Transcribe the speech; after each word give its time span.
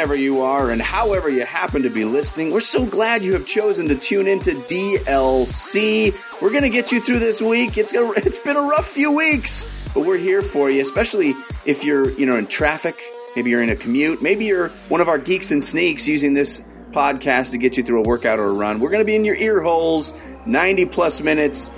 whenever 0.00 0.16
you 0.16 0.40
are, 0.40 0.70
and 0.70 0.80
however 0.80 1.28
you 1.28 1.44
happen 1.44 1.82
to 1.82 1.90
be 1.90 2.06
listening. 2.06 2.50
We're 2.50 2.60
so 2.60 2.86
glad 2.86 3.22
you 3.22 3.34
have 3.34 3.44
chosen 3.44 3.86
to 3.88 3.94
tune 3.94 4.26
into 4.26 4.52
DLC. 4.52 6.14
We're 6.40 6.48
going 6.48 6.62
to 6.62 6.70
get 6.70 6.90
you 6.90 7.02
through 7.02 7.18
this 7.18 7.42
week. 7.42 7.76
It's 7.76 7.92
gonna, 7.92 8.10
it's 8.16 8.38
been 8.38 8.56
a 8.56 8.62
rough 8.62 8.88
few 8.88 9.12
weeks, 9.12 9.90
but 9.92 10.06
we're 10.06 10.16
here 10.16 10.40
for 10.40 10.70
you, 10.70 10.80
especially 10.80 11.34
if 11.66 11.84
you're, 11.84 12.12
you 12.12 12.24
know, 12.24 12.38
in 12.38 12.46
traffic, 12.46 12.98
maybe 13.36 13.50
you're 13.50 13.62
in 13.62 13.68
a 13.68 13.76
commute, 13.76 14.22
maybe 14.22 14.46
you're 14.46 14.68
one 14.88 15.02
of 15.02 15.08
our 15.10 15.18
geeks 15.18 15.50
and 15.50 15.62
sneaks 15.62 16.08
using 16.08 16.32
this 16.32 16.64
podcast 16.92 17.50
to 17.50 17.58
get 17.58 17.76
you 17.76 17.82
through 17.82 18.02
a 18.02 18.08
workout 18.08 18.38
or 18.38 18.46
a 18.46 18.52
run. 18.54 18.80
We're 18.80 18.88
going 18.88 19.02
to 19.02 19.06
be 19.06 19.16
in 19.16 19.26
your 19.26 19.36
ear 19.36 19.60
holes 19.60 20.14
90 20.46 20.86
plus 20.86 21.20
minutes. 21.20 21.70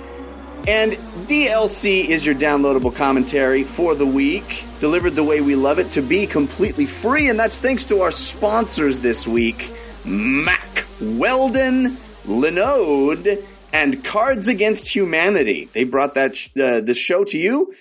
And 0.65 0.93
DLC 1.27 2.05
is 2.07 2.25
your 2.25 2.35
downloadable 2.35 2.95
commentary 2.95 3.63
for 3.63 3.95
the 3.95 4.05
week, 4.05 4.65
delivered 4.79 5.11
the 5.11 5.23
way 5.23 5.41
we 5.41 5.55
love 5.55 5.77
it 5.77 5.91
to 5.91 6.01
be 6.01 6.25
completely 6.25 6.85
free. 6.85 7.29
And 7.29 7.37
that's 7.37 7.57
thanks 7.57 7.83
to 7.85 8.01
our 8.01 8.11
sponsors 8.11 8.99
this 8.99 9.27
week 9.27 9.71
Mack 10.05 10.85
Weldon, 11.01 11.97
Linode, 12.25 13.43
and 13.73 14.03
Cards 14.05 14.47
Against 14.47 14.95
Humanity. 14.95 15.69
They 15.73 15.83
brought 15.83 16.15
that 16.15 16.37
sh- 16.37 16.49
uh, 16.57 16.79
the 16.79 16.93
show 16.93 17.25
to 17.25 17.37
you 17.37 17.73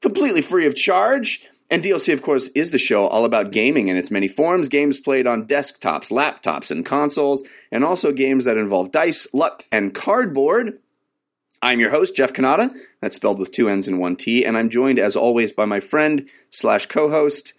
completely 0.00 0.42
free 0.42 0.66
of 0.66 0.74
charge. 0.74 1.46
And 1.70 1.82
DLC, 1.82 2.12
of 2.12 2.22
course, 2.22 2.48
is 2.48 2.70
the 2.70 2.78
show 2.78 3.06
all 3.06 3.24
about 3.24 3.50
gaming 3.50 3.88
in 3.88 3.96
its 3.96 4.10
many 4.10 4.28
forms 4.28 4.68
games 4.68 5.00
played 5.00 5.26
on 5.26 5.46
desktops, 5.46 6.12
laptops, 6.12 6.70
and 6.70 6.86
consoles, 6.86 7.42
and 7.72 7.84
also 7.84 8.12
games 8.12 8.44
that 8.44 8.56
involve 8.56 8.92
dice, 8.92 9.26
luck, 9.32 9.64
and 9.72 9.94
cardboard. 9.94 10.78
I'm 11.66 11.80
your 11.80 11.90
host, 11.90 12.14
Jeff 12.14 12.32
Cannata. 12.32 12.72
That's 13.00 13.16
spelled 13.16 13.40
with 13.40 13.50
two 13.50 13.68
N's 13.68 13.88
and 13.88 13.98
one 13.98 14.14
T. 14.14 14.44
And 14.44 14.56
I'm 14.56 14.70
joined, 14.70 15.00
as 15.00 15.16
always, 15.16 15.52
by 15.52 15.64
my 15.64 15.80
friend 15.80 16.28
slash 16.48 16.86
co 16.86 17.10
host 17.10 17.54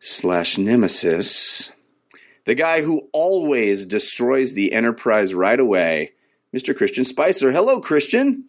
slash 0.00 0.58
nemesis, 0.58 1.70
the 2.44 2.56
guy 2.56 2.82
who 2.82 3.08
always 3.12 3.84
destroys 3.84 4.54
the 4.54 4.72
Enterprise 4.72 5.32
right 5.32 5.60
away, 5.60 6.10
Mr. 6.54 6.76
Christian 6.76 7.04
Spicer. 7.04 7.52
Hello, 7.52 7.80
Christian. 7.80 8.46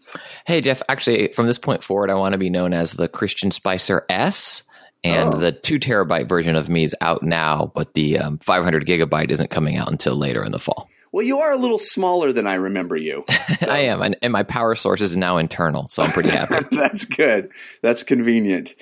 Hey, 0.47 0.61
Jeff. 0.61 0.81
Actually, 0.89 1.27
from 1.27 1.45
this 1.45 1.59
point 1.59 1.83
forward, 1.83 2.09
I 2.09 2.15
want 2.15 2.31
to 2.33 2.39
be 2.39 2.49
known 2.49 2.73
as 2.73 2.93
the 2.93 3.07
Christian 3.07 3.51
Spicer 3.51 4.03
S. 4.09 4.63
And 5.03 5.33
Oh. 5.33 5.37
the 5.37 5.51
two 5.51 5.79
terabyte 5.79 6.27
version 6.29 6.55
of 6.55 6.69
me 6.69 6.83
is 6.83 6.95
out 7.01 7.23
now, 7.23 7.71
but 7.73 7.93
the 7.95 8.19
um, 8.19 8.37
500 8.39 8.85
gigabyte 8.85 9.31
isn't 9.31 9.49
coming 9.49 9.75
out 9.75 9.91
until 9.91 10.15
later 10.15 10.43
in 10.43 10.51
the 10.51 10.59
fall. 10.59 10.90
Well, 11.11 11.25
you 11.25 11.39
are 11.39 11.51
a 11.51 11.57
little 11.57 11.77
smaller 11.77 12.31
than 12.31 12.47
I 12.47 12.53
remember 12.53 12.95
you. 12.95 13.25
I 13.29 13.79
am, 13.79 14.01
and, 14.01 14.15
and 14.21 14.31
my 14.31 14.43
power 14.43 14.75
source 14.75 15.01
is 15.01 15.15
now 15.15 15.37
internal, 15.37 15.87
so 15.87 16.03
I'm 16.03 16.11
pretty 16.11 16.29
happy. 16.29 16.65
That's 16.75 17.05
good. 17.05 17.51
That's 17.81 18.03
convenient. 18.03 18.75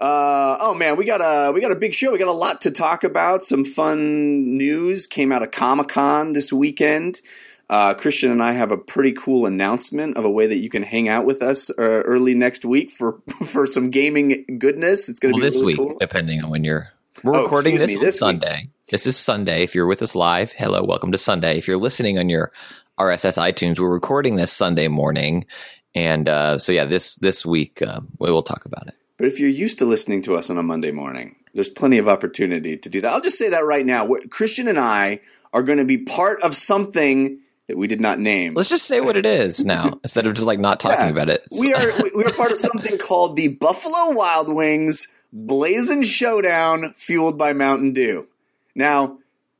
Uh, 0.00 0.58
oh 0.60 0.74
man, 0.74 0.96
we 0.96 1.04
got 1.04 1.20
a 1.22 1.52
we 1.52 1.60
got 1.60 1.72
a 1.72 1.76
big 1.76 1.94
show. 1.94 2.12
We 2.12 2.18
got 2.18 2.28
a 2.28 2.32
lot 2.32 2.62
to 2.62 2.70
talk 2.70 3.04
about. 3.04 3.44
Some 3.44 3.64
fun 3.64 4.58
news 4.58 5.06
came 5.06 5.32
out 5.32 5.42
of 5.42 5.52
Comic 5.52 5.88
Con 5.88 6.32
this 6.32 6.52
weekend. 6.52 7.22
Uh, 7.68 7.94
Christian 7.94 8.30
and 8.30 8.42
I 8.42 8.52
have 8.52 8.70
a 8.70 8.76
pretty 8.76 9.12
cool 9.12 9.46
announcement 9.46 10.16
of 10.16 10.24
a 10.24 10.30
way 10.30 10.46
that 10.46 10.58
you 10.58 10.68
can 10.68 10.82
hang 10.82 11.08
out 11.08 11.24
with 11.24 11.42
us 11.42 11.68
uh, 11.70 11.82
early 11.82 12.34
next 12.34 12.64
week 12.64 12.90
for 12.90 13.20
for 13.46 13.66
some 13.66 13.90
gaming 13.90 14.44
goodness. 14.58 15.08
It's 15.08 15.18
going 15.18 15.34
to 15.34 15.40
well, 15.40 15.44
be 15.44 15.50
this 15.50 15.60
really 15.60 15.74
week, 15.74 15.76
cool. 15.78 15.96
depending 15.98 16.42
on 16.42 16.50
when 16.50 16.64
you're. 16.64 16.88
We're 17.22 17.36
Oh, 17.38 17.42
recording 17.44 17.76
this 17.78 17.90
me, 17.90 17.96
on 17.96 18.04
this 18.04 18.14
week. 18.14 18.18
Sunday. 18.18 18.68
This 18.90 19.06
is 19.06 19.16
Sunday. 19.16 19.62
If 19.62 19.74
you're 19.74 19.86
with 19.86 20.02
us 20.02 20.14
live, 20.14 20.52
hello, 20.52 20.82
welcome 20.84 21.12
to 21.12 21.18
Sunday. 21.18 21.58
If 21.58 21.66
you're 21.66 21.76
listening 21.78 22.18
on 22.18 22.28
your 22.28 22.52
RSS 22.98 23.36
iTunes, 23.36 23.78
we're 23.78 23.92
recording 23.92 24.36
this 24.36 24.52
Sunday 24.52 24.88
morning, 24.88 25.46
and 25.94 26.28
uh, 26.28 26.58
so 26.58 26.72
yeah, 26.72 26.84
this 26.84 27.14
this 27.16 27.44
week 27.44 27.82
uh, 27.82 28.00
we 28.18 28.30
will 28.30 28.42
talk 28.42 28.64
about 28.64 28.86
it. 28.88 28.94
But 29.16 29.26
if 29.26 29.40
you're 29.40 29.48
used 29.48 29.78
to 29.78 29.86
listening 29.86 30.22
to 30.22 30.36
us 30.36 30.50
on 30.50 30.58
a 30.58 30.62
Monday 30.62 30.92
morning, 30.92 31.36
there's 31.54 31.70
plenty 31.70 31.98
of 31.98 32.08
opportunity 32.08 32.76
to 32.76 32.88
do 32.88 33.00
that. 33.00 33.12
I'll 33.12 33.20
just 33.20 33.38
say 33.38 33.48
that 33.50 33.64
right 33.64 33.84
now. 33.84 34.04
What- 34.04 34.30
Christian 34.30 34.68
and 34.68 34.78
I 34.78 35.20
are 35.52 35.62
going 35.62 35.78
to 35.78 35.84
be 35.84 35.98
part 35.98 36.42
of 36.42 36.54
something 36.54 37.40
that 37.66 37.76
we 37.78 37.86
did 37.88 38.00
not 38.00 38.20
name. 38.20 38.54
Let's 38.54 38.68
just 38.68 38.86
say 38.86 39.00
what 39.00 39.16
it 39.16 39.26
is 39.26 39.64
now, 39.64 39.98
instead 40.04 40.26
of 40.26 40.34
just 40.34 40.46
like 40.46 40.60
not 40.60 40.78
talking 40.80 41.06
Yeah. 41.06 41.10
about 41.10 41.28
it. 41.30 41.44
we 41.58 41.72
are 41.74 41.92
we 42.14 42.24
are 42.24 42.32
part 42.32 42.52
of 42.52 42.58
something 42.58 42.98
called 42.98 43.36
the 43.36 43.48
Buffalo 43.48 44.10
Wild 44.14 44.54
Wings 44.54 45.08
Blazing 45.38 46.02
Showdown, 46.02 46.94
fueled 46.94 47.36
by 47.36 47.52
Mountain 47.52 47.92
Dew. 47.92 48.26
Now, 48.74 49.18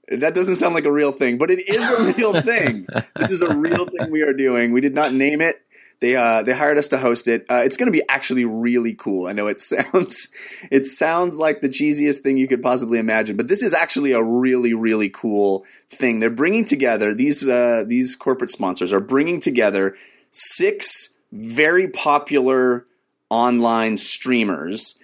that 0.08 0.32
doesn't 0.32 0.54
sound 0.54 0.74
like 0.74 0.86
a 0.86 0.92
real 0.92 1.12
thing, 1.12 1.36
but 1.36 1.50
it 1.50 1.68
is 1.68 1.82
a 1.82 2.12
real 2.16 2.40
thing. 2.40 2.86
This 3.20 3.30
is 3.30 3.42
a 3.42 3.54
real 3.54 3.84
thing 3.84 4.10
we 4.10 4.22
are 4.22 4.32
doing. 4.32 4.72
We 4.72 4.80
did 4.80 4.94
not 4.94 5.12
name 5.12 5.42
it. 5.42 5.60
They 6.00 6.16
uh, 6.16 6.42
they 6.44 6.54
hired 6.54 6.78
us 6.78 6.88
to 6.88 6.98
host 6.98 7.28
it. 7.28 7.44
Uh, 7.50 7.62
it's 7.64 7.76
going 7.76 7.92
to 7.92 7.92
be 7.92 8.02
actually 8.08 8.46
really 8.46 8.94
cool. 8.94 9.26
I 9.26 9.32
know 9.32 9.48
it 9.48 9.60
sounds 9.60 10.28
it 10.70 10.86
sounds 10.86 11.36
like 11.36 11.60
the 11.60 11.68
cheesiest 11.68 12.20
thing 12.20 12.38
you 12.38 12.48
could 12.48 12.62
possibly 12.62 12.98
imagine, 12.98 13.36
but 13.36 13.48
this 13.48 13.62
is 13.62 13.74
actually 13.74 14.12
a 14.12 14.22
really 14.22 14.72
really 14.72 15.10
cool 15.10 15.66
thing. 15.90 16.20
They're 16.20 16.30
bringing 16.30 16.64
together 16.64 17.12
these 17.12 17.46
uh, 17.46 17.84
these 17.86 18.16
corporate 18.16 18.50
sponsors 18.50 18.94
are 18.94 19.00
bringing 19.00 19.40
together 19.40 19.94
six 20.30 21.10
very 21.32 21.88
popular 21.88 22.86
online 23.28 23.98
streamers 23.98 24.96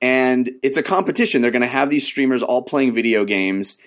and 0.00 0.50
it's 0.62 0.76
a 0.76 0.82
competition. 0.82 1.42
They're 1.42 1.50
going 1.50 1.62
to 1.62 1.68
have 1.68 1.90
these 1.90 2.06
streamers 2.06 2.42
all 2.42 2.62
playing 2.62 2.92
video 2.92 3.24
games 3.24 3.78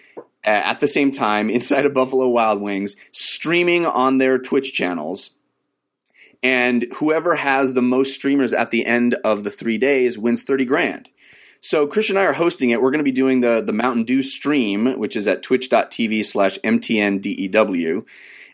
at 0.43 0.79
the 0.79 0.87
same 0.87 1.11
time 1.11 1.49
inside 1.49 1.85
of 1.85 1.93
Buffalo 1.93 2.27
Wild 2.29 2.61
Wings, 2.61 2.95
streaming 3.11 3.85
on 3.85 4.17
their 4.17 4.37
Twitch 4.37 4.73
channels. 4.73 5.31
And 6.41 6.85
whoever 6.95 7.35
has 7.35 7.73
the 7.73 7.81
most 7.81 8.13
streamers 8.13 8.53
at 8.53 8.71
the 8.71 8.85
end 8.85 9.15
of 9.25 9.43
the 9.43 9.51
three 9.51 9.77
days 9.77 10.17
wins 10.17 10.43
30 10.43 10.65
grand. 10.65 11.09
So 11.61 11.85
Christian 11.85 12.15
and 12.15 12.25
I 12.25 12.29
are 12.29 12.33
hosting 12.33 12.69
it. 12.69 12.81
We're 12.81 12.91
going 12.91 12.99
to 12.99 13.03
be 13.03 13.11
doing 13.11 13.41
the, 13.41 13.61
the 13.61 13.73
Mountain 13.73 14.05
Dew 14.05 14.23
stream, 14.23 14.97
which 14.97 15.17
is 15.17 15.27
at 15.27 15.43
twitch.tv 15.43 16.25
slash 16.25 16.57
mtndew. 16.59 18.05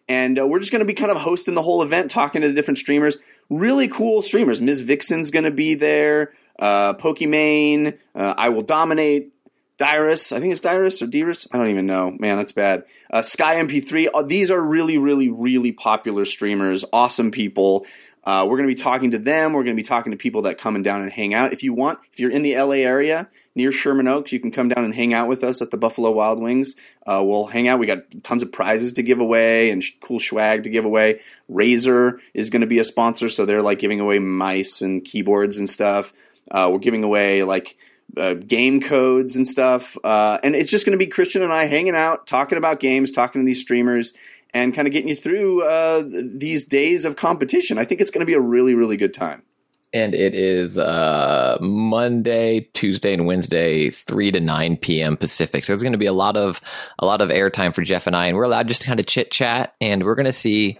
And 0.07 0.39
uh, 0.39 0.47
we're 0.47 0.59
just 0.59 0.71
going 0.71 0.79
to 0.79 0.85
be 0.85 0.93
kind 0.95 1.11
of 1.11 1.17
hosting 1.17 1.53
the 1.53 1.61
whole 1.61 1.83
event, 1.83 2.09
talking 2.09 2.41
to 2.41 2.47
the 2.47 2.53
different 2.53 2.79
streamers. 2.79 3.17
Really 3.49 3.87
cool 3.87 4.23
streamers. 4.23 4.59
Ms. 4.59 4.81
Vixen's 4.81 5.29
going 5.29 5.45
to 5.45 5.51
be 5.51 5.75
there. 5.75 6.33
Uh, 6.57 6.93
Pokimane. 6.93 7.97
Uh, 8.13 8.33
I 8.37 8.49
Will 8.49 8.63
Dominate. 8.63 9.31
Dyrus. 9.77 10.31
I 10.31 10.39
think 10.39 10.53
it's 10.53 10.61
Dyrus 10.61 11.01
or 11.01 11.07
Dyrus. 11.07 11.47
I 11.51 11.57
don't 11.57 11.67
even 11.67 11.85
know. 11.85 12.15
Man, 12.17 12.37
that's 12.37 12.53
bad. 12.53 12.85
Uh, 13.11 13.21
Sky 13.21 13.55
MP3. 13.55 14.07
Uh, 14.13 14.23
these 14.23 14.49
are 14.49 14.61
really, 14.61 14.97
really, 14.97 15.29
really 15.29 15.73
popular 15.73 16.23
streamers. 16.23 16.85
Awesome 16.93 17.29
people. 17.29 17.85
Uh, 18.23 18.43
we're 18.47 18.57
going 18.57 18.67
to 18.67 18.73
be 18.73 18.81
talking 18.81 19.11
to 19.11 19.19
them. 19.19 19.53
We're 19.53 19.63
going 19.63 19.75
to 19.75 19.81
be 19.81 19.87
talking 19.87 20.11
to 20.11 20.17
people 20.17 20.43
that 20.43 20.57
come 20.57 20.75
and 20.75 20.83
down 20.83 21.01
and 21.01 21.11
hang 21.11 21.33
out. 21.33 21.53
If 21.53 21.61
you 21.61 21.73
want, 21.73 21.99
if 22.11 22.19
you're 22.19 22.31
in 22.31 22.41
the 22.41 22.57
LA 22.57 22.77
area 22.77 23.29
near 23.53 23.71
Sherman 23.71 24.07
Oaks, 24.07 24.31
you 24.31 24.39
can 24.39 24.49
come 24.49 24.67
down 24.67 24.83
and 24.83 24.95
hang 24.95 25.13
out 25.13 25.27
with 25.27 25.43
us 25.43 25.61
at 25.61 25.69
the 25.69 25.77
Buffalo 25.77 26.09
Wild 26.11 26.41
Wings. 26.41 26.75
Uh, 27.05 27.21
we'll 27.23 27.45
hang 27.45 27.67
out. 27.67 27.77
We 27.77 27.85
got 27.85 28.23
tons 28.23 28.41
of 28.41 28.51
prizes 28.51 28.93
to 28.93 29.03
give 29.03 29.19
away 29.19 29.69
and 29.69 29.83
sh- 29.83 29.91
cool 30.01 30.19
swag 30.19 30.63
to 30.63 30.69
give 30.71 30.85
away. 30.85 31.19
Razer 31.51 32.19
is 32.33 32.49
going 32.49 32.61
to 32.61 32.67
be 32.67 32.79
a 32.79 32.83
sponsor, 32.83 33.29
so 33.29 33.45
they're 33.45 33.61
like 33.61 33.77
giving 33.77 33.99
away 33.99 34.17
mice 34.17 34.81
and 34.81 35.05
keyboards 35.05 35.57
and 35.57 35.69
stuff. 35.69 36.11
Uh, 36.51 36.69
we're 36.71 36.79
giving 36.79 37.03
away 37.03 37.43
like 37.43 37.77
uh, 38.17 38.35
game 38.35 38.81
codes 38.81 39.35
and 39.35 39.47
stuff. 39.47 39.97
Uh, 40.03 40.37
and 40.43 40.55
it's 40.55 40.71
just 40.71 40.85
going 40.85 40.97
to 40.97 41.03
be 41.03 41.07
Christian 41.07 41.41
and 41.41 41.51
I 41.51 41.65
hanging 41.65 41.95
out, 41.95 42.27
talking 42.27 42.57
about 42.57 42.79
games, 42.79 43.11
talking 43.11 43.41
to 43.41 43.45
these 43.45 43.61
streamers, 43.61 44.13
and 44.53 44.73
kind 44.73 44.87
of 44.87 44.93
getting 44.93 45.09
you 45.09 45.15
through 45.15 45.63
uh, 45.63 46.03
these 46.05 46.63
days 46.63 47.03
of 47.03 47.15
competition. 47.15 47.77
I 47.77 47.83
think 47.85 47.99
it's 47.99 48.11
going 48.11 48.21
to 48.21 48.25
be 48.25 48.35
a 48.35 48.39
really, 48.39 48.73
really 48.73 48.97
good 48.97 49.13
time. 49.13 49.43
And 49.93 50.13
it 50.13 50.35
is 50.35 50.77
uh, 50.77 51.57
Monday, 51.61 52.67
Tuesday, 52.73 53.13
and 53.13 53.25
Wednesday, 53.25 53.91
three 53.91 54.29
to 54.31 54.41
nine 54.41 54.75
p.m. 54.75 55.15
Pacific. 55.15 55.63
So 55.63 55.71
there's 55.71 55.83
going 55.83 55.93
to 55.93 55.97
be 55.97 56.05
a 56.05 56.13
lot 56.13 56.35
of 56.35 56.59
a 56.99 57.05
lot 57.05 57.21
of 57.21 57.29
airtime 57.29 57.73
for 57.73 57.81
Jeff 57.81 58.05
and 58.05 58.15
I, 58.15 58.27
and 58.27 58.35
we're 58.35 58.43
allowed 58.43 58.67
just 58.67 58.81
to 58.81 58.87
kind 58.87 58.99
of 58.99 59.05
chit 59.05 59.31
chat, 59.31 59.73
and 59.79 60.03
we're 60.03 60.15
going 60.15 60.25
to 60.25 60.33
see 60.33 60.79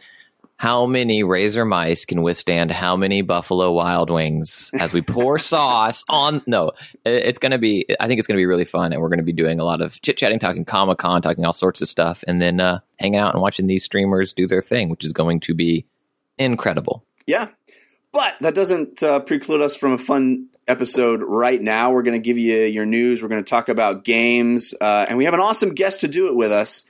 how 0.57 0.85
many 0.85 1.23
Razer 1.23 1.67
mice 1.67 2.05
can 2.05 2.21
withstand 2.21 2.71
how 2.71 2.95
many 2.95 3.21
Buffalo 3.21 3.71
Wild 3.71 4.09
Wings 4.09 4.71
as 4.79 4.93
we 4.93 5.01
pour 5.01 5.37
sauce 5.39 6.03
on. 6.07 6.41
No, 6.47 6.71
it's 7.05 7.39
going 7.39 7.51
to 7.51 7.57
be. 7.57 7.85
I 7.99 8.07
think 8.07 8.19
it's 8.19 8.27
going 8.27 8.37
to 8.37 8.41
be 8.41 8.45
really 8.45 8.65
fun, 8.65 8.93
and 8.93 9.01
we're 9.01 9.09
going 9.09 9.19
to 9.19 9.23
be 9.23 9.33
doing 9.33 9.59
a 9.59 9.65
lot 9.65 9.81
of 9.81 10.01
chit 10.01 10.17
chatting, 10.17 10.39
talking 10.39 10.65
Comic 10.65 10.97
Con, 10.97 11.21
talking 11.21 11.45
all 11.45 11.53
sorts 11.53 11.81
of 11.81 11.87
stuff, 11.87 12.23
and 12.27 12.41
then 12.41 12.59
uh, 12.59 12.79
hanging 12.97 13.19
out 13.19 13.33
and 13.33 13.41
watching 13.41 13.67
these 13.67 13.83
streamers 13.83 14.33
do 14.33 14.47
their 14.47 14.61
thing, 14.61 14.89
which 14.89 15.03
is 15.03 15.13
going 15.13 15.41
to 15.41 15.53
be 15.53 15.85
incredible. 16.37 17.03
Yeah. 17.25 17.49
But 18.13 18.37
that 18.39 18.55
doesn't 18.55 19.03
uh, 19.03 19.19
preclude 19.19 19.61
us 19.61 19.75
from 19.75 19.91
a 19.91 19.97
fun 19.97 20.47
episode 20.69 21.21
right 21.21 21.61
now. 21.61 21.91
We're 21.91 22.03
going 22.03 22.19
to 22.19 22.25
give 22.25 22.37
you 22.37 22.63
your 22.63 22.85
news. 22.85 23.21
We're 23.21 23.27
going 23.27 23.43
to 23.43 23.49
talk 23.49 23.67
about 23.67 24.05
games. 24.05 24.73
Uh, 24.79 25.05
and 25.09 25.17
we 25.17 25.25
have 25.25 25.33
an 25.33 25.41
awesome 25.41 25.73
guest 25.73 25.99
to 26.01 26.07
do 26.07 26.27
it 26.27 26.35
with 26.35 26.51
us. 26.51 26.85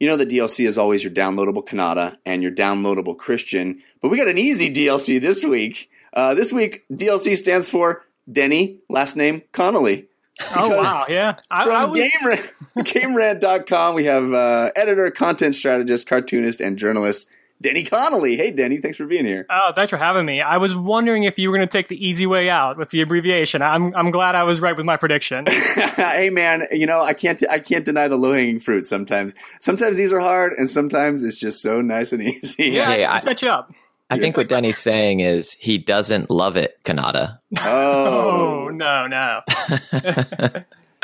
You 0.00 0.08
know 0.08 0.16
that 0.16 0.28
DLC 0.28 0.66
is 0.66 0.76
always 0.76 1.04
your 1.04 1.12
downloadable 1.12 1.66
Cannata 1.66 2.16
and 2.26 2.42
your 2.42 2.52
downloadable 2.52 3.16
Christian. 3.16 3.80
But 4.02 4.10
we 4.10 4.16
got 4.16 4.28
an 4.28 4.38
easy 4.38 4.72
DLC 4.72 5.20
this 5.20 5.44
week. 5.44 5.90
Uh, 6.12 6.34
this 6.34 6.52
week, 6.52 6.84
DLC 6.92 7.36
stands 7.36 7.70
for 7.70 8.04
Denny, 8.30 8.78
last 8.88 9.16
name 9.16 9.42
Connolly. 9.52 10.08
Oh 10.56 10.68
wow, 10.68 11.06
yeah. 11.08 11.36
I, 11.50 11.62
I 11.62 11.64
From 11.64 11.90
was, 11.90 12.00
GameRant, 12.00 12.50
GameRant.com, 12.78 13.94
we 13.94 14.04
have 14.04 14.32
uh, 14.32 14.70
editor, 14.74 15.10
content 15.10 15.54
strategist, 15.54 16.08
cartoonist, 16.08 16.60
and 16.60 16.76
journalist 16.76 17.28
Denny 17.62 17.82
Connolly. 17.84 18.36
Hey, 18.36 18.50
Denny, 18.50 18.76
thanks 18.78 18.96
for 18.96 19.06
being 19.06 19.24
here. 19.24 19.46
Oh, 19.48 19.72
thanks 19.74 19.88
for 19.90 19.96
having 19.96 20.26
me. 20.26 20.40
I 20.42 20.58
was 20.58 20.74
wondering 20.74 21.24
if 21.24 21.38
you 21.38 21.50
were 21.50 21.56
going 21.56 21.66
to 21.66 21.72
take 21.72 21.88
the 21.88 22.06
easy 22.06 22.26
way 22.26 22.50
out 22.50 22.76
with 22.76 22.90
the 22.90 23.00
abbreviation. 23.00 23.62
I'm 23.62 23.94
I'm 23.96 24.10
glad 24.10 24.34
I 24.34 24.42
was 24.42 24.60
right 24.60 24.76
with 24.76 24.84
my 24.84 24.96
prediction. 24.96 25.46
hey, 25.96 26.28
man, 26.30 26.64
you 26.72 26.86
know 26.86 27.02
I 27.02 27.14
can't 27.14 27.42
I 27.48 27.58
can't 27.60 27.84
deny 27.84 28.08
the 28.08 28.16
low 28.16 28.32
hanging 28.32 28.60
fruit. 28.60 28.86
Sometimes, 28.86 29.34
sometimes 29.60 29.96
these 29.96 30.12
are 30.12 30.20
hard, 30.20 30.52
and 30.58 30.68
sometimes 30.68 31.22
it's 31.22 31.36
just 31.38 31.62
so 31.62 31.80
nice 31.80 32.12
and 32.12 32.22
easy. 32.28 32.64
Yeah, 32.70 32.86
Hey, 32.96 33.04
I, 33.04 33.16
I- 33.16 33.18
set 33.18 33.40
you 33.42 33.48
up. 33.48 33.72
I 34.10 34.18
think 34.18 34.36
what 34.36 34.48
Denny's 34.50 34.78
saying 34.78 35.20
is 35.20 35.52
he 35.52 35.78
doesn't 35.78 36.30
love 36.30 36.56
it, 36.56 36.76
Cannata. 36.84 37.38
Oh 37.58 38.66
Oh, 38.66 38.68
no, 38.68 39.06
no. 39.06 39.40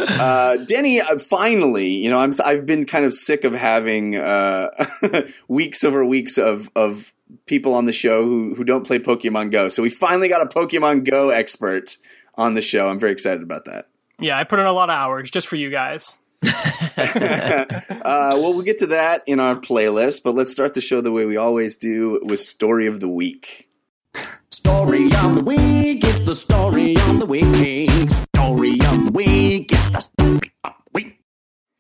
Uh, 0.08 0.56
Denny, 0.58 1.00
uh, 1.00 1.19
finally, 1.19 1.88
you 1.88 2.11
know, 2.11 2.19
I'm 2.19 2.32
I've 2.44 2.67
been 2.67 2.87
kind 2.87 3.05
of 3.05 3.12
sick 3.12 3.44
of 3.44 3.55
having 3.55 4.17
uh, 4.17 4.87
weeks 5.49 5.85
over 5.85 6.05
weeks 6.05 6.38
of 6.38 6.70
of 6.75 7.12
people 7.47 7.75
on 7.75 7.85
the 7.85 7.93
show 7.93 8.25
who 8.25 8.55
who 8.55 8.64
don't 8.64 8.87
play 8.87 8.99
Pokemon 8.99 9.50
Go. 9.50 9.69
So 9.69 9.82
we 9.82 9.91
finally 9.91 10.29
got 10.29 10.43
a 10.43 10.47
Pokemon 10.47 11.08
Go 11.08 11.31
expert 11.31 11.97
on 12.35 12.55
the 12.55 12.62
show. 12.62 12.88
I'm 12.88 12.99
very 12.99 13.12
excited 13.12 13.43
about 13.43 13.67
that. 13.67 13.88
Yeah, 14.19 14.38
I 14.38 14.44
put 14.44 14.58
in 14.58 14.67
a 14.67 14.73
lot 14.73 14.91
of 14.91 14.94
hours 14.94 15.31
just 15.31 15.49
for 15.49 15.56
you 15.56 15.70
guys. 15.70 16.19
uh, 16.97 17.67
well, 18.02 18.55
we'll 18.55 18.62
get 18.62 18.79
to 18.79 18.87
that 18.87 19.23
in 19.26 19.41
our 19.41 19.55
playlist, 19.55 20.23
but 20.23 20.35
let's 20.35 20.52
start 20.52 20.75
the 20.75 20.81
show 20.81 21.00
the 21.00 21.12
way 21.12 21.25
we 21.25 21.37
always 21.37 21.76
do 21.76 22.20
with 22.23 22.41
story 22.41 22.87
of 22.87 23.00
the 23.00 23.08
week. 23.08 23.70
Story 24.51 25.05
of 25.15 25.37
the 25.37 25.45
week, 25.45 26.05
it's 26.05 26.23
the 26.23 26.35
story 26.35 26.97
of 26.97 27.21
the 27.21 27.27
week. 27.27 28.11
Story 28.11 28.73
of 28.73 29.05
the 29.05 29.12
week, 29.15 29.73
it's 29.73 29.89
the 29.89 30.01
story 30.01 30.53
of 30.65 30.75
the 30.75 30.91
week. 30.93 31.21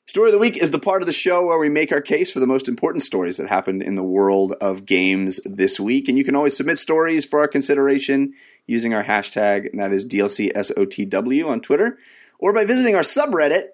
Story 0.06 0.28
of 0.28 0.32
the 0.32 0.38
week 0.38 0.56
is 0.56 0.70
the 0.70 0.78
part 0.78 1.02
of 1.02 1.06
the 1.06 1.12
show 1.12 1.46
where 1.46 1.58
we 1.58 1.68
make 1.68 1.92
our 1.92 2.00
case 2.00 2.30
for 2.30 2.40
the 2.40 2.46
most 2.46 2.68
important 2.68 3.02
stories 3.02 3.36
that 3.36 3.48
happened 3.48 3.82
in 3.82 3.96
the 3.96 4.02
world 4.02 4.54
of 4.60 4.86
games 4.86 5.40
this 5.44 5.78
week. 5.78 6.08
And 6.08 6.16
you 6.16 6.24
can 6.24 6.34
always 6.36 6.56
submit 6.56 6.78
stories 6.78 7.24
for 7.24 7.40
our 7.40 7.48
consideration 7.48 8.34
using 8.66 8.94
our 8.94 9.04
hashtag, 9.04 9.70
and 9.70 9.80
that 9.80 9.92
is 9.92 10.06
DLCSOTW 10.06 11.48
on 11.48 11.60
Twitter, 11.60 11.98
or 12.38 12.52
by 12.52 12.64
visiting 12.64 12.94
our 12.94 13.02
subreddit, 13.02 13.64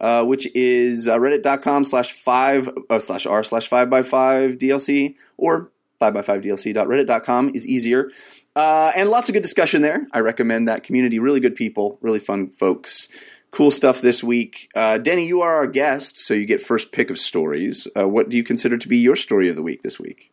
uh, 0.00 0.24
which 0.24 0.46
is 0.54 1.08
uh, 1.08 1.18
reddit.com 1.18 1.84
slash 1.84 2.12
five 2.12 2.68
uh, 2.90 2.98
slash 2.98 3.26
r 3.26 3.42
slash 3.42 3.66
five 3.66 3.88
by 3.88 4.02
five 4.02 4.58
DLC, 4.58 5.16
or 5.36 5.71
five 6.02 6.14
by 6.14 6.22
five 6.22 6.40
DLC.reddit.com 6.40 7.52
is 7.54 7.64
easier. 7.64 8.10
Uh, 8.56 8.90
and 8.96 9.08
lots 9.08 9.28
of 9.28 9.34
good 9.34 9.42
discussion 9.42 9.82
there. 9.82 10.06
I 10.12 10.18
recommend 10.18 10.68
that 10.68 10.82
community. 10.82 11.20
Really 11.20 11.40
good 11.40 11.54
people, 11.54 11.98
really 12.02 12.18
fun 12.18 12.50
folks 12.50 13.08
cool 13.52 13.70
stuff 13.70 14.00
this 14.00 14.24
week. 14.24 14.68
Uh, 14.74 14.98
Denny, 14.98 15.26
you 15.26 15.42
are 15.42 15.54
our 15.56 15.66
guest, 15.66 16.16
so 16.16 16.34
you 16.34 16.46
get 16.46 16.60
first 16.60 16.90
pick 16.90 17.10
of 17.10 17.18
stories. 17.18 17.86
Uh, 17.96 18.08
what 18.08 18.30
do 18.30 18.36
you 18.36 18.42
consider 18.42 18.78
to 18.78 18.88
be 18.88 18.96
your 18.96 19.14
story 19.14 19.48
of 19.48 19.56
the 19.56 19.62
week 19.62 19.82
this 19.82 20.00
week? 20.00 20.31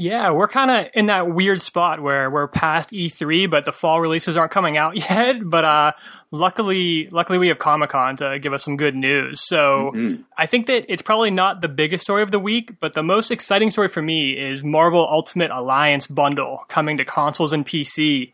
Yeah, 0.00 0.30
we're 0.30 0.46
kind 0.46 0.70
of 0.70 0.92
in 0.94 1.06
that 1.06 1.34
weird 1.34 1.60
spot 1.60 1.98
where 2.00 2.30
we're 2.30 2.46
past 2.46 2.92
E3, 2.92 3.50
but 3.50 3.64
the 3.64 3.72
fall 3.72 4.00
releases 4.00 4.36
aren't 4.36 4.52
coming 4.52 4.76
out 4.76 4.96
yet. 5.10 5.40
But 5.42 5.64
uh, 5.64 5.92
luckily, 6.30 7.08
luckily 7.08 7.36
we 7.36 7.48
have 7.48 7.58
Comic 7.58 7.90
Con 7.90 8.16
to 8.18 8.38
give 8.38 8.52
us 8.52 8.62
some 8.62 8.76
good 8.76 8.94
news. 8.94 9.40
So 9.40 9.90
I 10.38 10.46
think 10.46 10.68
that 10.68 10.84
it's 10.88 11.02
probably 11.02 11.32
not 11.32 11.62
the 11.62 11.68
biggest 11.68 12.04
story 12.04 12.22
of 12.22 12.30
the 12.30 12.38
week, 12.38 12.78
but 12.78 12.92
the 12.92 13.02
most 13.02 13.32
exciting 13.32 13.70
story 13.70 13.88
for 13.88 14.00
me 14.00 14.38
is 14.38 14.62
Marvel 14.62 15.04
Ultimate 15.10 15.50
Alliance 15.50 16.06
bundle 16.06 16.64
coming 16.68 16.96
to 16.98 17.04
consoles 17.04 17.52
and 17.52 17.66
PC. 17.66 18.30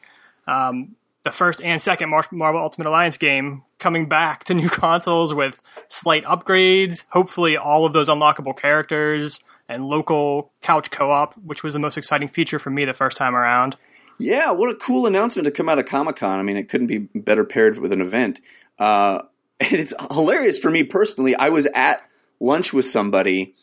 Um, 0.47 0.97
the 1.23 1.33
first 1.33 1.63
and 1.63 1.81
second 1.81 2.11
Mar- 2.11 2.27
Marvel 2.31 2.61
Ultimate 2.61 2.89
Alliance 2.91 3.17
game 3.17 3.63
coming 3.79 4.07
back 4.07 4.45
to 4.45 4.55
new 4.55 4.69
consoles 4.69 5.33
with 5.33 5.63
slight 5.89 6.25
upgrades. 6.25 7.05
Hopefully, 7.13 7.57
all 7.57 7.87
of 7.87 7.95
those 7.95 8.11
unlockable 8.11 8.55
characters 8.55 9.41
and 9.69 9.85
local 9.85 10.53
couch 10.63 10.91
co-op, 10.91 11.35
which 11.35 11.63
was 11.63 11.75
the 11.75 11.81
most 11.81 11.97
exciting 11.97 12.29
feature 12.29 12.59
for 12.59 12.71
me 12.71 12.85
the 12.85 12.95
first 12.95 13.17
time 13.17 13.35
around. 13.35 13.77
Yeah, 14.19 14.51
what 14.53 14.71
a 14.71 14.75
cool 14.75 15.07
announcement 15.07 15.47
to 15.47 15.51
come 15.51 15.69
out 15.69 15.79
of 15.79 15.87
Comic 15.87 16.17
Con. 16.17 16.39
I 16.39 16.43
mean, 16.43 16.57
it 16.57 16.69
couldn't 16.69 16.87
be 16.87 16.99
better 16.99 17.45
paired 17.45 17.79
with 17.79 17.93
an 17.93 18.01
event. 18.01 18.41
Uh, 18.79 19.23
and 19.61 19.73
it's 19.73 19.95
hilarious 20.13 20.59
for 20.59 20.71
me 20.71 20.85
personally. 20.85 21.35
I 21.35 21.49
was 21.49 21.67
at 21.67 22.03
lunch 22.41 22.73
with 22.73 22.85
somebody 22.85 23.55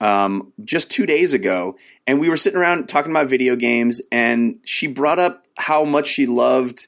um, 0.00 0.52
just 0.64 0.90
two 0.90 1.06
days 1.06 1.34
ago, 1.34 1.76
and 2.06 2.20
we 2.20 2.28
were 2.28 2.36
sitting 2.36 2.58
around 2.58 2.88
talking 2.88 3.10
about 3.10 3.26
video 3.26 3.56
games, 3.56 4.00
and 4.10 4.58
she 4.64 4.86
brought 4.86 5.18
up 5.18 5.44
how 5.56 5.84
much 5.84 6.06
she 6.06 6.26
loved 6.26 6.86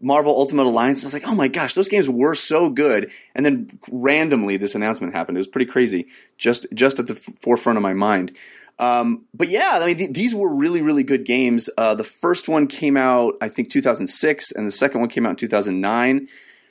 Marvel 0.00 0.32
Ultimate 0.32 0.66
Alliance. 0.66 1.04
I 1.04 1.06
was 1.06 1.12
like, 1.12 1.26
oh 1.26 1.34
my 1.34 1.48
gosh, 1.48 1.74
those 1.74 1.88
games 1.88 2.08
were 2.08 2.34
so 2.34 2.70
good. 2.70 3.10
And 3.34 3.44
then 3.44 3.78
randomly, 3.90 4.56
this 4.56 4.74
announcement 4.74 5.14
happened. 5.14 5.36
It 5.36 5.40
was 5.40 5.48
pretty 5.48 5.70
crazy, 5.70 6.06
just 6.38 6.66
just 6.72 6.98
at 6.98 7.06
the 7.06 7.14
f- 7.14 7.34
forefront 7.40 7.76
of 7.76 7.82
my 7.82 7.94
mind. 7.94 8.36
Um, 8.78 9.26
but 9.34 9.48
yeah, 9.48 9.72
I 9.74 9.86
mean, 9.86 9.96
th- 9.96 10.12
these 10.12 10.34
were 10.34 10.54
really, 10.54 10.80
really 10.80 11.04
good 11.04 11.26
games. 11.26 11.68
Uh, 11.76 11.94
the 11.94 12.04
first 12.04 12.48
one 12.48 12.66
came 12.66 12.96
out, 12.96 13.34
I 13.42 13.50
think, 13.50 13.68
2006, 13.68 14.52
and 14.52 14.66
the 14.66 14.70
second 14.70 15.00
one 15.00 15.10
came 15.10 15.26
out 15.26 15.30
in 15.30 15.36
2009. 15.36 16.26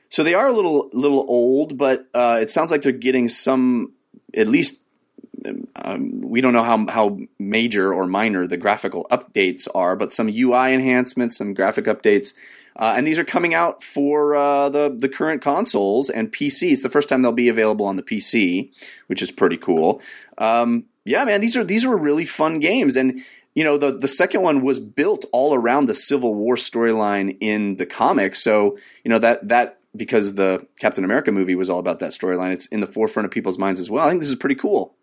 So 0.09 0.23
they 0.23 0.33
are 0.33 0.47
a 0.47 0.51
little, 0.51 0.89
little 0.91 1.23
old, 1.27 1.77
but 1.77 2.07
uh, 2.15 2.39
it 2.41 2.49
sounds 2.49 2.71
like 2.71 2.81
they're 2.81 2.91
getting 2.91 3.29
some, 3.29 3.93
at 4.35 4.47
least 4.47 4.83
um, 5.75 6.21
we 6.21 6.41
don't 6.41 6.53
know 6.53 6.63
how 6.63 6.85
how 6.87 7.19
major 7.37 7.93
or 7.93 8.07
minor 8.07 8.47
the 8.47 8.57
graphical 8.57 9.07
updates 9.11 9.67
are, 9.73 9.95
but 9.95 10.11
some 10.11 10.27
UI 10.27 10.73
enhancements, 10.73 11.37
some 11.37 11.53
graphic 11.53 11.85
updates, 11.85 12.33
uh, 12.75 12.93
and 12.95 13.05
these 13.05 13.19
are 13.19 13.23
coming 13.23 13.53
out 13.53 13.83
for 13.83 14.35
uh, 14.35 14.69
the 14.69 14.95
the 14.97 15.09
current 15.09 15.41
consoles 15.41 16.09
and 16.09 16.31
PC. 16.31 16.71
It's 16.71 16.83
the 16.83 16.89
first 16.89 17.09
time 17.09 17.21
they'll 17.21 17.31
be 17.31 17.49
available 17.49 17.85
on 17.85 17.95
the 17.95 18.03
PC, 18.03 18.71
which 19.07 19.21
is 19.21 19.31
pretty 19.31 19.57
cool. 19.57 20.01
Um, 20.37 20.85
yeah, 21.05 21.25
man, 21.25 21.41
these 21.41 21.57
are 21.57 21.63
these 21.63 21.85
were 21.85 21.97
really 21.97 22.25
fun 22.25 22.59
games, 22.59 22.95
and 22.95 23.19
you 23.55 23.63
know 23.63 23.77
the 23.77 23.91
the 23.91 24.07
second 24.07 24.41
one 24.41 24.61
was 24.61 24.79
built 24.79 25.25
all 25.31 25.53
around 25.53 25.87
the 25.87 25.95
Civil 25.95 26.33
War 26.33 26.55
storyline 26.55 27.37
in 27.39 27.77
the 27.77 27.85
comics. 27.85 28.43
So 28.43 28.77
you 29.03 29.09
know 29.09 29.19
that 29.19 29.47
that 29.47 29.79
because 29.95 30.35
the 30.35 30.65
Captain 30.79 31.03
America 31.03 31.31
movie 31.31 31.55
was 31.55 31.69
all 31.69 31.79
about 31.79 31.99
that 31.99 32.11
storyline, 32.11 32.51
it's 32.53 32.67
in 32.67 32.79
the 32.79 32.87
forefront 32.87 33.25
of 33.25 33.31
people's 33.31 33.57
minds 33.57 33.79
as 33.79 33.89
well. 33.89 34.05
I 34.05 34.09
think 34.09 34.21
this 34.21 34.29
is 34.29 34.35
pretty 34.35 34.55
cool. 34.55 34.95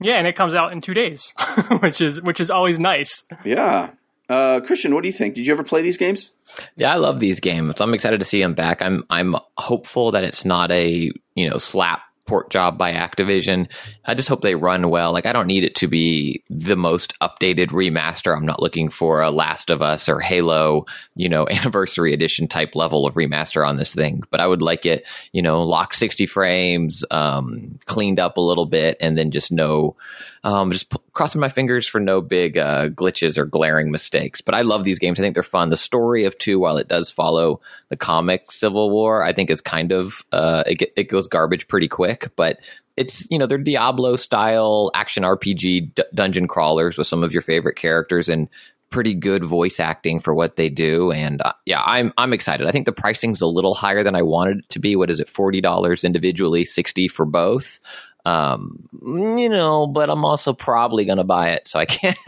Yeah, 0.00 0.14
and 0.14 0.26
it 0.26 0.36
comes 0.36 0.54
out 0.54 0.72
in 0.72 0.80
two 0.80 0.94
days, 0.94 1.34
which 1.80 2.00
is 2.00 2.22
which 2.22 2.40
is 2.40 2.50
always 2.50 2.78
nice. 2.78 3.24
Yeah. 3.44 3.90
Uh, 4.28 4.60
Christian, 4.60 4.94
what 4.94 5.02
do 5.02 5.08
you 5.08 5.12
think? 5.12 5.34
Did 5.34 5.46
you 5.46 5.52
ever 5.52 5.64
play 5.64 5.82
these 5.82 5.96
games? 5.96 6.32
Yeah, 6.76 6.92
I 6.92 6.96
love 6.96 7.18
these 7.18 7.40
games. 7.40 7.80
I'm 7.80 7.94
excited 7.94 8.18
to 8.18 8.26
see 8.26 8.40
them 8.40 8.54
back. 8.54 8.82
I'm 8.82 9.04
I'm 9.08 9.36
hopeful 9.56 10.12
that 10.12 10.24
it's 10.24 10.44
not 10.44 10.70
a 10.70 11.10
you 11.34 11.48
know 11.48 11.58
slap 11.58 12.02
port 12.28 12.50
job 12.50 12.78
by 12.78 12.92
Activision. 12.92 13.68
I 14.04 14.14
just 14.14 14.28
hope 14.28 14.42
they 14.42 14.54
run 14.54 14.90
well. 14.90 15.12
Like 15.12 15.26
I 15.26 15.32
don't 15.32 15.46
need 15.46 15.64
it 15.64 15.74
to 15.76 15.88
be 15.88 16.44
the 16.48 16.76
most 16.76 17.18
updated 17.20 17.68
remaster. 17.68 18.36
I'm 18.36 18.46
not 18.46 18.62
looking 18.62 18.90
for 18.90 19.22
a 19.22 19.30
Last 19.30 19.70
of 19.70 19.82
Us 19.82 20.08
or 20.08 20.20
Halo, 20.20 20.84
you 21.16 21.28
know, 21.28 21.48
anniversary 21.50 22.12
edition 22.12 22.46
type 22.46 22.76
level 22.76 23.06
of 23.06 23.14
remaster 23.14 23.66
on 23.66 23.76
this 23.76 23.94
thing. 23.94 24.22
But 24.30 24.40
I 24.40 24.46
would 24.46 24.62
like 24.62 24.86
it, 24.86 25.06
you 25.32 25.42
know, 25.42 25.62
lock 25.62 25.94
60 25.94 26.26
frames, 26.26 27.04
um, 27.10 27.80
cleaned 27.86 28.20
up 28.20 28.36
a 28.36 28.42
little 28.42 28.66
bit, 28.66 28.98
and 29.00 29.16
then 29.16 29.30
just 29.30 29.50
no, 29.50 29.96
um, 30.44 30.72
just 30.72 30.90
p- 30.90 30.98
crossing 31.12 31.40
my 31.40 31.48
fingers 31.48 31.86
for 31.86 32.00
no 32.00 32.20
big 32.20 32.56
uh, 32.56 32.88
glitches 32.88 33.38
or 33.38 33.44
glaring 33.44 33.90
mistakes. 33.90 34.40
But 34.40 34.54
I 34.54 34.62
love 34.62 34.84
these 34.84 34.98
games. 34.98 35.18
I 35.18 35.22
think 35.22 35.34
they're 35.34 35.42
fun. 35.42 35.70
The 35.70 35.76
story 35.76 36.24
of 36.24 36.38
two, 36.38 36.58
while 36.58 36.76
it 36.76 36.88
does 36.88 37.10
follow 37.10 37.60
the 37.88 37.96
comic 37.96 38.50
Civil 38.52 38.90
War, 38.90 39.22
I 39.22 39.32
think 39.32 39.50
it's 39.50 39.60
kind 39.60 39.92
of 39.92 40.24
uh, 40.32 40.64
it, 40.66 40.92
it 40.96 41.04
goes 41.04 41.28
garbage 41.28 41.68
pretty 41.68 41.88
quick. 41.88 42.30
But 42.36 42.58
it's 42.96 43.28
you 43.30 43.38
know 43.38 43.46
they're 43.46 43.58
Diablo 43.58 44.16
style 44.16 44.90
action 44.94 45.22
RPG 45.22 45.94
d- 45.94 46.02
dungeon 46.14 46.48
crawlers 46.48 46.98
with 46.98 47.06
some 47.06 47.22
of 47.22 47.32
your 47.32 47.42
favorite 47.42 47.76
characters 47.76 48.28
and 48.28 48.48
pretty 48.90 49.14
good 49.14 49.44
voice 49.44 49.80
acting 49.80 50.18
for 50.18 50.34
what 50.34 50.56
they 50.56 50.68
do. 50.68 51.12
And 51.12 51.42
uh, 51.42 51.52
yeah, 51.66 51.82
I'm 51.84 52.12
I'm 52.16 52.32
excited. 52.32 52.66
I 52.66 52.72
think 52.72 52.86
the 52.86 52.92
pricing's 52.92 53.40
a 53.40 53.46
little 53.46 53.74
higher 53.74 54.02
than 54.02 54.14
I 54.14 54.22
wanted 54.22 54.58
it 54.58 54.68
to 54.70 54.78
be. 54.78 54.96
What 54.96 55.10
is 55.10 55.20
it? 55.20 55.28
Forty 55.28 55.60
dollars 55.60 56.04
individually, 56.04 56.64
sixty 56.64 57.08
for 57.08 57.24
both. 57.24 57.80
Um, 58.28 58.88
you 59.02 59.48
know, 59.48 59.86
but 59.86 60.10
I'm 60.10 60.24
also 60.24 60.52
probably 60.52 61.04
going 61.04 61.18
to 61.18 61.24
buy 61.24 61.50
it, 61.50 61.66
so 61.66 61.78
I 61.78 61.86
can't. 61.86 62.16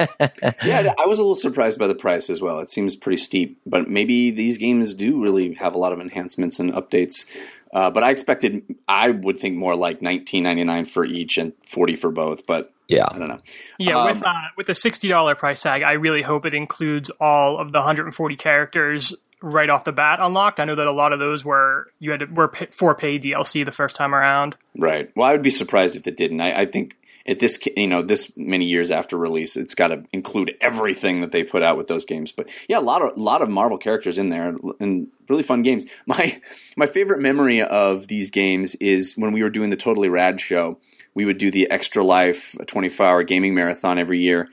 Yeah, 0.64 0.92
I 0.98 1.06
was 1.06 1.18
a 1.18 1.22
little 1.22 1.34
surprised 1.34 1.78
by 1.78 1.86
the 1.86 1.94
price 1.94 2.30
as 2.30 2.40
well. 2.40 2.60
It 2.60 2.70
seems 2.70 2.96
pretty 2.96 3.18
steep, 3.18 3.60
but 3.66 3.88
maybe 3.88 4.30
these 4.30 4.58
games 4.58 4.94
do 4.94 5.22
really 5.22 5.54
have 5.54 5.74
a 5.74 5.78
lot 5.78 5.92
of 5.92 6.00
enhancements 6.00 6.58
and 6.58 6.72
updates. 6.72 7.26
Uh, 7.72 7.90
but 7.90 8.02
I 8.02 8.10
expected, 8.10 8.62
I 8.88 9.10
would 9.10 9.38
think 9.38 9.56
more 9.56 9.76
like 9.76 10.02
nineteen 10.02 10.44
ninety 10.44 10.64
nine 10.64 10.84
for 10.84 11.04
each 11.04 11.38
and 11.38 11.52
forty 11.66 11.96
for 11.96 12.10
both. 12.10 12.46
But 12.46 12.72
yeah, 12.88 13.06
I 13.10 13.18
don't 13.18 13.28
know. 13.28 13.38
Yeah, 13.78 13.98
Um, 13.98 14.06
with 14.06 14.22
uh, 14.24 14.32
with 14.56 14.66
the 14.66 14.74
sixty 14.74 15.08
dollar 15.08 15.34
price 15.34 15.62
tag, 15.62 15.82
I 15.82 15.92
really 15.92 16.22
hope 16.22 16.46
it 16.46 16.54
includes 16.54 17.10
all 17.20 17.58
of 17.58 17.72
the 17.72 17.78
140 17.78 18.36
characters 18.36 19.14
right 19.42 19.70
off 19.70 19.84
the 19.84 19.92
bat 19.92 20.18
unlocked. 20.20 20.60
I 20.60 20.64
know 20.64 20.74
that 20.74 20.86
a 20.86 20.92
lot 20.92 21.12
of 21.12 21.18
those 21.18 21.44
were 21.44 21.88
you 21.98 22.10
had 22.10 22.20
to, 22.20 22.26
were 22.26 22.48
pa- 22.48 22.66
for 22.70 22.94
paid 22.94 23.22
DLC 23.22 23.64
the 23.64 23.72
first 23.72 23.96
time 23.96 24.14
around. 24.14 24.56
Right. 24.76 25.10
Well, 25.16 25.28
I 25.28 25.32
would 25.32 25.42
be 25.42 25.50
surprised 25.50 25.96
if 25.96 26.06
it 26.06 26.16
didn't. 26.16 26.40
I, 26.40 26.60
I 26.60 26.66
think 26.66 26.96
at 27.26 27.38
this, 27.38 27.58
you 27.76 27.86
know, 27.86 28.02
this 28.02 28.36
many 28.36 28.64
years 28.64 28.90
after 28.90 29.16
release, 29.16 29.56
it's 29.56 29.74
got 29.74 29.88
to 29.88 30.04
include 30.12 30.56
everything 30.60 31.20
that 31.20 31.32
they 31.32 31.44
put 31.44 31.62
out 31.62 31.76
with 31.76 31.86
those 31.86 32.04
games. 32.04 32.32
But 32.32 32.48
yeah, 32.68 32.78
a 32.78 32.80
lot 32.80 33.02
of 33.02 33.16
a 33.16 33.20
lot 33.20 33.42
of 33.42 33.48
Marvel 33.48 33.78
characters 33.78 34.18
in 34.18 34.30
there 34.30 34.56
and 34.80 35.08
really 35.28 35.42
fun 35.42 35.62
games. 35.62 35.86
My 36.06 36.40
my 36.76 36.86
favorite 36.86 37.20
memory 37.20 37.62
of 37.62 38.08
these 38.08 38.30
games 38.30 38.74
is 38.76 39.14
when 39.16 39.32
we 39.32 39.42
were 39.42 39.50
doing 39.50 39.70
the 39.70 39.76
Totally 39.76 40.08
Rad 40.08 40.40
show. 40.40 40.78
We 41.12 41.24
would 41.24 41.38
do 41.38 41.50
the 41.50 41.68
Extra 41.70 42.04
Life 42.04 42.54
24 42.66 43.04
hour 43.04 43.22
gaming 43.24 43.54
marathon 43.54 43.98
every 43.98 44.20
year. 44.20 44.48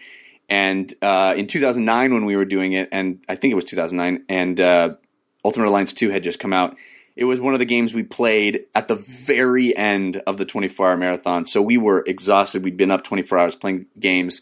And 0.49 0.93
uh, 1.01 1.33
in 1.35 1.47
2009, 1.47 2.13
when 2.13 2.25
we 2.25 2.35
were 2.35 2.45
doing 2.45 2.73
it, 2.73 2.89
and 2.91 3.23
I 3.27 3.35
think 3.35 3.51
it 3.51 3.55
was 3.55 3.65
2009, 3.65 4.25
and 4.29 4.59
uh, 4.59 4.95
Ultimate 5.43 5.67
Alliance 5.67 5.93
2 5.93 6.09
had 6.09 6.23
just 6.23 6.39
come 6.39 6.53
out. 6.53 6.77
It 7.15 7.25
was 7.25 7.39
one 7.39 7.53
of 7.53 7.59
the 7.59 7.65
games 7.65 7.93
we 7.93 8.03
played 8.03 8.65
at 8.75 8.87
the 8.87 8.95
very 8.95 9.75
end 9.75 10.17
of 10.27 10.37
the 10.37 10.45
24 10.45 10.89
hour 10.89 10.97
marathon. 10.97 11.45
So 11.45 11.61
we 11.61 11.77
were 11.77 12.03
exhausted. 12.05 12.63
We'd 12.63 12.77
been 12.77 12.91
up 12.91 13.03
24 13.03 13.37
hours 13.37 13.55
playing 13.55 13.87
games. 13.99 14.41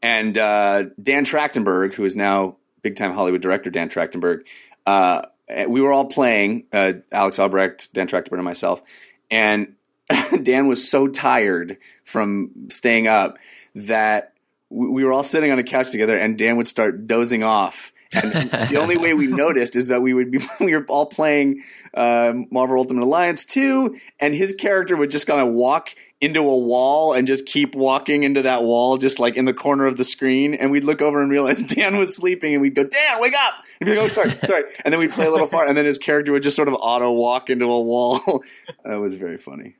And 0.00 0.38
uh, 0.38 0.84
Dan 1.02 1.24
Trachtenberg, 1.24 1.94
who 1.94 2.04
is 2.04 2.16
now 2.16 2.56
big 2.82 2.96
time 2.96 3.12
Hollywood 3.12 3.42
director 3.42 3.70
Dan 3.70 3.88
Trachtenberg, 3.88 4.44
uh, 4.86 5.22
we 5.68 5.80
were 5.80 5.92
all 5.92 6.06
playing, 6.06 6.64
uh, 6.72 6.94
Alex 7.10 7.38
Albrecht, 7.38 7.92
Dan 7.92 8.06
Trachtenberg, 8.06 8.38
and 8.38 8.44
myself. 8.44 8.82
And 9.30 9.74
Dan 10.42 10.66
was 10.66 10.88
so 10.88 11.08
tired 11.08 11.78
from 12.04 12.50
staying 12.68 13.06
up 13.06 13.38
that 13.74 14.31
we 14.72 14.88
we 14.88 15.04
were 15.04 15.12
all 15.12 15.22
sitting 15.22 15.52
on 15.52 15.58
a 15.58 15.62
couch 15.62 15.90
together, 15.90 16.16
and 16.16 16.38
Dan 16.38 16.56
would 16.56 16.66
start 16.66 17.06
dozing 17.06 17.42
off. 17.42 17.92
And 18.14 18.32
the 18.70 18.76
only 18.76 18.96
way 18.96 19.14
we 19.14 19.26
noticed 19.26 19.76
is 19.76 19.88
that 19.88 20.02
we 20.02 20.14
would 20.14 20.30
be 20.30 20.40
we 20.60 20.74
were 20.74 20.84
all 20.88 21.06
playing 21.06 21.62
uh, 21.94 22.34
Marvel 22.50 22.78
Ultimate 22.78 23.04
Alliance 23.04 23.44
two, 23.44 23.96
and 24.18 24.34
his 24.34 24.52
character 24.52 24.96
would 24.96 25.10
just 25.10 25.26
kind 25.26 25.40
of 25.40 25.54
walk 25.54 25.94
into 26.20 26.40
a 26.40 26.56
wall 26.56 27.12
and 27.12 27.26
just 27.26 27.46
keep 27.46 27.74
walking 27.74 28.22
into 28.22 28.42
that 28.42 28.62
wall, 28.62 28.96
just 28.96 29.18
like 29.18 29.36
in 29.36 29.44
the 29.44 29.52
corner 29.52 29.86
of 29.86 29.96
the 29.96 30.04
screen. 30.04 30.54
And 30.54 30.70
we'd 30.70 30.84
look 30.84 31.02
over 31.02 31.20
and 31.20 31.30
realize 31.30 31.62
Dan 31.74 31.98
was 31.98 32.16
sleeping, 32.16 32.54
and 32.54 32.62
we'd 32.62 32.74
go, 32.74 32.84
"Dan, 32.84 33.20
wake 33.20 33.34
up!" 33.34 33.54
And 33.80 33.88
he'd 33.88 33.96
go, 33.96 34.04
"Oh, 34.04 34.08
sorry, 34.08 34.30
sorry." 34.44 34.64
And 34.84 34.92
then 34.92 35.00
we'd 35.00 35.10
play 35.10 35.26
a 35.26 35.30
little 35.30 35.48
far, 35.48 35.66
and 35.66 35.76
then 35.76 35.84
his 35.84 35.98
character 35.98 36.32
would 36.32 36.42
just 36.42 36.56
sort 36.56 36.68
of 36.68 36.74
auto 36.80 37.12
walk 37.12 37.50
into 37.50 37.66
a 37.66 37.82
wall. 37.82 38.42
that 38.84 38.96
was 38.96 39.14
very 39.14 39.36
funny. 39.38 39.76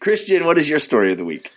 Christian, 0.00 0.44
what 0.44 0.58
is 0.58 0.68
your 0.68 0.78
story 0.78 1.12
of 1.12 1.18
the 1.18 1.24
week? 1.24 1.52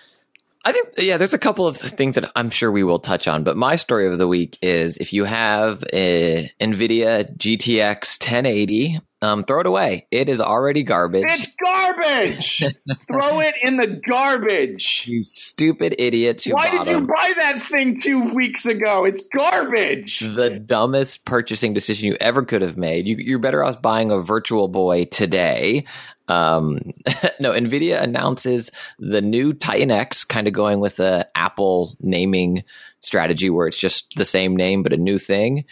I 0.69 0.71
think, 0.71 0.89
yeah, 0.99 1.17
there's 1.17 1.33
a 1.33 1.39
couple 1.39 1.65
of 1.65 1.77
things 1.77 2.13
that 2.13 2.31
I'm 2.35 2.51
sure 2.51 2.71
we 2.71 2.83
will 2.83 2.99
touch 2.99 3.27
on, 3.27 3.43
but 3.43 3.57
my 3.57 3.75
story 3.75 4.05
of 4.05 4.19
the 4.19 4.27
week 4.27 4.59
is 4.61 4.97
if 4.97 5.13
you 5.13 5.23
have 5.23 5.83
a 5.91 6.51
NVIDIA 6.61 7.35
GTX 7.35 8.21
1080, 8.21 9.01
um, 9.23 9.43
throw 9.43 9.61
it 9.61 9.65
away. 9.65 10.05
It 10.11 10.29
is 10.29 10.39
already 10.39 10.83
garbage. 10.83 11.25
It's 11.27 11.53
garbage. 11.55 12.59
Throw 13.07 13.41
it 13.41 13.55
in 13.63 13.75
the 13.75 13.99
garbage. 14.07 15.05
you 15.07 15.25
stupid 15.25 15.95
idiots 15.99 16.45
Why 16.45 16.69
did 16.69 16.87
you 16.87 17.01
buy 17.01 17.33
that 17.35 17.61
thing 17.61 17.99
two 17.99 18.33
weeks 18.33 18.65
ago? 18.65 19.03
It's 19.05 19.27
garbage. 19.35 20.19
the 20.19 20.51
dumbest 20.51 21.25
purchasing 21.25 21.73
decision 21.73 22.07
you 22.07 22.17
ever 22.21 22.43
could 22.43 22.61
have 22.61 22.77
made. 22.77 23.07
You, 23.07 23.17
you're 23.17 23.39
better 23.39 23.61
off 23.61 23.81
buying 23.81 24.09
a 24.09 24.19
Virtual 24.19 24.69
Boy 24.69 25.05
today. 25.05 25.83
Um, 26.29 26.79
no, 27.39 27.51
Nvidia 27.51 28.01
announces 28.01 28.71
the 28.99 29.21
new 29.21 29.53
Titan 29.53 29.91
X, 29.91 30.23
kind 30.23 30.47
of 30.47 30.53
going 30.53 30.79
with 30.79 30.97
the 30.97 31.27
Apple 31.35 31.97
naming 31.99 32.63
strategy, 32.99 33.49
where 33.49 33.67
it's 33.67 33.79
just 33.79 34.15
the 34.15 34.25
same 34.25 34.55
name 34.55 34.83
but 34.83 34.93
a 34.93 34.97
new 34.97 35.17
thing. 35.17 35.65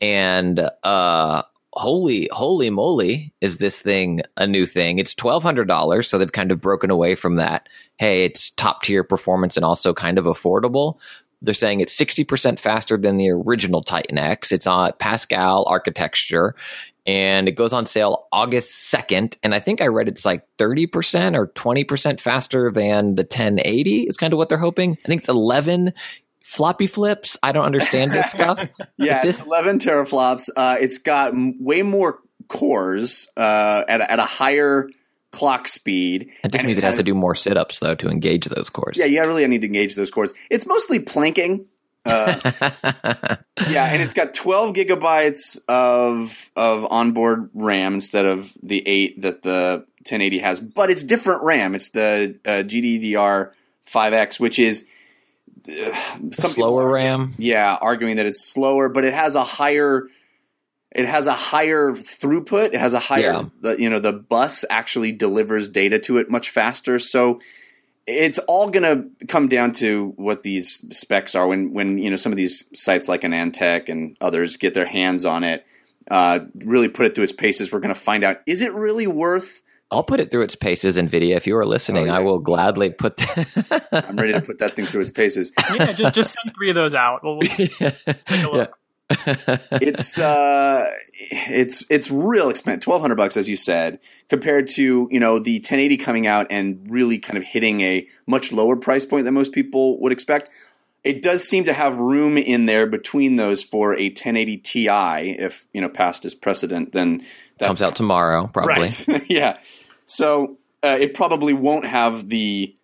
And 0.00 0.70
uh, 0.82 1.42
holy, 1.72 2.28
holy 2.32 2.70
moly, 2.70 3.34
is 3.40 3.58
this 3.58 3.80
thing 3.80 4.22
a 4.36 4.46
new 4.46 4.66
thing? 4.66 4.98
It's 4.98 5.14
twelve 5.14 5.42
hundred 5.42 5.68
dollars, 5.68 6.08
so 6.08 6.18
they've 6.18 6.30
kind 6.32 6.52
of 6.52 6.60
broken 6.60 6.90
away 6.90 7.14
from 7.14 7.34
that. 7.34 7.68
Hey, 7.98 8.24
it's 8.24 8.50
top 8.50 8.82
tier 8.82 9.04
performance 9.04 9.56
and 9.56 9.64
also 9.64 9.92
kind 9.92 10.18
of 10.18 10.24
affordable. 10.24 10.98
They're 11.42 11.52
saying 11.52 11.80
it's 11.80 11.94
60% 11.94 12.58
faster 12.58 12.96
than 12.96 13.18
the 13.18 13.28
original 13.28 13.82
Titan 13.82 14.16
X. 14.16 14.50
It's 14.50 14.66
on 14.66 14.92
Pascal 14.98 15.66
architecture 15.68 16.54
and 17.06 17.48
it 17.48 17.52
goes 17.52 17.72
on 17.72 17.86
sale 17.86 18.26
August 18.32 18.92
2nd. 18.92 19.36
And 19.42 19.54
I 19.54 19.60
think 19.60 19.80
I 19.80 19.86
read 19.88 20.08
it's 20.08 20.24
like 20.24 20.44
30% 20.58 21.36
or 21.36 21.48
20% 21.48 22.20
faster 22.20 22.70
than 22.70 23.14
the 23.14 23.22
1080 23.22 24.02
is 24.02 24.16
kind 24.16 24.32
of 24.32 24.38
what 24.38 24.48
they're 24.48 24.58
hoping. 24.58 24.96
I 25.04 25.08
think 25.08 25.20
it's 25.20 25.28
11 25.28 25.92
floppy 26.42 26.86
flips. 26.86 27.36
I 27.42 27.52
don't 27.52 27.64
understand 27.64 28.10
this 28.12 28.30
stuff. 28.30 28.58
Yeah, 28.96 29.22
This- 29.22 29.38
it's 29.38 29.46
11 29.46 29.78
teraflops. 29.80 30.48
Uh, 30.56 30.76
it's 30.80 30.98
got 30.98 31.32
m- 31.34 31.62
way 31.62 31.82
more 31.82 32.20
cores 32.48 33.28
uh, 33.36 33.84
at, 33.88 34.00
a, 34.00 34.10
at 34.12 34.18
a 34.18 34.24
higher 34.24 34.88
clock 35.30 35.66
speed. 35.66 36.30
It 36.44 36.52
just 36.52 36.64
means 36.64 36.78
it 36.78 36.84
has 36.84 36.96
to 36.98 37.02
do 37.02 37.14
more 37.14 37.34
sit 37.34 37.56
ups 37.56 37.80
though 37.80 37.94
to 37.96 38.08
engage 38.08 38.44
those 38.46 38.70
cores. 38.70 38.96
Yeah, 38.96 39.06
you 39.06 39.20
really 39.22 39.46
need 39.48 39.62
to 39.62 39.66
engage 39.66 39.96
those 39.96 40.10
cores. 40.10 40.32
It's 40.50 40.64
mostly 40.66 41.00
planking. 41.00 41.66
Uh, 42.04 42.38
yeah, 43.70 43.86
and 43.86 44.02
it's 44.02 44.14
got 44.14 44.34
12 44.34 44.74
gigabytes 44.74 45.58
of 45.68 46.50
of 46.56 46.84
onboard 46.90 47.50
RAM 47.54 47.94
instead 47.94 48.24
of 48.26 48.52
the 48.62 48.86
eight 48.86 49.22
that 49.22 49.42
the 49.42 49.84
1080 50.00 50.38
has, 50.40 50.60
but 50.60 50.90
it's 50.90 51.02
different 51.02 51.42
RAM. 51.42 51.74
It's 51.74 51.88
the 51.88 52.38
uh, 52.44 52.50
GDDR 52.64 53.52
5X, 53.90 54.38
which 54.38 54.58
is 54.58 54.86
uh, 55.68 55.92
some 56.32 56.50
Slower 56.50 56.88
are- 56.88 56.92
RAM. 56.92 57.32
Yeah, 57.38 57.74
arguing 57.80 58.16
that 58.16 58.26
it's 58.26 58.44
slower, 58.44 58.88
but 58.90 59.04
it 59.04 59.14
has 59.14 59.34
a 59.34 59.44
higher 59.44 60.08
it 60.92 61.06
has 61.06 61.26
a 61.26 61.32
higher 61.32 61.90
throughput. 61.92 62.66
It 62.66 62.76
has 62.76 62.94
a 62.94 63.00
higher 63.00 63.20
Yeah. 63.22 63.44
the, 63.60 63.76
you 63.80 63.88
know 63.90 63.98
the 63.98 64.12
bus 64.12 64.64
actually 64.68 65.12
delivers 65.12 65.68
data 65.70 65.98
to 66.00 66.18
it 66.18 66.30
much 66.30 66.50
faster. 66.50 66.98
So 66.98 67.40
it's 68.06 68.38
all 68.40 68.70
going 68.70 68.82
to 69.18 69.26
come 69.26 69.48
down 69.48 69.72
to 69.72 70.12
what 70.16 70.42
these 70.42 70.84
specs 70.96 71.34
are 71.34 71.46
when 71.46 71.72
when 71.72 71.98
you 71.98 72.10
know 72.10 72.16
some 72.16 72.32
of 72.32 72.36
these 72.36 72.64
sites 72.78 73.08
like 73.08 73.22
AnandTech 73.22 73.88
and 73.88 74.16
others 74.20 74.56
get 74.56 74.74
their 74.74 74.86
hands 74.86 75.24
on 75.24 75.44
it. 75.44 75.64
Uh, 76.10 76.40
really 76.56 76.88
put 76.88 77.06
it 77.06 77.14
through 77.14 77.24
its 77.24 77.32
paces. 77.32 77.72
We're 77.72 77.80
going 77.80 77.94
to 77.94 77.98
find 78.00 78.24
out 78.24 78.38
is 78.46 78.60
it 78.62 78.74
really 78.74 79.06
worth. 79.06 79.62
I'll 79.90 80.02
put 80.02 80.18
it 80.18 80.30
through 80.30 80.42
its 80.42 80.56
paces, 80.56 80.96
NVIDIA. 80.98 81.36
If 81.36 81.46
you 81.46 81.56
are 81.56 81.64
listening, 81.64 82.04
Oh, 82.04 82.06
yeah. 82.06 82.16
I 82.16 82.18
will 82.20 82.40
gladly 82.40 82.90
put 82.90 83.16
that. 83.18 83.88
I'm 84.08 84.16
ready 84.16 84.32
to 84.32 84.40
put 84.40 84.58
that 84.58 84.74
thing 84.76 84.86
through 84.86 85.02
its 85.02 85.10
paces. 85.12 85.52
yeah, 85.72 85.92
just, 85.92 86.14
just 86.14 86.34
send 86.42 86.54
three 86.56 86.70
of 86.70 86.74
those 86.74 86.94
out. 86.94 87.20
We'll, 87.22 87.38
we'll 87.38 87.48
take 87.48 87.80
a 87.80 87.94
yeah. 88.28 88.66
It's 89.10 90.18
uh 90.18 90.90
it's 91.30 91.84
it's 91.90 92.10
real 92.10 92.48
expensive 92.48 92.86
1200 92.86 93.16
bucks 93.16 93.36
as 93.36 93.48
you 93.50 93.56
said 93.56 93.98
compared 94.30 94.66
to 94.66 95.06
you 95.10 95.20
know 95.20 95.38
the 95.38 95.56
1080 95.56 95.98
coming 95.98 96.26
out 96.26 96.46
and 96.48 96.86
really 96.88 97.18
kind 97.18 97.36
of 97.36 97.44
hitting 97.44 97.82
a 97.82 98.06
much 98.26 98.50
lower 98.50 98.76
price 98.76 99.04
point 99.04 99.26
than 99.26 99.34
most 99.34 99.52
people 99.52 100.00
would 100.00 100.10
expect 100.10 100.48
it 101.04 101.22
does 101.22 101.46
seem 101.46 101.64
to 101.64 101.74
have 101.74 101.98
room 101.98 102.38
in 102.38 102.64
there 102.64 102.86
between 102.86 103.36
those 103.36 103.62
for 103.62 103.92
a 103.92 104.08
1080 104.08 104.56
ti 104.56 104.88
if 104.88 105.66
you 105.74 105.82
know 105.82 105.88
past 105.90 106.24
is 106.24 106.34
precedent 106.34 106.92
then 106.92 107.22
that 107.58 107.66
Comes 107.66 107.82
out 107.82 107.96
tomorrow, 107.96 108.48
probably. 108.48 108.90
Right. 109.06 109.24
yeah. 109.30 109.58
So 110.06 110.58
uh, 110.82 110.96
it 111.00 111.14
probably 111.14 111.52
won't 111.52 111.86
have 111.86 112.28
the 112.28 112.74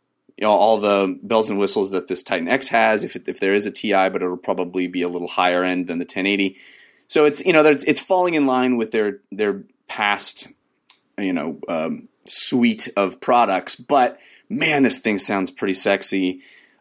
you 0.41 0.47
know 0.47 0.53
all 0.53 0.79
the 0.79 1.19
bells 1.23 1.51
and 1.51 1.59
whistles 1.59 1.91
that 1.91 2.09
this 2.09 2.23
Titan 2.23 2.49
X 2.49 2.69
has 2.69 3.05
if 3.05 3.15
it, 3.15 3.29
if 3.29 3.39
there 3.41 3.55
is 3.55 3.67
a 3.67 3.71
Ti, 3.71 3.93
but 4.09 4.23
it'll 4.23 4.39
probably 4.39 4.87
be 4.87 5.03
a 5.03 5.09
little 5.09 5.29
higher 5.29 5.63
end 5.63 5.87
than 5.87 5.99
the 5.99 6.05
1080. 6.05 6.57
So 7.07 7.27
it's 7.27 7.45
you 7.45 7.53
know 7.53 7.65
it's, 7.65 7.85
it's 7.85 8.01
falling 8.01 8.35
in 8.35 8.47
line 8.47 8.79
with 8.79 8.91
their 8.91 9.21
their 9.31 9.65
past 9.87 10.49
you 11.19 11.35
know 11.35 11.61
um, 11.69 12.09
suite 12.25 12.89
of 12.97 13.21
products, 13.21 13.77
but 13.77 14.19
man, 14.49 14.83
this 14.83 14.99
thing 14.99 15.19
sounds 15.19 15.51
pretty 15.51 15.75
sexy. 15.75 16.41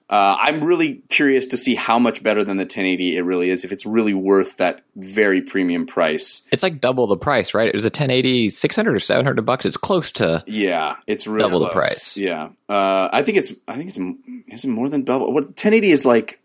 Uh, 0.10 0.38
I'm 0.39 0.63
really 0.63 1.04
curious 1.10 1.46
to 1.48 1.58
see 1.58 1.75
how 1.75 2.00
much 2.00 2.24
better 2.24 2.44
than 2.44 2.58
the 2.58 2.63
1080 2.63 3.18
it 3.18 3.22
really 3.22 3.51
is. 3.51 3.63
If 3.63 3.72
it's 3.72 3.86
really 3.86 4.16
worth 4.16 4.58
that 4.58 4.82
very 4.96 5.39
premium 5.42 5.86
price. 5.86 6.42
It's 6.51 6.63
like 6.63 6.82
double 6.82 7.06
the 7.06 7.16
price, 7.16 7.54
right? 7.54 7.68
It 7.68 7.75
was 7.75 7.86
a 7.86 7.89
1080, 7.89 8.50
600 8.50 8.96
or 8.96 9.00
700 9.00 9.46
bucks. 9.46 9.68
It's 9.68 9.78
close 9.78 10.12
to. 10.13 10.44
Yeah, 10.48 10.96
it's 11.06 11.28
really 11.28 11.44
Double 11.44 11.60
the 11.60 11.70
price. 11.70 12.18
Yeah, 12.18 12.50
uh, 12.68 13.10
I 13.13 13.22
think 13.22 13.38
it's. 13.38 13.54
I 13.68 13.75
think 13.75 13.89
it's. 13.89 14.00
Is 14.48 14.66
it 14.66 14.70
more 14.70 14.89
than 14.89 15.04
double? 15.04 15.32
What 15.32 15.44
1080 15.44 15.92
is 15.92 16.06
like? 16.06 16.39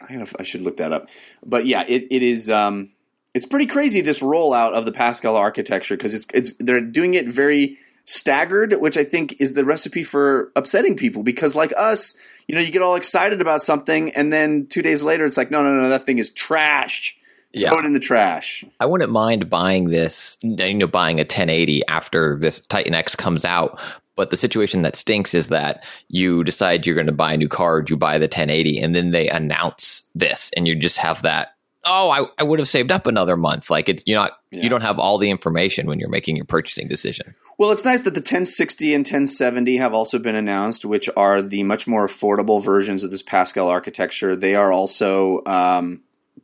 I 0.00 0.14
gotta, 0.14 0.36
I 0.38 0.42
should 0.42 0.62
look 0.62 0.78
that 0.78 0.92
up. 0.92 1.08
But 1.44 1.66
yeah, 1.66 1.84
it, 1.86 2.06
it 2.10 2.22
is. 2.22 2.48
Um, 2.48 2.90
it's 3.34 3.46
pretty 3.46 3.66
crazy 3.66 4.00
this 4.00 4.20
rollout 4.20 4.72
of 4.72 4.86
the 4.86 4.92
Pascal 4.92 5.36
architecture 5.36 5.96
because 5.96 6.14
it's 6.14 6.26
it's 6.32 6.54
they're 6.54 6.80
doing 6.80 7.14
it 7.14 7.28
very 7.28 7.76
staggered, 8.04 8.74
which 8.74 8.96
I 8.96 9.04
think 9.04 9.40
is 9.40 9.54
the 9.54 9.64
recipe 9.64 10.04
for 10.04 10.52
upsetting 10.56 10.96
people. 10.96 11.22
Because 11.22 11.54
like 11.54 11.72
us, 11.76 12.14
you 12.48 12.54
know, 12.54 12.60
you 12.60 12.70
get 12.70 12.82
all 12.82 12.94
excited 12.94 13.40
about 13.40 13.62
something, 13.62 14.10
and 14.10 14.32
then 14.32 14.66
two 14.66 14.82
days 14.82 15.02
later, 15.02 15.24
it's 15.24 15.36
like, 15.36 15.50
no, 15.50 15.62
no, 15.62 15.74
no, 15.74 15.88
that 15.88 16.04
thing 16.04 16.18
is 16.18 16.30
trash. 16.30 17.18
Yeah. 17.52 17.68
Throw 17.68 17.78
it 17.78 17.84
in 17.84 17.92
the 17.92 18.00
trash. 18.00 18.64
I 18.80 18.86
wouldn't 18.86 19.12
mind 19.12 19.48
buying 19.48 19.90
this, 19.90 20.36
you 20.42 20.74
know, 20.74 20.88
buying 20.88 21.20
a 21.20 21.22
1080 21.22 21.86
after 21.86 22.36
this 22.36 22.58
Titan 22.66 22.96
X 22.96 23.14
comes 23.14 23.44
out. 23.44 23.78
But 24.16 24.30
the 24.30 24.36
situation 24.36 24.82
that 24.82 24.96
stinks 24.96 25.34
is 25.34 25.48
that 25.48 25.84
you 26.08 26.44
decide 26.44 26.86
you're 26.86 26.94
going 26.94 27.06
to 27.06 27.12
buy 27.12 27.34
a 27.34 27.36
new 27.36 27.48
card, 27.48 27.90
you 27.90 27.96
buy 27.96 28.18
the 28.18 28.24
1080, 28.24 28.80
and 28.80 28.94
then 28.94 29.10
they 29.10 29.28
announce 29.28 30.08
this, 30.14 30.50
and 30.56 30.66
you 30.66 30.74
just 30.74 30.98
have 30.98 31.22
that. 31.22 31.53
Oh, 31.86 32.10
I, 32.10 32.26
I 32.38 32.44
would 32.44 32.58
have 32.58 32.68
saved 32.68 32.90
up 32.90 33.06
another 33.06 33.36
month. 33.36 33.70
Like 33.70 33.88
it's 33.88 34.02
you're 34.06 34.18
not 34.18 34.32
Yeah. 34.50 34.62
you 34.62 34.68
don't 34.68 34.80
have 34.80 34.98
all 34.98 35.18
the 35.18 35.30
information 35.30 35.86
when 35.86 35.98
you're 35.98 36.08
making 36.08 36.36
your 36.36 36.44
purchasing 36.46 36.88
decision. 36.88 37.34
Well, 37.58 37.70
it's 37.70 37.84
nice 37.84 38.00
that 38.00 38.14
the 38.14 38.20
1060 38.20 38.94
and 38.94 39.02
1070 39.02 39.76
have 39.76 39.94
also 39.94 40.18
been 40.18 40.34
announced, 40.34 40.84
which 40.84 41.08
are 41.16 41.40
the 41.42 41.62
much 41.62 41.86
more 41.86 42.06
affordable 42.06 42.62
versions 42.62 43.04
of 43.04 43.10
this 43.10 43.22
Pascal 43.22 43.68
architecture. 43.68 44.34
They 44.34 44.54
are 44.54 44.72
also 44.72 45.42
um, 45.46 46.02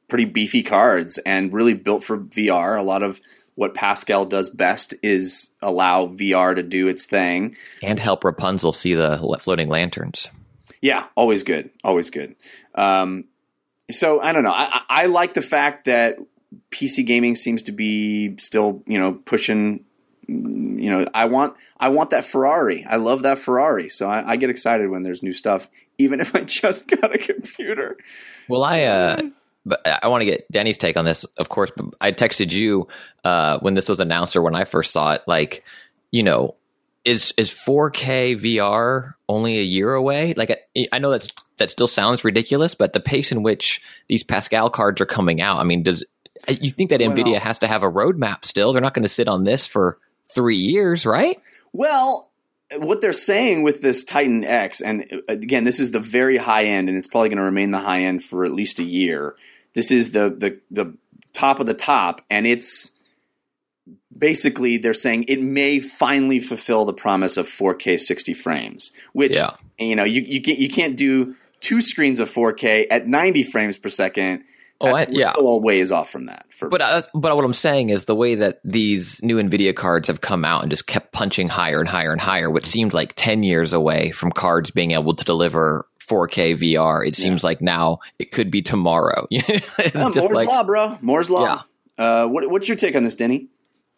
pretty 0.08 0.26
beefy 0.26 0.62
cards 0.62 1.18
and 1.18 1.52
really 1.52 1.74
built 1.74 2.04
for 2.04 2.18
VR. 2.18 2.78
A 2.78 2.82
lot 2.82 3.02
of 3.02 3.20
what 3.56 3.74
Pascal 3.74 4.24
does 4.24 4.48
best 4.48 4.94
is 5.02 5.50
allow 5.60 6.06
VR 6.06 6.54
to 6.54 6.62
do 6.62 6.86
its 6.86 7.06
thing. 7.06 7.56
And 7.82 7.98
help 7.98 8.22
Rapunzel 8.24 8.72
see 8.72 8.94
the 8.94 9.18
floating 9.40 9.68
lanterns. 9.68 10.28
Yeah, 10.80 11.06
always 11.14 11.42
good, 11.42 11.70
always 11.84 12.08
good. 12.10 12.36
Um, 12.74 13.24
so 13.92 14.20
I 14.20 14.32
don't 14.32 14.42
know. 14.42 14.52
I, 14.52 14.68
I 14.72 15.02
I 15.02 15.06
like 15.06 15.34
the 15.34 15.42
fact 15.42 15.86
that 15.86 16.18
PC 16.70 17.06
gaming 17.06 17.36
seems 17.36 17.64
to 17.64 17.72
be 17.72 18.36
still, 18.38 18.82
you 18.86 18.98
know, 18.98 19.12
pushing. 19.12 19.84
You 20.26 20.90
know, 20.90 21.06
I 21.12 21.24
want 21.24 21.56
I 21.78 21.88
want 21.88 22.10
that 22.10 22.24
Ferrari. 22.24 22.86
I 22.88 22.96
love 22.96 23.22
that 23.22 23.38
Ferrari. 23.38 23.88
So 23.88 24.08
I, 24.08 24.32
I 24.32 24.36
get 24.36 24.48
excited 24.48 24.88
when 24.88 25.02
there's 25.02 25.22
new 25.22 25.32
stuff, 25.32 25.68
even 25.98 26.20
if 26.20 26.34
I 26.34 26.40
just 26.44 26.86
got 26.86 27.14
a 27.14 27.18
computer. 27.18 27.96
Well, 28.48 28.62
I 28.62 28.82
uh, 28.82 29.22
but 29.66 29.80
I 30.02 30.08
want 30.08 30.22
to 30.22 30.26
get 30.26 30.50
Denny's 30.50 30.78
take 30.78 30.96
on 30.96 31.04
this, 31.04 31.24
of 31.36 31.48
course. 31.48 31.70
But 31.76 31.86
I 32.00 32.12
texted 32.12 32.52
you 32.52 32.88
uh, 33.24 33.58
when 33.60 33.74
this 33.74 33.88
was 33.88 34.00
announced 34.00 34.36
or 34.36 34.42
when 34.42 34.54
I 34.54 34.64
first 34.64 34.92
saw 34.92 35.14
it. 35.14 35.22
Like, 35.26 35.64
you 36.10 36.22
know, 36.22 36.56
is 37.04 37.32
is 37.36 37.50
4K 37.50 38.38
VR 38.38 39.14
only 39.28 39.58
a 39.58 39.62
year 39.62 39.92
away? 39.94 40.34
Like, 40.34 40.59
I, 40.76 40.86
I 40.92 40.98
know 40.98 41.10
that's 41.10 41.28
that 41.58 41.70
still 41.70 41.88
sounds 41.88 42.24
ridiculous, 42.24 42.74
but 42.74 42.92
the 42.92 43.00
pace 43.00 43.32
in 43.32 43.42
which 43.42 43.80
these 44.08 44.24
Pascal 44.24 44.70
cards 44.70 45.00
are 45.00 45.06
coming 45.06 45.40
out, 45.40 45.58
I 45.58 45.64
mean, 45.64 45.82
does 45.82 46.04
you 46.48 46.70
think 46.70 46.90
that 46.90 47.00
Well- 47.00 47.10
Nvidia 47.10 47.38
has 47.38 47.58
to 47.58 47.66
have 47.66 47.82
a 47.82 47.90
roadmap 47.90 48.44
still? 48.44 48.72
They're 48.72 48.82
not 48.82 48.94
going 48.94 49.02
to 49.02 49.08
sit 49.08 49.28
on 49.28 49.44
this 49.44 49.66
for 49.66 49.98
three 50.34 50.56
years, 50.56 51.04
right? 51.04 51.38
Well, 51.72 52.30
what 52.78 53.00
they're 53.00 53.12
saying 53.12 53.62
with 53.62 53.82
this 53.82 54.04
Titan 54.04 54.44
X, 54.44 54.80
and 54.80 55.22
again, 55.28 55.64
this 55.64 55.80
is 55.80 55.90
the 55.90 56.00
very 56.00 56.36
high 56.36 56.64
end, 56.64 56.88
and 56.88 56.96
it's 56.96 57.08
probably 57.08 57.28
going 57.28 57.38
to 57.38 57.44
remain 57.44 57.72
the 57.72 57.78
high 57.78 58.02
end 58.02 58.22
for 58.24 58.44
at 58.44 58.52
least 58.52 58.78
a 58.78 58.84
year. 58.84 59.34
This 59.74 59.90
is 59.90 60.12
the 60.12 60.30
the 60.30 60.60
the 60.70 60.94
top 61.32 61.60
of 61.60 61.66
the 61.66 61.74
top, 61.74 62.22
and 62.30 62.46
it's 62.46 62.92
basically 64.16 64.76
they're 64.76 64.94
saying 64.94 65.24
it 65.28 65.40
may 65.40 65.80
finally 65.80 66.40
fulfill 66.40 66.84
the 66.84 66.92
promise 66.92 67.36
of 67.36 67.46
4K 67.48 67.98
60 67.98 68.34
frames, 68.34 68.92
which 69.12 69.36
Yeah. 69.36 69.50
you 69.78 69.96
know 69.96 70.04
you 70.04 70.22
you 70.22 70.40
can't 70.42 70.58
you 70.58 70.68
can't 70.68 70.96
do 70.96 71.34
two 71.60 71.80
screens 71.80 72.20
of 72.20 72.30
4K 72.30 72.86
at 72.90 73.06
90 73.06 73.42
frames 73.44 73.78
per 73.78 73.88
second. 73.88 74.44
Oh, 74.82 74.86
I- 74.88 75.04
we're 75.10 75.20
yeah. 75.20 75.32
still 75.32 75.46
a 75.48 75.58
ways 75.58 75.92
off 75.92 76.08
from 76.08 76.26
that. 76.26 76.46
For 76.50 76.68
But 76.70 76.80
uh, 76.80 77.02
but 77.14 77.36
what 77.36 77.44
I'm 77.44 77.52
saying 77.52 77.90
is 77.90 78.06
the 78.06 78.14
way 78.14 78.34
that 78.36 78.60
these 78.64 79.22
new 79.22 79.36
Nvidia 79.36 79.74
cards 79.76 80.08
have 80.08 80.22
come 80.22 80.42
out 80.44 80.62
and 80.62 80.70
just 80.70 80.86
kept 80.86 81.12
punching 81.12 81.50
higher 81.50 81.80
and 81.80 81.88
higher 81.88 82.12
and 82.12 82.20
higher, 82.20 82.48
which 82.50 82.64
seemed 82.66 82.94
like 82.94 83.12
10 83.16 83.42
years 83.42 83.74
away 83.74 84.10
from 84.10 84.32
cards 84.32 84.70
being 84.70 84.92
able 84.92 85.14
to 85.14 85.24
deliver 85.24 85.86
4K 86.00 86.56
VR, 86.56 87.06
it 87.06 87.14
seems 87.14 87.44
like 87.44 87.60
now 87.60 87.98
it 88.18 88.32
could 88.32 88.50
be 88.50 88.62
tomorrow. 88.62 89.26
it's 89.30 89.66
just 89.78 90.16
Moore's 90.16 90.30
like 90.34 90.48
law, 90.48 90.62
bro. 90.64 90.98
Moore's 91.02 91.28
law. 91.30 91.62
Uh, 91.98 92.26
what, 92.26 92.50
what's 92.50 92.66
your 92.66 92.76
take 92.76 92.96
on 92.96 93.04
this, 93.04 93.14
Denny? 93.16 93.48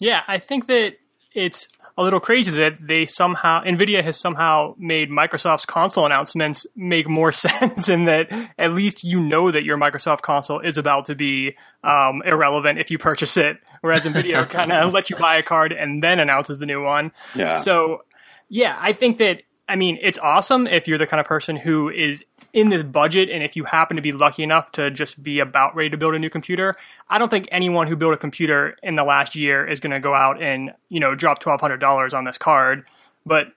Yeah, 0.02 0.22
I 0.26 0.38
think 0.38 0.66
that 0.66 0.96
it's 1.32 1.68
a 1.96 2.02
little 2.02 2.18
crazy 2.18 2.50
that 2.50 2.76
they 2.80 3.06
somehow 3.06 3.62
Nvidia 3.62 4.02
has 4.02 4.18
somehow 4.18 4.74
made 4.78 5.10
Microsoft's 5.10 5.64
console 5.64 6.06
announcements 6.06 6.66
make 6.74 7.08
more 7.08 7.30
sense 7.32 7.88
and 7.88 8.08
that 8.08 8.32
at 8.58 8.72
least 8.74 9.04
you 9.04 9.20
know 9.20 9.50
that 9.50 9.64
your 9.64 9.78
Microsoft 9.78 10.22
console 10.22 10.58
is 10.58 10.76
about 10.76 11.06
to 11.06 11.14
be 11.14 11.56
um, 11.84 12.20
irrelevant 12.24 12.80
if 12.80 12.90
you 12.90 12.98
purchase 12.98 13.36
it, 13.36 13.58
whereas 13.80 14.02
Nvidia 14.02 14.48
kind 14.50 14.72
of 14.72 14.92
lets 14.92 15.08
you 15.08 15.16
buy 15.16 15.36
a 15.36 15.42
card 15.42 15.72
and 15.72 16.02
then 16.02 16.18
announces 16.18 16.58
the 16.58 16.66
new 16.66 16.82
one. 16.82 17.12
Yeah. 17.36 17.56
So, 17.56 18.02
yeah, 18.48 18.76
I 18.80 18.92
think 18.92 19.18
that 19.18 19.42
I 19.68 19.76
mean 19.76 19.98
it's 20.02 20.18
awesome 20.18 20.66
if 20.66 20.88
you're 20.88 20.98
the 20.98 21.06
kind 21.06 21.20
of 21.20 21.26
person 21.26 21.56
who 21.56 21.88
is 21.88 22.24
in 22.52 22.68
this 22.68 22.82
budget 22.82 23.30
and 23.30 23.42
if 23.42 23.56
you 23.56 23.64
happen 23.64 23.96
to 23.96 24.02
be 24.02 24.12
lucky 24.12 24.42
enough 24.42 24.70
to 24.72 24.90
just 24.90 25.22
be 25.22 25.38
about 25.38 25.74
ready 25.74 25.88
to 25.88 25.96
build 25.96 26.14
a 26.14 26.18
new 26.18 26.28
computer. 26.28 26.74
I 27.08 27.18
don't 27.18 27.30
think 27.30 27.48
anyone 27.50 27.86
who 27.86 27.96
built 27.96 28.12
a 28.12 28.18
computer 28.18 28.76
in 28.82 28.96
the 28.96 29.04
last 29.04 29.34
year 29.34 29.66
is 29.66 29.80
going 29.80 29.92
to 29.92 30.00
go 30.00 30.14
out 30.14 30.42
and 30.42 30.72
you 30.88 31.00
know 31.00 31.14
drop 31.14 31.38
twelve 31.38 31.60
hundred 31.60 31.78
dollars 31.78 32.14
on 32.14 32.24
this 32.24 32.38
card, 32.38 32.84
but 33.24 33.48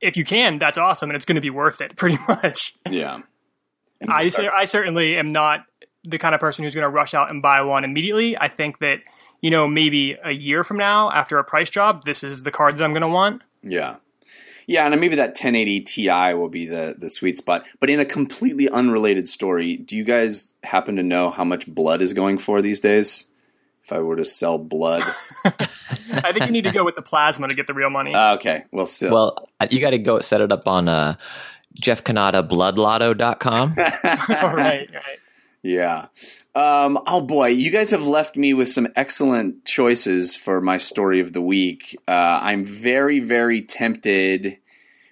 if 0.00 0.16
you 0.16 0.24
can, 0.24 0.58
that's 0.58 0.78
awesome, 0.78 1.10
and 1.10 1.16
it's 1.16 1.24
going 1.24 1.36
to 1.36 1.40
be 1.40 1.50
worth 1.50 1.80
it, 1.80 1.96
pretty 1.96 2.18
much. 2.28 2.74
Yeah. 2.88 3.20
I, 4.06 4.30
I 4.54 4.66
certainly 4.66 5.16
am 5.16 5.28
not 5.28 5.64
the 6.04 6.18
kind 6.18 6.34
of 6.34 6.40
person 6.40 6.64
who's 6.64 6.74
going 6.74 6.82
to 6.82 6.88
rush 6.88 7.14
out 7.14 7.30
and 7.30 7.40
buy 7.40 7.62
one 7.62 7.82
immediately. 7.82 8.36
I 8.36 8.48
think 8.48 8.78
that 8.80 8.98
you 9.40 9.50
know 9.50 9.66
maybe 9.66 10.16
a 10.22 10.32
year 10.32 10.64
from 10.64 10.76
now, 10.76 11.10
after 11.10 11.38
a 11.38 11.44
price 11.44 11.70
drop, 11.70 12.04
this 12.04 12.22
is 12.22 12.42
the 12.42 12.50
card 12.50 12.76
that 12.76 12.84
I'm 12.84 12.92
going 12.92 13.02
to 13.02 13.08
want. 13.08 13.42
Yeah. 13.62 13.96
Yeah, 14.66 14.86
and 14.86 15.00
maybe 15.00 15.16
that 15.16 15.30
1080 15.30 15.80
Ti 15.80 16.34
will 16.34 16.48
be 16.48 16.66
the 16.66 16.94
the 16.98 17.08
sweet 17.08 17.38
spot. 17.38 17.66
But 17.78 17.88
in 17.88 18.00
a 18.00 18.04
completely 18.04 18.68
unrelated 18.68 19.28
story, 19.28 19.76
do 19.76 19.96
you 19.96 20.04
guys 20.04 20.54
happen 20.64 20.96
to 20.96 21.02
know 21.02 21.30
how 21.30 21.44
much 21.44 21.66
blood 21.66 22.02
is 22.02 22.12
going 22.12 22.38
for 22.38 22.60
these 22.62 22.80
days? 22.80 23.26
If 23.84 23.92
I 23.92 24.00
were 24.00 24.16
to 24.16 24.24
sell 24.24 24.58
blood, 24.58 25.04
I 25.44 26.32
think 26.32 26.46
you 26.46 26.50
need 26.50 26.64
to 26.64 26.72
go 26.72 26.84
with 26.84 26.96
the 26.96 27.02
plasma 27.02 27.46
to 27.46 27.54
get 27.54 27.68
the 27.68 27.74
real 27.74 27.90
money. 27.90 28.12
uh, 28.12 28.34
okay. 28.34 28.64
Well, 28.72 28.86
still, 28.86 29.12
well, 29.14 29.48
you 29.70 29.80
got 29.80 29.90
to 29.90 29.98
go 29.98 30.20
set 30.20 30.40
it 30.40 30.50
up 30.50 30.66
on 30.66 30.88
uh, 30.88 31.14
Jeff 31.74 32.02
Cannata 32.02 32.46
bloodlotto.com. 32.48 33.74
right, 33.76 34.90
right. 34.92 35.18
Yeah. 35.66 36.06
Um, 36.54 36.98
oh 37.06 37.20
boy, 37.20 37.48
you 37.48 37.70
guys 37.70 37.90
have 37.90 38.06
left 38.06 38.36
me 38.36 38.54
with 38.54 38.68
some 38.68 38.88
excellent 38.96 39.64
choices 39.64 40.36
for 40.36 40.60
my 40.60 40.78
story 40.78 41.20
of 41.20 41.32
the 41.32 41.42
week. 41.42 41.98
Uh, 42.08 42.40
I'm 42.42 42.64
very, 42.64 43.20
very 43.20 43.62
tempted 43.62 44.58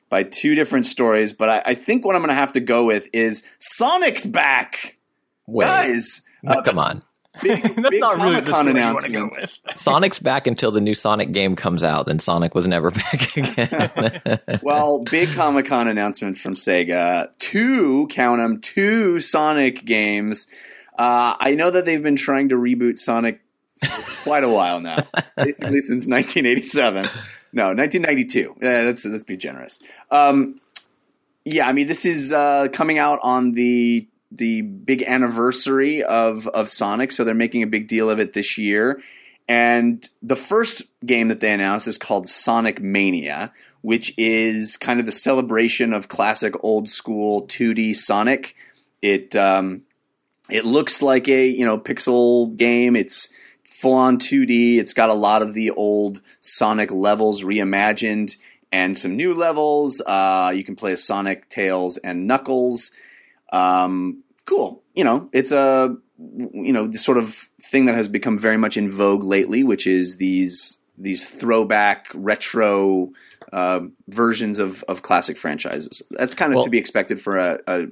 by 0.08 0.22
two 0.22 0.54
different 0.54 0.86
stories, 0.86 1.32
but 1.32 1.48
I, 1.50 1.62
I 1.66 1.74
think 1.74 2.04
what 2.04 2.14
I'm 2.14 2.22
going 2.22 2.28
to 2.28 2.34
have 2.34 2.52
to 2.52 2.60
go 2.60 2.84
with 2.84 3.08
is 3.12 3.42
Sonic's 3.58 4.24
back, 4.24 4.96
Wait, 5.46 5.66
guys. 5.66 6.22
uh, 6.46 6.62
come 6.62 6.78
on. 6.78 7.02
Big, 7.42 7.62
That's 7.62 7.90
big 7.90 8.00
not 8.00 8.16
really 8.16 8.40
the 8.40 8.52
Comic-Con 8.52 8.54
story 8.54 8.78
you 8.78 8.86
want 8.86 8.98
to 9.00 9.12
go 9.12 9.30
with. 9.40 9.58
Sonic's 9.76 10.18
back 10.18 10.46
until 10.46 10.70
the 10.70 10.80
new 10.80 10.94
Sonic 10.94 11.32
game 11.32 11.56
comes 11.56 11.82
out. 11.82 12.06
Then 12.06 12.18
Sonic 12.18 12.54
was 12.54 12.66
never 12.66 12.90
back 12.90 13.36
again. 13.36 14.60
Well, 14.62 15.00
big 15.00 15.30
Comic 15.30 15.66
Con 15.66 15.88
announcement 15.88 16.38
from 16.38 16.54
Sega. 16.54 17.28
Two, 17.38 18.06
count 18.08 18.40
them, 18.40 18.60
two 18.60 19.20
Sonic 19.20 19.84
games. 19.84 20.46
Uh, 20.96 21.34
I 21.38 21.54
know 21.54 21.70
that 21.70 21.86
they've 21.86 22.02
been 22.02 22.16
trying 22.16 22.50
to 22.50 22.56
reboot 22.56 22.98
Sonic 22.98 23.40
for 23.84 24.22
quite 24.22 24.44
a 24.44 24.48
while 24.48 24.80
now, 24.80 24.98
basically 25.36 25.80
since 25.80 26.06
1987. 26.06 27.08
No, 27.52 27.68
1992. 27.68 28.56
Yeah, 28.60 28.82
let's 28.82 29.04
let's 29.04 29.24
be 29.24 29.36
generous. 29.36 29.80
Um, 30.10 30.56
yeah, 31.44 31.68
I 31.68 31.72
mean 31.72 31.86
this 31.86 32.04
is 32.04 32.32
uh, 32.32 32.68
coming 32.72 32.98
out 32.98 33.18
on 33.22 33.52
the 33.52 34.08
the 34.36 34.62
big 34.62 35.02
anniversary 35.02 36.02
of 36.02 36.46
of 36.48 36.68
Sonic, 36.68 37.12
so 37.12 37.24
they're 37.24 37.34
making 37.34 37.62
a 37.62 37.68
big 37.68 37.88
deal 37.88 38.10
of 38.10 38.18
it 38.18 38.32
this 38.32 38.58
year. 38.58 39.00
And 39.46 40.08
the 40.22 40.36
first 40.36 40.82
game 41.04 41.28
that 41.28 41.40
they 41.40 41.52
announced 41.52 41.86
is 41.86 41.98
called 41.98 42.26
Sonic 42.26 42.80
Mania, 42.80 43.52
which 43.82 44.14
is 44.16 44.78
kind 44.78 45.00
of 45.00 45.06
the 45.06 45.12
celebration 45.12 45.92
of 45.92 46.08
classic 46.08 46.54
old 46.64 46.88
school 46.88 47.46
2D 47.46 47.94
Sonic. 47.94 48.56
It 49.02 49.36
um, 49.36 49.82
it 50.50 50.64
looks 50.64 51.02
like 51.02 51.28
a 51.28 51.46
you 51.46 51.64
know 51.64 51.78
pixel 51.78 52.56
game. 52.56 52.96
It's 52.96 53.28
full 53.64 53.94
on 53.94 54.18
2D. 54.18 54.78
It's 54.78 54.94
got 54.94 55.10
a 55.10 55.14
lot 55.14 55.42
of 55.42 55.52
the 55.52 55.70
old 55.72 56.22
Sonic 56.40 56.90
levels 56.90 57.42
reimagined 57.42 58.36
and 58.72 58.98
some 58.98 59.14
new 59.14 59.34
levels. 59.34 60.02
Uh, 60.04 60.52
you 60.54 60.64
can 60.64 60.74
play 60.74 60.92
as 60.92 61.04
Sonic, 61.04 61.48
Tails, 61.48 61.96
and 61.98 62.26
Knuckles. 62.26 62.90
Um, 63.52 64.23
cool. 64.46 64.82
You 64.94 65.04
know, 65.04 65.28
it's 65.32 65.52
a 65.52 65.96
you 66.18 66.72
know 66.72 66.86
the 66.86 66.98
sort 66.98 67.18
of 67.18 67.34
thing 67.60 67.86
that 67.86 67.94
has 67.94 68.08
become 68.08 68.38
very 68.38 68.56
much 68.56 68.76
in 68.76 68.88
vogue 68.90 69.24
lately, 69.24 69.64
which 69.64 69.86
is 69.86 70.16
these 70.16 70.78
these 70.96 71.28
throwback 71.28 72.06
retro 72.14 73.10
uh, 73.52 73.80
versions 74.08 74.58
of 74.58 74.84
of 74.84 75.02
classic 75.02 75.36
franchises. 75.36 76.02
That's 76.10 76.34
kind 76.34 76.52
of 76.52 76.56
Well- 76.56 76.64
to 76.64 76.70
be 76.70 76.78
expected 76.78 77.20
for 77.20 77.36
a, 77.36 77.58
a 77.66 77.86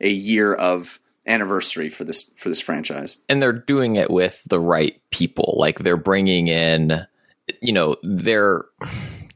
a 0.00 0.08
year 0.10 0.54
of 0.54 1.00
anniversary 1.26 1.90
for 1.90 2.04
this 2.04 2.30
for 2.36 2.48
this 2.48 2.60
franchise. 2.60 3.18
and 3.28 3.42
they're 3.42 3.52
doing 3.52 3.96
it 3.96 4.10
with 4.10 4.42
the 4.48 4.58
right 4.60 4.98
people. 5.10 5.56
Like 5.58 5.80
they're 5.80 5.98
bringing 5.98 6.48
in, 6.48 7.06
you 7.60 7.72
know, 7.74 7.96
they're 8.02 8.64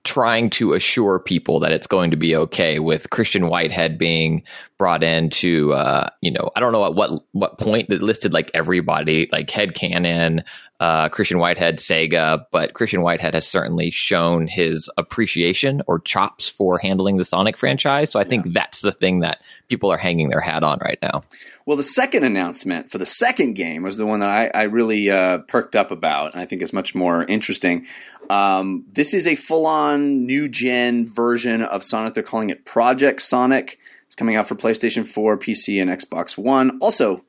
trying 0.05 0.51
to 0.51 0.73
assure 0.73 1.21
people 1.21 1.61
that 1.61 1.73
it's 1.73 1.87
going 1.87 2.11
to 2.11 2.17
be 2.17 2.35
okay 2.35 2.81
with 2.81 3.11
Christian 3.11 3.47
Whitehead 3.47 3.99
being 3.99 4.43
brought 4.77 5.05
in 5.05 5.31
to, 5.31 5.73
uh, 5.75 6.09
you 6.21 6.33
know, 6.33 6.51
I 6.57 6.61
don't 6.61 6.73
know 6.73 6.85
at 6.85 6.95
what, 6.95 7.25
what 7.31 7.59
point 7.59 7.89
that 7.89 8.03
listed 8.03 8.33
like 8.33 8.51
everybody, 8.53 9.29
like 9.31 9.47
Headcannon, 9.47 10.43
uh, 10.81 11.09
Christian 11.09 11.39
Whitehead, 11.39 11.79
Sega, 11.79 12.45
but 12.51 12.75
Christian 12.75 13.03
Whitehead 13.03 13.35
has 13.35 13.47
certainly 13.47 13.93
shown 13.93 14.49
his 14.49 14.91
appreciation 14.97 15.83
or 15.87 16.01
chops 16.01 16.49
for 16.49 16.79
handling 16.79 17.19
the 17.19 17.25
Sonic 17.25 17.57
franchise. 17.57 18.11
So 18.11 18.19
I 18.19 18.25
think 18.25 18.53
that's 18.53 18.81
the 18.81 18.91
thing 18.91 19.21
that 19.21 19.41
people 19.69 19.93
are 19.93 19.99
hanging 19.99 20.31
their 20.31 20.41
hat 20.41 20.65
on 20.65 20.81
right 20.83 20.99
now. 21.01 21.23
Well, 21.65 21.77
the 21.77 21.85
second 21.85 22.25
announcement 22.25 22.91
for 22.91 22.99
the 22.99 23.07
second 23.07 23.53
game 23.53 23.85
was 23.85 23.97
the 23.97 24.07
one 24.07 24.19
that 24.19 24.29
I, 24.29 24.51
I 24.53 24.63
really 24.65 25.09
uh, 25.09 25.39
perked 25.39 25.77
up 25.77 25.93
about, 25.93 26.33
and 26.33 26.43
I 26.43 26.47
think 26.47 26.61
is 26.61 26.73
much 26.73 26.93
more 26.93 27.23
interesting. 27.25 27.87
Um, 28.31 28.85
this 28.93 29.15
is 29.15 29.27
a 29.27 29.35
full-on 29.35 30.27
new 30.27 30.49
gen 30.49 31.07
version 31.07 31.63
of 31.63 31.85
Sonic. 31.85 32.15
They're 32.15 32.23
calling 32.23 32.51
it 32.51 32.65
Project 32.65 33.23
Sonic. 33.23 33.79
It's 34.07 34.15
coming 34.15 34.37
out 34.37 34.47
for 34.47 34.55
PlayStation 34.55 35.07
4, 35.07 35.39
PC, 35.39 35.81
and 35.81 35.91
Xbox 35.91 36.37
One. 36.39 36.79
Also, 36.81 37.25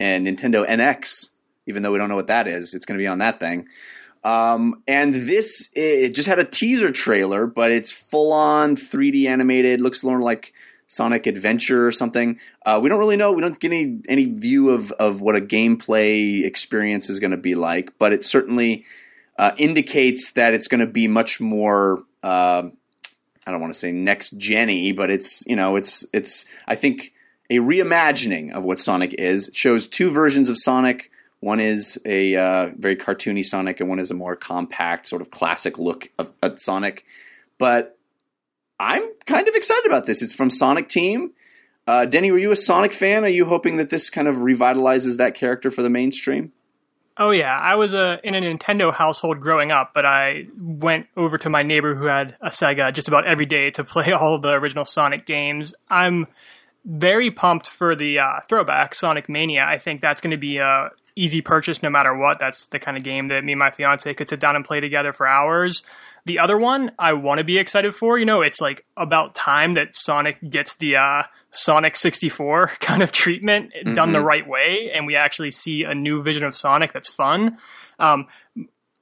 and 0.00 0.26
Nintendo 0.26 0.66
NX. 0.66 1.28
Even 1.66 1.82
though 1.82 1.92
we 1.92 1.98
don't 1.98 2.08
know 2.08 2.16
what 2.16 2.26
that 2.26 2.48
is, 2.48 2.74
it's 2.74 2.84
going 2.84 2.98
to 2.98 3.02
be 3.02 3.06
on 3.06 3.18
that 3.18 3.38
thing. 3.38 3.68
Um, 4.24 4.82
and 4.86 5.14
this 5.14 5.68
it 5.74 6.14
just 6.14 6.28
had 6.28 6.38
a 6.38 6.44
teaser 6.44 6.90
trailer, 6.90 7.46
but 7.46 7.70
it's 7.70 7.92
full 7.92 8.32
on 8.32 8.76
3D 8.76 9.26
animated. 9.26 9.80
Looks 9.80 10.04
more 10.04 10.20
like 10.20 10.52
Sonic 10.86 11.26
Adventure 11.26 11.86
or 11.86 11.92
something. 11.92 12.38
Uh, 12.66 12.78
we 12.82 12.88
don't 12.88 12.98
really 12.98 13.16
know. 13.16 13.32
We 13.32 13.40
don't 13.40 13.58
get 13.58 13.72
any 13.72 14.00
any 14.08 14.26
view 14.26 14.70
of 14.70 14.92
of 14.92 15.20
what 15.20 15.36
a 15.36 15.40
gameplay 15.40 16.44
experience 16.44 17.08
is 17.08 17.18
going 17.18 17.30
to 17.30 17.36
be 17.36 17.54
like, 17.54 17.92
but 17.98 18.12
it 18.12 18.24
certainly 18.24 18.84
uh, 19.38 19.52
indicates 19.56 20.32
that 20.32 20.54
it's 20.54 20.68
going 20.68 20.80
to 20.80 20.86
be 20.86 21.08
much 21.08 21.40
more. 21.40 22.02
Uh, 22.22 22.64
I 23.46 23.50
don't 23.50 23.60
want 23.60 23.72
to 23.72 23.78
say 23.78 23.92
next 23.92 24.38
genny, 24.38 24.94
but 24.94 25.10
it's 25.10 25.44
you 25.46 25.56
know 25.56 25.76
it's 25.76 26.06
it's 26.12 26.44
I 26.66 26.74
think 26.74 27.12
a 27.50 27.56
reimagining 27.56 28.52
of 28.52 28.64
what 28.64 28.78
Sonic 28.78 29.14
is. 29.14 29.48
It 29.48 29.56
shows 29.56 29.86
two 29.86 30.10
versions 30.10 30.48
of 30.48 30.56
Sonic. 30.58 31.10
One 31.40 31.58
is 31.58 32.00
a 32.06 32.36
uh, 32.36 32.70
very 32.76 32.96
cartoony 32.96 33.44
Sonic, 33.44 33.80
and 33.80 33.88
one 33.88 33.98
is 33.98 34.10
a 34.10 34.14
more 34.14 34.36
compact, 34.36 35.06
sort 35.08 35.20
of 35.20 35.30
classic 35.30 35.76
look 35.76 36.08
of, 36.18 36.32
at 36.42 36.60
Sonic. 36.60 37.04
But 37.58 37.98
I'm 38.78 39.02
kind 39.26 39.48
of 39.48 39.54
excited 39.54 39.86
about 39.86 40.06
this. 40.06 40.22
It's 40.22 40.34
from 40.34 40.50
Sonic 40.50 40.88
Team. 40.88 41.32
Uh, 41.86 42.04
Denny, 42.04 42.30
were 42.30 42.38
you 42.38 42.52
a 42.52 42.56
Sonic 42.56 42.92
fan? 42.92 43.24
Are 43.24 43.28
you 43.28 43.44
hoping 43.44 43.76
that 43.78 43.90
this 43.90 44.08
kind 44.08 44.28
of 44.28 44.36
revitalizes 44.36 45.16
that 45.16 45.34
character 45.34 45.70
for 45.70 45.82
the 45.82 45.90
mainstream? 45.90 46.52
Oh 47.18 47.30
yeah, 47.30 47.58
I 47.58 47.74
was 47.74 47.92
a, 47.92 48.18
in 48.24 48.34
a 48.34 48.40
Nintendo 48.40 48.92
household 48.92 49.40
growing 49.40 49.70
up, 49.70 49.92
but 49.94 50.06
I 50.06 50.46
went 50.58 51.08
over 51.16 51.36
to 51.38 51.50
my 51.50 51.62
neighbor 51.62 51.94
who 51.94 52.06
had 52.06 52.36
a 52.40 52.48
Sega 52.48 52.92
just 52.92 53.08
about 53.08 53.26
every 53.26 53.46
day 53.46 53.70
to 53.72 53.84
play 53.84 54.12
all 54.12 54.38
the 54.38 54.52
original 54.52 54.84
Sonic 54.84 55.26
games. 55.26 55.74
I'm 55.90 56.26
very 56.84 57.30
pumped 57.30 57.68
for 57.68 57.94
the 57.94 58.18
uh, 58.18 58.40
throwback 58.48 58.94
Sonic 58.94 59.28
Mania. 59.28 59.64
I 59.64 59.78
think 59.78 60.00
that's 60.00 60.20
going 60.20 60.32
to 60.32 60.36
be 60.36 60.58
a 60.58 60.90
easy 61.14 61.42
purchase 61.42 61.82
no 61.82 61.90
matter 61.90 62.16
what. 62.16 62.38
That's 62.38 62.66
the 62.66 62.78
kind 62.78 62.96
of 62.96 63.04
game 63.04 63.28
that 63.28 63.44
me 63.44 63.52
and 63.52 63.58
my 63.58 63.70
fiance 63.70 64.12
could 64.14 64.28
sit 64.28 64.40
down 64.40 64.56
and 64.56 64.64
play 64.64 64.80
together 64.80 65.12
for 65.12 65.28
hours. 65.28 65.82
The 66.24 66.38
other 66.38 66.56
one 66.56 66.92
I 66.98 67.14
want 67.14 67.38
to 67.38 67.44
be 67.44 67.58
excited 67.58 67.94
for, 67.94 68.16
you 68.16 68.24
know, 68.24 68.42
it's 68.42 68.60
like 68.60 68.84
about 68.96 69.34
time 69.34 69.74
that 69.74 69.96
Sonic 69.96 70.38
gets 70.48 70.76
the 70.76 70.96
uh, 70.96 71.24
Sonic 71.50 71.96
64 71.96 72.66
kind 72.80 73.02
of 73.02 73.10
treatment 73.10 73.72
mm-hmm. 73.74 73.94
done 73.94 74.12
the 74.12 74.18
mm-hmm. 74.18 74.28
right 74.28 74.48
way, 74.48 74.90
and 74.94 75.06
we 75.06 75.16
actually 75.16 75.50
see 75.50 75.82
a 75.82 75.94
new 75.94 76.22
vision 76.22 76.44
of 76.44 76.56
Sonic 76.56 76.92
that's 76.92 77.08
fun. 77.08 77.58
Um, 77.98 78.26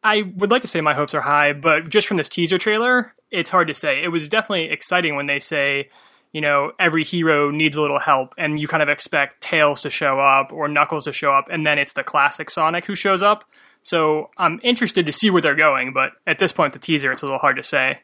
I 0.02 0.22
would 0.22 0.50
like 0.50 0.62
to 0.62 0.68
say 0.68 0.80
my 0.80 0.94
hopes 0.94 1.14
are 1.14 1.20
high, 1.20 1.52
but 1.52 1.90
just 1.90 2.06
from 2.06 2.16
this 2.16 2.28
teaser 2.28 2.56
trailer, 2.56 3.14
it's 3.30 3.50
hard 3.50 3.68
to 3.68 3.74
say. 3.74 4.02
It 4.02 4.08
was 4.08 4.28
definitely 4.28 4.70
exciting 4.70 5.14
when 5.14 5.26
they 5.26 5.38
say, 5.38 5.90
you 6.32 6.40
know, 6.40 6.72
every 6.78 7.04
hero 7.04 7.50
needs 7.50 7.76
a 7.76 7.80
little 7.80 7.98
help, 7.98 8.34
and 8.38 8.60
you 8.60 8.68
kind 8.68 8.82
of 8.82 8.88
expect 8.88 9.40
Tails 9.40 9.82
to 9.82 9.90
show 9.90 10.20
up 10.20 10.52
or 10.52 10.68
Knuckles 10.68 11.04
to 11.04 11.12
show 11.12 11.32
up, 11.32 11.46
and 11.50 11.66
then 11.66 11.78
it's 11.78 11.92
the 11.92 12.04
classic 12.04 12.50
Sonic 12.50 12.86
who 12.86 12.94
shows 12.94 13.22
up. 13.22 13.44
So 13.82 14.30
I'm 14.38 14.60
interested 14.62 15.06
to 15.06 15.12
see 15.12 15.30
where 15.30 15.42
they're 15.42 15.54
going, 15.54 15.92
but 15.92 16.12
at 16.26 16.38
this 16.38 16.52
point, 16.52 16.72
the 16.72 16.78
teaser, 16.78 17.10
it's 17.10 17.22
a 17.22 17.26
little 17.26 17.38
hard 17.38 17.56
to 17.56 17.62
say. 17.62 18.00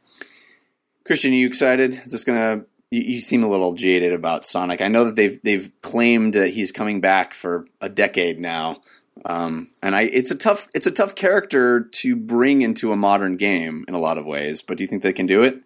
Christian, 1.04 1.32
are 1.32 1.36
you 1.36 1.46
excited? 1.46 1.94
Is 1.94 2.12
this 2.12 2.24
going 2.24 2.38
to? 2.38 2.66
You, 2.90 3.18
seem 3.18 3.42
a 3.42 3.48
little 3.48 3.74
jaded 3.74 4.12
about 4.12 4.44
Sonic. 4.44 4.80
I 4.80 4.86
know 4.86 5.04
that 5.06 5.16
they've 5.16 5.38
they've 5.42 5.70
claimed 5.82 6.34
that 6.34 6.50
he's 6.50 6.70
coming 6.70 7.00
back 7.00 7.34
for 7.34 7.66
a 7.80 7.88
decade 7.88 8.38
now, 8.38 8.80
um, 9.24 9.70
and 9.82 9.96
I 9.96 10.02
it's 10.02 10.30
a 10.30 10.36
tough 10.36 10.68
it's 10.72 10.86
a 10.86 10.92
tough 10.92 11.16
character 11.16 11.80
to 11.80 12.14
bring 12.14 12.62
into 12.62 12.92
a 12.92 12.96
modern 12.96 13.36
game 13.36 13.84
in 13.88 13.94
a 13.94 13.98
lot 13.98 14.18
of 14.18 14.24
ways. 14.24 14.62
But 14.62 14.78
do 14.78 14.84
you 14.84 14.88
think 14.88 15.02
they 15.02 15.12
can 15.12 15.26
do 15.26 15.42
it? 15.42 15.62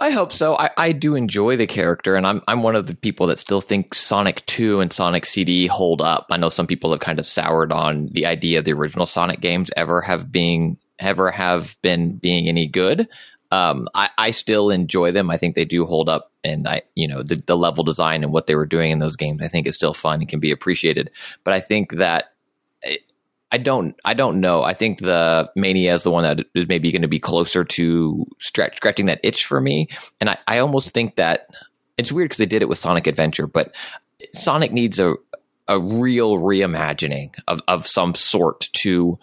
I 0.00 0.10
hope 0.10 0.32
so. 0.32 0.56
I, 0.56 0.70
I 0.76 0.92
do 0.92 1.14
enjoy 1.14 1.56
the 1.56 1.66
character, 1.66 2.16
and 2.16 2.26
I'm 2.26 2.42
I'm 2.48 2.62
one 2.62 2.76
of 2.76 2.86
the 2.86 2.96
people 2.96 3.26
that 3.26 3.38
still 3.38 3.60
think 3.60 3.94
Sonic 3.94 4.44
Two 4.46 4.80
and 4.80 4.92
Sonic 4.92 5.26
CD 5.26 5.66
hold 5.66 6.00
up. 6.00 6.26
I 6.30 6.36
know 6.36 6.48
some 6.48 6.66
people 6.66 6.90
have 6.92 7.00
kind 7.00 7.18
of 7.18 7.26
soured 7.26 7.72
on 7.72 8.08
the 8.08 8.26
idea 8.26 8.58
of 8.58 8.64
the 8.64 8.72
original 8.72 9.06
Sonic 9.06 9.40
games 9.40 9.70
ever 9.76 10.00
have 10.02 10.30
being 10.30 10.78
ever 10.98 11.30
have 11.30 11.76
been 11.82 12.16
being 12.16 12.48
any 12.48 12.66
good. 12.66 13.08
Um, 13.50 13.88
I, 13.94 14.10
I 14.18 14.30
still 14.32 14.70
enjoy 14.70 15.12
them. 15.12 15.30
I 15.30 15.36
think 15.36 15.54
they 15.54 15.64
do 15.64 15.86
hold 15.86 16.08
up, 16.08 16.32
and 16.42 16.66
I, 16.66 16.82
you 16.94 17.06
know, 17.06 17.22
the, 17.22 17.36
the 17.36 17.56
level 17.56 17.84
design 17.84 18.24
and 18.24 18.32
what 18.32 18.46
they 18.46 18.56
were 18.56 18.66
doing 18.66 18.90
in 18.90 18.98
those 18.98 19.16
games, 19.16 19.42
I 19.42 19.48
think 19.48 19.66
is 19.66 19.76
still 19.76 19.94
fun 19.94 20.20
and 20.20 20.28
can 20.28 20.40
be 20.40 20.50
appreciated. 20.50 21.10
But 21.44 21.54
I 21.54 21.60
think 21.60 21.92
that 21.92 22.32
I 23.54 23.58
don't. 23.58 23.94
I 24.04 24.14
don't 24.14 24.40
know. 24.40 24.64
I 24.64 24.74
think 24.74 24.98
the 24.98 25.48
Mania 25.54 25.94
is 25.94 26.02
the 26.02 26.10
one 26.10 26.24
that 26.24 26.44
is 26.56 26.66
maybe 26.66 26.90
going 26.90 27.02
to 27.02 27.08
be 27.08 27.20
closer 27.20 27.64
to 27.64 28.26
stretch, 28.40 28.78
scratching 28.78 29.06
that 29.06 29.20
itch 29.22 29.46
for 29.46 29.60
me. 29.60 29.86
And 30.20 30.28
I, 30.28 30.38
I 30.48 30.58
almost 30.58 30.90
think 30.90 31.14
that 31.14 31.46
it's 31.96 32.10
weird 32.10 32.30
because 32.30 32.38
they 32.38 32.46
did 32.46 32.62
it 32.62 32.68
with 32.68 32.78
Sonic 32.78 33.06
Adventure, 33.06 33.46
but 33.46 33.72
Sonic 34.32 34.72
needs 34.72 34.98
a 34.98 35.14
a 35.68 35.78
real 35.78 36.38
reimagining 36.38 37.32
of 37.46 37.62
of 37.68 37.86
some 37.86 38.16
sort 38.16 38.68
to 38.72 39.20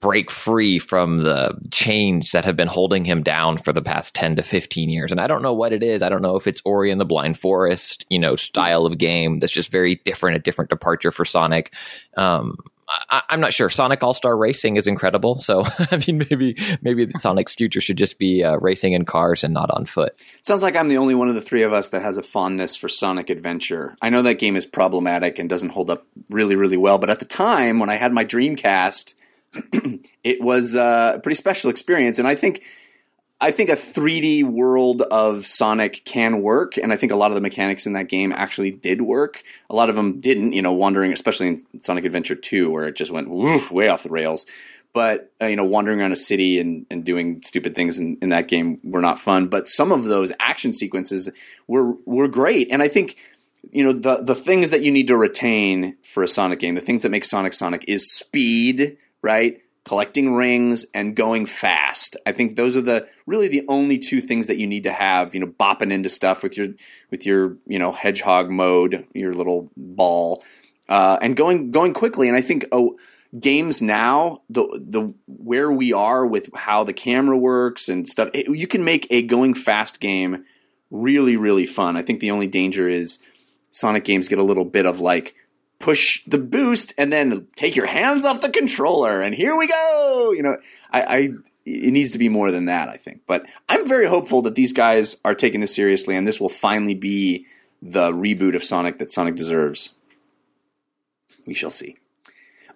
break 0.00 0.30
free 0.30 0.78
from 0.78 1.20
the 1.20 1.58
chains 1.70 2.32
that 2.32 2.44
have 2.44 2.56
been 2.56 2.68
holding 2.68 3.06
him 3.06 3.22
down 3.22 3.56
for 3.56 3.72
the 3.72 3.80
past 3.80 4.14
10 4.14 4.36
to 4.36 4.42
15 4.42 4.90
years. 4.90 5.10
And 5.10 5.18
I 5.18 5.26
don't 5.26 5.40
know 5.40 5.54
what 5.54 5.72
it 5.72 5.82
is. 5.82 6.02
I 6.02 6.10
don't 6.10 6.20
know 6.20 6.36
if 6.36 6.46
it's 6.46 6.60
Ori 6.66 6.90
and 6.90 7.00
the 7.00 7.06
Blind 7.06 7.38
Forest, 7.38 8.04
you 8.10 8.18
know, 8.18 8.36
style 8.36 8.84
of 8.84 8.98
game 8.98 9.38
that's 9.38 9.54
just 9.54 9.72
very 9.72 10.02
different, 10.04 10.36
a 10.36 10.40
different 10.40 10.68
departure 10.68 11.10
for 11.10 11.24
Sonic. 11.24 11.72
Um, 12.18 12.58
I, 12.88 13.22
am 13.30 13.40
not 13.40 13.52
sure. 13.52 13.70
Sonic 13.70 14.02
All 14.02 14.14
Star 14.14 14.36
Racing 14.36 14.76
is 14.76 14.86
incredible. 14.86 15.38
So 15.38 15.64
I 15.90 16.02
mean, 16.06 16.18
maybe 16.18 16.56
maybe 16.82 17.10
Sonic's 17.18 17.54
future 17.54 17.80
should 17.80 17.96
just 17.96 18.18
be 18.18 18.42
uh, 18.44 18.56
racing 18.56 18.92
in 18.92 19.04
cars 19.04 19.44
and 19.44 19.54
not 19.54 19.70
on 19.70 19.86
foot. 19.86 20.18
Sounds 20.42 20.62
like 20.62 20.76
I'm 20.76 20.88
the 20.88 20.98
only 20.98 21.14
one 21.14 21.28
of 21.28 21.34
the 21.34 21.40
three 21.40 21.62
of 21.62 21.72
us 21.72 21.88
that 21.88 22.02
has 22.02 22.18
a 22.18 22.22
fondness 22.22 22.76
for 22.76 22.88
Sonic 22.88 23.30
Adventure. 23.30 23.96
I 24.02 24.10
know 24.10 24.22
that 24.22 24.38
game 24.38 24.56
is 24.56 24.66
problematic 24.66 25.38
and 25.38 25.48
doesn't 25.48 25.70
hold 25.70 25.90
up 25.90 26.06
really 26.30 26.56
really 26.56 26.76
well, 26.76 26.98
but 26.98 27.10
at 27.10 27.20
the 27.20 27.24
time 27.24 27.78
when 27.78 27.90
I 27.90 27.96
had 27.96 28.12
my 28.12 28.24
Dreamcast, 28.24 29.14
it 30.24 30.42
was 30.42 30.76
uh, 30.76 31.12
a 31.16 31.20
pretty 31.20 31.36
special 31.36 31.70
experience, 31.70 32.18
and 32.18 32.28
I 32.28 32.34
think 32.34 32.62
I 33.40 33.50
think 33.50 33.68
a 33.68 33.74
3D 33.74 34.44
world 34.44 35.02
of 35.02 35.44
Sonic 35.44 36.04
can 36.04 36.40
work, 36.40 36.76
and 36.76 36.92
I 36.92 36.96
think 36.96 37.12
a 37.12 37.16
lot 37.16 37.30
of 37.30 37.34
the 37.34 37.40
mechanics 37.40 37.86
in 37.86 37.92
that 37.94 38.08
game 38.08 38.32
actually 38.32 38.70
did 38.70 39.02
work. 39.02 39.42
A 39.68 39.74
lot 39.74 39.90
of 39.90 39.96
them 39.96 40.20
didn't, 40.20 40.52
you 40.52 40.62
know, 40.62 40.72
wandering, 40.72 41.12
especially 41.12 41.48
in 41.48 41.80
Sonic 41.80 42.04
Adventure 42.04 42.36
2, 42.36 42.70
where 42.70 42.86
it 42.86 42.96
just 42.96 43.10
went 43.10 43.28
woof, 43.28 43.70
way 43.70 43.88
off 43.88 44.04
the 44.04 44.08
rails. 44.08 44.46
But, 44.92 45.32
uh, 45.42 45.46
you 45.46 45.56
know, 45.56 45.64
wandering 45.64 46.00
around 46.00 46.12
a 46.12 46.16
city 46.16 46.60
and, 46.60 46.86
and 46.88 47.04
doing 47.04 47.42
stupid 47.44 47.74
things 47.74 47.98
in, 47.98 48.16
in 48.22 48.28
that 48.28 48.46
game 48.46 48.78
were 48.84 49.00
not 49.00 49.18
fun. 49.18 49.48
But 49.48 49.68
some 49.68 49.90
of 49.90 50.04
those 50.04 50.30
action 50.38 50.72
sequences 50.72 51.28
were 51.66 51.94
were 52.06 52.28
great. 52.28 52.68
And 52.70 52.80
I 52.80 52.86
think, 52.86 53.16
you 53.72 53.82
know, 53.82 53.92
the, 53.92 54.22
the 54.22 54.36
things 54.36 54.70
that 54.70 54.82
you 54.82 54.92
need 54.92 55.08
to 55.08 55.16
retain 55.16 55.96
for 56.04 56.22
a 56.22 56.28
Sonic 56.28 56.60
game, 56.60 56.76
the 56.76 56.80
things 56.80 57.02
that 57.02 57.10
make 57.10 57.24
Sonic 57.24 57.54
Sonic 57.54 57.84
is 57.88 58.14
speed, 58.14 58.96
right? 59.20 59.60
Collecting 59.84 60.34
rings 60.34 60.86
and 60.94 61.14
going 61.14 61.46
fast. 61.46 62.16
I 62.26 62.32
think 62.32 62.56
those 62.56 62.76
are 62.76 62.80
the 62.80 63.06
really 63.26 63.48
the 63.48 63.64
only 63.68 63.98
two 63.98 64.20
things 64.20 64.46
that 64.46 64.58
you 64.58 64.66
need 64.66 64.84
to 64.84 64.92
have, 64.92 65.34
you 65.34 65.40
know, 65.40 65.46
bopping 65.46 65.92
into 65.92 66.08
stuff 66.08 66.42
with 66.42 66.56
your 66.56 66.68
with 67.10 67.26
your, 67.26 67.56
you 67.66 67.78
know, 67.78 67.92
hedgehog 67.92 68.50
mode, 68.50 69.06
your 69.14 69.34
little 69.34 69.70
ball. 69.76 70.42
Uh, 70.88 71.18
and 71.22 71.36
going 71.36 71.70
going 71.70 71.94
quickly 71.94 72.28
and 72.28 72.36
I 72.36 72.42
think 72.42 72.66
oh 72.72 72.98
games 73.38 73.82
now 73.82 74.42
the 74.50 74.64
the 74.86 75.12
where 75.26 75.72
we 75.72 75.92
are 75.92 76.26
with 76.26 76.50
how 76.54 76.84
the 76.84 76.92
camera 76.92 77.36
works 77.36 77.88
and 77.88 78.06
stuff 78.06 78.28
it, 78.34 78.48
you 78.48 78.66
can 78.66 78.84
make 78.84 79.06
a 79.10 79.22
going 79.22 79.54
fast 79.54 79.98
game 79.98 80.44
really 80.90 81.36
really 81.36 81.66
fun. 81.66 81.96
I 81.96 82.02
think 82.02 82.20
the 82.20 82.30
only 82.30 82.46
danger 82.46 82.88
is 82.88 83.18
Sonic 83.70 84.04
games 84.04 84.28
get 84.28 84.38
a 84.38 84.44
little 84.44 84.64
bit 84.64 84.86
of 84.86 85.00
like 85.00 85.34
push 85.84 86.24
the 86.24 86.38
boost 86.38 86.94
and 86.96 87.12
then 87.12 87.46
take 87.56 87.76
your 87.76 87.84
hands 87.84 88.24
off 88.24 88.40
the 88.40 88.48
controller 88.48 89.20
and 89.20 89.34
here 89.34 89.54
we 89.54 89.68
go. 89.68 90.32
You 90.34 90.42
know, 90.42 90.56
I, 90.90 91.02
I 91.02 91.16
it 91.66 91.92
needs 91.92 92.12
to 92.12 92.18
be 92.18 92.30
more 92.30 92.50
than 92.50 92.64
that, 92.64 92.88
I 92.88 92.96
think. 92.96 93.20
But 93.26 93.44
I'm 93.68 93.86
very 93.86 94.06
hopeful 94.06 94.40
that 94.42 94.54
these 94.54 94.72
guys 94.72 95.18
are 95.26 95.34
taking 95.34 95.60
this 95.60 95.74
seriously 95.74 96.16
and 96.16 96.26
this 96.26 96.40
will 96.40 96.48
finally 96.48 96.94
be 96.94 97.44
the 97.82 98.12
reboot 98.12 98.56
of 98.56 98.64
Sonic 98.64 98.96
that 98.96 99.12
Sonic 99.12 99.36
deserves. 99.36 99.90
We 101.46 101.52
shall 101.52 101.70
see. 101.70 101.98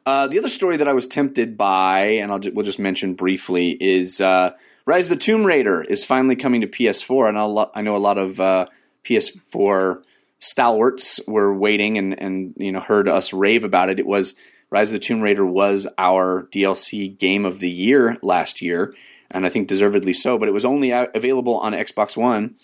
Uh, 0.05 0.27
the 0.27 0.39
other 0.39 0.51
story 0.51 0.77
that 0.77 0.89
I 0.89 0.93
was 0.93 1.07
tempted 1.07 1.57
by, 1.57 2.01
and 2.01 2.31
I'll 2.31 2.39
ju- 2.39 2.53
we'll 2.55 2.67
just 2.67 2.79
mention 2.79 3.15
briefly, 3.15 3.71
is 3.81 4.21
uh, 4.21 4.53
Rise 4.85 5.07
of 5.07 5.11
the 5.11 5.25
Tomb 5.25 5.47
Raider 5.47 5.83
is 5.83 6.05
finally 6.05 6.37
coming 6.37 6.61
to 6.61 6.67
PS4, 6.67 7.31
and 7.31 7.55
lo- 7.55 7.71
I 7.75 7.81
know 7.81 7.97
a 7.97 7.99
lot 7.99 8.19
of 8.19 8.39
uh, 8.39 8.67
PS4 9.05 10.03
stalwarts 10.39 11.21
were 11.27 11.53
waiting 11.53 11.99
and 11.99 12.19
and 12.21 12.55
you 12.57 12.73
know 12.73 12.81
heard 12.81 13.09
us 13.09 13.33
rave 13.33 13.65
about 13.65 13.91
it. 13.91 13.99
It 13.99 14.07
was 14.07 14.35
Rise 14.71 14.91
of 14.91 14.95
the 14.95 15.05
Tomb 15.05 15.21
Raider 15.21 15.47
was 15.47 15.87
our 15.97 16.49
DLC 16.53 17.17
game 17.17 17.45
of 17.45 17.59
the 17.59 17.71
year 17.71 18.17
last 18.23 18.61
year, 18.61 18.95
and 19.31 19.47
I 19.47 19.49
think 19.49 19.69
deservedly 19.69 20.13
so. 20.13 20.39
But 20.39 20.49
it 20.49 20.53
was 20.53 20.65
only 20.65 20.91
available 20.91 21.59
on 21.59 21.73
Xbox 21.73 22.17
One 22.17 22.57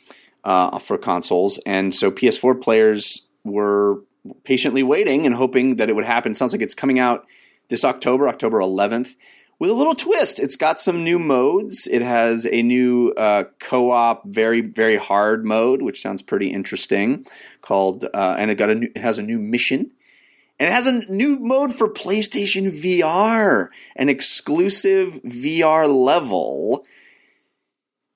uh, 0.44 0.78
for 0.78 0.98
consoles, 0.98 1.58
and 1.66 1.94
so 1.94 2.10
PS4 2.10 2.60
players 2.60 3.26
were 3.42 4.00
patiently 4.44 4.82
waiting 4.82 5.26
and 5.26 5.34
hoping 5.34 5.76
that 5.76 5.90
it 5.90 5.96
would 5.96 6.04
happen. 6.04 6.34
Sounds 6.34 6.52
like 6.52 6.62
it's 6.62 6.74
coming 6.74 6.98
out 6.98 7.26
this 7.68 7.84
October, 7.84 8.28
October 8.28 8.58
11th 8.60 9.16
with 9.58 9.70
a 9.70 9.74
little 9.74 9.94
twist. 9.94 10.40
It's 10.40 10.56
got 10.56 10.80
some 10.80 11.04
new 11.04 11.18
modes. 11.18 11.86
It 11.86 12.02
has 12.02 12.46
a 12.46 12.62
new 12.62 13.12
uh, 13.16 13.44
co-op, 13.58 14.24
very 14.26 14.60
very 14.60 14.96
hard 14.96 15.44
mode, 15.44 15.82
which 15.82 16.00
sounds 16.00 16.22
pretty 16.22 16.52
interesting. 16.52 17.26
Called 17.62 18.04
uh, 18.12 18.36
and 18.38 18.50
it 18.50 18.56
got 18.56 18.70
a 18.70 18.74
new, 18.74 18.88
it 18.94 19.00
has 19.00 19.18
a 19.18 19.22
new 19.22 19.38
mission, 19.38 19.90
and 20.58 20.68
it 20.68 20.72
has 20.72 20.86
a 20.86 21.00
new 21.12 21.38
mode 21.38 21.74
for 21.74 21.88
PlayStation 21.88 22.70
VR, 22.70 23.68
an 23.96 24.08
exclusive 24.08 25.14
VR 25.22 25.88
level 25.88 26.84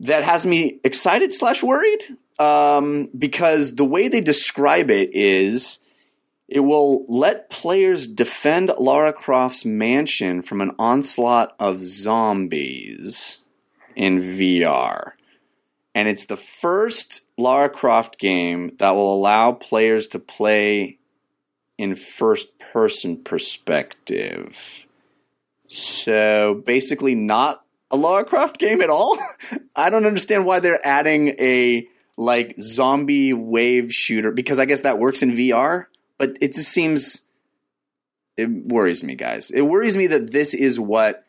that 0.01 0.25
has 0.25 0.47
me 0.47 0.81
excited 0.85 1.33
slash 1.33 1.63
worried. 1.63 2.17
um, 2.39 3.11
because 3.19 3.75
the 3.75 3.85
way 3.85 4.09
they 4.09 4.21
describe 4.21 4.91
it 4.91 5.11
is 5.13 5.81
it 6.49 6.61
will 6.61 7.05
let 7.09 7.51
players 7.51 8.07
defend 8.07 8.73
Lara 8.79 9.13
Croft's 9.13 9.67
mansion 9.67 10.41
from 10.41 10.63
an 10.63 10.73
onslaught 10.79 11.55
of 11.59 11.83
zombies 11.83 13.43
in 13.95 14.21
VR. 14.21 15.13
And 15.95 16.09
it's 16.09 16.25
the 16.25 16.37
first 16.37 17.23
Lara 17.37 17.69
Croft 17.69 18.19
game 18.19 18.75
that 18.79 18.93
will 18.93 19.15
allow 19.15 19.53
players 19.53 20.07
to 20.09 20.19
play 20.19 20.99
in 21.77 21.95
first 21.95 22.59
person 22.59 23.23
perspective. 23.23 24.87
So 25.69 26.63
basically, 26.65 27.15
not 27.15 27.63
a 27.91 27.97
Lara 27.97 28.25
Croft 28.25 28.59
game 28.59 28.81
at 28.81 28.91
all. 28.91 29.19
I 29.77 29.91
don't 29.91 30.07
understand 30.07 30.47
why 30.47 30.61
they're 30.61 30.85
adding 30.87 31.29
a 31.39 31.87
like 32.17 32.55
zombie 32.59 33.33
wave 33.33 33.93
shooter 33.93 34.33
because 34.33 34.59
I 34.59 34.65
guess 34.65 34.81
that 34.81 34.99
works 34.99 35.23
in 35.23 35.31
VR, 35.31 35.87
but 36.19 36.37
it 36.41 36.55
just 36.55 36.71
seems 36.71 37.23
it 38.37 38.49
worries 38.51 39.03
me, 39.03 39.15
guys. 39.15 39.51
It 39.51 39.63
worries 39.63 39.97
me 39.97 40.07
that 40.09 40.31
this 40.31 40.55
is 40.55 40.79
what 40.79 41.25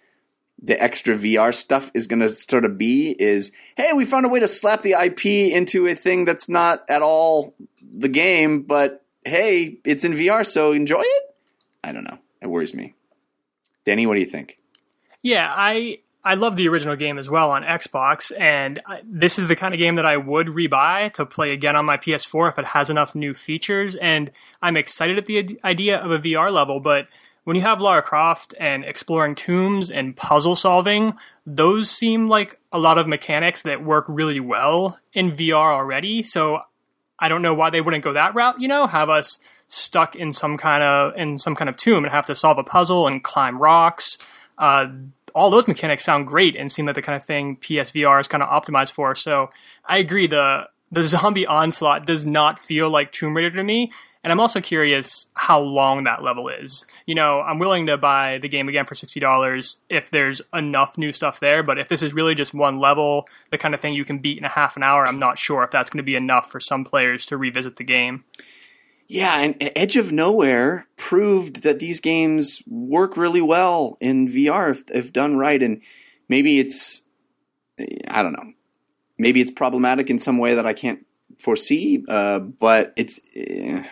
the 0.62 0.82
extra 0.82 1.16
VR 1.16 1.54
stuff 1.54 1.90
is 1.94 2.08
going 2.08 2.20
to 2.20 2.30
sort 2.30 2.66
of 2.66 2.78
be 2.78 3.16
is 3.18 3.52
hey, 3.78 3.94
we 3.94 4.06
found 4.06 4.26
a 4.26 4.30
way 4.30 4.40
to 4.40 4.48
slap 4.48 4.82
the 4.82 4.92
IP 4.92 5.26
into 5.26 5.88
a 5.88 5.96
thing 5.96 6.26
that's 6.26 6.50
not 6.50 6.84
at 6.90 7.02
all 7.02 7.56
the 7.82 8.10
game, 8.10 8.64
but 8.64 9.04
hey, 9.26 9.78
it's 9.86 10.04
in 10.04 10.14
VR, 10.14 10.46
so 10.46 10.72
enjoy 10.72 11.02
it. 11.02 11.36
I 11.84 11.92
don't 11.92 12.04
know. 12.04 12.20
It 12.42 12.48
worries 12.48 12.74
me. 12.74 12.94
Denny, 13.86 14.06
what 14.06 14.16
do 14.16 14.20
you 14.20 14.26
think? 14.26 14.60
Yeah, 15.22 15.52
I 15.52 16.00
I 16.24 16.34
love 16.34 16.58
the 16.58 16.68
original 16.68 16.98
game 16.98 17.18
as 17.18 17.30
well 17.30 17.52
on 17.52 17.64
Xbox, 17.64 18.32
and 18.38 18.82
I, 18.86 19.02
this 19.06 19.40
is 19.40 19.48
the 19.48 19.56
kind 19.56 19.74
of 19.74 19.78
game 19.78 19.96
that 19.96 20.06
I 20.06 20.18
would 20.18 20.48
rebuy 20.48 21.12
to 21.14 21.26
play 21.26 21.52
again 21.52 21.78
on 21.78 21.86
my 21.86 21.96
PS4 21.96 22.52
if 22.52 22.60
it 22.60 22.66
has 22.66 22.90
enough 22.90 23.16
new 23.16 23.34
features. 23.34 23.96
And 23.96 24.30
I'm 24.62 24.76
excited 24.76 25.18
at 25.18 25.28
the 25.28 25.60
idea 25.64 25.98
of 25.98 26.12
a 26.12 26.20
VR 26.20 26.52
level, 26.52 26.82
but 26.82 27.08
when 27.46 27.56
you 27.56 27.62
have 27.62 27.82
Lara 27.82 28.02
Croft 28.02 28.54
and 28.60 28.84
exploring 28.84 29.34
tombs 29.34 29.90
and 29.90 30.16
puzzle 30.16 30.56
solving, 30.56 31.14
those 31.46 31.90
seem 31.90 32.28
like 32.28 32.60
a 32.72 32.78
lot 32.78 32.98
of 32.98 33.08
mechanics 33.08 33.64
that 33.64 33.84
work 33.84 34.06
really 34.08 34.40
well 34.40 35.00
in 35.14 35.32
VR 35.32 35.74
already. 35.74 36.22
So 36.22 36.60
I 37.18 37.30
don't 37.30 37.42
know 37.42 37.54
why 37.54 37.70
they 37.70 37.82
wouldn't 37.82 38.04
go 38.04 38.14
that 38.14 38.36
route. 38.36 38.60
You 38.60 38.68
know, 38.68 38.88
have 38.88 39.10
us 39.10 39.40
stuck 39.68 40.16
in 40.16 40.34
some 40.34 40.58
kind 40.58 40.84
of 40.84 41.14
in 41.16 41.38
some 41.38 41.56
kind 41.56 41.70
of 41.70 41.78
tomb 41.78 42.04
and 42.04 42.12
have 42.12 42.26
to 42.26 42.36
solve 42.36 42.58
a 42.58 42.64
puzzle 42.64 43.08
and 43.08 43.24
climb 43.24 43.58
rocks. 43.58 44.18
Uh, 44.58 44.88
all 45.30 45.50
those 45.50 45.68
mechanics 45.68 46.04
sound 46.04 46.28
great 46.28 46.56
and 46.56 46.72
seem 46.72 46.86
like 46.86 46.96
the 46.96 47.02
kind 47.02 47.16
of 47.16 47.26
thing 47.26 47.58
PSVR 47.58 48.20
is 48.20 48.28
kind 48.28 48.44
of 48.44 48.50
optimized 48.50 48.92
for. 48.92 49.16
So 49.16 49.50
I 49.86 49.98
agree. 49.98 50.28
The 50.28 50.68
the 50.92 51.04
zombie 51.04 51.46
onslaught 51.46 52.06
does 52.06 52.26
not 52.26 52.60
feel 52.60 52.90
like 52.90 53.12
Tomb 53.12 53.36
Raider 53.36 53.52
to 53.52 53.64
me. 53.64 53.92
And 54.22 54.34
I'm 54.34 54.40
also 54.40 54.60
curious 54.60 55.28
how 55.34 55.62
long 55.62 56.04
that 56.04 56.24
level 56.24 56.50
is. 56.50 56.86
You 57.06 57.16
know, 57.16 57.40
I'm 57.42 57.58
willing 57.58 57.86
to 57.86 57.98
buy 57.98 58.38
the 58.42 58.50
game 58.50 58.68
again 58.68 58.86
for 58.86 58.94
$60 58.94 59.78
if 59.90 60.12
there's 60.12 60.42
enough 60.54 60.98
new 60.98 61.14
stuff 61.14 61.40
there, 61.40 61.64
but 61.64 61.80
if 61.80 61.88
this 61.88 62.02
is 62.02 62.14
really 62.14 62.36
just 62.36 62.54
one 62.54 62.80
level, 62.80 63.28
the 63.50 63.58
kind 63.58 63.74
of 63.74 63.80
thing 63.80 63.94
you 63.94 64.04
can 64.04 64.20
beat 64.20 64.38
in 64.38 64.44
a 64.44 64.50
half 64.50 64.76
an 64.76 64.84
hour, 64.84 65.08
I'm 65.08 65.20
not 65.20 65.38
sure 65.38 65.64
if 65.64 65.72
that's 65.72 65.90
going 65.90 66.00
to 66.00 66.04
be 66.04 66.16
enough 66.16 66.52
for 66.52 66.60
some 66.60 66.84
players 66.84 67.26
to 67.28 67.38
revisit 67.38 67.78
the 67.78 67.86
game. 67.86 68.26
Yeah, 69.12 69.40
and 69.40 69.56
Edge 69.76 69.98
of 69.98 70.12
Nowhere 70.12 70.88
proved 70.96 71.64
that 71.64 71.80
these 71.80 72.00
games 72.00 72.62
work 72.68 73.18
really 73.18 73.42
well 73.42 73.98
in 74.00 74.28
VR 74.28 74.70
if, 74.70 74.84
if 74.92 75.12
done 75.12 75.36
right. 75.36 75.62
And 75.62 75.82
maybe 76.30 76.60
it's, 76.60 77.02
I 78.08 78.22
don't 78.22 78.34
know, 78.34 78.54
maybe 79.18 79.42
it's 79.42 79.50
problematic 79.50 80.12
in 80.12 80.20
some 80.20 80.38
way 80.38 80.54
that 80.54 80.68
I 80.68 80.74
can't 80.74 81.08
foresee, 81.40 82.06
uh, 82.08 82.40
but 82.40 82.94
it's. 82.96 83.20
Uh, 83.36 83.84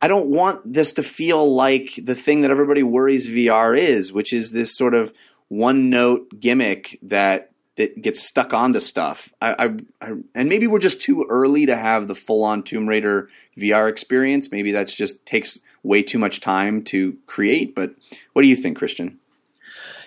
I 0.00 0.08
don't 0.08 0.30
want 0.30 0.72
this 0.72 0.94
to 0.94 1.02
feel 1.04 1.54
like 1.54 1.92
the 2.02 2.16
thing 2.16 2.40
that 2.40 2.50
everybody 2.50 2.82
worries 2.82 3.28
VR 3.28 3.78
is, 3.78 4.12
which 4.12 4.32
is 4.32 4.50
this 4.50 4.76
sort 4.76 4.94
of 4.94 5.12
one 5.46 5.90
note 5.90 6.40
gimmick 6.40 6.98
that 7.02 7.51
that 7.76 8.00
gets 8.00 8.22
stuck 8.22 8.52
onto 8.52 8.80
stuff. 8.80 9.32
I, 9.40 9.66
I, 9.66 10.06
I, 10.06 10.12
and 10.34 10.48
maybe 10.48 10.66
we're 10.66 10.78
just 10.78 11.00
too 11.00 11.26
early 11.28 11.66
to 11.66 11.76
have 11.76 12.06
the 12.06 12.14
full 12.14 12.44
on 12.44 12.62
Tomb 12.62 12.88
Raider 12.88 13.28
VR 13.56 13.88
experience. 13.88 14.50
Maybe 14.50 14.72
that's 14.72 14.94
just 14.94 15.24
takes 15.24 15.58
way 15.82 16.02
too 16.02 16.18
much 16.18 16.40
time 16.40 16.84
to 16.84 17.16
create. 17.26 17.74
But 17.74 17.94
what 18.34 18.42
do 18.42 18.48
you 18.48 18.56
think, 18.56 18.76
Christian? 18.76 19.18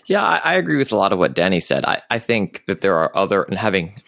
Yeah, 0.05 0.23
I, 0.23 0.41
I 0.43 0.53
agree 0.55 0.77
with 0.77 0.91
a 0.91 0.95
lot 0.95 1.11
of 1.11 1.19
what 1.19 1.33
Denny 1.33 1.59
said. 1.59 1.85
I, 1.85 2.03
I 2.11 2.19
think 2.19 2.63
that 2.67 2.81
there 2.81 2.95
are 2.97 3.15
other 3.15 3.43
and 3.43 3.57
having 3.57 4.01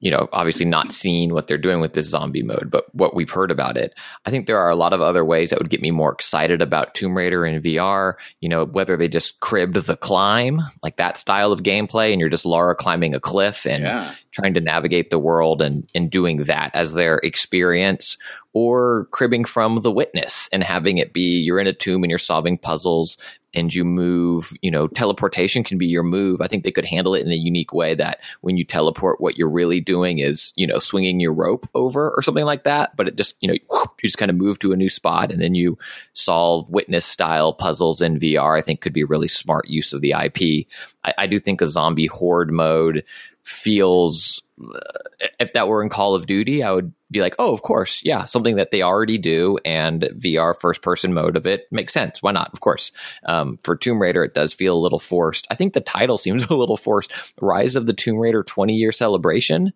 you 0.00 0.10
know, 0.10 0.28
obviously 0.32 0.64
not 0.64 0.92
seen 0.92 1.34
what 1.34 1.46
they're 1.46 1.58
doing 1.58 1.80
with 1.80 1.92
this 1.92 2.08
zombie 2.08 2.42
mode, 2.42 2.70
but 2.70 2.92
what 2.94 3.14
we've 3.14 3.30
heard 3.30 3.50
about 3.50 3.76
it. 3.76 3.94
I 4.24 4.30
think 4.30 4.46
there 4.46 4.58
are 4.58 4.70
a 4.70 4.74
lot 4.74 4.94
of 4.94 5.02
other 5.02 5.24
ways 5.24 5.50
that 5.50 5.58
would 5.58 5.70
get 5.70 5.82
me 5.82 5.90
more 5.90 6.10
excited 6.10 6.62
about 6.62 6.94
Tomb 6.94 7.16
Raider 7.16 7.44
in 7.44 7.60
VR. 7.60 8.14
You 8.40 8.48
know, 8.48 8.64
whether 8.64 8.96
they 8.96 9.08
just 9.08 9.40
cribbed 9.40 9.76
the 9.76 9.96
climb, 9.96 10.62
like 10.82 10.96
that 10.96 11.18
style 11.18 11.52
of 11.52 11.62
gameplay, 11.62 12.12
and 12.12 12.20
you're 12.20 12.30
just 12.30 12.46
Lara 12.46 12.74
climbing 12.74 13.14
a 13.14 13.20
cliff 13.20 13.66
and 13.66 13.84
yeah. 13.84 14.14
Trying 14.40 14.54
to 14.54 14.60
navigate 14.60 15.10
the 15.10 15.18
world 15.18 15.62
and, 15.62 15.88
and 15.94 16.10
doing 16.10 16.44
that 16.44 16.70
as 16.74 16.94
their 16.94 17.18
experience, 17.18 18.16
or 18.52 19.06
cribbing 19.12 19.44
from 19.44 19.80
The 19.82 19.92
Witness 19.92 20.48
and 20.52 20.64
having 20.64 20.98
it 20.98 21.12
be 21.12 21.38
you're 21.38 21.60
in 21.60 21.66
a 21.66 21.72
tomb 21.72 22.02
and 22.02 22.10
you're 22.10 22.18
solving 22.18 22.58
puzzles 22.58 23.16
and 23.52 23.74
you 23.74 23.84
move, 23.84 24.52
you 24.62 24.70
know, 24.70 24.86
teleportation 24.86 25.64
can 25.64 25.76
be 25.76 25.86
your 25.86 26.02
move. 26.02 26.40
I 26.40 26.46
think 26.46 26.62
they 26.62 26.70
could 26.70 26.84
handle 26.84 27.14
it 27.14 27.24
in 27.24 27.32
a 27.32 27.36
unique 27.36 27.72
way 27.72 27.94
that 27.94 28.20
when 28.42 28.56
you 28.56 28.64
teleport, 28.64 29.20
what 29.20 29.36
you're 29.36 29.50
really 29.50 29.80
doing 29.80 30.18
is, 30.18 30.52
you 30.56 30.66
know, 30.66 30.78
swinging 30.78 31.18
your 31.18 31.32
rope 31.32 31.68
over 31.74 32.10
or 32.10 32.22
something 32.22 32.44
like 32.44 32.64
that. 32.64 32.96
But 32.96 33.08
it 33.08 33.16
just, 33.16 33.36
you 33.40 33.48
know, 33.48 33.54
you 33.54 33.88
just 34.08 34.18
kind 34.18 34.30
of 34.30 34.36
move 34.36 34.58
to 34.60 34.72
a 34.72 34.76
new 34.76 34.88
spot 34.88 35.32
and 35.32 35.40
then 35.40 35.54
you 35.54 35.78
solve 36.12 36.70
witness 36.70 37.04
style 37.04 37.52
puzzles 37.52 38.00
in 38.00 38.20
VR. 38.20 38.56
I 38.56 38.60
think 38.60 38.80
could 38.80 38.92
be 38.92 39.02
a 39.02 39.06
really 39.06 39.28
smart 39.28 39.68
use 39.68 39.92
of 39.92 40.00
the 40.00 40.12
IP. 40.12 40.68
I, 41.04 41.14
I 41.18 41.26
do 41.26 41.40
think 41.40 41.60
a 41.60 41.68
zombie 41.68 42.06
horde 42.06 42.52
mode 42.52 43.04
feels 43.42 44.42
if 45.38 45.52
that 45.52 45.68
were 45.68 45.82
in 45.82 45.88
Call 45.88 46.14
of 46.14 46.26
Duty, 46.26 46.62
I 46.62 46.72
would 46.72 46.92
be 47.10 47.20
like, 47.20 47.34
oh, 47.38 47.52
of 47.52 47.62
course, 47.62 48.02
yeah, 48.04 48.24
something 48.24 48.56
that 48.56 48.70
they 48.70 48.82
already 48.82 49.18
do, 49.18 49.58
and 49.64 50.02
VR 50.02 50.58
first 50.58 50.82
person 50.82 51.14
mode 51.14 51.36
of 51.36 51.46
it 51.46 51.66
makes 51.70 51.92
sense. 51.92 52.22
Why 52.22 52.32
not? 52.32 52.52
Of 52.52 52.60
course. 52.60 52.92
Um, 53.24 53.58
for 53.62 53.76
Tomb 53.76 54.00
Raider, 54.00 54.22
it 54.24 54.34
does 54.34 54.52
feel 54.52 54.76
a 54.76 54.80
little 54.80 54.98
forced. 54.98 55.46
I 55.50 55.54
think 55.54 55.72
the 55.72 55.80
title 55.80 56.18
seems 56.18 56.44
a 56.50 56.54
little 56.54 56.76
forced. 56.76 57.12
Rise 57.40 57.76
of 57.76 57.86
the 57.86 57.92
Tomb 57.92 58.18
Raider 58.18 58.42
20 58.42 58.74
year 58.74 58.92
celebration 58.92 59.72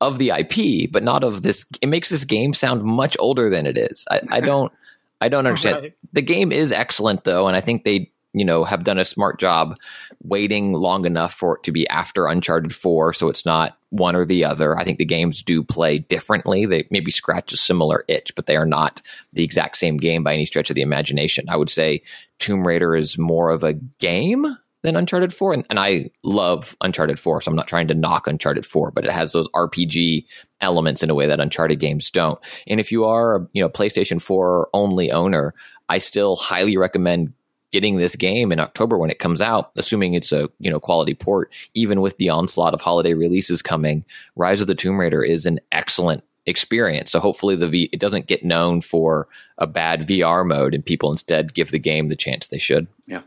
of 0.00 0.18
the 0.18 0.30
IP, 0.30 0.90
but 0.90 1.02
not 1.02 1.24
of 1.24 1.42
this. 1.42 1.66
It 1.80 1.88
makes 1.88 2.08
this 2.08 2.24
game 2.24 2.54
sound 2.54 2.82
much 2.82 3.16
older 3.20 3.50
than 3.50 3.66
it 3.66 3.78
is. 3.78 4.04
I, 4.10 4.20
I 4.30 4.40
don't. 4.40 4.72
I 5.20 5.28
don't 5.28 5.46
understand. 5.46 5.76
Right. 5.82 5.94
The 6.12 6.22
game 6.22 6.52
is 6.52 6.72
excellent 6.72 7.24
though, 7.24 7.46
and 7.46 7.56
I 7.56 7.60
think 7.60 7.84
they 7.84 8.12
you 8.34 8.44
know, 8.44 8.64
have 8.64 8.84
done 8.84 8.98
a 8.98 9.04
smart 9.04 9.38
job 9.38 9.76
waiting 10.22 10.72
long 10.72 11.06
enough 11.06 11.32
for 11.32 11.56
it 11.56 11.62
to 11.62 11.72
be 11.72 11.88
after 11.88 12.26
Uncharted 12.26 12.74
4, 12.74 13.12
so 13.12 13.28
it's 13.28 13.46
not 13.46 13.78
one 13.90 14.16
or 14.16 14.24
the 14.24 14.44
other. 14.44 14.76
I 14.76 14.84
think 14.84 14.98
the 14.98 15.04
games 15.04 15.42
do 15.42 15.62
play 15.62 15.98
differently. 15.98 16.66
They 16.66 16.86
maybe 16.90 17.12
scratch 17.12 17.52
a 17.52 17.56
similar 17.56 18.04
itch, 18.08 18.34
but 18.34 18.46
they 18.46 18.56
are 18.56 18.66
not 18.66 19.00
the 19.32 19.44
exact 19.44 19.76
same 19.76 19.96
game 19.96 20.24
by 20.24 20.34
any 20.34 20.46
stretch 20.46 20.68
of 20.68 20.74
the 20.74 20.82
imagination. 20.82 21.48
I 21.48 21.56
would 21.56 21.70
say 21.70 22.02
Tomb 22.40 22.66
Raider 22.66 22.96
is 22.96 23.16
more 23.16 23.50
of 23.50 23.62
a 23.62 23.74
game 23.74 24.58
than 24.82 24.96
Uncharted 24.96 25.32
4. 25.32 25.54
And, 25.54 25.66
and, 25.70 25.80
I 25.80 26.10
love 26.22 26.76
Uncharted 26.80 27.18
4, 27.18 27.40
so 27.40 27.50
I'm 27.50 27.56
not 27.56 27.68
trying 27.68 27.88
to 27.88 27.94
knock 27.94 28.26
Uncharted 28.26 28.66
4, 28.66 28.90
but 28.90 29.04
it 29.04 29.12
has 29.12 29.32
those 29.32 29.48
RPG 29.50 30.26
elements 30.60 31.02
in 31.02 31.10
a 31.10 31.14
way 31.14 31.26
that 31.26 31.40
Uncharted 31.40 31.80
games 31.80 32.10
don't. 32.10 32.38
And 32.66 32.80
if 32.80 32.92
you 32.92 33.04
are 33.04 33.36
a 33.36 33.48
you 33.52 33.62
know 33.62 33.68
PlayStation 33.68 34.20
4 34.20 34.70
only 34.74 35.10
owner, 35.10 35.54
I 35.88 35.98
still 35.98 36.36
highly 36.36 36.76
recommend 36.76 37.32
getting 37.74 37.96
this 37.96 38.14
game 38.14 38.52
in 38.52 38.60
October 38.60 38.96
when 38.96 39.10
it 39.10 39.18
comes 39.18 39.40
out, 39.40 39.72
assuming 39.74 40.14
it's 40.14 40.30
a 40.30 40.48
you 40.60 40.70
know 40.70 40.78
quality 40.78 41.12
port, 41.12 41.52
even 41.74 42.00
with 42.00 42.16
the 42.18 42.28
onslaught 42.28 42.72
of 42.72 42.80
holiday 42.80 43.14
releases 43.14 43.62
coming, 43.62 44.04
Rise 44.36 44.60
of 44.60 44.68
the 44.68 44.76
Tomb 44.76 44.96
Raider 44.96 45.24
is 45.24 45.44
an 45.44 45.58
excellent 45.72 46.22
experience. 46.46 47.10
So 47.10 47.18
hopefully 47.18 47.56
the 47.56 47.66
V 47.66 47.90
it 47.92 47.98
doesn't 47.98 48.28
get 48.28 48.44
known 48.44 48.80
for 48.80 49.26
a 49.58 49.66
bad 49.66 50.02
VR 50.02 50.46
mode, 50.46 50.72
and 50.72 50.86
people 50.86 51.10
instead 51.10 51.52
give 51.52 51.72
the 51.72 51.80
game 51.80 52.06
the 52.06 52.14
chance 52.14 52.46
they 52.46 52.58
should. 52.58 52.86
Yeah, 53.08 53.22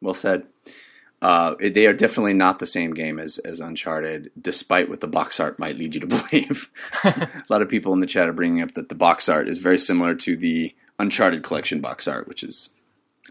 well 0.00 0.14
said. 0.14 0.46
Uh, 1.20 1.56
they 1.58 1.86
are 1.86 1.92
definitely 1.92 2.34
not 2.34 2.60
the 2.60 2.66
same 2.68 2.94
game 2.94 3.18
as, 3.18 3.38
as 3.38 3.58
Uncharted, 3.58 4.30
despite 4.40 4.88
what 4.88 5.00
the 5.00 5.08
box 5.08 5.40
art 5.40 5.58
might 5.58 5.76
lead 5.76 5.96
you 5.96 6.00
to 6.02 6.06
believe. 6.30 6.70
a 7.02 7.28
lot 7.48 7.62
of 7.62 7.68
people 7.68 7.92
in 7.92 7.98
the 7.98 8.06
chat 8.06 8.28
are 8.28 8.32
bringing 8.32 8.62
up 8.62 8.74
that 8.74 8.88
the 8.88 8.94
box 8.94 9.28
art 9.28 9.48
is 9.48 9.58
very 9.58 9.78
similar 9.78 10.14
to 10.14 10.36
the 10.36 10.72
Uncharted 11.00 11.42
collection 11.42 11.80
box 11.80 12.06
art, 12.06 12.28
which 12.28 12.44
is, 12.44 12.70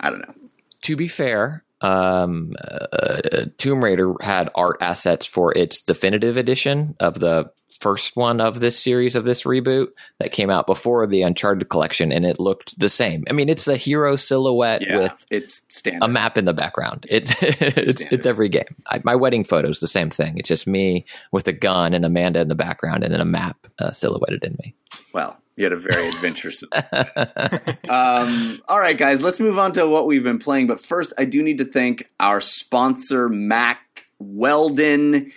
I 0.01 0.09
don't 0.09 0.19
know, 0.19 0.46
to 0.81 0.95
be 0.95 1.07
fair, 1.07 1.63
um, 1.81 2.53
uh, 2.61 3.45
Tomb 3.57 3.83
Raider 3.83 4.13
had 4.21 4.49
art 4.55 4.77
assets 4.81 5.25
for 5.25 5.55
its 5.57 5.81
definitive 5.81 6.37
edition 6.37 6.95
of 6.99 7.19
the 7.19 7.51
first 7.79 8.17
one 8.17 8.41
of 8.41 8.59
this 8.59 8.79
series 8.81 9.15
of 9.15 9.23
this 9.23 9.43
reboot 9.43 9.89
that 10.17 10.31
came 10.31 10.49
out 10.49 10.65
before 10.65 11.05
the 11.05 11.21
Uncharted 11.21 11.69
collection, 11.69 12.11
and 12.11 12.25
it 12.25 12.39
looked 12.39 12.79
the 12.79 12.89
same. 12.89 13.23
I 13.29 13.33
mean, 13.33 13.49
it's 13.49 13.67
a 13.67 13.75
hero 13.77 14.15
silhouette 14.15 14.81
Yeah, 14.81 14.97
with 14.97 15.25
it's 15.29 15.61
standard. 15.69 16.03
a 16.03 16.07
map 16.07 16.39
in 16.39 16.45
the 16.45 16.53
background. 16.53 17.05
It's 17.11 17.31
it's, 17.41 18.01
it's 18.11 18.25
every 18.25 18.49
game. 18.49 18.75
I, 18.87 18.99
my 19.03 19.15
wedding 19.15 19.43
photo 19.43 19.69
is 19.69 19.79
the 19.79 19.87
same 19.87 20.09
thing. 20.09 20.39
It's 20.39 20.49
just 20.49 20.65
me 20.65 21.05
with 21.31 21.47
a 21.47 21.53
gun 21.53 21.93
and 21.93 22.03
Amanda 22.03 22.39
in 22.39 22.47
the 22.47 22.55
background, 22.55 23.03
and 23.03 23.13
then 23.13 23.21
a 23.21 23.25
map 23.25 23.67
uh, 23.77 23.91
silhouetted 23.91 24.43
in 24.43 24.57
me. 24.63 24.73
Well, 25.13 25.37
you 25.57 25.63
had 25.63 25.73
a 25.73 25.77
very 25.77 26.07
adventurous. 26.07 26.63
um, 26.71 28.61
all 28.67 28.79
right, 28.79 28.97
guys, 28.97 29.21
let's 29.21 29.39
move 29.39 29.57
on 29.57 29.73
to 29.73 29.87
what 29.87 30.05
we've 30.05 30.23
been 30.23 30.37
playing. 30.37 30.67
But 30.67 30.79
first, 30.79 31.13
I 31.17 31.25
do 31.25 31.41
need 31.41 31.57
to 31.57 31.65
thank 31.65 32.09
our 32.19 32.39
sponsor, 32.39 33.27
Mack 33.27 34.05
Weldon. 34.19 35.33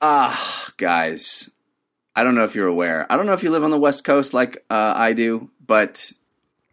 Ah, 0.00 0.70
guys, 0.76 1.50
I 2.14 2.22
don't 2.22 2.36
know 2.36 2.44
if 2.44 2.54
you're 2.54 2.68
aware. 2.68 3.10
I 3.12 3.16
don't 3.16 3.26
know 3.26 3.32
if 3.32 3.42
you 3.42 3.50
live 3.50 3.64
on 3.64 3.72
the 3.72 3.78
West 3.78 4.04
Coast 4.04 4.32
like 4.32 4.64
uh, 4.70 4.94
I 4.96 5.14
do, 5.14 5.50
but 5.66 6.12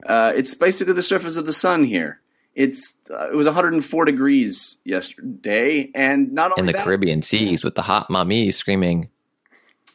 uh, 0.06 0.34
it's 0.36 0.54
basically 0.54 0.94
the 0.94 1.02
surface 1.02 1.36
of 1.36 1.48
the 1.48 1.54
sun 1.54 1.84
here. 1.84 2.22
It's 2.54 2.94
uh, 3.10 3.30
it 3.32 3.36
was 3.36 3.48
104 3.48 4.06
degrees 4.06 4.78
yesterday, 4.86 5.90
and 5.96 6.32
not 6.32 6.52
only 6.52 6.62
In 6.62 6.66
the 6.68 6.74
that, 6.74 6.86
Caribbean 6.86 7.24
seas 7.24 7.64
with 7.64 7.74
the 7.74 7.82
hot 7.82 8.10
mommies 8.10 8.54
screaming, 8.54 9.10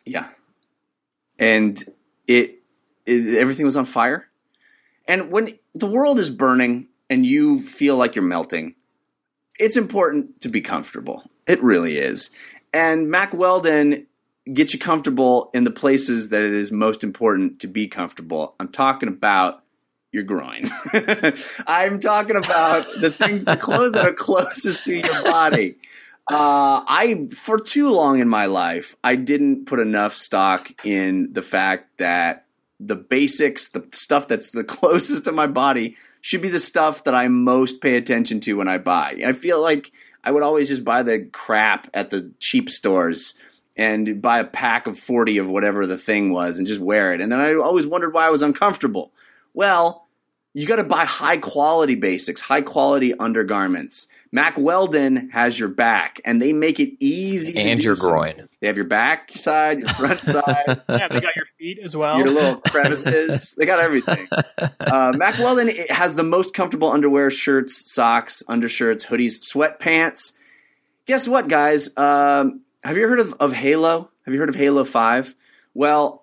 Yeah. 0.05 0.29
And 1.39 1.83
it, 2.29 2.62
everything 3.07 3.67
was 3.67 3.77
on 3.77 3.85
fire. 3.85 4.29
And 5.07 5.31
when 5.31 5.59
the 5.75 5.87
world 5.87 6.19
is 6.19 6.31
burning 6.31 6.89
and 7.11 7.27
you 7.27 7.61
feel 7.61 7.97
like 7.97 8.15
you're 8.15 8.25
melting, 8.25 8.75
it's 9.59 9.77
important 9.77 10.41
to 10.43 10.49
be 10.49 10.61
comfortable. 10.61 11.23
It 11.47 11.63
really 11.63 11.99
is. 11.99 12.31
And 12.73 13.11
Mack 13.11 13.35
Weldon 13.35 14.07
gets 14.53 14.73
you 14.73 14.79
comfortable 14.79 15.51
in 15.55 15.65
the 15.65 15.71
places 15.71 16.31
that 16.31 16.43
it 16.43 16.53
is 16.53 16.73
most 16.73 17.05
important 17.05 17.61
to 17.61 17.67
be 17.67 17.87
comfortable. 17.87 18.55
I'm 18.59 18.69
talking 18.69 19.09
about 19.09 19.63
your 20.11 20.25
groin. 20.25 20.69
I'm 21.67 22.01
talking 22.01 22.37
about 22.37 22.87
the 23.01 23.11
things, 23.11 23.45
the 23.45 23.57
clothes 23.57 23.93
that 23.93 24.05
are 24.05 24.13
closest 24.13 24.85
to 24.85 24.95
your 24.95 25.23
body. 25.23 25.77
Uh, 26.31 26.85
I 26.87 27.29
for 27.35 27.59
too 27.59 27.91
long 27.91 28.21
in 28.21 28.29
my 28.29 28.47
life, 28.47 28.95
I 29.03 29.17
didn't 29.17 29.67
put 29.67 29.81
enough 29.81 30.15
stock 30.15 30.71
in 30.85 31.33
the 31.33 31.43
fact 31.43 31.99
that 31.99 32.47
the 32.87 32.97
basics, 32.97 33.69
the 33.69 33.87
stuff 33.93 34.29
that's 34.29 34.51
the 34.51 34.65
closest 34.79 35.25
to 35.25 35.33
my 35.33 35.47
body, 35.47 35.97
should 36.21 36.43
be 36.43 36.49
the 36.49 36.59
stuff 36.59 37.05
that 37.05 37.15
I 37.15 37.29
most 37.29 37.81
pay 37.81 37.97
attention 37.97 38.41
to 38.41 38.55
when 38.55 38.69
I 38.69 38.79
buy. 38.79 39.21
I 39.27 39.33
feel 39.33 39.61
like 39.61 39.91
I 40.25 40.31
would 40.31 40.43
always 40.43 40.69
just 40.69 40.85
buy 40.85 41.03
the 41.03 41.27
crap 41.33 41.89
at 41.95 42.11
the 42.11 42.33
cheap 42.39 42.71
stores 42.71 43.35
and 43.77 44.23
buy 44.23 44.39
a 44.39 44.45
pack 44.45 44.87
of 44.87 44.99
40 44.99 45.39
of 45.39 45.49
whatever 45.49 45.87
the 45.87 45.99
thing 45.99 46.33
was 46.33 46.59
and 46.59 46.67
just 46.67 46.81
wear 46.81 47.13
it. 47.13 47.21
And 47.21 47.33
then 47.33 47.41
I 47.41 47.55
always 47.55 47.87
wondered 47.87 48.15
why 48.15 48.27
I 48.27 48.31
was 48.31 48.43
uncomfortable. 48.43 49.13
Well, 49.55 50.07
you 50.55 50.67
got 50.67 50.77
to 50.77 50.85
buy 50.85 51.05
high 51.05 51.39
quality 51.39 51.95
basics, 51.95 52.43
high 52.43 52.61
quality 52.61 53.15
undergarments. 53.19 54.07
Mack 54.35 54.57
Weldon 54.57 55.29
has 55.31 55.59
your 55.61 55.69
back, 55.69 56.19
and 56.25 56.41
they 56.41 56.55
make 56.55 56.81
it 56.81 56.95
easy. 57.01 57.55
and 57.55 57.79
do 57.79 57.85
your 57.85 57.97
so. 57.97 58.09
groin. 58.09 58.49
They 58.61 58.67
have 58.67 58.77
your 58.79 58.87
back 58.87 59.31
side, 59.33 59.81
your 59.81 59.89
front 59.89 60.21
side, 60.23 60.83
Yeah, 60.89 61.09
they 61.09 61.21
got 61.21 61.37
your 61.37 61.45
feet 61.59 61.79
as 61.85 61.95
well. 61.95 62.17
your 62.19 62.31
little 62.31 62.57
crevices. 62.63 63.55
they 63.59 63.67
got 63.67 63.79
everything. 63.79 64.29
Uh, 64.81 65.13
Mack 65.17 65.39
Weldon 65.39 65.69
has 65.89 66.15
the 66.17 66.23
most 66.23 66.55
comfortable 66.55 66.91
underwear, 66.91 67.31
shirts, 67.31 67.91
socks, 67.93 68.43
undershirts, 68.49 69.05
hoodies, 69.07 69.41
sweatpants. 69.41 70.33
Guess 71.07 71.27
what, 71.29 71.49
guys? 71.49 71.97
Um, 71.97 72.61
have 72.85 72.97
you 72.97 73.09
heard 73.09 73.21
of, 73.21 73.33
of 73.35 73.53
Halo? 73.55 74.11
Have 74.27 74.35
you 74.35 74.41
heard 74.41 74.49
of 74.51 74.55
Halo 74.55 74.85
5? 74.85 75.35
Well, 75.75 76.22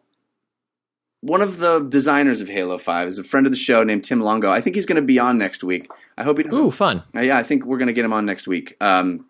one 1.21 1.41
of 1.41 1.57
the 1.57 1.79
designers 1.79 2.41
of 2.41 2.47
Halo 2.47 2.77
5 2.77 3.07
is 3.07 3.19
a 3.19 3.23
friend 3.23 3.45
of 3.45 3.51
the 3.51 3.57
show 3.57 3.83
named 3.83 4.03
Tim 4.03 4.21
Longo. 4.21 4.51
I 4.51 4.61
think 4.61 4.75
he's 4.75 4.85
going 4.85 5.01
to 5.01 5.05
be 5.05 5.19
on 5.19 5.37
next 5.37 5.63
week. 5.63 5.89
I 6.17 6.23
hope 6.23 6.37
he 6.37 6.43
doesn't 6.43 6.63
Ooh, 6.63 6.71
fun. 6.71 7.03
uh, 7.15 7.21
yeah, 7.21 7.37
I 7.37 7.43
think 7.43 7.65
we're 7.65 7.77
going 7.77 7.87
to 7.87 7.93
get 7.93 8.05
him 8.05 8.13
on 8.13 8.25
next 8.25 8.47
week. 8.47 8.75
Um, 8.81 9.25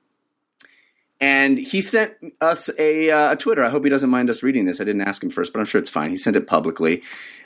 and 1.21 1.57
he 1.57 1.81
sent 1.81 2.13
us 2.39 2.69
a, 2.79 3.11
uh, 3.11 3.33
a 3.33 3.35
Twitter. 3.35 3.63
I 3.63 3.69
hope 3.69 3.83
he 3.83 3.89
doesn't 3.89 4.09
mind 4.09 4.29
us 4.29 4.41
reading 4.41 4.65
this. 4.65 4.79
I 4.79 4.85
didn't 4.85 5.01
ask 5.01 5.21
him 5.21 5.29
first, 5.29 5.51
but 5.51 5.59
I'm 5.59 5.65
sure 5.65 5.79
it's 5.79 5.89
fine. 5.89 6.11
He 6.11 6.15
sent 6.15 6.37
it 6.37 6.47
publicly. 6.47 7.03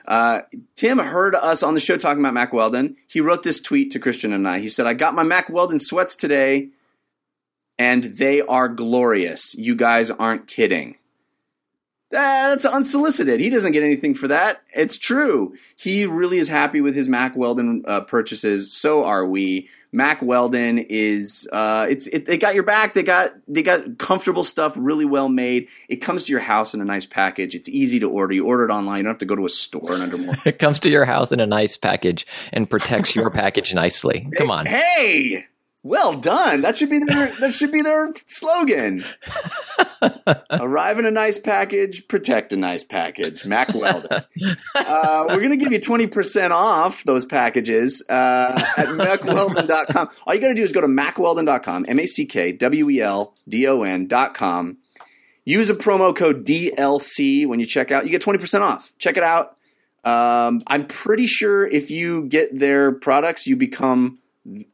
Uh, 0.08 0.42
Tim 0.76 1.00
heard 1.00 1.34
us 1.36 1.64
on 1.64 1.74
the 1.74 1.80
show 1.80 1.98
talking 1.98 2.20
about 2.20 2.34
Mack 2.36 2.54
Weldon. 2.54 2.98
He 3.08 3.20
wrote 3.22 3.44
this 3.44 3.60
tweet 3.60 3.92
to 3.92 4.00
Christian 4.00 4.32
and 4.32 4.48
I. 4.48 4.60
He 4.60 4.70
said, 4.70 4.86
I 4.86 4.94
got 4.94 5.16
my 5.16 5.24
Mack 5.24 5.50
Weldon 5.50 5.80
sweats 5.80 6.16
today, 6.16 6.70
and 7.80 8.04
they 8.04 8.42
are 8.42 8.68
glorious. 8.68 9.56
You 9.56 9.74
guys 9.76 10.12
aren't 10.12 10.48
kidding. 10.48 10.98
Uh, 12.14 12.50
that's 12.50 12.66
unsolicited. 12.66 13.40
He 13.40 13.50
doesn't 13.50 13.72
get 13.72 13.82
anything 13.82 14.14
for 14.14 14.28
that. 14.28 14.62
It's 14.74 14.98
true. 14.98 15.56
He 15.76 16.06
really 16.06 16.38
is 16.38 16.48
happy 16.48 16.80
with 16.80 16.96
his 16.96 17.10
Mack 17.10 17.36
Weldon 17.36 17.84
uh, 17.88 18.02
purchases. 18.02 18.74
So 18.74 19.04
are 19.04 19.26
we. 19.26 19.70
Mack 19.96 20.24
Weldon 20.24 20.80
is 20.80 21.48
uh, 21.54 21.86
it's 21.88 22.08
it, 22.08 22.26
they 22.26 22.38
got 22.38 22.56
your 22.56 22.64
back. 22.64 22.96
They 22.96 23.04
got 23.04 23.34
they 23.48 23.62
got 23.62 24.00
comfortable 24.00 24.44
stuff, 24.44 24.74
really 24.76 25.06
well 25.06 25.30
made. 25.30 25.70
It 25.88 25.98
comes 25.98 26.24
to 26.24 26.32
your 26.32 26.42
house 26.42 26.74
in 26.74 26.82
a 26.82 26.86
nice 26.86 27.06
package. 27.06 27.54
It's 27.54 27.70
easy 27.70 28.00
to 28.00 28.10
order. 28.10 28.34
You 28.34 28.48
order 28.48 28.66
it 28.66 28.72
online. 28.72 28.98
You 28.98 29.04
don't 29.04 29.12
have 29.12 29.20
to 29.20 29.26
go 29.26 29.36
to 29.36 29.46
a 29.46 29.50
store 29.50 29.94
and 29.94 30.02
under 30.02 30.18
more. 30.18 30.36
It 30.46 30.58
comes 30.58 30.80
to 30.82 30.90
your 30.90 31.06
house 31.06 31.32
in 31.32 31.40
a 31.40 31.46
nice 31.46 31.78
package 31.78 32.26
and 32.52 32.68
protects 32.68 33.16
your 33.16 33.30
package 33.30 33.74
nicely. 33.74 34.28
Come 34.36 34.50
on. 34.50 34.66
Hey, 34.66 35.46
well 35.84 36.14
done. 36.14 36.62
That 36.62 36.78
should 36.78 36.90
be 36.90 37.00
their 37.00 37.28
that 37.42 37.54
should 37.54 37.72
be 37.72 37.82
their 37.82 38.14
slogan. 38.26 39.06
Arrive 40.50 41.00
in 41.00 41.06
a 41.06 41.12
nice 41.12 41.38
package, 41.38 42.08
protect 42.08 42.54
a 42.54 42.56
nice 42.56 42.84
package. 42.84 43.46
Mack 43.46 43.74
Weldon. 43.74 44.24
Uh, 44.74 45.26
we're 45.28 45.42
gonna 45.42 45.58
give 45.58 45.72
you 45.72 45.80
twenty 45.80 46.08
percent 46.08 46.54
off 46.54 47.04
those 47.04 47.26
packages 47.26 48.04
uh, 48.10 48.54
at 48.78 48.88
mackweldon.com. 48.88 50.10
All 50.26 50.34
you 50.34 50.42
gotta 50.42 50.56
do 50.56 50.64
is 50.64 50.72
go 50.72 50.82
to 50.82 50.88
mackweldon.com, 50.88 51.86
M 51.88 52.00
A 52.00 52.06
C 52.06 52.26
K 52.26 52.54
W 52.54 52.90
E 52.90 53.02
L 53.02 53.36
D 53.48 53.68
O 53.68 53.84
N.com. 53.84 54.78
Use 55.46 55.70
a 55.70 55.76
promo 55.76 56.16
code 56.16 56.46
DLC 56.46 57.46
when 57.46 57.60
you 57.60 57.66
check 57.66 57.92
out. 57.92 58.06
You 58.06 58.10
get 58.10 58.22
twenty 58.22 58.40
percent 58.40 58.64
off. 58.64 58.94
Check 58.98 59.18
it 59.18 59.24
out. 59.24 59.58
Um, 60.06 60.64
I'm 60.68 60.86
pretty 60.86 61.28
sure 61.28 61.66
if 61.66 61.90
you 61.90 62.24
get 62.26 62.58
their 62.58 62.92
products, 62.92 63.48
you 63.48 63.56
become 63.56 64.20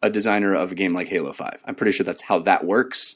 a 0.01 0.09
designer 0.09 0.55
of 0.55 0.71
a 0.71 0.75
game 0.75 0.93
like 0.93 1.07
Halo 1.07 1.33
5. 1.33 1.63
I'm 1.65 1.75
pretty 1.75 1.91
sure 1.91 2.03
that's 2.03 2.21
how 2.21 2.39
that 2.39 2.65
works. 2.65 3.15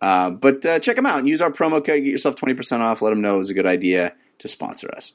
Uh, 0.00 0.30
but 0.30 0.64
uh, 0.64 0.78
check 0.78 0.96
them 0.96 1.06
out 1.06 1.18
and 1.18 1.28
use 1.28 1.42
our 1.42 1.50
promo 1.50 1.84
code. 1.84 2.02
Get 2.02 2.06
yourself 2.06 2.36
20% 2.36 2.80
off. 2.80 3.02
Let 3.02 3.10
them 3.10 3.20
know 3.20 3.34
it 3.34 3.38
was 3.38 3.50
a 3.50 3.54
good 3.54 3.66
idea 3.66 4.14
to 4.38 4.48
sponsor 4.48 4.90
us. 4.94 5.12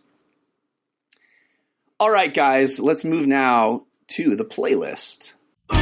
All 2.00 2.12
right, 2.12 2.34
guys, 2.34 2.80
let's 2.80 3.04
move 3.04 3.26
now 3.26 3.86
to 4.10 4.36
the 4.36 4.46
playlist. 4.46 5.34
Ooh, 5.74 5.76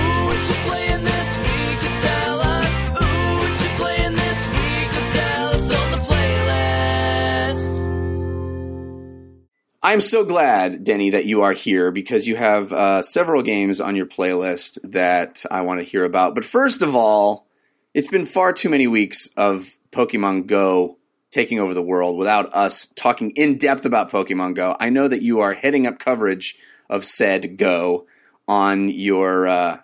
I'm 9.85 9.99
so 9.99 10.23
glad, 10.23 10.85
Denny, 10.85 11.09
that 11.09 11.25
you 11.25 11.41
are 11.41 11.51
here 11.51 11.91
because 11.91 12.25
you 12.25 12.37
have 12.37 12.71
uh, 12.71 13.01
several 13.01 13.41
games 13.41 13.81
on 13.81 13.97
your 13.97 14.05
playlist 14.05 14.79
that 14.91 15.45
I 15.51 15.59
want 15.59 15.81
to 15.81 15.85
hear 15.85 16.05
about. 16.05 16.35
But 16.35 16.45
first 16.45 16.81
of 16.81 16.95
all, 16.95 17.47
it's 17.93 18.07
been 18.07 18.25
far 18.25 18.53
too 18.53 18.69
many 18.69 18.87
weeks 18.87 19.27
of 19.35 19.77
Pokemon 19.91 20.47
Go 20.47 20.99
taking 21.31 21.59
over 21.59 21.73
the 21.73 21.81
world 21.81 22.17
without 22.17 22.55
us 22.55 22.85
talking 22.95 23.31
in 23.31 23.57
depth 23.57 23.83
about 23.85 24.09
Pokemon 24.09 24.55
Go. 24.55 24.77
I 24.79 24.89
know 24.89 25.09
that 25.09 25.21
you 25.21 25.41
are 25.41 25.53
heading 25.53 25.85
up 25.85 25.99
coverage 25.99 26.55
of 26.89 27.03
said 27.03 27.57
Go 27.57 28.07
on 28.47 28.87
your 28.87 29.47
uh, 29.47 29.81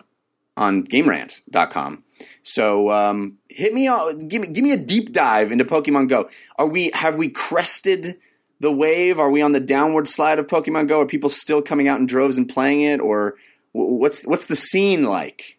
on 0.56 0.84
GameRant.com. 0.84 2.04
So 2.40 2.90
um, 2.90 3.36
hit 3.50 3.74
me, 3.74 3.90
give 4.28 4.40
me, 4.40 4.48
give 4.48 4.64
me 4.64 4.72
a 4.72 4.78
deep 4.78 5.12
dive 5.12 5.52
into 5.52 5.66
Pokemon 5.66 6.08
Go. 6.08 6.30
Are 6.56 6.66
we 6.66 6.90
have 6.94 7.16
we 7.16 7.28
crested 7.28 8.16
the 8.60 8.72
wave? 8.72 9.18
Are 9.18 9.30
we 9.30 9.42
on 9.42 9.52
the 9.52 9.60
downward 9.60 10.06
slide 10.06 10.38
of 10.38 10.46
Pokemon 10.46 10.88
Go? 10.88 11.00
Are 11.00 11.06
people 11.06 11.28
still 11.28 11.62
coming 11.62 11.88
out 11.88 11.98
in 11.98 12.06
droves 12.06 12.38
and 12.38 12.48
playing 12.48 12.82
it, 12.82 13.00
or 13.00 13.36
what's 13.72 14.26
what's 14.26 14.46
the 14.46 14.56
scene 14.56 15.04
like? 15.04 15.58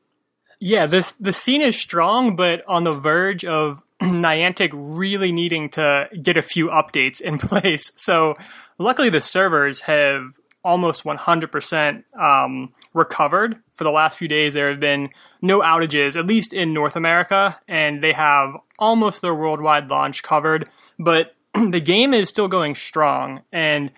Yeah, 0.60 0.86
this 0.86 1.14
the 1.14 1.34
scene 1.34 1.62
is 1.62 1.76
strong, 1.76 2.36
but 2.36 2.64
on 2.68 2.84
the 2.84 2.94
verge 2.94 3.44
of 3.44 3.82
Niantic 4.02 4.70
really 4.74 5.32
needing 5.32 5.70
to 5.72 6.10
get 6.22 6.38
a 6.38 6.42
few 6.42 6.70
updates 6.70 7.20
in 7.20 7.38
place. 7.40 7.92
So, 7.96 8.36
luckily, 8.78 9.10
the 9.10 9.22
servers 9.22 9.82
have 9.82 10.34
almost 10.64 11.04
100% 11.04 12.04
um, 12.20 12.72
recovered. 12.94 13.60
For 13.74 13.84
the 13.84 13.92
last 13.92 14.18
few 14.18 14.28
days, 14.28 14.54
there 14.54 14.70
have 14.70 14.80
been 14.80 15.10
no 15.42 15.62
outages, 15.62 16.16
at 16.16 16.28
least 16.28 16.54
in 16.54 16.74
North 16.74 16.96
America, 16.96 17.60
and 17.68 18.04
they 18.04 18.14
have 18.14 18.56
almost 18.78 19.22
their 19.22 19.34
worldwide 19.34 19.90
launch 19.90 20.22
covered. 20.22 20.70
But 21.00 21.36
the 21.70 21.82
game 21.82 22.14
is 22.14 22.30
still 22.30 22.48
going 22.48 22.76
strong, 22.76 23.42
and 23.52 23.92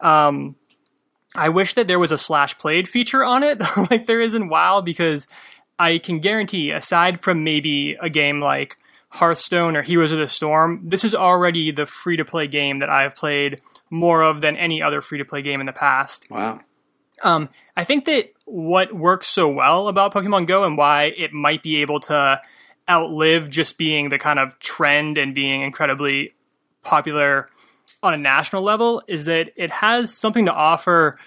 um, 0.00 0.56
I 1.34 1.48
wish 1.48 1.74
that 1.74 1.88
there 1.88 1.98
was 1.98 2.12
a 2.12 2.18
slash 2.18 2.56
played 2.58 2.88
feature 2.88 3.24
on 3.24 3.42
it, 3.42 3.60
like 3.90 4.06
there 4.06 4.20
is 4.20 4.34
in 4.34 4.48
WoW, 4.48 4.80
because 4.80 5.26
I 5.78 5.98
can 5.98 6.20
guarantee, 6.20 6.70
aside 6.70 7.22
from 7.22 7.44
maybe 7.44 7.96
a 8.00 8.08
game 8.08 8.40
like 8.40 8.76
Hearthstone 9.10 9.76
or 9.76 9.82
Heroes 9.82 10.12
of 10.12 10.18
the 10.18 10.28
Storm, 10.28 10.80
this 10.84 11.04
is 11.04 11.14
already 11.14 11.70
the 11.70 11.86
free 11.86 12.16
to 12.16 12.24
play 12.24 12.46
game 12.46 12.80
that 12.80 12.90
I've 12.90 13.16
played 13.16 13.60
more 13.90 14.22
of 14.22 14.40
than 14.40 14.56
any 14.56 14.82
other 14.82 15.00
free 15.00 15.18
to 15.18 15.24
play 15.24 15.42
game 15.42 15.60
in 15.60 15.66
the 15.66 15.72
past. 15.72 16.26
Wow. 16.30 16.60
Um, 17.22 17.48
I 17.76 17.84
think 17.84 18.06
that 18.06 18.32
what 18.44 18.92
works 18.92 19.28
so 19.28 19.48
well 19.48 19.88
about 19.88 20.12
Pokemon 20.12 20.46
Go 20.46 20.64
and 20.64 20.76
why 20.76 21.12
it 21.16 21.32
might 21.32 21.62
be 21.62 21.80
able 21.80 22.00
to 22.00 22.40
outlive 22.88 23.48
just 23.48 23.78
being 23.78 24.08
the 24.08 24.18
kind 24.18 24.38
of 24.38 24.58
trend 24.58 25.16
and 25.16 25.34
being 25.34 25.62
incredibly 25.62 26.33
popular 26.84 27.48
on 28.02 28.14
a 28.14 28.18
national 28.18 28.62
level 28.62 29.02
is 29.08 29.24
that 29.24 29.50
it 29.56 29.70
has 29.70 30.14
something 30.14 30.46
to 30.46 30.52
offer 30.52 31.18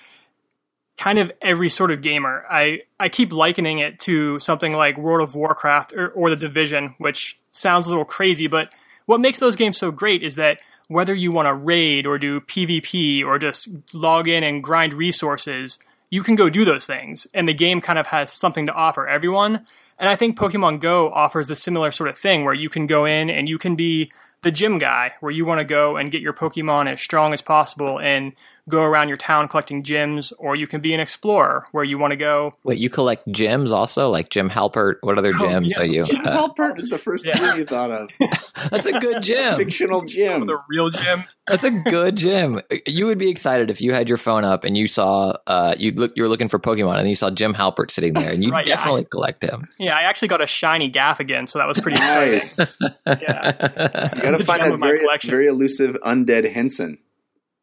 kind 0.98 1.20
of 1.20 1.32
every 1.42 1.70
sort 1.70 1.92
of 1.92 2.02
gamer. 2.02 2.46
I, 2.50 2.82
I 3.00 3.10
keep 3.10 3.32
likening 3.32 3.80
it 3.80 4.00
to 4.02 4.40
something 4.40 4.74
like 4.74 4.98
World 4.98 5.28
of 5.28 5.36
Warcraft 5.36 5.94
or, 5.94 6.10
or 6.10 6.30
The 6.30 6.36
Division, 6.36 6.96
which 6.98 7.40
sounds 7.52 7.86
a 7.86 7.90
little 7.90 8.06
crazy, 8.06 8.48
but 8.48 8.74
what 9.06 9.22
makes 9.22 9.40
those 9.40 9.56
games 9.56 9.78
so 9.78 9.90
great 9.90 10.24
is 10.24 10.36
that 10.36 10.60
whether 10.88 11.14
you 11.14 11.32
want 11.32 11.48
to 11.48 11.54
raid 11.54 12.06
or 12.06 12.18
do 12.18 12.42
PvP 12.42 13.26
or 13.26 13.40
just 13.40 13.70
log 13.94 14.28
in 14.28 14.44
and 14.44 14.64
grind 14.64 14.94
resources, 14.94 15.80
you 16.10 16.24
can 16.24 16.36
go 16.36 16.50
do 16.50 16.66
those 16.66 16.86
things. 16.86 17.28
And 17.34 17.48
the 17.48 17.54
game 17.54 17.82
kind 17.82 18.00
of 18.00 18.08
has 18.08 18.32
something 18.32 18.66
to 18.66 18.74
offer 18.74 19.08
everyone. 19.08 19.66
And 20.00 20.10
I 20.10 20.16
think 20.16 20.38
Pokemon 20.38 20.82
Go 20.82 21.12
offers 21.12 21.48
the 21.48 21.56
similar 21.56 21.92
sort 21.92 22.10
of 22.10 22.18
thing 22.18 22.46
where 22.46 22.54
you 22.54 22.70
can 22.70 22.88
go 22.88 23.06
in 23.06 23.30
and 23.30 23.50
you 23.50 23.58
can 23.58 23.76
be 23.76 24.12
the 24.44 24.52
gym 24.52 24.78
guy, 24.78 25.14
where 25.20 25.32
you 25.32 25.46
want 25.46 25.60
to 25.60 25.66
go 25.66 25.98
and 25.98 26.12
get 26.12 26.22
your 26.22 26.34
Pokemon 26.34 26.92
as 26.92 27.02
strong 27.02 27.34
as 27.34 27.42
possible 27.42 28.00
and 28.00 28.34
go 28.70 28.84
around 28.84 29.08
your 29.08 29.18
town 29.18 29.48
collecting 29.48 29.84
gems, 29.84 30.34
or 30.38 30.56
you 30.56 30.68
can 30.68 30.82
be 30.82 30.94
an 30.94 31.00
explorer, 31.00 31.66
where 31.72 31.84
you 31.84 31.98
want 31.98 32.12
to 32.12 32.18
go. 32.18 32.52
Wait, 32.64 32.78
you 32.78 32.90
collect 32.90 33.30
gems 33.32 33.72
also, 33.72 34.10
like 34.10 34.30
Jim 34.30 34.50
Halpert? 34.50 34.96
What 35.02 35.18
other 35.18 35.34
gems 35.34 35.70
yeah. 35.70 35.80
are 35.80 35.86
you? 35.86 36.06
Jim 36.06 36.22
uh, 36.26 36.48
Halpert 36.48 36.78
is 36.78 36.90
the 36.90 36.98
first 36.98 37.26
Yeah. 37.28 37.38
gym 37.38 37.58
you 37.58 37.66
thought 37.66 37.92
of. 37.92 38.10
that's 38.72 38.86
a 38.86 39.00
good 39.00 39.22
gym. 39.24 39.56
Fictional 39.56 40.02
gym. 40.02 40.46
The 40.46 40.58
real 40.70 40.90
gym. 40.90 41.24
That's 41.48 41.64
a 41.64 41.72
good 41.72 42.18
gym. 42.18 42.62
You 42.86 43.06
would 43.06 43.18
be 43.18 43.30
excited 43.30 43.70
if 43.70 43.80
you 43.80 43.94
had 43.94 44.10
your 44.10 44.18
phone 44.18 44.44
up 44.44 44.66
and 44.66 44.76
you 44.78 44.86
saw 44.86 45.38
uh, 45.48 45.76
you 45.78 45.92
look 45.92 46.12
you 46.18 46.24
were 46.24 46.30
looking 46.30 46.50
for 46.50 46.60
Pokemon 46.60 47.00
and 47.00 47.08
you 47.08 47.16
saw 47.16 47.30
Jim 47.30 47.54
Halpert 47.54 47.90
sitting 47.90 48.14
there 48.14 48.32
and 48.32 48.44
you 48.44 48.52
Right, 48.52 48.68
yeah, 48.68 48.76
definitely 48.76 49.06
collect 49.06 49.44
him. 49.44 49.70
Yeah, 49.80 49.96
I 49.96 50.02
actually 50.02 50.28
got 50.28 50.42
a 50.42 50.48
shiny 50.48 50.90
Gaff 50.90 51.22
again, 51.22 51.48
so 51.48 51.60
that 51.60 51.68
was 51.68 51.80
pretty 51.80 51.96
exciting. 51.96 52.34
Nice. 52.34 52.80
you 52.82 52.90
gotta 53.06 54.44
find 54.44 54.64
that 54.64 54.78
very, 54.78 55.08
very 55.26 55.48
elusive 55.48 55.98
undead 56.06 56.52
Henson. 56.52 56.98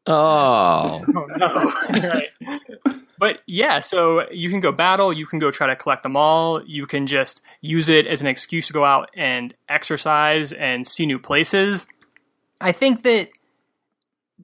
Oh, 0.06 1.04
Oh 1.16 1.26
no! 1.36 1.48
right. 2.08 2.30
But 3.18 3.40
yeah, 3.46 3.80
so 3.80 4.28
you 4.30 4.50
can 4.50 4.60
go 4.60 4.72
battle, 4.72 5.12
you 5.12 5.24
can 5.24 5.38
go 5.38 5.50
try 5.50 5.66
to 5.66 5.76
collect 5.76 6.02
them 6.02 6.16
all, 6.16 6.62
you 6.64 6.86
can 6.86 7.06
just 7.06 7.40
use 7.60 7.88
it 7.88 8.06
as 8.06 8.20
an 8.20 8.26
excuse 8.26 8.66
to 8.66 8.72
go 8.72 8.84
out 8.84 9.10
and 9.16 9.54
exercise 9.68 10.52
and 10.52 10.86
see 10.86 11.06
new 11.06 11.18
places. 11.18 11.86
I 12.60 12.72
think 12.72 13.02
that 13.04 13.28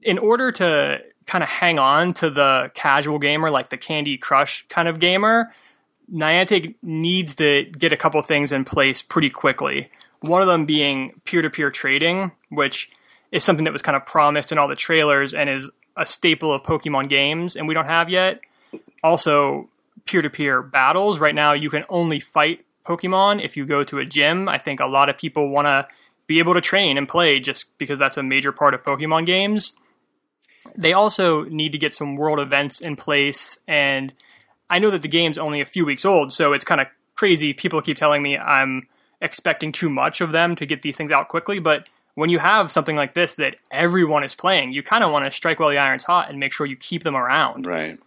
in 0.01 0.17
order 0.17 0.51
to 0.53 1.01
kind 1.27 1.43
of 1.43 1.49
hang 1.49 1.79
on 1.79 2.13
to 2.13 2.29
the 2.29 2.71
casual 2.73 3.19
gamer, 3.19 3.51
like 3.51 3.69
the 3.69 3.77
Candy 3.77 4.17
Crush 4.17 4.65
kind 4.69 4.87
of 4.87 4.99
gamer, 4.99 5.51
Niantic 6.11 6.75
needs 6.81 7.35
to 7.35 7.65
get 7.65 7.93
a 7.93 7.97
couple 7.97 8.21
things 8.21 8.51
in 8.51 8.65
place 8.65 9.01
pretty 9.01 9.29
quickly. 9.29 9.91
One 10.21 10.41
of 10.41 10.47
them 10.47 10.65
being 10.65 11.21
peer 11.25 11.41
to 11.41 11.49
peer 11.49 11.71
trading, 11.71 12.31
which 12.49 12.89
is 13.31 13.43
something 13.43 13.65
that 13.65 13.73
was 13.73 13.81
kind 13.81 13.95
of 13.95 14.05
promised 14.05 14.51
in 14.51 14.57
all 14.57 14.67
the 14.67 14.75
trailers 14.75 15.33
and 15.33 15.49
is 15.49 15.69
a 15.97 16.05
staple 16.05 16.53
of 16.53 16.63
Pokemon 16.63 17.09
games, 17.09 17.55
and 17.55 17.67
we 17.67 17.73
don't 17.73 17.85
have 17.85 18.09
yet. 18.09 18.39
Also, 19.03 19.69
peer 20.05 20.21
to 20.21 20.29
peer 20.29 20.61
battles. 20.61 21.19
Right 21.19 21.35
now, 21.35 21.53
you 21.53 21.69
can 21.69 21.85
only 21.89 22.19
fight 22.19 22.65
Pokemon 22.85 23.43
if 23.43 23.55
you 23.55 23.65
go 23.65 23.83
to 23.83 23.99
a 23.99 24.05
gym. 24.05 24.49
I 24.49 24.57
think 24.57 24.79
a 24.79 24.85
lot 24.85 25.09
of 25.09 25.17
people 25.17 25.49
want 25.49 25.65
to 25.65 25.87
be 26.27 26.39
able 26.39 26.53
to 26.53 26.61
train 26.61 26.97
and 26.97 27.07
play 27.07 27.39
just 27.39 27.65
because 27.77 27.99
that's 27.99 28.17
a 28.17 28.23
major 28.23 28.51
part 28.51 28.73
of 28.73 28.83
Pokemon 28.83 29.25
games. 29.25 29.73
They 30.77 30.93
also 30.93 31.43
need 31.43 31.71
to 31.71 31.77
get 31.77 31.93
some 31.93 32.15
world 32.15 32.39
events 32.39 32.79
in 32.79 32.95
place, 32.95 33.57
and 33.67 34.13
I 34.69 34.79
know 34.79 34.89
that 34.91 35.01
the 35.01 35.07
game's 35.07 35.37
only 35.37 35.59
a 35.59 35.65
few 35.65 35.85
weeks 35.85 36.05
old, 36.05 36.31
so 36.31 36.53
it's 36.53 36.63
kind 36.63 36.79
of 36.79 36.87
crazy. 37.15 37.53
People 37.53 37.81
keep 37.81 37.97
telling 37.97 38.21
me 38.21 38.37
I'm 38.37 38.87
expecting 39.19 39.71
too 39.71 39.89
much 39.89 40.21
of 40.21 40.31
them 40.31 40.55
to 40.55 40.65
get 40.65 40.81
these 40.81 40.95
things 40.95 41.11
out 41.11 41.27
quickly, 41.27 41.59
but 41.59 41.89
when 42.21 42.29
you 42.29 42.37
have 42.37 42.71
something 42.71 42.95
like 42.95 43.15
this 43.15 43.33
that 43.33 43.55
everyone 43.71 44.23
is 44.23 44.35
playing, 44.35 44.73
you 44.73 44.83
kind 44.83 45.03
of 45.03 45.11
want 45.11 45.25
to 45.25 45.31
strike 45.31 45.59
while 45.59 45.71
the 45.71 45.79
iron's 45.79 46.03
hot 46.03 46.29
and 46.29 46.39
make 46.39 46.53
sure 46.53 46.67
you 46.67 46.75
keep 46.75 47.03
them 47.03 47.15
around. 47.15 47.65
Right. 47.65 47.97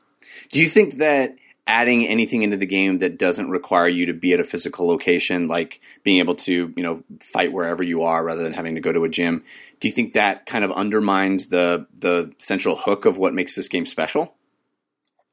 Do 0.52 0.60
you 0.60 0.68
think 0.68 0.98
that 0.98 1.34
adding 1.66 2.06
anything 2.06 2.44
into 2.44 2.56
the 2.56 2.64
game 2.64 3.00
that 3.00 3.18
doesn't 3.18 3.50
require 3.50 3.88
you 3.88 4.06
to 4.06 4.14
be 4.14 4.32
at 4.32 4.38
a 4.38 4.44
physical 4.44 4.86
location, 4.86 5.48
like 5.48 5.80
being 6.04 6.20
able 6.20 6.36
to, 6.36 6.72
you 6.76 6.82
know, 6.84 7.02
fight 7.18 7.52
wherever 7.52 7.82
you 7.82 8.04
are 8.04 8.22
rather 8.22 8.44
than 8.44 8.52
having 8.52 8.76
to 8.76 8.80
go 8.80 8.92
to 8.92 9.02
a 9.02 9.08
gym, 9.08 9.42
do 9.80 9.88
you 9.88 9.92
think 9.92 10.12
that 10.12 10.46
kind 10.46 10.62
of 10.62 10.70
undermines 10.70 11.48
the 11.48 11.84
the 11.92 12.32
central 12.38 12.76
hook 12.76 13.06
of 13.06 13.18
what 13.18 13.34
makes 13.34 13.56
this 13.56 13.66
game 13.66 13.84
special? 13.84 14.36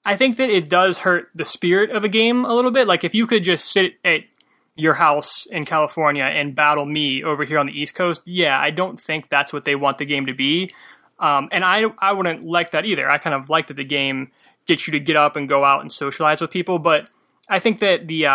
I 0.04 0.18
think 0.18 0.38
that 0.38 0.50
it 0.50 0.70
does 0.70 0.98
hurt 0.98 1.30
the 1.36 1.46
spirit 1.46 1.92
of 1.92 2.04
a 2.04 2.10
game 2.10 2.46
a 2.46 2.56
little 2.56 2.72
bit. 2.72 2.88
Like 2.88 3.04
if 3.04 3.14
you 3.14 3.28
could 3.28 3.44
just 3.44 3.72
sit 3.72 3.94
at 4.04 4.22
your 4.76 4.94
house 4.94 5.46
in 5.48 5.66
California 5.66 6.24
and 6.24 6.56
battle 6.56 6.86
me 6.86 7.24
over 7.24 7.44
here 7.44 7.60
on 7.60 7.68
the 7.68 7.80
East 7.80 7.96
Coast, 7.96 8.28
yeah, 8.28 8.60
I 8.60 8.72
don't 8.72 9.00
think 9.00 9.30
that's 9.30 9.52
what 9.52 9.66
they 9.66 9.76
want 9.76 9.98
the 9.98 10.06
game 10.06 10.26
to 10.26 10.34
be. 10.34 10.72
Um, 11.20 11.50
and 11.52 11.64
I 11.64 11.86
I 12.00 12.14
wouldn't 12.14 12.44
like 12.44 12.72
that 12.72 12.86
either. 12.86 13.10
I 13.10 13.18
kind 13.18 13.36
of 13.36 13.50
like 13.50 13.68
that 13.68 13.78
the 13.78 13.86
game 13.86 14.32
gets 14.66 14.88
you 14.88 14.92
to 14.92 15.00
get 15.00 15.16
up 15.16 15.36
and 15.36 15.50
go 15.50 15.64
out 15.64 15.82
and 15.82 15.92
socialize 15.92 16.42
with 16.42 16.52
people, 16.52 16.80
but 16.80 17.10
I 17.50 17.60
think 17.60 17.80
that 17.80 18.08
the 18.08 18.26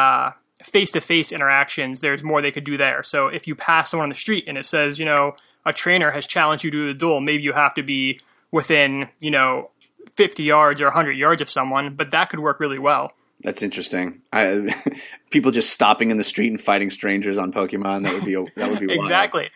face 0.62 0.90
to 0.92 1.00
face 1.00 1.32
interactions, 1.32 2.00
there's 2.00 2.22
more 2.22 2.42
they 2.42 2.50
could 2.50 2.64
do 2.64 2.76
there. 2.76 3.02
So 3.02 3.28
if 3.28 3.46
you 3.46 3.54
pass 3.54 3.90
someone 3.90 4.04
on 4.04 4.10
the 4.10 4.14
street 4.14 4.44
and 4.46 4.56
it 4.58 4.66
says, 4.66 4.98
you 4.98 5.04
know, 5.04 5.34
a 5.64 5.72
trainer 5.72 6.10
has 6.10 6.26
challenged 6.26 6.64
you 6.64 6.70
to 6.70 6.88
a 6.90 6.94
duel, 6.94 7.20
maybe 7.20 7.42
you 7.42 7.52
have 7.52 7.74
to 7.74 7.82
be 7.82 8.20
within, 8.50 9.08
you 9.20 9.30
know, 9.30 9.70
50 10.16 10.42
yards 10.42 10.80
or 10.80 10.86
100 10.86 11.12
yards 11.12 11.42
of 11.42 11.50
someone, 11.50 11.94
but 11.94 12.10
that 12.12 12.30
could 12.30 12.40
work 12.40 12.60
really 12.60 12.78
well. 12.78 13.12
That's 13.40 13.62
interesting. 13.62 14.22
I, 14.32 14.74
people 15.30 15.50
just 15.50 15.70
stopping 15.70 16.10
in 16.10 16.16
the 16.16 16.24
street 16.24 16.50
and 16.50 16.60
fighting 16.60 16.90
strangers 16.90 17.38
on 17.38 17.52
Pokemon. 17.52 18.04
That 18.04 18.14
would 18.14 18.24
be 18.24 18.34
that 18.56 18.70
would 18.70 18.80
be 18.80 18.86
wild. 18.86 19.00
Exactly. 19.00 19.50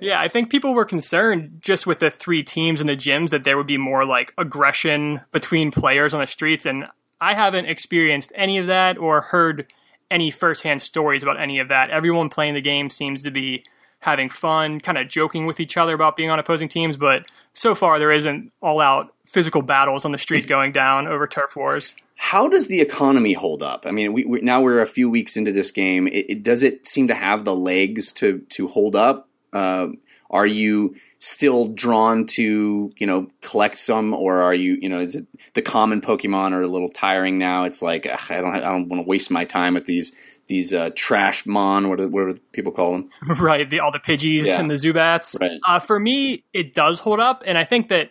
Yeah, 0.00 0.20
I 0.20 0.28
think 0.28 0.50
people 0.50 0.72
were 0.72 0.84
concerned 0.84 1.58
just 1.60 1.86
with 1.86 1.98
the 1.98 2.10
three 2.10 2.44
teams 2.44 2.80
in 2.80 2.86
the 2.86 2.96
gyms 2.96 3.30
that 3.30 3.44
there 3.44 3.56
would 3.56 3.66
be 3.66 3.78
more 3.78 4.04
like 4.04 4.32
aggression 4.38 5.22
between 5.32 5.70
players 5.70 6.14
on 6.14 6.20
the 6.20 6.26
streets. 6.26 6.64
And 6.64 6.86
I 7.20 7.34
haven't 7.34 7.66
experienced 7.66 8.32
any 8.36 8.58
of 8.58 8.68
that 8.68 8.98
or 8.98 9.20
heard 9.20 9.72
any 10.10 10.30
firsthand 10.30 10.82
stories 10.82 11.22
about 11.22 11.40
any 11.40 11.58
of 11.58 11.68
that. 11.68 11.90
Everyone 11.90 12.28
playing 12.28 12.54
the 12.54 12.60
game 12.60 12.90
seems 12.90 13.22
to 13.22 13.30
be 13.30 13.64
having 14.00 14.28
fun, 14.28 14.80
kind 14.80 14.98
of 14.98 15.08
joking 15.08 15.46
with 15.46 15.60
each 15.60 15.76
other 15.76 15.94
about 15.94 16.16
being 16.16 16.30
on 16.30 16.38
opposing 16.38 16.68
teams. 16.68 16.96
But 16.96 17.30
so 17.52 17.74
far, 17.74 17.98
there 17.98 18.12
isn't 18.12 18.52
all 18.60 18.80
out 18.80 19.14
physical 19.26 19.62
battles 19.62 20.04
on 20.04 20.12
the 20.12 20.18
street 20.18 20.46
going 20.48 20.72
down 20.72 21.08
over 21.08 21.26
turf 21.26 21.56
wars. 21.56 21.94
How 22.22 22.48
does 22.48 22.66
the 22.68 22.80
economy 22.82 23.32
hold 23.32 23.62
up? 23.62 23.86
I 23.86 23.92
mean, 23.92 24.12
we, 24.12 24.26
we, 24.26 24.40
now 24.42 24.60
we're 24.60 24.82
a 24.82 24.86
few 24.86 25.08
weeks 25.08 25.38
into 25.38 25.52
this 25.52 25.70
game. 25.70 26.06
It, 26.06 26.26
it, 26.28 26.42
does 26.42 26.62
it 26.62 26.86
seem 26.86 27.08
to 27.08 27.14
have 27.14 27.46
the 27.46 27.56
legs 27.56 28.12
to 28.12 28.40
to 28.50 28.68
hold 28.68 28.94
up? 28.94 29.26
Uh, 29.54 29.88
are 30.30 30.46
you 30.46 30.94
still 31.18 31.68
drawn 31.68 32.26
to 32.26 32.92
you 32.98 33.06
know 33.06 33.28
collect 33.40 33.78
some, 33.78 34.12
or 34.12 34.42
are 34.42 34.54
you 34.54 34.76
you 34.82 34.88
know 34.90 35.00
is 35.00 35.14
it 35.14 35.26
the 35.54 35.62
common 35.62 36.02
Pokemon 36.02 36.52
are 36.52 36.60
a 36.60 36.68
little 36.68 36.90
tiring 36.90 37.38
now? 37.38 37.64
It's 37.64 37.80
like 37.80 38.04
ugh, 38.04 38.20
I 38.28 38.42
don't 38.42 38.54
I 38.54 38.60
don't 38.60 38.88
want 38.90 39.02
to 39.02 39.08
waste 39.08 39.30
my 39.30 39.46
time 39.46 39.72
with 39.72 39.86
these 39.86 40.12
these 40.46 40.74
uh, 40.74 40.90
trash 40.94 41.46
mon 41.46 41.88
what 41.88 41.98
do, 42.00 42.08
what 42.08 42.28
do 42.28 42.38
people 42.52 42.70
call 42.72 42.92
them? 42.92 43.10
right, 43.40 43.68
the, 43.68 43.80
all 43.80 43.92
the 43.92 43.98
Pidgeys 43.98 44.44
Yeah. 44.44 44.60
and 44.60 44.70
the 44.70 44.74
Zubats. 44.74 45.40
Right. 45.40 45.58
Uh, 45.66 45.78
for 45.78 45.98
me, 45.98 46.44
it 46.52 46.74
does 46.74 46.98
hold 47.00 47.18
up, 47.18 47.42
and 47.46 47.56
I 47.56 47.64
think 47.64 47.88
that. 47.88 48.10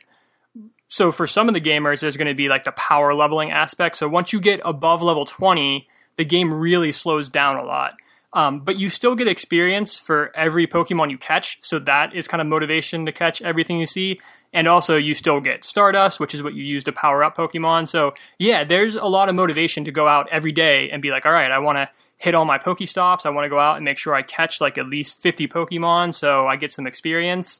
So 0.90 1.12
for 1.12 1.28
some 1.28 1.48
of 1.48 1.54
the 1.54 1.62
gamers, 1.62 2.02
there's 2.02 2.18
going 2.18 2.28
to 2.28 2.34
be 2.34 2.50
like 2.50 2.64
the 2.64 2.72
power 2.74 3.14
leveling 3.14 3.52
aspect. 3.52 3.96
So 3.96 4.10
once 4.10 4.34
you 4.34 4.40
get 4.42 4.60
above 4.66 5.02
level 5.02 5.24
20, 5.24 5.88
the 6.18 6.26
game 6.26 6.52
really 6.54 6.92
slows 6.92 7.30
down 7.30 7.58
a 7.58 7.64
lot. 7.64 7.94
Um, 8.34 8.60
but 8.60 8.78
you 8.78 8.90
still 8.90 9.16
get 9.16 9.28
experience 9.28 9.98
for 9.98 10.32
every 10.36 10.68
Pokemon 10.68 11.10
you 11.10 11.18
catch, 11.18 11.58
so 11.62 11.80
that 11.80 12.14
is 12.14 12.28
kind 12.28 12.42
of 12.42 12.48
motivation 12.48 13.06
to 13.08 13.12
catch 13.12 13.42
everything 13.42 13.80
you 13.80 13.88
see. 13.88 14.20
And 14.54 14.68
also, 14.68 14.98
you 14.98 15.16
still 15.16 15.40
get 15.40 15.64
Stardust, 15.64 16.20
which 16.20 16.36
is 16.36 16.44
what 16.44 16.54
you 16.54 16.64
use 16.64 16.84
to 16.84 16.92
power 16.92 17.24
up 17.24 17.36
Pokemon. 17.36 17.88
So 17.88 18.14
yeah, 18.38 18.64
there's 18.64 18.96
a 18.96 19.06
lot 19.06 19.30
of 19.30 19.36
motivation 19.36 19.84
to 19.86 19.92
go 19.92 20.08
out 20.08 20.28
every 20.32 20.52
day 20.52 20.90
and 20.92 21.02
be 21.02 21.12
like, 21.12 21.26
all 21.26 21.32
right, 21.32 21.52
I 21.52 21.60
want 21.60 21.78
to 21.78 21.90
hit 22.18 22.36
all 22.36 22.46
my 22.46 22.58
Pokestops. 22.60 23.26
I 23.26 23.30
want 23.30 23.46
to 23.46 23.50
go 23.50 23.60
out 23.60 23.78
and 23.78 23.86
make 23.86 23.98
sure 23.98 24.14
I 24.14 24.22
catch 24.22 24.62
like 24.62 24.78
at 24.78 24.88
least 24.88 25.22
50 25.22 25.48
Pokemon, 25.48 26.14
so 26.14 26.46
I 26.48 26.56
get 26.56 26.72
some 26.72 26.86
experience. 26.86 27.60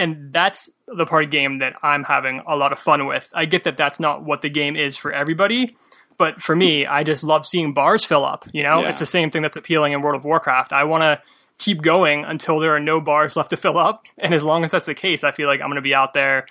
And 0.00 0.32
that's 0.32 0.68
the 0.88 1.06
part 1.06 1.24
of 1.24 1.30
game 1.30 1.58
that 1.58 1.74
I'm 1.82 2.04
having 2.04 2.42
a 2.46 2.56
lot 2.56 2.72
of 2.72 2.78
fun 2.78 3.06
with. 3.06 3.28
I 3.34 3.44
get 3.44 3.64
that 3.64 3.76
that's 3.76 4.00
not 4.00 4.24
what 4.24 4.42
the 4.42 4.48
game 4.48 4.76
is 4.76 4.96
for 4.96 5.12
everybody, 5.12 5.76
but 6.18 6.40
for 6.42 6.56
me, 6.56 6.86
I 6.86 7.04
just 7.04 7.22
love 7.22 7.46
seeing 7.46 7.72
bars 7.74 8.04
fill 8.04 8.24
up. 8.24 8.46
You 8.52 8.62
know, 8.62 8.80
Yeah. 8.82 8.88
it's 8.88 8.98
the 8.98 9.06
same 9.06 9.30
thing 9.30 9.42
that's 9.42 9.56
appealing 9.56 9.92
in 9.92 10.02
World 10.02 10.16
of 10.16 10.24
Warcraft. 10.24 10.72
I 10.72 10.84
want 10.84 11.02
to 11.02 11.20
keep 11.58 11.82
going 11.82 12.24
until 12.24 12.58
there 12.58 12.74
are 12.74 12.80
no 12.80 13.00
bars 13.00 13.36
left 13.36 13.50
to 13.50 13.56
fill 13.56 13.78
up, 13.78 14.04
and 14.18 14.32
as 14.34 14.42
long 14.42 14.64
as 14.64 14.70
that's 14.70 14.86
the 14.86 14.94
case, 14.94 15.22
I 15.24 15.30
feel 15.30 15.46
like 15.48 15.60
I'm 15.60 15.68
going 15.68 15.76
to 15.76 15.82
be 15.82 15.94
out 15.94 16.14
there 16.14 16.46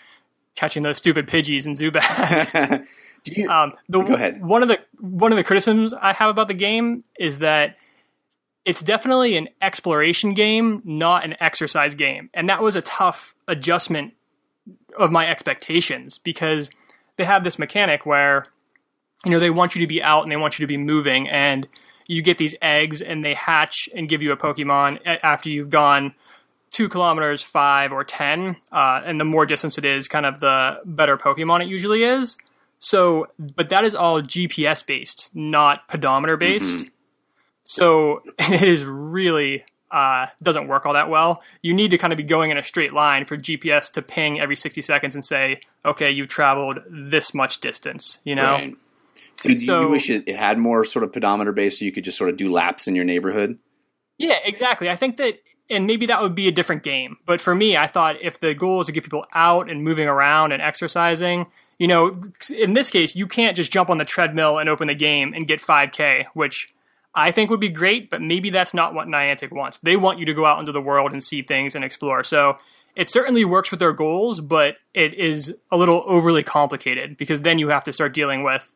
catching 0.56 0.84
those 0.84 0.98
stupid 0.98 1.28
Pidgeys 1.28 1.66
and 1.66 1.76
Zubats. 1.78 2.86
you? 3.26 3.50
Um, 3.50 3.74
the, 3.88 4.02
Go 4.02 4.14
ahead. 4.14 4.44
One 4.44 4.62
of 4.64 4.70
the 4.70 4.80
one 5.00 5.32
of 5.32 5.38
the 5.38 5.44
criticisms 5.44 5.94
I 5.94 6.14
have 6.14 6.30
about 6.30 6.48
the 6.48 6.54
game 6.54 7.04
is 7.20 7.40
that 7.40 7.78
it's 8.66 8.82
definitely 8.82 9.38
an 9.38 9.50
exploration 9.62 10.34
game, 10.34 10.82
not 10.86 11.24
an 11.24 11.36
exercise 11.40 11.96
game. 11.96 12.30
And 12.34 12.50
that 12.50 12.62
was 12.62 12.76
a 12.76 12.82
tough 12.82 13.34
adjustment 13.48 14.14
of 14.98 15.12
my 15.12 15.28
expectations 15.28 16.18
because 16.18 16.70
they 17.18 17.26
have 17.26 17.44
this 17.44 17.60
mechanic 17.60 18.06
where 18.06 18.44
you 19.26 19.32
know 19.32 19.40
they 19.40 19.50
want 19.50 19.76
you 19.76 19.82
to 19.82 19.88
be 19.88 20.02
out 20.02 20.24
and 20.24 20.32
they 20.32 20.38
want 20.38 20.58
you 20.58 20.64
to 20.64 20.68
be 20.68 20.78
moving 20.78 21.28
and 21.28 21.68
you 22.08 22.22
get 22.22 22.38
these 22.38 22.56
eggs 22.62 23.02
and 23.02 23.24
they 23.24 23.34
hatch 23.34 23.90
and 23.96 24.10
give 24.10 24.22
you 24.22 24.32
a 24.32 24.38
pokemon 24.38 25.00
after 25.06 25.50
you've 25.50 25.70
gone 25.70 26.14
two 26.72 26.90
kilometers 26.90 27.42
five 27.42 27.92
or 27.92 28.04
ten 28.04 28.56
uh, 28.72 29.02
and 29.06 29.20
the 29.20 29.26
more 29.26 29.46
distance 29.46 29.78
it 29.78 29.86
is 29.86 30.08
kind 30.08 30.26
of 30.26 30.40
the 30.40 30.80
better 30.86 31.18
pokemon 31.18 31.62
it 31.62 31.68
usually 31.68 32.04
is. 32.04 32.38
So 32.80 33.28
but 33.38 33.70
that 33.70 33.84
is 33.84 33.96
all 33.96 34.22
gps 34.22 34.86
based 34.86 35.32
not 35.34 35.88
pedometer 35.88 36.38
based 36.38 36.86
so 37.70 38.24
it 38.40 38.64
is 38.64 38.84
really 38.84 39.64
uh, 39.92 40.26
doesn't 40.42 40.68
work 40.68 40.88
all 40.88 40.94
that 40.94 41.10
well. 41.10 41.44
You 41.62 41.74
need 41.74 41.92
to 41.92 42.00
kind 42.00 42.12
of 42.12 42.18
be 42.18 42.24
going 42.24 42.50
in 42.50 42.58
a 42.58 42.64
straight 42.64 42.94
line 42.94 43.26
for 43.26 43.38
GPS 43.38 43.92
to 43.92 44.02
ping 44.02 44.40
every 44.40 44.56
60 44.56 44.82
seconds 44.82 45.14
and 45.14 45.24
say, 45.24 45.62
okay, 45.86 46.10
you've 46.10 46.30
traveled 46.30 46.80
this 46.90 47.34
much 47.34 47.62
distance, 47.62 48.20
you 48.24 48.36
know? 48.36 48.54
Right. 48.54 48.76
So- 49.60 49.82
you 49.82 49.90
wish 49.90 50.10
it, 50.10 50.24
it 50.28 50.36
had 50.36 50.58
more 50.58 50.84
sort 50.84 51.04
of 51.04 51.14
pedometer 51.14 51.52
based 51.52 51.80
so 51.80 51.86
you 51.86 51.92
could 51.92 52.04
just 52.04 52.18
sort 52.18 52.32
of 52.32 52.38
do 52.38 52.52
laps 52.52 52.88
in 52.88 52.96
your 52.96 53.06
neighborhood? 53.06 53.60
Yeah, 54.18 54.38
exactly. 54.44 54.90
I 54.90 54.96
think 54.96 55.16
that, 55.18 55.40
and 55.70 55.86
maybe 55.86 56.08
that 56.08 56.22
would 56.22 56.36
be 56.36 56.48
a 56.48 56.52
different 56.52 56.84
game. 56.84 57.18
But 57.26 57.40
for 57.40 57.54
me, 57.54 57.78
I 57.78 57.86
thought 57.86 58.16
if 58.22 58.40
the 58.40 58.54
goal 58.56 58.82
is 58.82 58.88
to 58.88 58.92
get 58.92 59.04
people 59.04 59.26
out 59.34 59.70
and 59.70 59.84
moving 59.84 60.08
around 60.08 60.52
and 60.52 60.62
exercising, 60.62 61.46
you 61.78 61.88
know, 61.88 62.22
in 62.50 62.74
this 62.74 62.90
case, 62.90 63.16
you 63.16 63.28
can't 63.28 63.56
just 63.56 63.72
jump 63.72 63.90
on 63.90 64.00
the 64.00 64.06
treadmill 64.06 64.58
and 64.58 64.68
open 64.68 64.88
the 64.88 64.96
game 64.96 65.34
and 65.34 65.48
get 65.48 65.62
5K, 65.62 66.26
which 66.34 66.74
I 67.16 67.32
think 67.32 67.50
would 67.50 67.60
be 67.60 67.70
great, 67.70 68.10
but 68.10 68.22
maybe 68.22 68.50
that's 68.50 68.74
not 68.74 68.94
what 68.94 69.08
Niantic 69.08 69.52
wants. 69.52 69.80
They 69.80 69.96
want 69.96 70.20
you 70.20 70.26
to 70.26 70.34
go 70.34 70.46
out 70.46 70.60
into 70.60 70.72
the 70.72 70.82
world 70.82 71.12
and 71.12 71.24
see 71.24 71.42
things 71.42 71.76
and 71.76 71.84
explore. 71.84 72.24
So 72.24 72.58
it 72.96 73.08
certainly 73.08 73.46
works 73.46 73.72
with 73.72 73.80
their 73.80 73.94
goals, 73.94 74.42
but 74.42 74.76
it 74.94 75.14
is 75.14 75.54
a 75.72 75.78
little 75.78 76.04
overly 76.06 76.44
complicated 76.44 77.18
because 77.18 77.42
then 77.42 77.58
you 77.58 77.70
have 77.70 77.84
to 77.86 77.94
start 77.94 78.14
dealing 78.14 78.44
with 78.44 78.76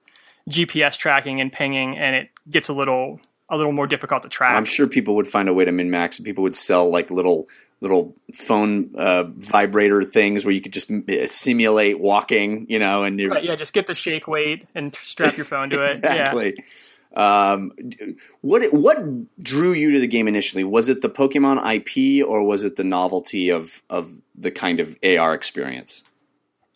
GPS 0.49 0.97
tracking 0.97 1.39
and 1.41 1.51
pinging, 1.51 1.97
and 1.97 2.15
it 2.15 2.29
gets 2.49 2.69
a 2.69 2.73
little 2.73 3.19
a 3.49 3.57
little 3.57 3.71
more 3.71 3.85
difficult 3.85 4.23
to 4.23 4.29
track. 4.29 4.55
I'm 4.55 4.65
sure 4.65 4.87
people 4.87 5.15
would 5.15 5.27
find 5.27 5.47
a 5.47 5.53
way 5.53 5.65
to 5.65 5.71
min 5.71 5.91
max. 5.91 6.17
and 6.17 6.25
People 6.25 6.41
would 6.43 6.55
sell 6.55 6.89
like 6.89 7.11
little 7.11 7.47
little 7.81 8.15
phone 8.33 8.89
uh, 8.95 9.25
vibrator 9.35 10.03
things 10.03 10.45
where 10.45 10.53
you 10.53 10.61
could 10.61 10.71
just 10.73 10.89
uh, 10.89 11.27
simulate 11.27 11.99
walking, 11.99 12.65
you 12.69 12.79
know, 12.79 13.03
and 13.03 13.19
you're 13.19 13.29
Right, 13.29 13.43
yeah, 13.43 13.55
just 13.55 13.73
get 13.73 13.87
the 13.87 13.95
shake 13.95 14.27
weight 14.27 14.65
and 14.73 14.95
strap 14.95 15.35
your 15.35 15.45
phone 15.45 15.69
to 15.71 15.83
it. 15.83 15.99
Yeah. 16.03 16.33
Um, 17.13 17.71
what 18.41 18.73
what 18.73 18.97
drew 19.41 19.71
you 19.71 19.91
to 19.91 19.99
the 19.99 20.07
game 20.07 20.27
initially? 20.27 20.63
Was 20.63 20.89
it 20.89 21.01
the 21.01 21.09
Pokemon 21.09 21.61
IP 21.63 22.27
or 22.27 22.43
was 22.43 22.63
it 22.63 22.75
the 22.75 22.83
novelty 22.83 23.49
of 23.49 23.83
of 23.89 24.11
the 24.35 24.51
kind 24.51 24.79
of 24.79 24.97
AR 25.03 25.33
experience? 25.33 26.03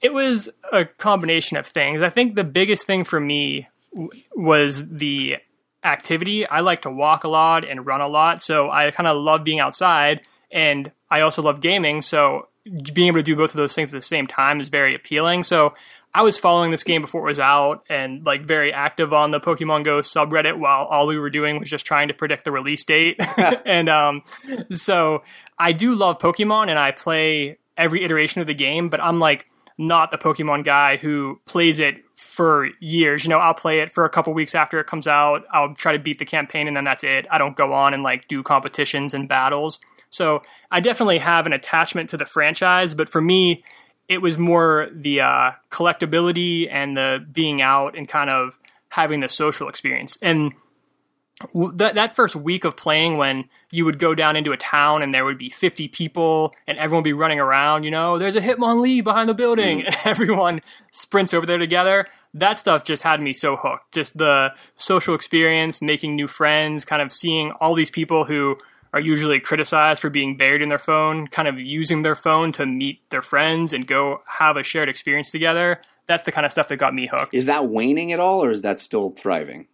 It 0.01 0.13
was 0.13 0.47
a 0.71 0.85
combination 0.85 1.57
of 1.57 1.65
things. 1.65 2.01
I 2.03 2.11
think 2.11 2.35
the 2.35 2.43
biggest 2.43 2.85
thing 2.85 3.03
for 3.03 3.19
me 3.19 3.67
w- 3.91 4.11
was 4.35 4.87
the 4.87 5.37
activity. 5.83 6.45
I 6.47 6.59
like 6.59 6.83
to 6.83 6.91
walk 6.91 7.23
a 7.23 7.27
lot 7.29 7.65
and 7.65 7.85
run 7.85 8.01
a 8.01 8.07
lot, 8.07 8.43
so 8.43 8.69
I 8.69 8.91
kind 8.91 9.07
of 9.07 9.17
love 9.17 9.43
being 9.43 9.59
outside, 9.59 10.21
and 10.51 10.91
I 11.09 11.21
also 11.21 11.41
love 11.41 11.61
gaming. 11.61 12.03
So 12.03 12.47
being 12.93 13.07
able 13.07 13.19
to 13.19 13.23
do 13.23 13.35
both 13.35 13.51
of 13.51 13.57
those 13.57 13.73
things 13.73 13.91
at 13.91 13.97
the 13.97 14.01
same 14.01 14.27
time 14.27 14.59
is 14.59 14.69
very 14.69 14.93
appealing. 14.93 15.43
So 15.43 15.73
I 16.17 16.23
was 16.23 16.35
following 16.35 16.71
this 16.71 16.83
game 16.83 17.03
before 17.03 17.21
it 17.21 17.29
was 17.29 17.39
out 17.39 17.85
and 17.91 18.25
like 18.25 18.41
very 18.41 18.73
active 18.73 19.13
on 19.13 19.29
the 19.29 19.39
Pokemon 19.39 19.85
Go 19.85 19.99
subreddit 19.99 20.57
while 20.57 20.85
all 20.85 21.05
we 21.05 21.19
were 21.19 21.29
doing 21.29 21.59
was 21.59 21.69
just 21.69 21.85
trying 21.85 22.07
to 22.07 22.13
predict 22.15 22.43
the 22.43 22.51
release 22.51 22.83
date. 22.83 23.19
and 23.37 23.87
um, 23.87 24.23
so 24.71 25.21
I 25.59 25.73
do 25.73 25.93
love 25.93 26.17
Pokemon 26.17 26.69
and 26.69 26.79
I 26.79 26.89
play 26.89 27.59
every 27.77 28.03
iteration 28.03 28.41
of 28.41 28.47
the 28.47 28.55
game, 28.55 28.89
but 28.89 28.99
I'm 28.99 29.19
like 29.19 29.47
not 29.77 30.09
the 30.09 30.17
Pokemon 30.17 30.65
guy 30.65 30.97
who 30.97 31.39
plays 31.45 31.77
it 31.77 31.97
for 32.15 32.69
years. 32.79 33.23
You 33.23 33.29
know, 33.29 33.37
I'll 33.37 33.53
play 33.53 33.81
it 33.81 33.93
for 33.93 34.03
a 34.03 34.09
couple 34.09 34.33
weeks 34.33 34.55
after 34.55 34.79
it 34.79 34.87
comes 34.87 35.07
out. 35.07 35.43
I'll 35.53 35.75
try 35.75 35.91
to 35.91 35.99
beat 35.99 36.17
the 36.17 36.25
campaign 36.25 36.67
and 36.67 36.75
then 36.75 36.83
that's 36.83 37.03
it. 37.03 37.27
I 37.29 37.37
don't 37.37 37.55
go 37.55 37.73
on 37.73 37.93
and 37.93 38.01
like 38.01 38.27
do 38.27 38.41
competitions 38.41 39.13
and 39.13 39.29
battles. 39.29 39.79
So 40.09 40.41
I 40.71 40.79
definitely 40.79 41.19
have 41.19 41.45
an 41.45 41.53
attachment 41.53 42.09
to 42.09 42.17
the 42.17 42.25
franchise, 42.25 42.95
but 42.95 43.07
for 43.07 43.21
me, 43.21 43.63
it 44.09 44.21
was 44.21 44.37
more 44.37 44.89
the 44.91 45.21
uh, 45.21 45.51
collectability 45.71 46.71
and 46.71 46.95
the 46.95 47.25
being 47.31 47.61
out 47.61 47.97
and 47.97 48.07
kind 48.07 48.29
of 48.29 48.57
having 48.89 49.19
the 49.19 49.29
social 49.29 49.67
experience. 49.67 50.17
And 50.21 50.53
w- 51.53 51.73
that 51.75 51.95
that 51.95 52.15
first 52.15 52.35
week 52.35 52.63
of 52.63 52.77
playing, 52.77 53.17
when 53.17 53.49
you 53.69 53.83
would 53.83 53.99
go 53.99 54.15
down 54.15 54.35
into 54.35 54.53
a 54.53 54.57
town 54.57 55.01
and 55.01 55.13
there 55.13 55.25
would 55.25 55.37
be 55.37 55.49
fifty 55.49 55.89
people 55.89 56.53
and 56.67 56.77
everyone 56.77 57.03
would 57.03 57.09
be 57.09 57.13
running 57.13 57.39
around, 57.39 57.83
you 57.83 57.91
know, 57.91 58.17
there's 58.17 58.35
a 58.35 58.41
Hitmonlee 58.41 59.03
behind 59.03 59.27
the 59.27 59.33
building, 59.33 59.83
and 59.85 59.95
everyone 60.05 60.61
sprints 60.91 61.33
over 61.33 61.45
there 61.45 61.57
together. 61.57 62.05
That 62.33 62.59
stuff 62.59 62.85
just 62.85 63.03
had 63.03 63.21
me 63.21 63.33
so 63.33 63.57
hooked. 63.57 63.93
Just 63.93 64.17
the 64.17 64.53
social 64.75 65.15
experience, 65.15 65.81
making 65.81 66.15
new 66.15 66.27
friends, 66.27 66.85
kind 66.85 67.01
of 67.01 67.11
seeing 67.11 67.51
all 67.59 67.73
these 67.73 67.89
people 67.89 68.23
who 68.23 68.57
are 68.97 68.99
usually 68.99 69.39
criticized 69.39 70.01
for 70.01 70.09
being 70.09 70.37
buried 70.37 70.63
in 70.63 70.69
their 70.69 70.79
phone, 70.79 71.27
kind 71.27 71.47
of 71.47 71.59
using 71.59 72.01
their 72.01 72.15
phone 72.15 72.51
to 72.53 72.65
meet 72.65 73.07
their 73.11 73.21
friends 73.21 73.71
and 73.71 73.85
go 73.85 74.21
have 74.25 74.57
a 74.57 74.63
shared 74.63 74.89
experience 74.89 75.29
together. 75.29 75.79
That's 76.07 76.23
the 76.23 76.31
kind 76.31 76.45
of 76.47 76.51
stuff 76.51 76.67
that 76.69 76.77
got 76.77 76.95
me 76.95 77.05
hooked. 77.05 77.33
Is 77.33 77.45
that 77.45 77.67
waning 77.67 78.11
at 78.11 78.19
all, 78.19 78.43
or 78.43 78.49
is 78.49 78.61
that 78.61 78.79
still 78.79 79.11
thriving? 79.11 79.67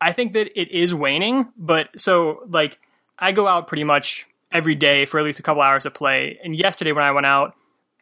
I 0.00 0.12
think 0.12 0.34
that 0.34 0.58
it 0.58 0.70
is 0.70 0.94
waning, 0.94 1.48
but 1.56 1.88
so 1.98 2.44
like 2.48 2.78
I 3.18 3.32
go 3.32 3.48
out 3.48 3.66
pretty 3.66 3.84
much 3.84 4.28
every 4.52 4.76
day 4.76 5.04
for 5.04 5.18
at 5.18 5.24
least 5.24 5.40
a 5.40 5.42
couple 5.42 5.62
hours 5.62 5.84
of 5.84 5.94
play. 5.94 6.38
And 6.44 6.54
yesterday 6.54 6.92
when 6.92 7.04
I 7.04 7.10
went 7.10 7.26
out, 7.26 7.54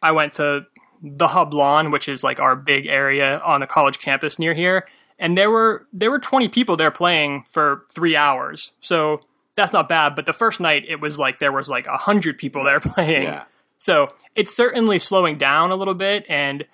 I 0.03 0.11
went 0.11 0.33
to 0.35 0.67
the 1.01 1.29
Hub 1.29 1.51
Lawn, 1.51 1.89
which 1.89 2.07
is 2.07 2.23
like 2.23 2.39
our 2.39 2.55
big 2.55 2.85
area 2.85 3.39
on 3.39 3.61
the 3.61 3.67
college 3.67 3.97
campus 3.97 4.37
near 4.37 4.53
here, 4.53 4.85
and 5.17 5.35
there 5.35 5.49
were 5.49 5.87
there 5.91 6.11
were 6.11 6.19
20 6.19 6.49
people 6.49 6.77
there 6.77 6.91
playing 6.91 7.45
for 7.49 7.85
3 7.95 8.15
hours. 8.15 8.71
So 8.81 9.19
that's 9.55 9.73
not 9.73 9.87
bad, 9.87 10.15
but 10.15 10.25
the 10.25 10.33
first 10.33 10.59
night 10.59 10.83
it 10.87 10.99
was 10.99 11.19
like 11.19 11.39
there 11.39 11.51
was 11.51 11.69
like 11.69 11.85
a 11.85 11.91
100 11.91 12.37
people 12.37 12.63
there 12.63 12.79
playing. 12.81 13.23
Yeah. 13.23 13.43
So 13.77 14.07
it's 14.35 14.55
certainly 14.55 14.99
slowing 14.99 15.37
down 15.37 15.71
a 15.71 15.75
little 15.75 15.93
bit, 15.93 16.25
and 16.29 16.65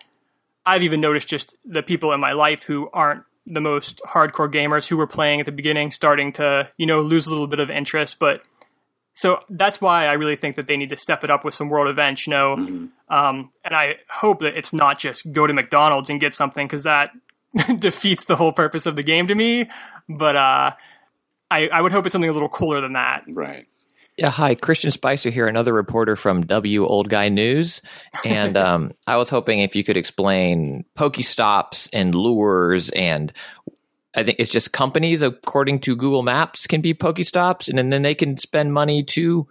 I've 0.66 0.84
even 0.84 1.02
noticed 1.02 1.28
just 1.28 1.56
the 1.66 1.82
people 1.82 2.12
in 2.12 2.20
my 2.20 2.34
life 2.34 2.64
who 2.64 2.90
aren't 2.94 3.24
the 3.48 3.62
most 3.62 4.02
hardcore 4.08 4.52
gamers 4.52 4.88
who 4.88 4.96
were 4.96 5.08
playing 5.08 5.40
at 5.40 5.48
the 5.48 5.52
beginning 5.52 5.90
starting 5.90 6.32
to 6.34 6.70
you 6.78 6.86
know 6.86 7.02
lose 7.02 7.26
a 7.26 7.32
little 7.32 7.48
bit 7.48 7.60
of 7.60 7.70
interest. 7.70 8.20
But 8.20 8.44
so 9.14 9.40
that's 9.50 9.82
why 9.82 10.06
I 10.06 10.14
really 10.14 10.36
think 10.36 10.56
that 10.56 10.68
they 10.68 10.78
need 10.78 10.92
to 10.92 10.96
step 10.96 11.24
it 11.24 11.30
up 11.30 11.44
with 11.44 11.54
some 11.54 11.70
world 11.70 11.90
events, 11.90 12.28
you 12.28 12.32
know. 12.32 12.54
Um, 13.10 13.52
and 13.66 13.76
I 13.76 13.96
hope 14.10 14.42
that 14.42 14.56
it's 14.56 14.72
not 14.72 15.00
just 15.00 15.32
go 15.34 15.48
to 15.48 15.54
McDonald's 15.54 16.10
and 16.10 16.20
get 16.20 16.34
something 16.34 16.68
because 16.68 16.84
that 16.84 17.12
defeats 17.80 18.26
the 18.26 18.36
whole 18.36 18.54
purpose 18.54 18.86
of 18.86 18.96
the 18.96 19.04
game 19.04 19.28
to 19.28 19.36
me. 19.36 19.68
But 20.08 20.36
uh, 20.36 20.72
I, 21.52 21.68
I 21.68 21.82
would 21.82 21.92
hope 21.92 22.06
it's 22.06 22.14
something 22.14 22.30
a 22.30 22.34
little 22.34 22.50
cooler 22.50 22.82
than 22.82 22.94
that. 22.94 23.24
Right. 23.28 23.68
Yeah, 24.18 24.32
hi, 24.32 24.54
Christian 24.56 24.92
Spicer 24.92 25.30
here, 25.30 25.48
another 25.48 25.74
reporter 25.74 26.18
from 26.18 26.46
W 26.46 26.86
Old 26.86 27.10
Guy 27.10 27.30
News, 27.30 27.82
and 28.26 28.58
um, 28.58 28.92
I 29.08 29.16
was 29.16 29.30
hoping 29.30 29.60
if 29.60 29.78
you 29.78 29.84
could 29.86 29.96
explain 29.96 30.84
Pokestops 30.98 31.90
and 31.94 32.14
lures, 32.14 32.90
and 32.90 33.32
I 34.14 34.24
think 34.24 34.38
it's 34.38 34.52
just 34.52 34.74
companies, 34.74 35.22
according 35.22 35.80
to 35.82 35.96
Google 35.96 36.22
Maps, 36.22 36.68
can 36.68 36.82
be 36.82 36.94
Pokestops, 36.94 37.70
and 37.70 37.78
then, 37.78 37.92
then 37.92 38.02
they 38.02 38.14
can 38.14 38.36
spend 38.36 38.74
money 38.74 39.04
to 39.04 39.48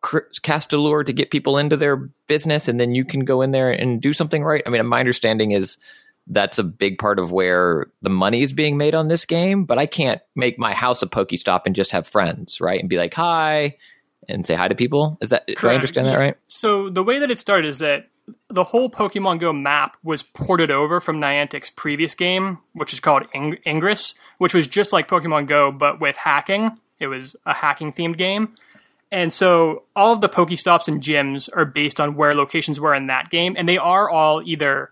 cr- 0.00 0.30
cast 0.42 0.72
a 0.72 0.78
lure 0.78 1.02
to 1.02 1.12
get 1.12 1.32
people 1.32 1.58
into 1.58 1.76
their 1.76 1.96
business, 2.28 2.68
and 2.68 2.78
then 2.78 2.94
you 2.94 3.04
can 3.04 3.24
go 3.24 3.42
in 3.42 3.50
there 3.50 3.72
and 3.72 4.00
do 4.00 4.12
something 4.12 4.44
right. 4.44 4.62
I 4.64 4.70
mean, 4.70 4.86
my 4.86 5.00
understanding 5.00 5.50
is 5.50 5.76
that's 6.28 6.58
a 6.58 6.64
big 6.64 6.98
part 6.98 7.18
of 7.18 7.32
where 7.32 7.86
the 8.02 8.10
money 8.10 8.42
is 8.42 8.52
being 8.52 8.76
made 8.76 8.94
on 8.94 9.08
this 9.08 9.24
game. 9.24 9.64
But 9.64 9.78
I 9.78 9.86
can't 9.86 10.20
make 10.36 10.58
my 10.58 10.74
house 10.74 11.02
a 11.02 11.06
Pokestop 11.06 11.62
and 11.66 11.74
just 11.74 11.92
have 11.92 12.06
friends, 12.06 12.60
right? 12.60 12.78
And 12.78 12.88
be 12.88 12.98
like, 12.98 13.14
hi, 13.14 13.76
and 14.28 14.46
say 14.46 14.54
hi 14.54 14.68
to 14.68 14.74
people. 14.74 15.18
Is 15.20 15.30
that, 15.30 15.46
do 15.46 15.68
I 15.68 15.74
understand 15.74 16.06
that 16.06 16.18
right? 16.18 16.36
So 16.46 16.90
the 16.90 17.02
way 17.02 17.18
that 17.18 17.30
it 17.30 17.38
started 17.38 17.68
is 17.68 17.78
that 17.78 18.08
the 18.50 18.64
whole 18.64 18.90
Pokemon 18.90 19.40
Go 19.40 19.52
map 19.52 19.96
was 20.02 20.22
ported 20.22 20.70
over 20.70 21.00
from 21.00 21.20
Niantic's 21.20 21.70
previous 21.70 22.14
game, 22.14 22.58
which 22.74 22.92
is 22.92 23.00
called 23.00 23.24
Ing- 23.34 23.58
Ingress, 23.66 24.14
which 24.36 24.52
was 24.52 24.66
just 24.66 24.92
like 24.92 25.08
Pokemon 25.08 25.48
Go 25.48 25.72
but 25.72 26.00
with 26.00 26.16
hacking. 26.16 26.72
It 26.98 27.06
was 27.06 27.36
a 27.46 27.54
hacking 27.54 27.92
themed 27.92 28.18
game. 28.18 28.54
And 29.10 29.32
so 29.32 29.84
all 29.96 30.12
of 30.12 30.20
the 30.20 30.28
Pokestops 30.28 30.88
and 30.88 31.00
gyms 31.00 31.48
are 31.56 31.64
based 31.64 31.98
on 31.98 32.14
where 32.14 32.34
locations 32.34 32.78
were 32.78 32.94
in 32.94 33.06
that 33.06 33.30
game, 33.30 33.54
and 33.56 33.66
they 33.66 33.78
are 33.78 34.10
all 34.10 34.42
either 34.44 34.90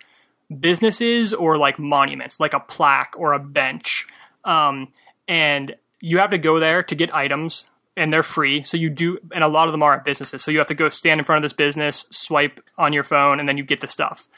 businesses 0.61 1.33
or 1.33 1.57
like 1.57 1.79
monuments, 1.79 2.41
like 2.41 2.55
a 2.55 2.61
plaque 2.61 3.15
or 3.17 3.33
a 3.33 3.39
bench. 3.39 4.07
Um, 4.45 4.89
and 5.27 5.75
you 6.01 6.19
have 6.19 6.31
to 6.31 6.39
go 6.39 6.61
there 6.61 6.83
to 6.83 6.95
get 6.95 7.15
items, 7.15 7.65
and 7.97 8.13
they're 8.13 8.23
free. 8.23 8.63
So 8.63 8.77
you 8.77 8.91
do, 8.91 9.19
and 9.33 9.43
a 9.43 9.49
lot 9.49 9.67
of 9.67 9.73
them 9.73 9.83
are 9.83 9.95
at 9.95 10.05
businesses. 10.05 10.45
So 10.45 10.51
you 10.51 10.59
have 10.59 10.69
to 10.69 10.75
go 10.75 10.89
stand 10.89 11.19
in 11.19 11.25
front 11.25 11.39
of 11.39 11.43
this 11.43 11.57
business, 11.57 12.07
swipe 12.11 12.61
on 12.77 12.93
your 12.93 13.03
phone, 13.03 13.41
and 13.41 13.49
then 13.49 13.57
you 13.57 13.65
get 13.65 13.81
the 13.81 13.89
stuff. 13.89 14.29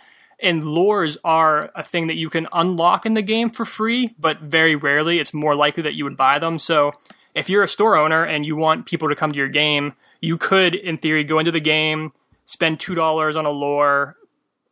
And 0.40 0.62
lures 0.62 1.18
are 1.24 1.72
a 1.74 1.82
thing 1.82 2.06
that 2.06 2.16
you 2.16 2.30
can 2.30 2.46
unlock 2.52 3.04
in 3.04 3.14
the 3.14 3.22
game 3.22 3.50
for 3.50 3.64
free, 3.64 4.14
but 4.18 4.40
very 4.40 4.76
rarely. 4.76 5.18
It's 5.18 5.34
more 5.34 5.56
likely 5.56 5.82
that 5.82 5.94
you 5.94 6.04
would 6.04 6.16
buy 6.16 6.38
them. 6.38 6.60
So 6.60 6.92
if 7.34 7.50
you're 7.50 7.64
a 7.64 7.68
store 7.68 7.96
owner 7.96 8.22
and 8.22 8.46
you 8.46 8.54
want 8.54 8.86
people 8.86 9.08
to 9.08 9.16
come 9.16 9.32
to 9.32 9.36
your 9.36 9.48
game, 9.48 9.94
you 10.20 10.38
could, 10.38 10.76
in 10.76 10.96
theory, 10.96 11.24
go 11.24 11.40
into 11.40 11.50
the 11.50 11.60
game, 11.60 12.12
spend 12.44 12.78
two 12.78 12.94
dollars 12.94 13.34
on 13.34 13.46
a 13.46 13.50
lure, 13.50 14.16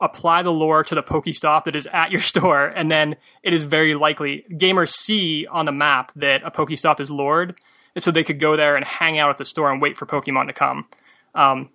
apply 0.01 0.43
the 0.43 0.53
lore 0.53 0.85
to 0.85 0.95
the 0.95 1.03
Pokestop 1.03 1.65
that 1.65 1.77
is 1.77 1.87
at 1.93 2.11
your 2.11 2.21
store, 2.21 2.67
and 2.67 2.91
then 2.91 3.17
it 3.43 3.53
is 3.53 3.65
very 3.65 3.95
likely 3.95 4.45
gamers 4.51 4.91
see 4.91 5.47
on 5.47 5.67
the 5.67 5.73
map 5.73 6.13
that 6.17 6.43
a 6.45 6.51
Pokestop 6.51 7.01
is 7.01 7.11
lured, 7.11 7.59
and 7.95 8.05
so 8.05 8.11
they 8.11 8.25
could 8.25 8.41
go 8.41 8.57
there 8.57 8.77
and 8.77 8.85
hang 8.85 9.19
out 9.19 9.31
at 9.31 9.39
the 9.39 9.45
store 9.45 9.71
and 9.71 9.81
wait 9.81 9.97
for 9.97 10.07
Pokemon 10.07 10.47
to 10.49 10.53
come. 10.53 10.87
Um, 11.35 11.71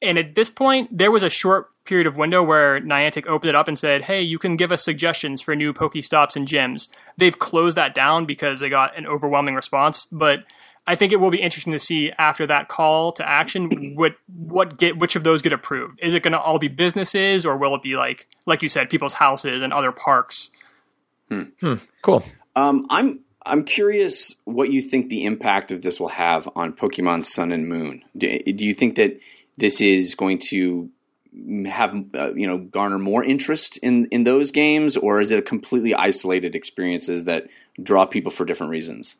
and 0.00 0.18
at 0.18 0.34
this 0.34 0.50
point, 0.50 0.96
there 0.96 1.10
was 1.10 1.22
a 1.22 1.30
short 1.30 1.70
period 1.84 2.06
of 2.06 2.16
window 2.16 2.42
where 2.42 2.80
Niantic 2.80 3.26
opened 3.26 3.50
it 3.50 3.54
up 3.54 3.68
and 3.68 3.78
said, 3.78 4.02
"Hey, 4.02 4.20
you 4.20 4.38
can 4.38 4.56
give 4.56 4.72
us 4.72 4.84
suggestions 4.84 5.42
for 5.42 5.56
new 5.56 5.72
Pokestops 5.72 6.36
and 6.36 6.46
gyms." 6.46 6.88
They've 7.16 7.38
closed 7.38 7.76
that 7.76 7.94
down 7.94 8.26
because 8.26 8.60
they 8.60 8.68
got 8.68 8.96
an 8.96 9.06
overwhelming 9.06 9.54
response, 9.54 10.06
but 10.12 10.44
I 10.86 10.96
think 10.96 11.12
it 11.12 11.16
will 11.16 11.30
be 11.30 11.40
interesting 11.40 11.72
to 11.72 11.78
see 11.78 12.12
after 12.18 12.46
that 12.46 12.68
call 12.68 13.12
to 13.12 13.28
action 13.28 13.94
what 13.96 14.16
what 14.26 14.78
get 14.78 14.98
which 14.98 15.16
of 15.16 15.24
those 15.24 15.42
get 15.42 15.52
approved. 15.52 16.00
Is 16.02 16.14
it 16.14 16.22
going 16.22 16.32
to 16.32 16.40
all 16.40 16.58
be 16.58 16.68
businesses, 16.68 17.46
or 17.46 17.56
will 17.56 17.74
it 17.74 17.82
be 17.82 17.96
like 17.96 18.28
like 18.46 18.62
you 18.62 18.68
said, 18.68 18.90
people's 18.90 19.14
houses 19.14 19.62
and 19.62 19.72
other 19.72 19.92
parks? 19.92 20.50
Cool. 22.02 22.24
Um, 22.54 22.84
I'm 22.90 23.20
I'm 23.46 23.64
curious 23.64 24.34
what 24.44 24.70
you 24.70 24.82
think 24.82 25.08
the 25.08 25.24
impact 25.24 25.72
of 25.72 25.82
this 25.82 25.98
will 25.98 26.08
have 26.08 26.48
on 26.54 26.72
Pokemon 26.72 27.24
Sun 27.24 27.52
and 27.52 27.68
Moon. 27.68 28.02
Do, 28.16 28.38
do 28.38 28.64
you 28.64 28.74
think 28.74 28.96
that 28.96 29.18
this 29.56 29.80
is 29.80 30.14
going 30.14 30.38
to 30.50 30.90
have 31.66 32.04
uh, 32.14 32.32
you 32.34 32.46
know 32.46 32.58
garner 32.58 32.98
more 32.98 33.24
interest 33.24 33.78
in 33.78 34.06
in 34.06 34.24
those 34.24 34.50
games, 34.50 34.96
or 34.96 35.20
is 35.20 35.32
it 35.32 35.38
a 35.38 35.42
completely 35.42 35.94
isolated 35.94 36.54
experiences 36.54 37.24
that 37.24 37.48
draw 37.82 38.04
people 38.04 38.30
for 38.30 38.44
different 38.44 38.70
reasons? 38.70 39.16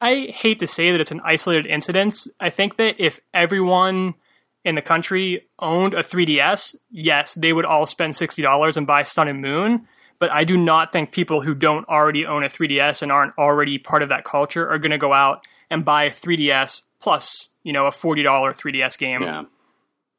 I 0.00 0.32
hate 0.34 0.58
to 0.60 0.66
say 0.66 0.90
that 0.90 1.00
it's 1.00 1.10
an 1.10 1.20
isolated 1.24 1.66
incident. 1.66 2.26
I 2.38 2.50
think 2.50 2.76
that 2.76 2.96
if 2.98 3.20
everyone 3.34 4.14
in 4.64 4.74
the 4.74 4.82
country 4.82 5.46
owned 5.58 5.94
a 5.94 6.02
3DS, 6.02 6.74
yes, 6.90 7.34
they 7.34 7.52
would 7.52 7.64
all 7.64 7.86
spend 7.86 8.14
$60 8.14 8.76
and 8.76 8.86
buy 8.86 9.02
Sun 9.02 9.28
and 9.28 9.40
Moon. 9.40 9.86
But 10.18 10.30
I 10.30 10.44
do 10.44 10.56
not 10.56 10.92
think 10.92 11.12
people 11.12 11.40
who 11.40 11.54
don't 11.54 11.88
already 11.88 12.26
own 12.26 12.44
a 12.44 12.48
3DS 12.48 13.02
and 13.02 13.10
aren't 13.10 13.36
already 13.38 13.78
part 13.78 14.02
of 14.02 14.10
that 14.10 14.24
culture 14.24 14.68
are 14.68 14.78
going 14.78 14.90
to 14.90 14.98
go 14.98 15.12
out 15.12 15.46
and 15.70 15.84
buy 15.84 16.04
a 16.04 16.10
3DS 16.10 16.82
plus, 17.00 17.48
you 17.62 17.72
know, 17.72 17.86
a 17.86 17.90
$40 17.90 18.24
3DS 18.24 18.98
game. 18.98 19.22
Yeah. 19.22 19.44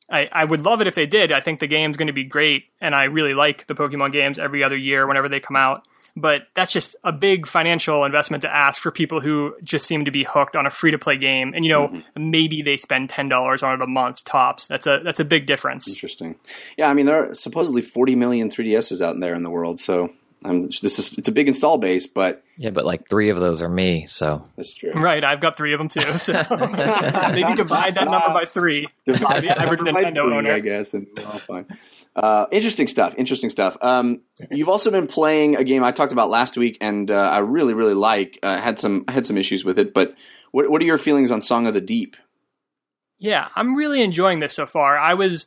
I, 0.10 0.28
I 0.32 0.44
would 0.44 0.62
love 0.62 0.82
it 0.82 0.88
if 0.88 0.96
they 0.96 1.06
did. 1.06 1.32
I 1.32 1.40
think 1.40 1.60
the 1.60 1.68
game's 1.68 1.96
going 1.96 2.08
to 2.08 2.14
be 2.14 2.26
great, 2.26 2.66
and 2.82 2.94
I 2.94 3.06
really 3.06 3.32
like 3.32 3.68
the 3.68 3.76
Pokemon 3.76 4.12
games 4.12 4.38
every 4.38 4.64
other 4.64 4.76
year 4.76 5.08
whenever 5.08 5.30
they 5.30 5.40
come 5.40 5.56
out. 5.56 5.88
But 6.16 6.44
that's 6.56 6.74
just 6.74 6.96
a 7.04 7.12
big 7.12 7.48
financial 7.48 8.04
investment 8.04 8.42
to 8.42 8.54
ask 8.54 8.82
for 8.82 8.92
people 8.92 9.22
who 9.22 9.56
just 9.64 9.86
seem 9.86 10.06
to 10.06 10.12
be 10.12 10.24
hooked 10.24 10.56
on 10.56 10.66
a 10.66 10.70
free 10.70 10.92
to 10.92 11.00
play 11.00 11.18
game. 11.18 11.54
And 11.56 11.64
you 11.64 11.72
know, 11.72 11.88
mm-hmm. 11.88 12.32
maybe 12.32 12.62
they 12.62 12.78
spend 12.78 13.10
ten 13.10 13.30
dollars 13.30 13.64
on 13.64 13.74
it 13.76 13.82
a 13.82 13.88
month 13.88 14.24
tops. 14.24 14.68
That's 14.68 14.88
a 14.88 15.02
that's 15.04 15.20
a 15.20 15.26
big 15.26 15.46
difference. 15.46 15.88
Interesting. 15.88 16.36
Yeah, 16.78 16.90
I 16.90 16.94
mean 16.94 17.06
there 17.06 17.30
are 17.30 17.34
supposedly 17.34 17.82
40 17.82 18.16
million 18.16 18.50
3DSs 18.50 19.02
out 19.02 19.20
there 19.20 19.36
in 19.36 19.44
the 19.44 19.50
world, 19.50 19.80
so 19.80 20.14
um, 20.44 20.64
this 20.64 20.98
is 20.98 21.14
it's 21.18 21.28
a 21.28 21.32
big 21.32 21.48
install 21.48 21.78
base, 21.78 22.08
but 22.08 22.44
Yeah, 22.58 22.72
but 22.72 22.86
like 22.86 23.08
three 23.08 23.30
of 23.30 23.40
those 23.40 23.62
are 23.62 23.70
me. 23.70 24.08
So 24.08 24.48
that's 24.56 24.72
true. 24.72 24.92
Right, 24.92 25.24
I've 25.24 25.40
got 25.40 25.58
three 25.58 25.74
of 25.74 25.78
them 25.78 25.90
too. 25.90 26.02
So 26.18 26.34
maybe 26.50 27.56
divide 27.56 27.96
that 27.96 28.06
number 28.10 28.30
by 28.34 28.46
three. 28.46 28.88
Divide 29.06 29.44
The 29.44 29.60
average 29.60 29.80
Nintendo 29.80 30.26
three, 30.26 30.36
owner. 30.36 30.52
I 30.52 30.60
guess, 30.60 30.94
and 30.94 31.08
we're 31.16 31.26
all 31.26 31.40
fine. 31.40 31.66
Uh, 32.16 32.46
interesting 32.52 32.88
stuff. 32.88 33.16
Interesting 33.18 33.50
stuff. 33.50 33.78
Um, 33.82 34.22
you've 34.50 34.70
also 34.70 34.92
been 34.92 35.08
playing 35.08 35.56
a 35.56 35.64
game 35.64 35.84
I 35.84 35.92
talked 35.92 36.12
about 36.12 36.30
last 36.30 36.58
week, 36.58 36.78
and 36.82 37.10
uh, 37.10 37.16
I 37.16 37.40
really, 37.40 37.74
really 37.74 37.94
like. 37.94 38.40
Uh, 38.44 38.60
had 38.60 38.80
some 38.80 39.06
I 39.08 39.12
had 39.12 39.26
some 39.26 39.38
issues 39.38 39.64
with 39.64 39.78
it, 39.80 39.94
but 39.94 40.16
what 40.52 40.70
what 40.70 40.82
are 40.82 40.86
your 40.86 40.98
feelings 40.98 41.32
on 41.32 41.42
Song 41.42 41.68
of 41.68 41.74
the 41.74 41.82
Deep? 41.82 42.18
Yeah, 43.20 43.50
I'm 43.56 43.76
really 43.76 44.02
enjoying 44.02 44.40
this 44.40 44.54
so 44.54 44.66
far. 44.66 44.98
I 44.98 45.14
was 45.14 45.46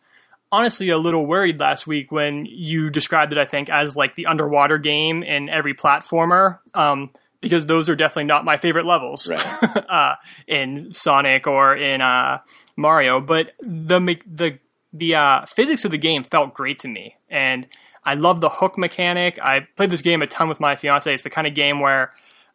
honestly 0.55 0.89
a 0.91 0.99
little 0.99 1.27
worried 1.27 1.59
last 1.59 1.85
week 1.85 2.13
when 2.13 2.47
you 2.47 2.89
described 2.89 3.33
it, 3.33 3.39
I 3.39 3.45
think, 3.45 3.69
as 3.69 3.97
like 3.97 4.15
the 4.15 4.27
underwater 4.27 4.79
game 4.79 5.25
in 5.25 5.49
every 5.49 5.75
platformer, 5.75 6.61
um, 6.75 7.11
because 7.41 7.67
those 7.67 7.89
are 7.89 7.97
definitely 7.97 8.25
not 8.25 8.45
my 8.45 8.57
favorite 8.57 8.87
levels 8.87 9.29
Right. 9.29 9.85
uh, 9.91 10.15
in 10.47 10.93
Sonic 10.95 11.49
or 11.49 11.77
in 11.77 12.01
uh, 12.01 12.39
Mario. 12.77 13.21
But 13.21 13.53
the 13.61 13.99
the 14.27 14.59
the 14.93 15.15
uh, 15.17 15.47
physics 15.47 15.85
of 15.85 15.91
the 15.91 15.99
game 15.99 16.23
felt 16.23 16.55
great 16.55 16.79
to 16.81 16.89
me, 16.89 17.17
and 17.29 17.67
I 18.05 18.15
love 18.15 18.41
the 18.41 18.49
hook 18.49 18.79
mechanic. 18.79 19.41
I 19.43 19.67
played 19.77 19.91
this 19.91 20.03
game 20.03 20.23
a 20.23 20.27
ton 20.29 20.49
with 20.49 20.61
my 20.61 20.77
fiance. 20.77 21.13
It's 21.13 21.25
the 21.25 21.31
kind 21.31 21.49
of 21.49 21.55
game 21.55 21.81
where 21.81 22.13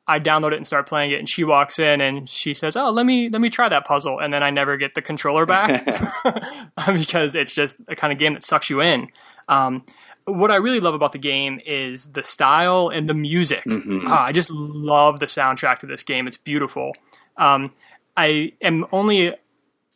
I 0.10 0.20
download 0.20 0.54
it 0.54 0.56
and 0.56 0.66
start 0.66 0.88
playing 0.88 1.12
it, 1.12 1.20
and 1.20 1.30
she 1.30 1.44
walks 1.44 1.78
in 1.78 2.02
and 2.02 2.28
she 2.28 2.56
says, 2.56 2.76
"Oh, 2.76 2.90
let 2.90 3.06
me 3.06 3.30
let 3.30 3.42
me 3.42 3.52
try 3.52 3.70
that 3.70 3.86
puzzle," 3.86 4.18
and 4.20 4.34
then 4.34 4.42
I 4.42 4.50
never 4.50 4.76
get 4.76 4.96
the 4.96 5.04
controller 5.04 5.46
back 5.46 5.86
because 6.94 7.36
it's 7.36 7.54
just 7.54 7.76
a 7.88 7.96
kind 7.96 8.12
of 8.12 8.18
game 8.18 8.34
that 8.34 8.44
sucks 8.44 8.72
you 8.72 8.82
in. 8.82 9.10
Um, 9.48 9.86
what 10.26 10.50
I 10.50 10.56
really 10.56 10.80
love 10.80 10.96
about 10.96 11.12
the 11.12 11.20
game 11.20 11.62
is 11.64 12.08
the 12.08 12.24
style 12.24 12.90
and 12.90 13.08
the 13.08 13.14
music. 13.14 13.64
Ah, 14.06 14.26
I 14.26 14.32
just 14.32 14.50
love 14.50 15.20
the 15.20 15.28
soundtrack 15.28 15.78
to 15.80 15.86
this 15.86 16.02
game. 16.02 16.28
It's 16.28 16.38
beautiful. 16.38 16.94
Um, 17.38 17.72
I 18.18 18.54
am 18.62 18.88
only 18.92 19.36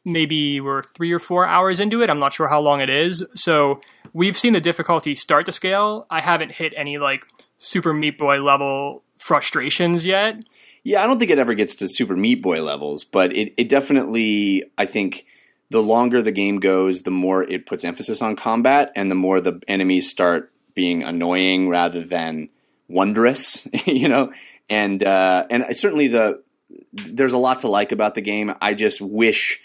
maybe 0.06 0.62
we're 0.62 0.84
three 0.84 1.12
or 1.12 1.20
four 1.20 1.48
hours 1.48 1.80
into 1.80 2.04
it. 2.04 2.10
I'm 2.10 2.20
not 2.20 2.34
sure 2.34 2.48
how 2.48 2.60
long 2.60 2.82
it 2.82 2.90
is. 2.90 3.24
So 3.36 3.82
we've 4.14 4.38
seen 4.38 4.54
the 4.54 4.62
difficulty 4.62 5.16
start 5.16 5.48
to 5.48 5.52
scale. 5.52 6.06
I 6.10 6.22
haven't 6.22 6.52
hit 6.52 6.74
any 6.76 7.00
like 7.00 7.24
Super 7.58 7.94
Meat 7.94 8.20
Boy 8.20 8.42
level 8.42 9.04
frustrations 9.24 10.06
yet. 10.06 10.44
Yeah, 10.84 11.02
I 11.02 11.08
don't 11.08 11.18
think 11.18 11.32
it 11.32 11.40
ever 11.40 11.54
gets 11.54 11.76
to 11.76 11.88
Super 11.88 12.18
Meat 12.18 12.42
Boy 12.42 12.62
levels, 12.62 13.06
but 13.06 13.34
it, 13.34 13.54
it 13.56 13.70
definitely, 13.70 14.66
I 14.78 14.86
think, 14.86 15.26
the 15.70 15.82
longer 15.82 16.22
the 16.22 16.34
game 16.34 16.60
goes, 16.60 17.04
the 17.04 17.12
more 17.12 17.42
it 17.44 17.66
puts 17.66 17.86
emphasis 17.86 18.22
on 18.22 18.36
combat, 18.36 18.92
and 18.98 19.10
the 19.10 19.16
more 19.16 19.40
the 19.40 19.62
enemies 19.66 20.10
start 20.10 20.52
being 20.76 21.04
annoying 21.04 21.70
rather 21.70 22.02
than 22.02 22.50
wondrous, 22.90 23.66
you 23.86 24.10
know. 24.10 24.34
And 24.70 25.02
uh, 25.02 25.48
and 25.50 25.66
certainly 25.72 26.08
the 26.08 26.44
there's 26.92 27.34
a 27.34 27.38
lot 27.38 27.60
to 27.60 27.70
like 27.70 27.94
about 27.94 28.16
the 28.16 28.22
game. 28.22 28.54
I 28.62 28.74
just 28.74 29.00
wish 29.00 29.62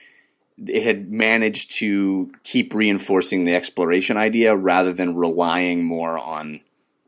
it 0.57 0.85
had 0.85 1.11
managed 1.11 1.73
to 1.79 2.33
keep 2.45 2.75
reinforcing 2.75 3.45
the 3.45 3.57
exploration 3.57 4.17
idea 4.17 4.55
rather 4.55 4.93
than 4.93 5.17
relying 5.17 5.85
more 5.85 6.17
on 6.17 6.61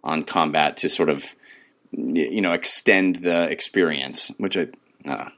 on 0.03 0.25
combat 0.25 0.79
to 0.79 0.89
sort 0.89 1.11
of 1.11 1.37
you 1.93 2.41
know 2.41 2.53
extend 2.53 3.17
the 3.17 3.51
experience, 3.51 4.33
which 4.39 4.57
I. 4.57 4.69
Uh, 5.07 5.31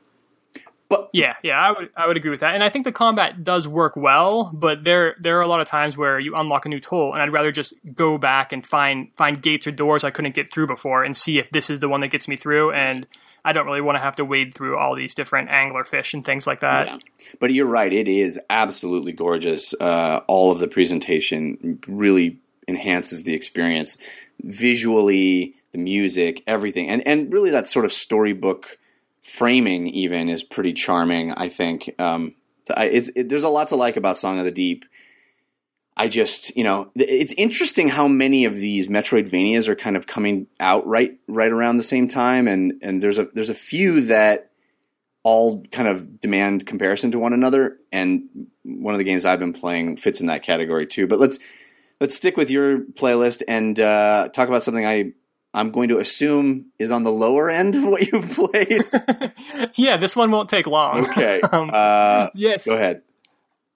but 0.89 1.09
Yeah, 1.15 1.33
yeah, 1.43 1.59
I 1.59 1.73
would 1.73 1.91
I 1.97 2.07
would 2.07 2.17
agree 2.19 2.31
with 2.31 2.41
that. 2.41 2.55
And 2.55 2.63
I 2.63 2.69
think 2.69 2.85
the 2.85 2.93
combat 2.93 3.45
does 3.45 3.67
work 3.67 3.97
well, 3.97 4.51
but 4.53 4.85
there 4.85 5.17
there 5.19 5.39
are 5.39 5.43
a 5.43 5.47
lot 5.47 5.61
of 5.63 5.69
times 5.69 5.97
where 5.97 6.19
you 6.19 6.35
unlock 6.35 6.67
a 6.67 6.69
new 6.69 6.81
tool 6.81 7.15
and 7.15 7.23
I'd 7.23 7.33
rather 7.33 7.51
just 7.51 7.73
go 7.95 8.19
back 8.19 8.53
and 8.53 8.67
find 8.67 9.09
find 9.17 9.41
gates 9.41 9.67
or 9.67 9.71
doors 9.71 10.05
I 10.05 10.11
couldn't 10.11 10.35
get 10.35 10.53
through 10.53 10.67
before 10.67 11.03
and 11.03 11.17
see 11.17 11.39
if 11.39 11.51
this 11.51 11.71
is 11.71 11.81
the 11.81 11.89
one 11.89 12.03
that 12.03 12.09
gets 12.09 12.29
me 12.29 12.37
through 12.37 12.73
and 12.73 13.07
I 13.45 13.53
don't 13.53 13.67
really 13.67 13.81
want 13.81 13.97
to 13.97 14.03
have 14.03 14.17
to 14.17 14.25
wade 14.25 14.55
through 14.55 14.79
all 14.79 14.95
these 14.95 15.15
different 15.15 15.51
angler 15.51 15.85
fish 15.85 16.15
and 16.15 16.25
things 16.25 16.47
like 16.47 16.61
that. 16.61 16.87
Yeah. 16.87 16.99
But 17.41 17.53
you're 17.53 17.67
right; 17.67 17.93
it 17.93 18.07
is 18.07 18.39
absolutely 18.49 19.13
gorgeous. 19.13 19.75
Uh, 19.81 20.21
all 20.29 20.53
of 20.53 20.61
the 20.61 20.69
presentation 20.69 21.81
really 21.89 22.39
enhances 22.69 23.25
the 23.25 23.35
experience 23.35 23.99
visually, 24.43 25.57
the 25.73 25.79
music, 25.79 26.43
everything, 26.47 26.89
and 26.89 27.07
and 27.07 27.33
really 27.33 27.51
that 27.51 27.69
sort 27.69 27.85
of 27.85 27.93
storybook 27.93 28.79
framing 29.23 29.87
even 29.89 30.29
is 30.29 30.43
pretty 30.43 30.73
charming. 30.73 31.33
I 31.33 31.49
think 31.49 31.95
um, 31.99 32.35
it, 32.69 33.29
there's 33.29 33.45
a 33.45 33.49
lot 33.49 33.69
to 33.69 33.77
like 33.77 33.97
about 33.97 34.19
Song 34.19 34.39
of 34.39 34.45
the 34.45 34.51
Deep. 34.51 34.85
I 35.97 36.09
just, 36.09 36.57
you 36.57 36.65
know, 36.65 36.91
it's 36.95 37.35
interesting 37.35 37.89
how 37.89 38.09
many 38.09 38.47
of 38.47 38.57
these 38.57 38.89
Metroidvanias 38.89 39.69
are 39.69 39.77
kind 39.77 39.97
of 39.97 40.07
coming 40.07 40.47
out 40.59 40.87
right 40.87 41.19
right 41.29 41.53
around 41.53 41.77
the 41.77 41.83
same 41.83 42.09
time, 42.09 42.49
and 42.49 42.75
and 42.83 43.03
there's 43.03 43.19
a 43.19 43.27
there's 43.27 43.51
a 43.51 43.55
few 43.55 44.03
that 44.03 44.51
all 45.23 45.63
kind 45.71 45.87
of 45.87 46.21
demand 46.21 46.67
comparison 46.67 47.13
to 47.13 47.19
one 47.19 47.33
another, 47.33 47.79
and 47.93 48.49
one 48.63 48.95
of 48.95 48.99
the 48.99 49.05
games 49.05 49.25
I've 49.25 49.39
been 49.39 49.53
playing 49.53 49.97
fits 49.97 50.21
in 50.21 50.27
that 50.27 50.43
category 50.43 50.87
too. 50.87 51.07
But 51.07 51.21
let's 51.21 51.39
let's 52.01 52.17
stick 52.17 52.39
with 52.39 52.51
your 52.51 52.81
playlist 52.81 53.43
and 53.47 53.79
uh, 53.79 54.31
talk 54.33 54.49
about 54.49 54.63
something 54.63 54.87
I 54.87 55.13
I'm 55.55 55.71
going 55.71 55.89
to 55.91 55.99
assume 55.99 56.67
is 56.79 56.91
on 56.91 57.03
the 57.03 57.11
lower 57.13 57.51
end 57.51 57.75
of 57.75 57.85
what 57.85 58.11
you've 58.11 58.31
played. 58.31 58.83
yeah, 59.75 59.97
this 59.99 60.17
one 60.17 60.31
won't 60.31 60.49
take 60.49 60.67
long. 60.67 61.07
Okay, 61.11 61.41
Um, 61.53 61.71
uh, 61.73 62.29
yes. 62.35 62.65
go 62.65 62.75
ahead. 62.75 63.03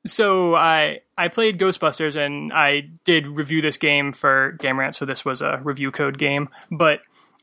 So 0.06 0.54
I 0.54 1.00
I 1.18 1.28
played 1.28 1.58
Ghostbusters 1.58 2.16
and 2.16 2.52
I 2.52 2.88
did 3.04 3.26
review 3.26 3.60
this 3.60 3.76
game 3.76 4.12
for 4.12 4.52
Game 4.52 4.78
Rant, 4.78 4.94
so 4.94 5.04
this 5.04 5.24
was 5.24 5.42
a 5.42 5.60
review 5.64 5.90
code 5.90 6.16
game. 6.16 6.48
But 6.70 7.00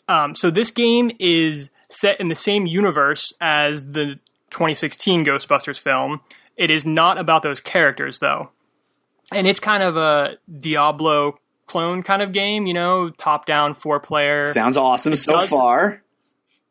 um, 0.08 0.34
so 0.36 0.50
this 0.50 0.72
game 0.72 1.12
is 1.20 1.70
set 1.90 2.20
in 2.20 2.30
the 2.30 2.36
same 2.36 2.66
universe 2.66 3.34
as 3.42 3.84
the 3.92 4.20
2016 4.52 5.26
Ghostbusters 5.26 5.78
film. 5.80 6.22
It 6.56 6.72
is 6.72 6.86
not 6.86 7.18
about 7.18 7.44
those 7.44 7.60
characters 7.60 8.20
though, 8.20 8.52
and 9.32 9.46
it's 9.46 9.60
kind 9.60 9.84
of 9.84 9.98
a 9.98 10.38
Diablo 10.58 11.36
clone 11.68 12.04
kind 12.04 12.22
of 12.22 12.32
game. 12.32 12.66
You 12.68 12.74
know, 12.74 13.10
top 13.10 13.46
down 13.46 13.74
four 13.74 14.00
player. 14.00 14.52
Sounds 14.54 14.78
awesome 14.78 15.16
so 15.16 15.40
does- 15.40 15.50
far. 15.50 16.02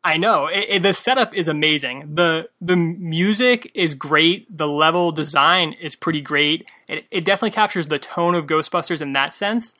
I 0.05 0.17
know 0.17 0.47
it, 0.47 0.65
it- 0.67 0.83
the 0.83 0.93
setup 0.93 1.33
is 1.33 1.47
amazing. 1.47 2.15
the 2.15 2.49
The 2.59 2.75
music 2.75 3.71
is 3.73 3.93
great. 3.93 4.45
The 4.55 4.67
level 4.67 5.11
design 5.13 5.73
is 5.81 5.95
pretty 5.95 6.19
great. 6.21 6.69
It, 6.89 7.05
it 7.09 7.23
definitely 7.23 7.51
captures 7.51 7.87
the 7.87 7.99
tone 7.99 8.35
of 8.35 8.45
Ghostbusters 8.45 9.01
in 9.01 9.13
that 9.13 9.33
sense. 9.33 9.73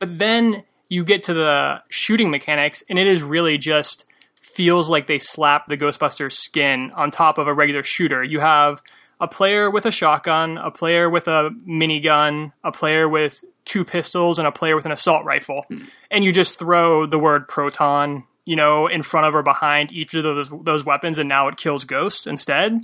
But 0.00 0.18
then 0.18 0.64
you 0.88 1.04
get 1.04 1.22
to 1.24 1.34
the 1.34 1.82
shooting 1.88 2.32
mechanics, 2.32 2.82
and 2.88 2.98
it 2.98 3.06
is 3.06 3.22
really 3.22 3.58
just 3.58 4.04
feels 4.40 4.90
like 4.90 5.06
they 5.06 5.18
slap 5.18 5.68
the 5.68 5.76
Ghostbusters 5.76 6.32
skin 6.32 6.90
on 6.96 7.12
top 7.12 7.38
of 7.38 7.46
a 7.46 7.54
regular 7.54 7.84
shooter. 7.84 8.24
You 8.24 8.40
have 8.40 8.82
a 9.20 9.28
player 9.28 9.70
with 9.70 9.86
a 9.86 9.92
shotgun, 9.92 10.58
a 10.58 10.72
player 10.72 11.08
with 11.08 11.28
a 11.28 11.50
minigun, 11.64 12.50
a 12.64 12.72
player 12.72 13.08
with 13.08 13.44
two 13.70 13.84
pistols, 13.84 14.38
and 14.38 14.48
a 14.48 14.52
player 14.52 14.74
with 14.74 14.84
an 14.84 14.92
assault 14.92 15.24
rifle. 15.24 15.64
And 16.10 16.24
you 16.24 16.32
just 16.32 16.58
throw 16.58 17.06
the 17.06 17.18
word 17.18 17.46
proton, 17.46 18.24
you 18.44 18.56
know, 18.56 18.88
in 18.88 19.02
front 19.02 19.26
of 19.26 19.34
or 19.34 19.44
behind 19.44 19.92
each 19.92 20.12
of 20.14 20.24
those 20.24 20.50
those 20.62 20.84
weapons, 20.84 21.18
and 21.18 21.28
now 21.28 21.46
it 21.46 21.56
kills 21.56 21.84
ghosts 21.84 22.26
instead. 22.26 22.80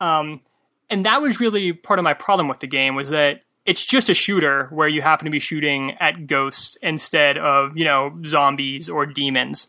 Um, 0.00 0.40
and 0.88 1.04
that 1.04 1.20
was 1.20 1.38
really 1.38 1.72
part 1.72 1.98
of 1.98 2.04
my 2.04 2.14
problem 2.14 2.48
with 2.48 2.60
the 2.60 2.66
game 2.66 2.94
was 2.94 3.10
that 3.10 3.42
it's 3.66 3.84
just 3.84 4.08
a 4.08 4.14
shooter 4.14 4.68
where 4.70 4.88
you 4.88 5.02
happen 5.02 5.24
to 5.24 5.30
be 5.30 5.40
shooting 5.40 5.92
at 6.00 6.26
ghosts 6.26 6.78
instead 6.80 7.36
of 7.36 7.76
you 7.76 7.84
know 7.84 8.18
zombies 8.24 8.88
or 8.88 9.04
demons. 9.04 9.68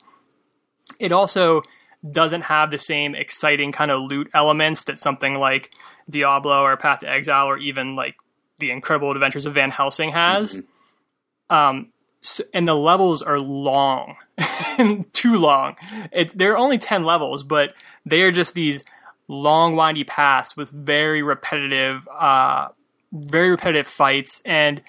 It 0.98 1.12
also 1.12 1.62
doesn't 2.10 2.43
have 2.43 2.72
the 2.72 2.78
same 2.78 3.16
exciting 3.16 3.74
kind 3.74 3.91
of 3.91 4.00
loot 4.00 4.30
elements 4.34 4.86
that 4.86 4.98
something 4.98 5.36
like 5.36 5.74
Diablo 6.10 6.62
or 6.62 6.78
Path 6.78 7.00
to 7.00 7.10
Exile 7.10 7.48
or 7.48 7.58
even 7.58 7.98
like 7.98 8.16
the 8.60 8.72
Incredible 8.72 9.12
Adventures 9.12 9.45
of 9.45 9.55
Van 9.55 9.72
Helsing 9.72 10.12
has. 10.12 10.62
Um, 11.49 11.91
s 12.24 12.41
and 12.53 12.68
the 12.68 12.76
levels 12.76 13.22
are 13.22 13.39
long, 13.39 14.16
too 15.14 15.38
long. 15.38 15.76
It, 16.12 16.38
there 16.38 16.53
are 16.53 16.58
only 16.58 16.78
ten 16.78 17.03
levels, 17.03 17.43
but 17.43 17.74
they 18.05 18.22
are 18.22 18.32
just 18.32 18.53
these 18.53 18.84
long, 19.28 19.76
windy 19.76 20.03
paths 20.03 20.58
with 20.58 20.70
very 20.70 21.22
repetitive, 21.22 22.08
uh, 22.12 22.70
very 23.12 23.49
repetitive 23.49 23.88
fights, 23.88 24.41
and 24.45 24.82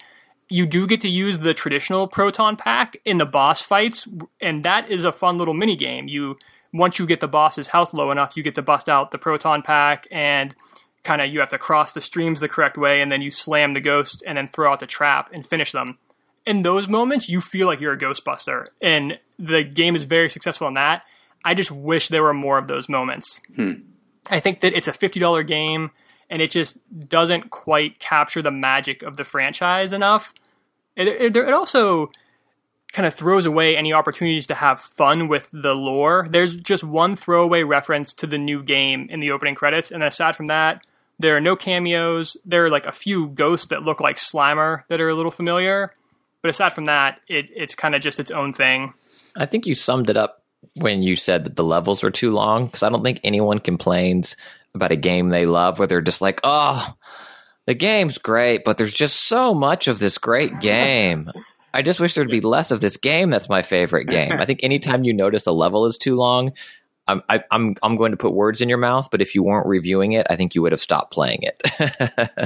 you 0.49 0.65
do 0.65 0.87
get 0.87 1.01
to 1.01 1.09
use 1.09 1.39
the 1.39 1.53
traditional 1.53 2.07
proton 2.07 2.55
pack 2.55 2.97
in 3.05 3.17
the 3.17 3.25
boss 3.25 3.61
fights, 3.61 4.07
and 4.41 4.63
that 4.63 4.89
is 4.89 5.05
a 5.05 5.11
fun 5.11 5.37
little 5.37 5.53
mini 5.53 5.75
game. 5.75 6.07
You 6.07 6.37
once 6.73 6.99
you 6.99 7.05
get 7.05 7.19
the 7.19 7.27
boss's 7.27 7.69
health 7.69 7.93
low 7.93 8.11
enough, 8.11 8.35
you 8.35 8.43
get 8.43 8.55
to 8.55 8.61
bust 8.61 8.89
out 8.89 9.11
the 9.11 9.17
proton 9.17 9.61
pack 9.61 10.07
and 10.11 10.55
kind 11.03 11.21
of 11.21 11.29
you 11.31 11.39
have 11.39 11.49
to 11.49 11.57
cross 11.57 11.93
the 11.93 12.01
streams 12.01 12.39
the 12.39 12.49
correct 12.49 12.77
way, 12.77 13.01
and 13.01 13.11
then 13.11 13.21
you 13.21 13.31
slam 13.31 13.73
the 13.73 13.81
ghost 13.81 14.23
and 14.25 14.37
then 14.37 14.47
throw 14.47 14.71
out 14.71 14.79
the 14.79 14.87
trap 14.87 15.29
and 15.33 15.45
finish 15.45 15.71
them. 15.71 15.97
In 16.45 16.61
those 16.61 16.87
moments, 16.87 17.29
you 17.29 17.41
feel 17.41 17.67
like 17.67 17.79
you're 17.79 17.93
a 17.93 17.97
Ghostbuster, 17.97 18.67
and 18.81 19.19
the 19.37 19.63
game 19.63 19.95
is 19.95 20.03
very 20.03 20.29
successful 20.29 20.67
in 20.67 20.73
that. 20.75 21.03
I 21.43 21.53
just 21.53 21.71
wish 21.71 22.07
there 22.07 22.23
were 22.23 22.33
more 22.33 22.57
of 22.57 22.67
those 22.67 22.89
moments. 22.89 23.39
Hmm. 23.55 23.73
I 24.29 24.39
think 24.39 24.61
that 24.61 24.73
it's 24.73 24.87
a 24.87 24.93
fifty 24.93 25.19
dollar 25.19 25.43
game, 25.43 25.91
and 26.29 26.41
it 26.41 26.51
just 26.51 26.77
doesn't 27.07 27.49
quite 27.49 27.99
capture 27.99 28.41
the 28.41 28.51
magic 28.51 29.03
of 29.03 29.17
the 29.17 29.23
franchise 29.23 29.93
enough. 29.93 30.33
It, 30.95 31.07
it, 31.07 31.37
it 31.37 31.53
also 31.53 32.11
kind 32.91 33.05
of 33.05 33.13
throws 33.13 33.45
away 33.45 33.77
any 33.77 33.93
opportunities 33.93 34.47
to 34.47 34.55
have 34.55 34.81
fun 34.81 35.27
with 35.27 35.49
the 35.53 35.73
lore. 35.73 36.27
There's 36.29 36.55
just 36.55 36.83
one 36.83 37.15
throwaway 37.15 37.63
reference 37.63 38.13
to 38.15 38.27
the 38.27 38.37
new 38.37 38.63
game 38.63 39.07
in 39.09 39.19
the 39.19 39.31
opening 39.31 39.55
credits, 39.55 39.91
and 39.91 40.03
aside 40.03 40.35
from 40.35 40.47
that, 40.47 40.85
there 41.19 41.35
are 41.35 41.41
no 41.41 41.55
cameos. 41.55 42.37
There 42.45 42.65
are 42.65 42.69
like 42.69 42.85
a 42.85 42.91
few 42.91 43.27
ghosts 43.27 43.67
that 43.67 43.83
look 43.83 43.99
like 43.99 44.15
Slimer 44.15 44.83
that 44.87 45.01
are 45.01 45.09
a 45.09 45.13
little 45.13 45.31
familiar, 45.31 45.91
but 46.41 46.49
aside 46.49 46.73
from 46.73 46.85
that, 46.85 47.19
it, 47.27 47.47
it's 47.53 47.75
kind 47.75 47.93
of 47.93 48.01
just 48.01 48.19
its 48.19 48.31
own 48.31 48.53
thing. 48.53 48.93
I 49.35 49.45
think 49.45 49.65
you 49.65 49.75
summed 49.75 50.09
it 50.09 50.17
up 50.17 50.43
when 50.75 51.03
you 51.03 51.15
said 51.15 51.43
that 51.43 51.55
the 51.55 51.63
levels 51.63 52.01
were 52.01 52.11
too 52.11 52.31
long 52.31 52.65
because 52.65 52.83
I 52.83 52.89
don't 52.89 53.03
think 53.03 53.19
anyone 53.23 53.59
complains 53.59 54.35
about 54.73 54.91
a 54.91 54.95
game 54.95 55.29
they 55.29 55.45
love 55.45 55.77
where 55.77 55.87
they're 55.87 56.01
just 56.01 56.21
like, 56.21 56.39
oh, 56.43 56.93
the 57.65 57.73
game's 57.73 58.17
great, 58.17 58.63
but 58.63 58.77
there's 58.77 58.93
just 58.93 59.27
so 59.27 59.53
much 59.53 59.87
of 59.87 59.99
this 59.99 60.17
great 60.17 60.59
game. 60.59 61.29
I 61.73 61.81
just 61.81 61.99
wish 61.99 62.15
there'd 62.15 62.29
be 62.29 62.41
less 62.41 62.71
of 62.71 62.81
this 62.81 62.97
game 62.97 63.29
that's 63.29 63.49
my 63.49 63.61
favorite 63.61 64.05
game. 64.05 64.33
I 64.33 64.45
think 64.45 64.61
anytime 64.63 65.03
you 65.03 65.13
notice 65.13 65.45
a 65.45 65.51
level 65.51 65.85
is 65.85 65.97
too 65.97 66.15
long, 66.15 66.53
I'm 67.09 67.23
I, 67.29 67.43
I'm 67.51 67.75
I'm 67.83 67.97
going 67.97 68.11
to 68.11 68.17
put 68.17 68.33
words 68.33 68.61
in 68.61 68.69
your 68.69 68.77
mouth. 68.77 69.09
But 69.11 69.21
if 69.21 69.33
you 69.35 69.43
weren't 69.43 69.67
reviewing 69.67 70.11
it, 70.13 70.27
I 70.29 70.35
think 70.35 70.55
you 70.55 70.61
would 70.61 70.71
have 70.71 70.81
stopped 70.81 71.11
playing 71.11 71.39
it. 71.43 71.61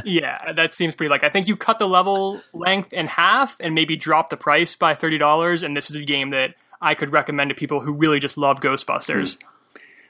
Yeah, 0.06 0.54
that 0.54 0.74
seems 0.74 0.96
pretty 0.96 1.10
like 1.10 1.24
I 1.24 1.30
think 1.30 1.48
you 1.48 1.56
cut 1.56 1.80
the 1.80 1.88
level 1.88 2.42
length 2.54 2.94
in 2.94 3.08
half 3.08 3.58
and 3.60 3.74
maybe 3.76 3.96
drop 3.96 4.30
the 4.30 4.38
price 4.38 4.76
by 4.76 4.96
thirty 4.96 5.18
dollars, 5.18 5.64
and 5.64 5.76
this 5.78 5.90
is 5.90 5.96
a 5.98 6.04
game 6.04 6.32
that 6.32 6.56
I 6.82 6.96
could 6.96 7.12
recommend 7.12 7.50
to 7.50 7.56
people 7.56 7.80
who 7.82 7.94
really 7.94 8.20
just 8.20 8.38
love 8.38 8.60
Ghostbusters. 8.60 9.38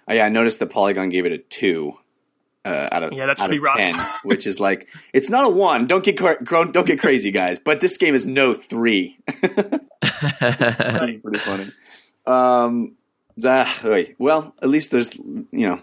Oh, 0.08 0.14
yeah, 0.14 0.26
I 0.26 0.30
noticed 0.30 0.60
that 0.60 0.68
Polygon 0.72 1.10
gave 1.10 1.26
it 1.26 1.32
a 1.32 1.38
two 1.38 1.94
uh, 2.66 2.90
out 2.92 3.04
of 3.04 3.14
Yeah, 3.14 3.26
that's 3.26 3.40
out 3.42 3.48
pretty 3.50 3.60
of 3.62 3.68
rough. 3.68 3.78
ten, 3.78 3.96
which 4.24 4.46
is 4.48 4.60
like 4.60 4.88
it's 5.14 5.30
not 5.30 5.46
a 5.46 5.50
one. 5.50 5.88
Don't 5.88 6.04
get 6.04 6.18
cra- 6.18 6.44
don't 6.44 6.86
get 6.86 7.00
crazy, 7.00 7.32
guys. 7.32 7.60
But 7.60 7.80
this 7.82 7.98
game 7.98 8.16
is 8.16 8.26
no 8.26 8.54
three. 8.54 9.20
pretty, 9.28 11.18
pretty 11.20 11.40
funny. 11.40 11.72
Um, 12.26 12.96
well, 14.18 14.56
at 14.62 14.70
least 14.70 14.92
there's 14.92 15.16
you 15.18 15.48
know. 15.52 15.82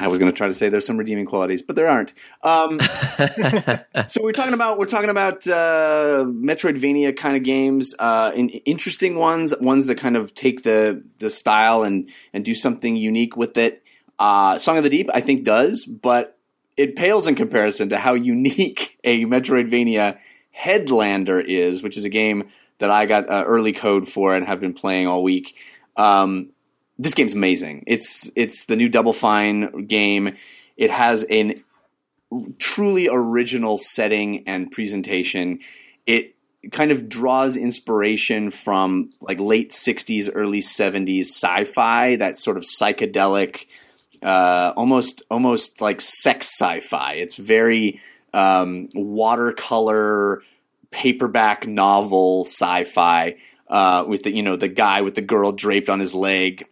I 0.00 0.06
was 0.06 0.20
going 0.20 0.30
to 0.30 0.36
try 0.36 0.46
to 0.46 0.54
say 0.54 0.68
there's 0.68 0.86
some 0.86 0.98
redeeming 0.98 1.26
qualities, 1.26 1.62
but 1.62 1.74
there 1.74 1.88
aren't. 1.88 2.14
Um, 2.44 2.78
so 4.06 4.22
we're 4.22 4.30
talking 4.30 4.54
about 4.54 4.78
we're 4.78 4.86
talking 4.86 5.10
about 5.10 5.48
uh, 5.48 6.24
Metroidvania 6.28 7.16
kind 7.16 7.36
of 7.36 7.42
games, 7.42 7.92
uh, 7.98 8.30
in, 8.36 8.50
interesting 8.50 9.16
ones, 9.16 9.52
ones 9.60 9.86
that 9.86 9.96
kind 9.96 10.16
of 10.16 10.32
take 10.34 10.62
the 10.62 11.02
the 11.18 11.28
style 11.28 11.82
and 11.82 12.08
and 12.32 12.44
do 12.44 12.54
something 12.54 12.96
unique 12.96 13.36
with 13.36 13.56
it. 13.56 13.82
Uh, 14.18 14.58
Song 14.58 14.76
of 14.76 14.84
the 14.84 14.90
Deep, 14.90 15.10
I 15.12 15.20
think, 15.20 15.42
does, 15.42 15.84
but 15.84 16.38
it 16.76 16.94
pales 16.94 17.26
in 17.26 17.34
comparison 17.34 17.88
to 17.88 17.98
how 17.98 18.14
unique 18.14 18.98
a 19.04 19.24
Metroidvania 19.24 20.18
Headlander 20.56 21.44
is, 21.44 21.82
which 21.82 21.96
is 21.96 22.04
a 22.04 22.08
game 22.08 22.48
that 22.78 22.90
I 22.90 23.06
got 23.06 23.28
uh, 23.28 23.44
early 23.46 23.72
code 23.72 24.08
for 24.08 24.34
and 24.34 24.46
have 24.46 24.60
been 24.60 24.74
playing 24.74 25.06
all 25.06 25.22
week. 25.22 25.56
Um, 25.98 26.50
this 26.98 27.14
game's 27.14 27.34
amazing. 27.34 27.84
It's 27.86 28.30
it's 28.34 28.64
the 28.64 28.76
new 28.76 28.88
Double 28.88 29.12
Fine 29.12 29.86
game. 29.86 30.34
It 30.76 30.90
has 30.90 31.24
an 31.24 31.62
truly 32.58 33.08
original 33.10 33.78
setting 33.78 34.46
and 34.46 34.70
presentation. 34.70 35.60
It 36.06 36.34
kind 36.72 36.90
of 36.90 37.08
draws 37.08 37.56
inspiration 37.56 38.50
from 38.50 39.10
like 39.20 39.38
late 39.38 39.70
60s 39.70 40.28
early 40.34 40.60
70s 40.60 41.26
sci-fi 41.26 42.16
that 42.16 42.36
sort 42.36 42.56
of 42.56 42.64
psychedelic 42.64 43.66
uh, 44.22 44.72
almost 44.76 45.22
almost 45.30 45.80
like 45.80 46.00
sex 46.00 46.48
sci-fi 46.48 47.12
it's 47.12 47.36
very 47.36 48.00
um, 48.34 48.88
watercolor 48.94 50.42
paperback 50.90 51.66
novel 51.66 52.44
sci-fi 52.44 53.36
uh, 53.68 54.04
with 54.06 54.22
the 54.22 54.34
you 54.34 54.42
know 54.42 54.56
the 54.56 54.68
guy 54.68 55.02
with 55.02 55.14
the 55.14 55.22
girl 55.22 55.52
draped 55.52 55.88
on 55.88 56.00
his 56.00 56.14
leg 56.14 56.66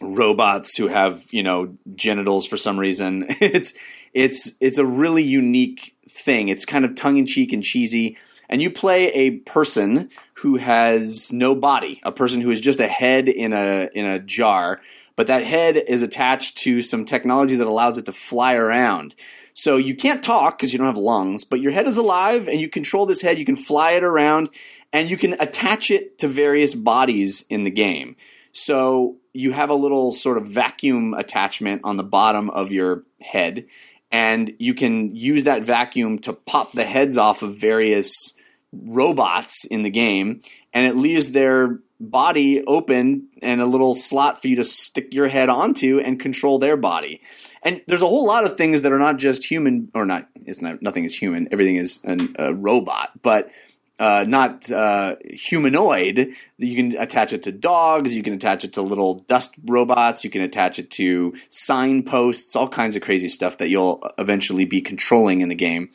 robots 0.00 0.76
who 0.76 0.88
have 0.88 1.24
you 1.32 1.42
know 1.42 1.76
genitals 1.94 2.46
for 2.46 2.56
some 2.56 2.78
reason. 2.78 3.26
It's 3.40 3.74
it's 4.12 4.52
it's 4.60 4.78
a 4.78 4.86
really 4.86 5.22
unique 5.22 5.96
thing. 6.08 6.48
It's 6.48 6.64
kind 6.64 6.84
of 6.84 6.94
tongue 6.94 7.16
in 7.16 7.26
cheek 7.26 7.52
and 7.52 7.62
cheesy. 7.62 8.16
And 8.48 8.62
you 8.62 8.70
play 8.70 9.08
a 9.08 9.38
person 9.38 10.10
who 10.34 10.56
has 10.56 11.32
no 11.32 11.54
body, 11.54 12.00
a 12.04 12.12
person 12.12 12.40
who 12.40 12.50
is 12.50 12.60
just 12.60 12.78
a 12.78 12.86
head 12.86 13.28
in 13.28 13.52
a 13.52 13.88
in 13.94 14.06
a 14.06 14.20
jar, 14.20 14.80
but 15.16 15.26
that 15.26 15.44
head 15.44 15.76
is 15.76 16.02
attached 16.02 16.58
to 16.58 16.82
some 16.82 17.04
technology 17.04 17.56
that 17.56 17.66
allows 17.66 17.98
it 17.98 18.06
to 18.06 18.12
fly 18.12 18.54
around. 18.54 19.14
So 19.54 19.76
you 19.76 19.94
can't 19.94 20.22
talk 20.22 20.58
because 20.58 20.72
you 20.72 20.78
don't 20.78 20.88
have 20.88 20.96
lungs, 20.96 21.44
but 21.44 21.60
your 21.60 21.70
head 21.70 21.86
is 21.86 21.96
alive 21.96 22.48
and 22.48 22.60
you 22.60 22.68
control 22.68 23.06
this 23.06 23.22
head. 23.22 23.38
You 23.38 23.44
can 23.44 23.56
fly 23.56 23.92
it 23.92 24.02
around 24.02 24.50
and 24.94 25.10
you 25.10 25.16
can 25.16 25.34
attach 25.40 25.90
it 25.90 26.20
to 26.20 26.28
various 26.28 26.72
bodies 26.72 27.44
in 27.50 27.64
the 27.64 27.70
game. 27.70 28.16
So 28.52 29.16
you 29.32 29.50
have 29.50 29.68
a 29.68 29.74
little 29.74 30.12
sort 30.12 30.38
of 30.38 30.46
vacuum 30.46 31.12
attachment 31.14 31.80
on 31.82 31.96
the 31.96 32.04
bottom 32.04 32.48
of 32.48 32.70
your 32.70 33.02
head, 33.20 33.66
and 34.12 34.54
you 34.60 34.72
can 34.72 35.14
use 35.14 35.44
that 35.44 35.62
vacuum 35.62 36.20
to 36.20 36.32
pop 36.32 36.72
the 36.72 36.84
heads 36.84 37.18
off 37.18 37.42
of 37.42 37.56
various 37.56 38.34
robots 38.72 39.64
in 39.64 39.82
the 39.82 39.90
game, 39.90 40.40
and 40.72 40.86
it 40.86 40.96
leaves 40.96 41.32
their 41.32 41.80
body 41.98 42.62
open 42.64 43.28
and 43.42 43.60
a 43.60 43.66
little 43.66 43.94
slot 43.94 44.40
for 44.40 44.46
you 44.46 44.56
to 44.56 44.64
stick 44.64 45.12
your 45.12 45.26
head 45.26 45.48
onto 45.48 45.98
and 45.98 46.20
control 46.20 46.60
their 46.60 46.76
body. 46.76 47.20
And 47.64 47.82
there's 47.88 48.02
a 48.02 48.06
whole 48.06 48.26
lot 48.26 48.44
of 48.44 48.56
things 48.56 48.82
that 48.82 48.92
are 48.92 48.98
not 48.98 49.16
just 49.16 49.44
human, 49.44 49.90
or 49.94 50.06
not. 50.06 50.28
It's 50.44 50.62
not. 50.62 50.82
Nothing 50.82 51.04
is 51.04 51.16
human. 51.16 51.48
Everything 51.50 51.76
is 51.76 51.98
an, 52.04 52.36
a 52.38 52.54
robot, 52.54 53.10
but 53.22 53.50
uh, 53.98 54.24
not 54.26 54.70
uh, 54.70 55.16
humanoid. 55.30 56.34
You 56.58 56.76
can 56.76 57.00
attach 57.00 57.32
it 57.32 57.42
to 57.44 57.52
dogs. 57.52 58.14
You 58.14 58.22
can 58.22 58.34
attach 58.34 58.64
it 58.64 58.72
to 58.74 58.82
little 58.82 59.20
dust 59.20 59.54
robots. 59.64 60.24
You 60.24 60.30
can 60.30 60.42
attach 60.42 60.78
it 60.78 60.90
to 60.92 61.34
signposts. 61.48 62.56
All 62.56 62.68
kinds 62.68 62.96
of 62.96 63.02
crazy 63.02 63.28
stuff 63.28 63.58
that 63.58 63.68
you'll 63.68 64.06
eventually 64.18 64.64
be 64.64 64.80
controlling 64.80 65.40
in 65.40 65.48
the 65.48 65.54
game. 65.54 65.90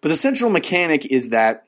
But 0.00 0.10
the 0.10 0.16
central 0.16 0.50
mechanic 0.50 1.06
is 1.06 1.30
that 1.30 1.66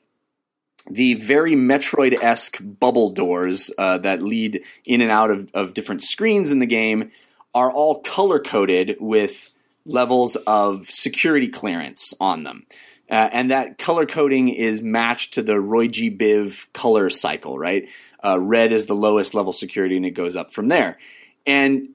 the 0.89 1.13
very 1.13 1.53
Metroid 1.53 2.21
esque 2.21 2.57
bubble 2.61 3.09
doors 3.09 3.71
uh, 3.77 3.97
that 3.99 4.21
lead 4.21 4.63
in 4.85 5.01
and 5.01 5.11
out 5.11 5.31
of, 5.31 5.49
of 5.53 5.73
different 5.73 6.01
screens 6.01 6.51
in 6.51 6.59
the 6.59 6.65
game 6.65 7.11
are 7.55 7.71
all 7.71 8.01
color 8.01 8.39
coded 8.39 8.97
with 8.99 9.49
levels 9.85 10.35
of 10.47 10.89
security 10.89 11.47
clearance 11.47 12.13
on 12.19 12.43
them. 12.43 12.65
Uh, 13.13 13.29
and 13.31 13.51
that 13.51 13.77
color 13.77 14.07
coding 14.07 14.47
is 14.49 14.81
matched 14.81 15.35
to 15.35 15.43
the 15.43 15.59
Roy 15.59 15.87
G. 15.87 16.09
Biv 16.09 16.65
color 16.73 17.11
cycle, 17.11 17.59
right? 17.59 17.87
Uh, 18.25 18.39
red 18.39 18.71
is 18.71 18.87
the 18.87 18.95
lowest 18.95 19.35
level 19.35 19.53
security, 19.53 19.95
and 19.95 20.05
it 20.05 20.11
goes 20.11 20.35
up 20.35 20.51
from 20.51 20.67
there. 20.67 20.97
And 21.45 21.89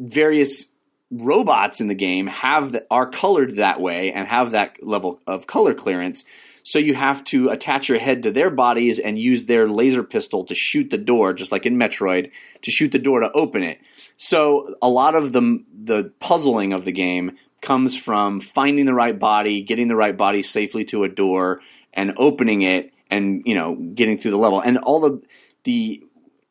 various 0.00 0.66
robots 1.12 1.80
in 1.80 1.86
the 1.86 1.94
game 1.94 2.26
have 2.26 2.72
the, 2.72 2.84
are 2.90 3.08
colored 3.08 3.54
that 3.56 3.80
way 3.80 4.12
and 4.12 4.26
have 4.26 4.50
that 4.50 4.84
level 4.84 5.20
of 5.28 5.46
color 5.46 5.74
clearance. 5.74 6.24
So 6.64 6.80
you 6.80 6.96
have 6.96 7.22
to 7.24 7.50
attach 7.50 7.88
your 7.88 8.00
head 8.00 8.24
to 8.24 8.32
their 8.32 8.50
bodies 8.50 8.98
and 8.98 9.20
use 9.20 9.44
their 9.44 9.68
laser 9.68 10.02
pistol 10.02 10.44
to 10.46 10.56
shoot 10.56 10.90
the 10.90 10.98
door, 10.98 11.34
just 11.34 11.52
like 11.52 11.66
in 11.66 11.76
Metroid, 11.76 12.32
to 12.62 12.70
shoot 12.72 12.90
the 12.90 12.98
door 12.98 13.20
to 13.20 13.30
open 13.30 13.62
it. 13.62 13.78
So 14.16 14.74
a 14.82 14.88
lot 14.88 15.14
of 15.14 15.32
the 15.32 15.62
the 15.72 16.12
puzzling 16.18 16.72
of 16.72 16.84
the 16.84 16.92
game 16.92 17.36
comes 17.62 17.96
from 17.96 18.40
finding 18.40 18.84
the 18.84 18.94
right 18.94 19.18
body, 19.18 19.62
getting 19.62 19.88
the 19.88 19.96
right 19.96 20.16
body 20.16 20.42
safely 20.42 20.84
to 20.86 21.04
a 21.04 21.08
door, 21.08 21.60
and 21.94 22.12
opening 22.18 22.62
it, 22.62 22.92
and 23.10 23.42
you 23.46 23.54
know 23.54 23.74
getting 23.74 24.18
through 24.18 24.32
the 24.32 24.36
level. 24.36 24.60
And 24.60 24.78
all 24.78 25.00
the 25.00 25.22
the 25.64 26.02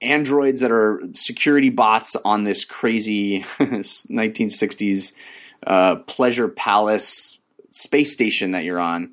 androids 0.01 0.61
that 0.61 0.71
are 0.71 1.01
security 1.13 1.69
bots 1.69 2.15
on 2.25 2.43
this 2.43 2.65
crazy 2.65 3.41
1960s 3.59 5.13
uh, 5.65 5.97
pleasure 5.97 6.47
palace 6.47 7.37
space 7.69 8.11
station 8.11 8.51
that 8.51 8.63
you're 8.63 8.79
on. 8.79 9.11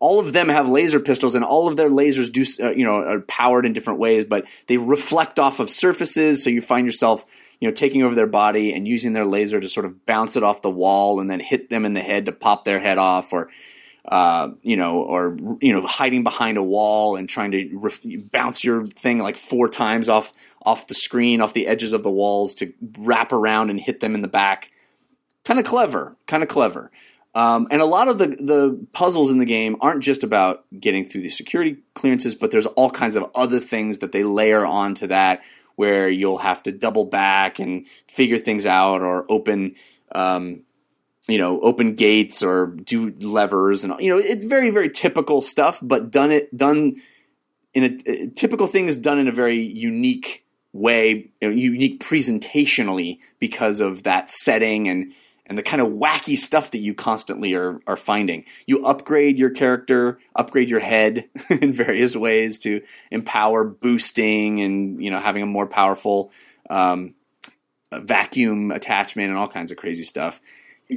All 0.00 0.18
of 0.18 0.32
them 0.32 0.48
have 0.48 0.68
laser 0.68 0.98
pistols, 0.98 1.36
and 1.36 1.44
all 1.44 1.68
of 1.68 1.76
their 1.76 1.88
lasers 1.88 2.32
do, 2.32 2.44
uh, 2.64 2.72
you 2.72 2.84
know, 2.84 2.96
are 2.96 3.20
powered 3.20 3.64
in 3.64 3.72
different 3.72 4.00
ways, 4.00 4.24
but 4.24 4.46
they 4.66 4.76
reflect 4.76 5.38
off 5.38 5.60
of 5.60 5.70
surfaces. 5.70 6.42
So 6.42 6.50
you 6.50 6.60
find 6.60 6.86
yourself, 6.86 7.24
you 7.62 7.68
know, 7.68 7.72
taking 7.72 8.02
over 8.02 8.16
their 8.16 8.26
body 8.26 8.74
and 8.74 8.88
using 8.88 9.12
their 9.12 9.24
laser 9.24 9.60
to 9.60 9.68
sort 9.68 9.86
of 9.86 10.04
bounce 10.04 10.34
it 10.34 10.42
off 10.42 10.62
the 10.62 10.68
wall, 10.68 11.20
and 11.20 11.30
then 11.30 11.38
hit 11.38 11.70
them 11.70 11.84
in 11.84 11.94
the 11.94 12.00
head 12.00 12.26
to 12.26 12.32
pop 12.32 12.64
their 12.64 12.80
head 12.80 12.98
off, 12.98 13.32
or 13.32 13.50
uh, 14.04 14.48
you 14.62 14.76
know, 14.76 15.00
or 15.00 15.36
you 15.60 15.72
know, 15.72 15.86
hiding 15.86 16.24
behind 16.24 16.58
a 16.58 16.62
wall 16.62 17.14
and 17.14 17.28
trying 17.28 17.52
to 17.52 18.28
bounce 18.32 18.64
your 18.64 18.88
thing 18.88 19.18
like 19.18 19.36
four 19.36 19.68
times 19.68 20.08
off 20.08 20.32
off 20.60 20.88
the 20.88 20.94
screen, 20.94 21.40
off 21.40 21.54
the 21.54 21.68
edges 21.68 21.92
of 21.92 22.02
the 22.02 22.10
walls 22.10 22.52
to 22.54 22.72
wrap 22.98 23.30
around 23.30 23.70
and 23.70 23.78
hit 23.78 24.00
them 24.00 24.16
in 24.16 24.22
the 24.22 24.28
back. 24.28 24.72
Kind 25.44 25.60
of 25.60 25.64
clever, 25.64 26.16
kind 26.26 26.42
of 26.42 26.48
clever. 26.48 26.90
Um, 27.32 27.68
and 27.70 27.80
a 27.80 27.86
lot 27.86 28.08
of 28.08 28.18
the 28.18 28.26
the 28.26 28.86
puzzles 28.92 29.30
in 29.30 29.38
the 29.38 29.44
game 29.44 29.76
aren't 29.80 30.02
just 30.02 30.24
about 30.24 30.64
getting 30.80 31.04
through 31.04 31.20
the 31.20 31.30
security 31.30 31.76
clearances, 31.94 32.34
but 32.34 32.50
there's 32.50 32.66
all 32.66 32.90
kinds 32.90 33.14
of 33.14 33.30
other 33.36 33.60
things 33.60 33.98
that 33.98 34.10
they 34.10 34.24
layer 34.24 34.66
onto 34.66 35.06
that, 35.06 35.44
where 35.82 36.08
you'll 36.08 36.38
have 36.38 36.62
to 36.62 36.70
double 36.70 37.04
back 37.04 37.58
and 37.58 37.88
figure 38.06 38.38
things 38.38 38.66
out, 38.66 39.00
or 39.02 39.26
open 39.28 39.74
um, 40.14 40.62
you 41.26 41.38
know, 41.38 41.60
open 41.60 41.96
gates 41.96 42.40
or 42.40 42.66
do 42.66 43.12
levers 43.20 43.82
and 43.82 43.92
you 43.98 44.08
know, 44.08 44.18
it's 44.18 44.44
very 44.44 44.70
very 44.70 44.88
typical 44.88 45.40
stuff, 45.40 45.80
but 45.82 46.12
done 46.12 46.30
it 46.30 46.56
done 46.56 46.94
in 47.74 47.82
a, 47.82 48.26
typical 48.28 48.68
things 48.68 48.94
done 48.96 49.18
in 49.18 49.26
a 49.26 49.32
very 49.32 49.60
unique 49.60 50.46
way, 50.72 51.30
you 51.40 51.48
know, 51.48 51.50
unique 51.50 51.98
presentationally 52.00 53.18
because 53.40 53.80
of 53.80 54.04
that 54.04 54.30
setting 54.30 54.88
and 54.88 55.12
and 55.46 55.58
the 55.58 55.62
kind 55.62 55.82
of 55.82 55.88
wacky 55.88 56.36
stuff 56.36 56.70
that 56.70 56.78
you 56.78 56.94
constantly 56.94 57.54
are 57.54 57.80
are 57.86 57.96
finding. 57.96 58.44
You 58.66 58.84
upgrade 58.84 59.38
your 59.38 59.50
character, 59.50 60.18
upgrade 60.34 60.70
your 60.70 60.80
head 60.80 61.28
in 61.50 61.72
various 61.72 62.16
ways 62.16 62.58
to 62.60 62.82
empower 63.10 63.64
boosting 63.64 64.60
and 64.60 65.02
you 65.02 65.10
know 65.10 65.20
having 65.20 65.42
a 65.42 65.46
more 65.46 65.66
powerful 65.66 66.30
um, 66.70 67.14
vacuum 67.92 68.70
attachment 68.70 69.28
and 69.28 69.38
all 69.38 69.48
kinds 69.48 69.70
of 69.70 69.76
crazy 69.76 70.04
stuff. 70.04 70.40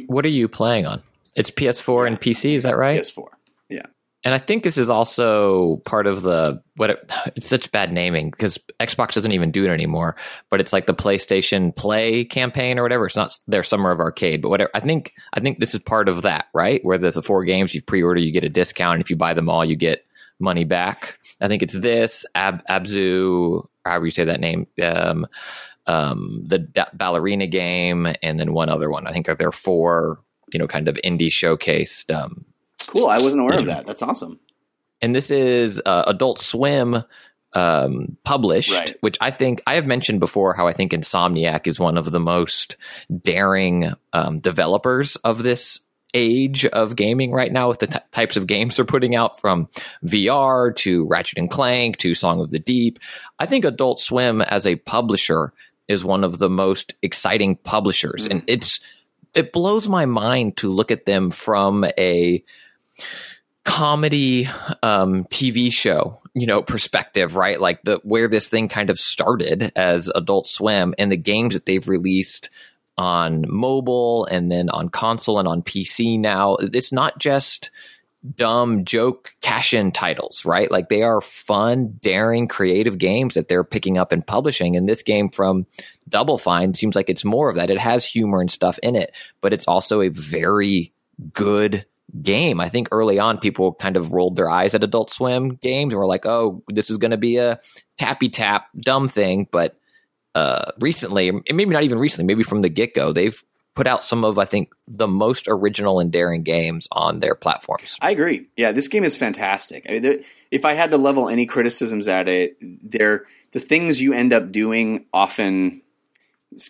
What 0.07 0.25
are 0.25 0.29
you 0.29 0.47
playing 0.47 0.85
on? 0.85 1.01
It's 1.35 1.51
PS4 1.51 2.07
and 2.07 2.19
PC, 2.19 2.53
is 2.53 2.63
that 2.63 2.77
right? 2.77 2.99
PS4. 2.99 3.27
And 4.25 4.33
I 4.33 4.39
think 4.39 4.63
this 4.63 4.79
is 4.79 4.89
also 4.89 5.77
part 5.85 6.07
of 6.07 6.23
the 6.23 6.61
what 6.75 6.89
it, 6.89 7.11
it's 7.35 7.47
such 7.47 7.71
bad 7.71 7.93
naming 7.93 8.31
because 8.31 8.57
Xbox 8.79 9.13
doesn't 9.13 9.31
even 9.31 9.51
do 9.51 9.63
it 9.63 9.69
anymore. 9.69 10.17
But 10.49 10.59
it's 10.59 10.73
like 10.73 10.87
the 10.87 10.95
PlayStation 10.95 11.73
Play 11.73 12.25
campaign 12.25 12.79
or 12.79 12.83
whatever. 12.83 13.05
It's 13.05 13.15
not 13.15 13.37
their 13.47 13.63
Summer 13.63 13.91
of 13.91 13.99
Arcade, 13.99 14.41
but 14.41 14.49
whatever. 14.49 14.71
I 14.73 14.79
think 14.79 15.13
I 15.33 15.39
think 15.39 15.59
this 15.59 15.75
is 15.75 15.81
part 15.81 16.09
of 16.09 16.23
that, 16.23 16.47
right? 16.53 16.83
Where 16.83 16.97
there's 16.97 17.13
the 17.13 17.21
four 17.21 17.45
games 17.45 17.75
you 17.75 17.83
pre-order, 17.83 18.19
you 18.19 18.31
get 18.31 18.43
a 18.43 18.49
discount, 18.49 18.95
and 18.95 19.03
if 19.03 19.09
you 19.11 19.15
buy 19.15 19.35
them 19.35 19.49
all, 19.49 19.63
you 19.63 19.75
get 19.75 20.05
money 20.39 20.63
back. 20.63 21.19
I 21.39 21.47
think 21.47 21.61
it's 21.61 21.75
this 21.75 22.25
Ab, 22.35 22.65
Abzu, 22.67 23.67
however 23.85 24.05
you 24.05 24.11
say 24.11 24.25
that 24.25 24.39
name. 24.39 24.67
Um, 24.81 25.27
um, 25.87 26.41
the 26.43 26.57
da- 26.57 26.89
ballerina 26.93 27.45
game, 27.45 28.07
and 28.23 28.39
then 28.39 28.53
one 28.53 28.69
other 28.69 28.89
one. 28.89 29.05
I 29.05 29.11
think 29.11 29.27
there 29.27 29.47
are 29.47 29.51
four, 29.51 30.19
you 30.51 30.57
know, 30.57 30.65
kind 30.65 30.87
of 30.87 30.95
indie 31.03 31.27
showcased 31.27 32.13
um, 32.13 32.43
Cool. 32.87 33.07
I 33.07 33.19
wasn't 33.19 33.41
aware 33.41 33.57
of 33.59 33.65
that. 33.65 33.85
That's 33.87 34.01
awesome. 34.01 34.39
and 35.01 35.15
this 35.15 35.31
is 35.31 35.81
uh, 35.85 36.03
Adult 36.07 36.39
Swim 36.39 37.03
um, 37.53 38.17
published, 38.23 38.71
Right. 38.71 38.95
which 39.01 39.17
I 39.21 39.31
think 39.31 39.61
I 39.65 39.75
have 39.75 39.85
mentioned 39.85 40.19
before 40.19 40.53
how 40.53 40.67
I 40.67 40.73
think 40.73 40.91
Insomniac 40.91 41.67
is 41.67 41.79
one 41.79 41.97
of 41.97 42.11
the 42.11 42.19
most 42.19 42.75
daring 43.23 43.93
um, 44.13 44.37
developers 44.37 45.15
of 45.17 45.41
this 45.43 45.79
age 46.13 46.65
of 46.65 46.95
gaming 46.95 47.31
right 47.31 47.51
now 47.51 47.67
with 47.67 47.79
the 47.79 47.87
t- 47.87 47.99
types 48.13 48.37
of 48.37 48.47
games 48.47 48.75
they're 48.75 48.85
putting 48.85 49.15
out 49.15 49.39
from 49.41 49.67
VR 50.03 50.73
to 50.77 51.05
Ratchet 51.07 51.37
and 51.37 51.49
Clank 51.49 51.97
to 51.97 52.15
Song 52.15 52.39
of 52.39 52.51
the 52.51 52.59
Deep. 52.59 52.99
I 53.39 53.45
think 53.45 53.65
Adult 53.65 53.99
Swim 53.99 54.41
as 54.41 54.65
a 54.65 54.75
publisher 54.77 55.51
is 55.89 56.05
one 56.05 56.23
of 56.23 56.37
the 56.37 56.49
most 56.49 56.93
exciting 57.01 57.57
publishers 57.57 58.25
and 58.25 58.43
it's 58.47 58.79
it 59.33 59.51
blows 59.51 59.89
my 59.89 60.05
mind 60.05 60.55
to 60.57 60.71
look 60.71 60.89
at 60.91 61.05
them 61.05 61.29
from 61.31 61.83
a 61.97 62.41
comedy 63.63 64.47
um, 64.83 65.25
TV 65.25 65.71
show, 65.71 66.21
you 66.33 66.45
know, 66.45 66.61
perspective, 66.61 67.35
right? 67.35 67.59
Like 67.59 67.81
the 67.83 67.99
where 68.03 68.27
this 68.27 68.47
thing 68.47 68.69
kind 68.69 68.89
of 68.89 68.99
started 68.99 69.71
as 69.75 70.09
Adult 70.13 70.47
Swim 70.47 70.93
and 70.97 71.11
the 71.11 71.17
games 71.17 71.53
that 71.55 71.65
they've 71.65 71.87
released 71.87 72.49
on 72.97 73.45
mobile 73.47 74.25
and 74.25 74.51
then 74.51 74.69
on 74.69 74.89
console 74.89 75.39
and 75.39 75.47
on 75.47 75.61
PC 75.61 76.19
now. 76.19 76.55
It's 76.55 76.91
not 76.91 77.19
just 77.19 77.71
dumb 78.35 78.85
joke 78.85 79.33
cash 79.41 79.73
in 79.73 79.91
titles, 79.91 80.45
right? 80.45 80.71
Like 80.71 80.89
they 80.89 81.03
are 81.03 81.21
fun, 81.21 81.99
daring, 82.01 82.47
creative 82.47 82.97
games 82.97 83.33
that 83.33 83.47
they're 83.47 83.63
picking 83.63 83.97
up 83.97 84.11
and 84.11 84.25
publishing. 84.25 84.75
And 84.75 84.87
this 84.87 85.03
game 85.03 85.29
from 85.29 85.67
Double 86.07 86.37
Fine 86.37 86.75
seems 86.75 86.95
like 86.95 87.09
it's 87.09 87.25
more 87.25 87.49
of 87.49 87.55
that. 87.55 87.69
It 87.69 87.79
has 87.79 88.05
humor 88.05 88.41
and 88.41 88.49
stuff 88.49 88.79
in 88.81 88.95
it, 88.95 89.13
but 89.41 89.53
it's 89.53 89.67
also 89.67 90.01
a 90.01 90.09
very 90.09 90.91
good 91.33 91.85
game. 92.21 92.59
I 92.59 92.69
think 92.69 92.89
early 92.91 93.19
on 93.19 93.39
people 93.39 93.73
kind 93.73 93.97
of 93.97 94.11
rolled 94.11 94.35
their 94.35 94.49
eyes 94.49 94.75
at 94.75 94.83
Adult 94.83 95.09
Swim 95.09 95.55
games 95.55 95.93
and 95.93 95.99
were 95.99 96.05
like, 96.05 96.25
"Oh, 96.25 96.63
this 96.67 96.89
is 96.89 96.97
going 96.97 97.11
to 97.11 97.17
be 97.17 97.37
a 97.37 97.59
tappy 97.97 98.29
tap 98.29 98.67
dumb 98.79 99.07
thing." 99.07 99.47
But 99.51 99.77
uh, 100.33 100.71
recently, 100.79 101.29
and 101.29 101.43
maybe 101.53 101.71
not 101.71 101.83
even 101.83 101.99
recently, 101.99 102.25
maybe 102.25 102.43
from 102.43 102.61
the 102.61 102.69
get 102.69 102.93
go, 102.93 103.11
they've 103.11 103.41
put 103.75 103.87
out 103.87 104.03
some 104.03 104.23
of 104.23 104.39
I 104.39 104.45
think 104.45 104.73
the 104.87 105.07
most 105.07 105.47
original 105.49 105.99
and 105.99 106.11
daring 106.11 106.43
games 106.43 106.87
on 106.91 107.19
their 107.19 107.35
platforms. 107.35 107.97
I 108.01 108.11
agree. 108.11 108.47
Yeah, 108.55 108.71
this 108.71 108.87
game 108.87 109.03
is 109.03 109.17
fantastic. 109.17 109.85
I 109.87 109.99
mean, 109.99 110.23
if 110.51 110.65
I 110.65 110.73
had 110.73 110.91
to 110.91 110.97
level 110.97 111.29
any 111.29 111.45
criticisms 111.45 112.07
at 112.07 112.29
it, 112.29 112.57
they're 112.61 113.25
the 113.51 113.59
things 113.59 114.01
you 114.01 114.13
end 114.13 114.33
up 114.33 114.51
doing 114.51 115.05
often 115.13 115.81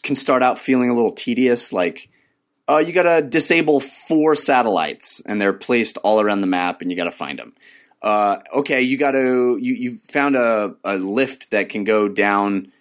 can 0.04 0.16
start 0.16 0.44
out 0.44 0.60
feeling 0.60 0.90
a 0.90 0.94
little 0.94 1.12
tedious. 1.12 1.72
Like, 1.72 2.10
uh, 2.68 2.78
you 2.78 2.94
got 2.94 3.04
to 3.04 3.22
disable 3.22 3.80
four 3.80 4.36
satellites, 4.36 5.22
and 5.26 5.40
they're 5.42 5.54
placed 5.54 5.98
all 5.98 6.20
around 6.20 6.42
the 6.42 6.48
map, 6.48 6.82
and 6.82 6.90
you 6.90 6.98
got 6.98 7.06
to 7.06 7.12
find 7.12 7.40
them. 7.40 7.54
Uh, 8.02 8.38
okay, 8.54 8.82
you 8.82 8.98
got 8.98 9.12
to 9.12 9.58
you 9.60 9.74
you 9.74 9.98
found 9.98 10.36
a, 10.36 10.76
a 10.84 10.98
lift 10.98 11.52
that 11.52 11.70
can 11.70 11.84
go 11.84 12.08
down 12.08 12.72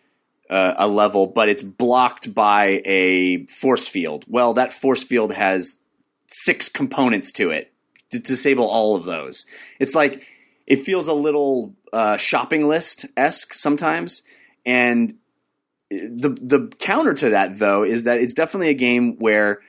uh, 0.51 0.75
a 0.77 0.89
level, 0.89 1.27
but 1.27 1.49
it's 1.49 1.63
blocked 1.63 2.35
by 2.35 2.83
a 2.85 3.47
force 3.47 3.89
field. 3.89 4.25
Well, 4.29 4.55
that 4.55 4.73
force 4.73 5.03
field 5.03 5.33
has 5.33 5.79
six 6.27 6.69
components 6.69 7.33
to 7.33 7.51
it 7.51 7.73
to 8.11 8.19
disable 8.19 8.69
all 8.69 8.97
of 8.97 9.05
those. 9.05 9.47
It's 9.79 9.95
like 9.95 10.23
it 10.67 10.77
feels 10.77 11.09
a 11.09 11.15
little 11.15 11.75
uh, 11.93 12.17
shopping 12.17 12.69
list 12.69 13.07
esque 13.17 13.55
sometimes, 13.55 14.23
and 14.65 15.15
the 15.91 16.31
the 16.41 16.73
counter 16.79 17.15
to 17.15 17.31
that 17.31 17.59
though 17.59 17.83
is 17.83 18.05
that 18.05 18.21
it's 18.21 18.33
definitely 18.33 18.71
a 18.71 18.75
game 18.75 19.17
where 19.19 19.61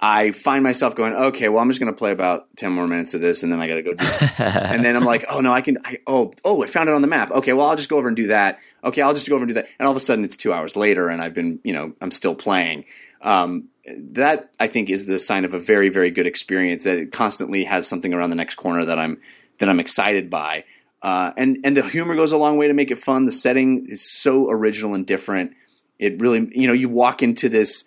I 0.00 0.30
find 0.30 0.62
myself 0.62 0.94
going, 0.94 1.12
okay, 1.12 1.48
well, 1.48 1.60
I'm 1.60 1.68
just 1.68 1.80
going 1.80 1.92
to 1.92 1.98
play 1.98 2.12
about 2.12 2.56
ten 2.56 2.70
more 2.70 2.86
minutes 2.86 3.14
of 3.14 3.20
this, 3.20 3.42
and 3.42 3.52
then 3.52 3.60
I 3.60 3.66
got 3.66 3.74
to 3.74 3.82
go 3.82 3.94
do 3.94 4.04
something. 4.04 4.28
and 4.38 4.84
then 4.84 4.94
I'm 4.94 5.04
like, 5.04 5.24
oh 5.28 5.40
no, 5.40 5.52
I 5.52 5.60
can. 5.60 5.78
I, 5.84 5.98
oh, 6.06 6.32
oh, 6.44 6.62
I 6.62 6.68
found 6.68 6.88
it 6.88 6.94
on 6.94 7.02
the 7.02 7.08
map. 7.08 7.32
Okay, 7.32 7.52
well, 7.52 7.66
I'll 7.66 7.76
just 7.76 7.88
go 7.88 7.98
over 7.98 8.06
and 8.06 8.16
do 8.16 8.28
that. 8.28 8.60
Okay, 8.84 9.02
I'll 9.02 9.14
just 9.14 9.28
go 9.28 9.34
over 9.34 9.42
and 9.42 9.48
do 9.48 9.54
that. 9.54 9.68
And 9.78 9.86
all 9.86 9.90
of 9.90 9.96
a 9.96 10.00
sudden, 10.00 10.24
it's 10.24 10.36
two 10.36 10.52
hours 10.52 10.76
later, 10.76 11.08
and 11.08 11.20
I've 11.20 11.34
been, 11.34 11.58
you 11.64 11.72
know, 11.72 11.92
I'm 12.00 12.12
still 12.12 12.36
playing. 12.36 12.84
Um, 13.22 13.70
that 14.12 14.50
I 14.60 14.68
think 14.68 14.88
is 14.88 15.06
the 15.06 15.18
sign 15.18 15.44
of 15.44 15.54
a 15.54 15.58
very, 15.58 15.88
very 15.88 16.12
good 16.12 16.28
experience. 16.28 16.84
That 16.84 16.98
it 16.98 17.10
constantly 17.10 17.64
has 17.64 17.88
something 17.88 18.14
around 18.14 18.30
the 18.30 18.36
next 18.36 18.54
corner 18.54 18.84
that 18.84 18.98
I'm 19.00 19.20
that 19.58 19.68
I'm 19.68 19.80
excited 19.80 20.30
by. 20.30 20.64
Uh, 21.02 21.32
and 21.36 21.58
and 21.64 21.76
the 21.76 21.82
humor 21.88 22.14
goes 22.14 22.32
a 22.32 22.38
long 22.38 22.56
way 22.56 22.68
to 22.68 22.74
make 22.74 22.90
it 22.90 22.98
fun. 22.98 23.24
The 23.24 23.32
setting 23.32 23.86
is 23.88 24.08
so 24.08 24.50
original 24.50 24.94
and 24.94 25.06
different. 25.06 25.54
It 25.98 26.20
really, 26.20 26.48
you 26.52 26.68
know, 26.68 26.72
you 26.72 26.88
walk 26.88 27.22
into 27.22 27.48
this 27.48 27.84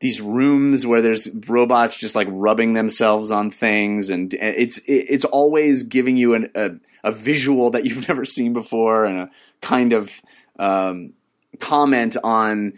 these 0.00 0.20
rooms 0.20 0.86
where 0.86 1.00
there's 1.00 1.30
robots 1.48 1.96
just 1.96 2.14
like 2.14 2.28
rubbing 2.30 2.74
themselves 2.74 3.30
on 3.30 3.50
things, 3.50 4.10
and 4.10 4.34
it's 4.34 4.80
it's 4.86 5.24
always 5.24 5.84
giving 5.84 6.16
you 6.16 6.34
an, 6.34 6.50
a 6.54 6.72
a 7.02 7.12
visual 7.12 7.70
that 7.70 7.84
you've 7.84 8.08
never 8.08 8.24
seen 8.24 8.52
before, 8.52 9.04
and 9.04 9.18
a 9.18 9.30
kind 9.62 9.92
of 9.92 10.20
um, 10.58 11.14
comment 11.60 12.16
on 12.22 12.74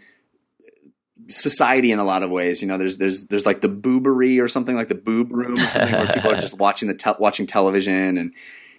society 1.27 1.91
in 1.91 1.99
a 1.99 2.03
lot 2.03 2.23
of 2.23 2.31
ways. 2.31 2.61
You 2.61 2.67
know, 2.67 2.77
there's 2.77 2.97
there's 2.97 3.27
there's 3.27 3.45
like 3.45 3.61
the 3.61 3.69
boobery 3.69 4.41
or 4.41 4.47
something 4.47 4.75
like 4.75 4.87
the 4.87 4.95
boob 4.95 5.31
room, 5.31 5.57
where 5.57 6.13
people 6.13 6.31
are 6.31 6.35
just 6.39 6.57
watching 6.57 6.87
the 6.87 6.95
te- 6.95 7.11
watching 7.19 7.47
television, 7.47 8.17
and 8.17 8.33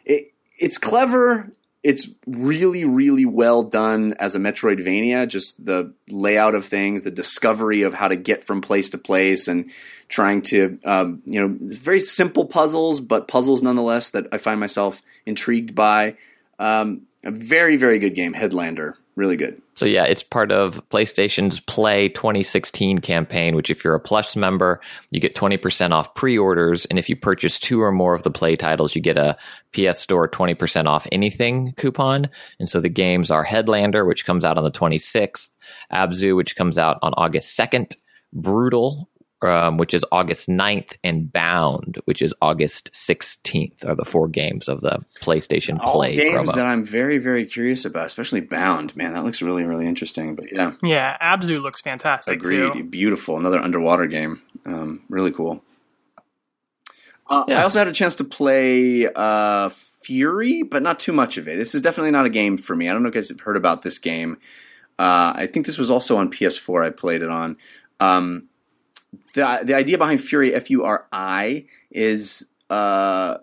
it 0.04 0.32
it's 0.58 0.78
clever. 0.78 1.50
It's 1.82 2.10
really 2.26 2.84
really 2.84 3.24
well 3.24 3.62
done 3.62 4.14
as 4.18 4.34
a 4.34 4.38
Metroidvania. 4.38 5.26
Just 5.26 5.64
the 5.64 5.94
layout 6.08 6.54
of 6.54 6.66
things, 6.66 7.04
the 7.04 7.10
discovery 7.10 7.82
of 7.82 7.94
how 7.94 8.08
to 8.08 8.16
get 8.16 8.44
from 8.44 8.60
place 8.60 8.90
to 8.90 8.98
place, 8.98 9.48
and 9.48 9.70
trying 10.08 10.42
to 10.42 10.78
um, 10.84 11.22
you 11.24 11.40
know 11.40 11.56
very 11.60 12.00
simple 12.00 12.44
puzzles, 12.44 13.00
but 13.00 13.28
puzzles 13.28 13.62
nonetheless 13.62 14.10
that 14.10 14.26
I 14.32 14.38
find 14.38 14.60
myself 14.60 15.02
intrigued 15.24 15.74
by. 15.74 16.16
Um, 16.58 17.02
a 17.24 17.30
very 17.30 17.76
very 17.76 17.98
good 17.98 18.14
game, 18.14 18.34
Headlander. 18.34 18.94
Really 19.16 19.36
good. 19.36 19.60
So 19.74 19.86
yeah, 19.86 20.04
it's 20.04 20.22
part 20.22 20.52
of 20.52 20.88
PlayStation's 20.88 21.60
Play 21.60 22.08
2016 22.08 23.00
campaign, 23.00 23.56
which 23.56 23.68
if 23.68 23.84
you're 23.84 23.94
a 23.94 24.00
Plus 24.00 24.36
member, 24.36 24.80
you 25.10 25.20
get 25.20 25.34
20% 25.34 25.90
off 25.90 26.14
pre-orders, 26.14 26.86
and 26.86 26.98
if 26.98 27.08
you 27.08 27.16
purchase 27.16 27.58
two 27.58 27.82
or 27.82 27.90
more 27.90 28.14
of 28.14 28.22
the 28.22 28.30
Play 28.30 28.56
titles, 28.56 28.94
you 28.94 29.02
get 29.02 29.18
a 29.18 29.36
PS 29.72 29.98
Store 29.98 30.28
20% 30.28 30.86
off 30.86 31.08
anything 31.10 31.72
coupon. 31.76 32.30
And 32.58 32.68
so 32.68 32.80
the 32.80 32.88
games 32.88 33.30
are 33.30 33.44
Headlander, 33.44 34.06
which 34.06 34.24
comes 34.24 34.44
out 34.44 34.56
on 34.56 34.64
the 34.64 34.70
26th, 34.70 35.50
Abzu, 35.92 36.36
which 36.36 36.56
comes 36.56 36.78
out 36.78 36.98
on 37.02 37.12
August 37.16 37.58
2nd, 37.58 37.96
Brutal, 38.32 39.09
um, 39.42 39.76
which 39.76 39.94
is 39.94 40.04
August 40.12 40.48
9th, 40.48 40.92
and 41.02 41.32
Bound, 41.32 41.98
which 42.04 42.22
is 42.22 42.34
August 42.42 42.92
16th, 42.92 43.86
are 43.86 43.94
the 43.94 44.04
four 44.04 44.28
games 44.28 44.68
of 44.68 44.80
the 44.80 45.04
PlayStation 45.20 45.78
All 45.80 45.92
Play 45.94 46.16
games 46.16 46.50
promo. 46.50 46.54
that 46.54 46.66
I'm 46.66 46.84
very 46.84 47.18
very 47.18 47.44
curious 47.46 47.84
about, 47.84 48.06
especially 48.06 48.40
Bound. 48.40 48.94
Man, 48.96 49.12
that 49.14 49.24
looks 49.24 49.40
really 49.42 49.64
really 49.64 49.86
interesting. 49.86 50.34
But 50.34 50.52
yeah, 50.52 50.72
Yeah, 50.82 51.16
Abzu 51.20 51.60
looks 51.62 51.80
fantastic 51.80 52.34
agreed. 52.40 52.72
too. 52.72 52.84
Beautiful. 52.84 53.36
Another 53.36 53.58
underwater 53.58 54.06
game. 54.06 54.42
Um, 54.66 55.02
really 55.08 55.32
cool. 55.32 55.62
Uh, 57.28 57.44
I 57.48 57.62
also 57.62 57.78
had 57.78 57.86
a 57.88 57.92
chance 57.92 58.16
to 58.16 58.24
play 58.24 59.06
uh, 59.06 59.68
Furi, 59.68 60.68
but 60.68 60.82
not 60.82 60.98
too 60.98 61.12
much 61.12 61.36
of 61.38 61.46
it. 61.46 61.56
This 61.56 61.74
is 61.76 61.80
definitely 61.80 62.10
not 62.10 62.26
a 62.26 62.30
game 62.30 62.56
for 62.56 62.74
me. 62.74 62.88
I 62.88 62.92
don't 62.92 63.02
know 63.04 63.08
if 63.08 63.14
you 63.14 63.20
guys 63.20 63.28
have 63.28 63.40
heard 63.40 63.56
about 63.56 63.82
this 63.82 63.98
game. 63.98 64.36
Uh, 64.98 65.32
I 65.36 65.46
think 65.46 65.64
this 65.64 65.78
was 65.78 65.90
also 65.90 66.16
on 66.16 66.30
PS4. 66.30 66.84
I 66.84 66.90
played 66.90 67.22
it 67.22 67.30
on. 67.30 67.56
Um, 68.00 68.48
the 69.34 69.60
the 69.64 69.74
idea 69.74 69.98
behind 69.98 70.20
Furi 70.20 70.52
F 70.52 70.70
U 70.70 70.84
R 70.84 71.06
I 71.12 71.66
is 71.90 72.46
uh, 72.68 73.38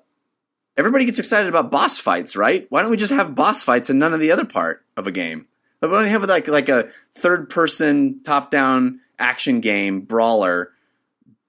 everybody 0.78 1.06
gets 1.06 1.20
excited 1.20 1.50
about 1.50 1.72
boss 1.72 2.00
fights, 2.00 2.36
right? 2.36 2.66
Why 2.70 2.82
don't 2.82 2.92
we 2.92 2.98
just 2.98 3.14
have 3.14 3.36
boss 3.36 3.64
fights 3.64 3.90
and 3.90 4.00
none 4.00 4.14
of 4.14 4.20
the 4.20 4.32
other 4.32 4.46
part 4.46 4.86
of 4.96 5.08
a 5.08 5.12
game? 5.12 5.48
Why 5.80 5.90
don't 5.90 6.04
we 6.04 6.10
have 6.10 6.24
like 6.24 6.48
like 6.48 6.70
a 6.70 6.90
third 7.14 7.50
person 7.50 8.22
top 8.24 8.52
down 8.52 9.02
action 9.20 9.62
game 9.62 10.02
brawler, 10.02 10.72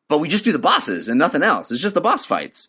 but 0.09 0.19
we 0.19 0.29
just 0.29 0.45
do 0.45 0.53
the 0.53 0.59
bosses 0.59 1.09
and 1.09 1.19
nothing 1.19 1.43
else. 1.43 1.71
It's 1.71 1.81
just 1.81 1.95
the 1.95 2.01
boss 2.01 2.27
fights. 2.27 2.69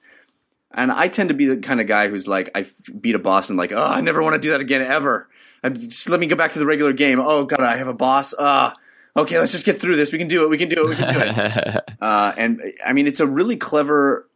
And 0.72 0.92
I 0.92 1.08
tend 1.08 1.30
to 1.30 1.36
be 1.36 1.48
the 1.48 1.58
kind 1.58 1.82
of 1.82 1.88
guy 1.88 2.10
who's 2.10 2.28
like, 2.28 2.52
I 2.54 2.66
beat 3.00 3.16
a 3.16 3.20
boss 3.20 3.50
and 3.50 3.58
like, 3.58 3.72
oh, 3.72 3.84
I 3.84 4.02
never 4.02 4.22
want 4.22 4.36
to 4.36 4.40
do 4.40 4.52
that 4.52 4.62
again 4.62 4.84
ever. 4.84 5.28
I, 5.64 5.70
just 5.70 6.08
let 6.10 6.20
me 6.20 6.28
go 6.28 6.36
back 6.36 6.52
to 6.52 6.60
the 6.60 6.66
regular 6.66 6.94
game. 6.94 7.20
Oh 7.20 7.46
god, 7.46 7.62
I 7.62 7.78
have 7.78 7.88
a 7.88 7.94
boss. 7.94 8.34
Ah, 8.38 8.76
okay, 9.16 9.40
let's 9.40 9.52
just 9.52 9.66
get 9.66 9.80
through 9.80 9.96
this. 9.96 10.12
We 10.12 10.18
can 10.18 10.28
do 10.28 10.44
it. 10.44 10.50
We 10.50 10.58
can 10.58 10.70
do 10.70 10.86
it. 10.86 10.90
We 10.90 10.96
can 10.96 11.14
do 11.14 11.20
it. 11.22 11.84
Uh, 12.02 12.34
and 12.38 12.62
I 12.86 12.94
mean, 12.94 13.08
it's 13.08 13.20
a 13.20 13.28
really 13.28 13.58
clever 13.58 14.30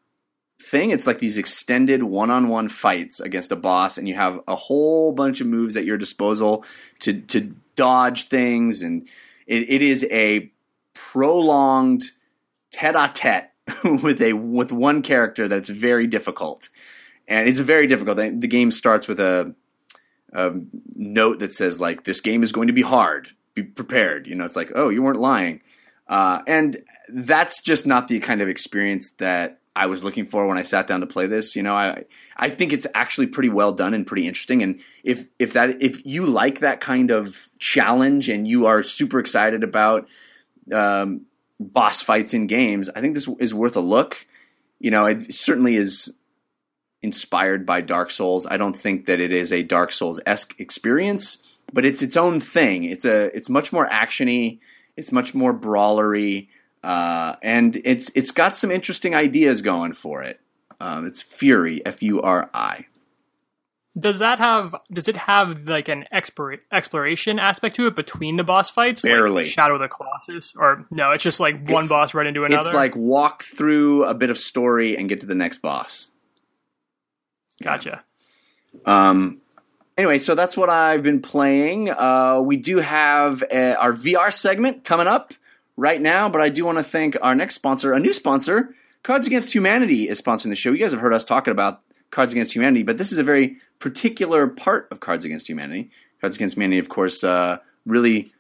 thing. 0.62 0.90
It's 0.90 1.08
like 1.08 1.20
these 1.20 1.38
extended 1.38 2.04
one-on-one 2.04 2.68
fights 2.68 3.22
against 3.22 3.54
a 3.54 3.56
boss, 3.56 3.98
and 3.98 4.06
you 4.06 4.16
have 4.16 4.42
a 4.50 4.56
whole 4.56 5.14
bunch 5.14 5.40
of 5.40 5.48
moves 5.48 5.78
at 5.78 5.86
your 5.86 5.98
disposal 5.98 6.66
to 7.00 7.22
to 7.22 7.56
dodge 7.76 8.28
things, 8.28 8.82
and 8.82 9.08
it, 9.48 9.70
it 9.70 9.82
is 9.82 10.06
a 10.12 10.52
prolonged 10.94 12.04
tete-a-tete 12.72 13.50
with 14.04 14.22
a 14.22 14.34
with 14.34 14.72
one 14.72 15.02
character 15.02 15.48
that's 15.48 15.70
very 15.70 16.08
difficult, 16.08 16.70
and 17.28 17.48
it's 17.48 17.60
very 17.60 17.88
difficult. 17.88 18.18
The, 18.18 18.36
the 18.38 18.48
game 18.48 18.72
starts 18.72 19.08
with 19.08 19.20
a, 19.20 19.56
a 20.34 20.54
note 20.96 21.40
that 21.40 21.54
says 21.54 21.80
like, 21.80 22.04
"This 22.04 22.20
game 22.20 22.44
is 22.44 22.52
going 22.52 22.68
to 22.68 22.74
be 22.74 22.82
hard. 22.82 23.30
Be 23.56 23.64
prepared." 23.64 24.28
You 24.28 24.36
know, 24.36 24.46
it's 24.46 24.56
like, 24.56 24.72
"Oh, 24.76 24.90
you 24.90 25.02
weren't 25.04 25.20
lying." 25.20 25.62
Uh, 26.08 26.42
and 26.48 26.78
that's 27.10 27.62
just 27.62 27.86
not 27.86 28.08
the 28.08 28.20
kind 28.20 28.42
of 28.42 28.48
experience 28.48 29.12
that 29.20 29.60
I 29.76 29.88
was 29.88 30.04
looking 30.04 30.26
for 30.26 30.46
when 30.48 30.58
I 30.58 30.64
sat 30.64 30.86
down 30.86 31.00
to 31.00 31.08
play 31.08 31.28
this. 31.28 31.56
You 31.56 31.64
know, 31.64 31.76
I 31.76 32.06
I 32.38 32.50
think 32.50 32.74
it's 32.74 32.88
actually 32.94 33.28
pretty 33.28 33.50
well 33.50 33.72
done 33.72 33.94
and 33.94 34.06
pretty 34.06 34.28
interesting. 34.28 34.62
And 34.62 34.80
if 35.04 35.30
if 35.40 35.54
that 35.54 35.82
if 35.82 36.06
you 36.06 36.28
like 36.28 36.60
that 36.60 36.80
kind 36.80 37.10
of 37.10 37.50
challenge 37.60 38.30
and 38.30 38.48
you 38.48 38.68
are 38.68 38.84
super 38.84 39.20
excited 39.20 39.64
about 39.64 40.08
um, 40.72 41.26
boss 41.60 42.02
fights 42.02 42.34
in 42.34 42.48
games, 42.48 42.90
I 42.96 43.02
think 43.02 43.16
this 43.16 43.28
is 43.40 43.54
worth 43.54 43.76
a 43.76 43.82
look. 43.82 44.28
You 44.80 44.92
know, 44.92 45.06
it 45.06 45.34
certainly 45.34 45.76
is 45.76 46.14
inspired 47.02 47.66
by 47.66 47.82
Dark 47.82 48.12
Souls. 48.12 48.46
I 48.46 48.58
don't 48.58 48.76
think 48.76 49.08
that 49.08 49.20
it 49.20 49.32
is 49.32 49.52
a 49.52 49.64
Dark 49.64 49.92
Souls 49.92 50.20
esque 50.26 50.60
experience, 50.60 51.44
but 51.74 51.84
it's 51.84 52.02
its 52.02 52.16
own 52.16 52.40
thing. 52.40 52.84
It's 52.86 53.04
a 53.04 53.36
it's 53.36 53.50
much 53.50 53.74
more 53.74 53.88
actiony. 53.90 54.60
It's 54.96 55.12
much 55.12 55.34
more 55.34 55.54
brawlery, 55.54 56.48
uh, 56.84 57.36
and 57.42 57.82
it's 57.84 58.12
it's 58.16 58.32
got 58.32 58.56
some 58.56 58.72
interesting 58.72 59.16
ideas 59.16 59.62
going 59.62 59.94
for 59.94 60.22
it. 60.24 60.40
Um, 60.80 61.06
it's 61.06 61.24
Furi, 61.24 61.82
F 61.86 62.02
U 62.04 62.22
R 62.22 62.50
I. 62.54 62.86
Does 63.98 64.20
that 64.20 64.40
have? 64.40 64.76
Does 64.92 65.08
it 65.08 65.16
have 65.16 65.68
like 65.68 65.88
an 65.88 66.06
expir- 66.12 66.60
exploration 66.72 67.38
aspect 67.38 67.76
to 67.76 67.86
it 67.88 67.96
between 67.96 68.38
the 68.38 68.44
boss 68.44 68.70
fights? 68.72 69.04
like 69.04 69.12
Barely. 69.12 69.46
Shadow 69.46 69.76
of 69.76 69.82
the 69.82 69.88
Colossus, 69.88 70.56
or 70.58 70.86
no? 70.90 71.12
It's 71.12 71.24
just 71.24 71.40
like 71.40 71.56
one 71.58 71.84
It's- 71.86 71.90
boss 71.90 72.14
right 72.16 72.26
into 72.26 72.44
another. 72.44 72.60
It's 72.68 72.74
like 72.74 72.96
walk 72.96 73.44
through 73.44 74.06
a 74.06 74.14
bit 74.16 74.30
of 74.32 74.38
story 74.40 74.98
and 74.98 75.08
get 75.10 75.22
to 75.22 75.28
the 75.28 75.36
next 75.36 75.62
boss. 75.62 76.08
gotcha. 77.62 78.04
Um, 78.86 79.42
anyway, 79.98 80.18
so 80.18 80.36
that's 80.36 80.56
what 80.58 80.70
I've 80.70 81.04
been 81.04 81.22
playing. 81.22 81.90
Uh, 81.90 82.42
we 82.44 82.58
do 82.58 82.78
have 82.78 83.44
uh 83.44 83.76
our 83.80 83.94
VR 83.94 84.32
segment 84.32 84.84
coming 84.84 85.08
up 85.08 85.34
right 85.78 86.02
now, 86.02 86.30
but 86.30 86.42
I 86.42 86.50
do 86.50 86.66
want 86.66 86.78
to 86.78 86.84
thank 86.84 87.18
our 87.22 87.36
next 87.36 87.56
sponsor, 87.56 87.94
a 87.94 88.00
new 88.00 88.14
sponsor. 88.14 88.74
Cards 89.04 89.28
Against 89.28 89.54
Humanity 89.54 90.08
is 90.08 90.22
sponsoring 90.22 90.50
the 90.50 90.56
show. 90.56 90.72
You 90.72 90.80
guys 90.80 90.92
have 90.92 91.02
heard 91.02 91.14
us 91.14 91.26
talking 91.26 91.52
about 91.52 91.82
Cards 92.10 92.32
Against 92.32 92.56
Humanity, 92.56 92.84
but 92.84 92.98
this 92.98 93.12
is 93.12 93.20
a 93.20 93.24
very 93.24 93.58
particular 93.80 94.48
part 94.48 94.88
of 94.92 95.00
Cards 95.00 95.26
Against 95.26 95.50
Humanity. 95.50 95.90
Cards 96.22 96.38
Against 96.38 96.56
Humanity, 96.56 96.80
of 96.80 96.88
course, 96.88 97.24
uh, 97.24 97.58
really 97.86 98.34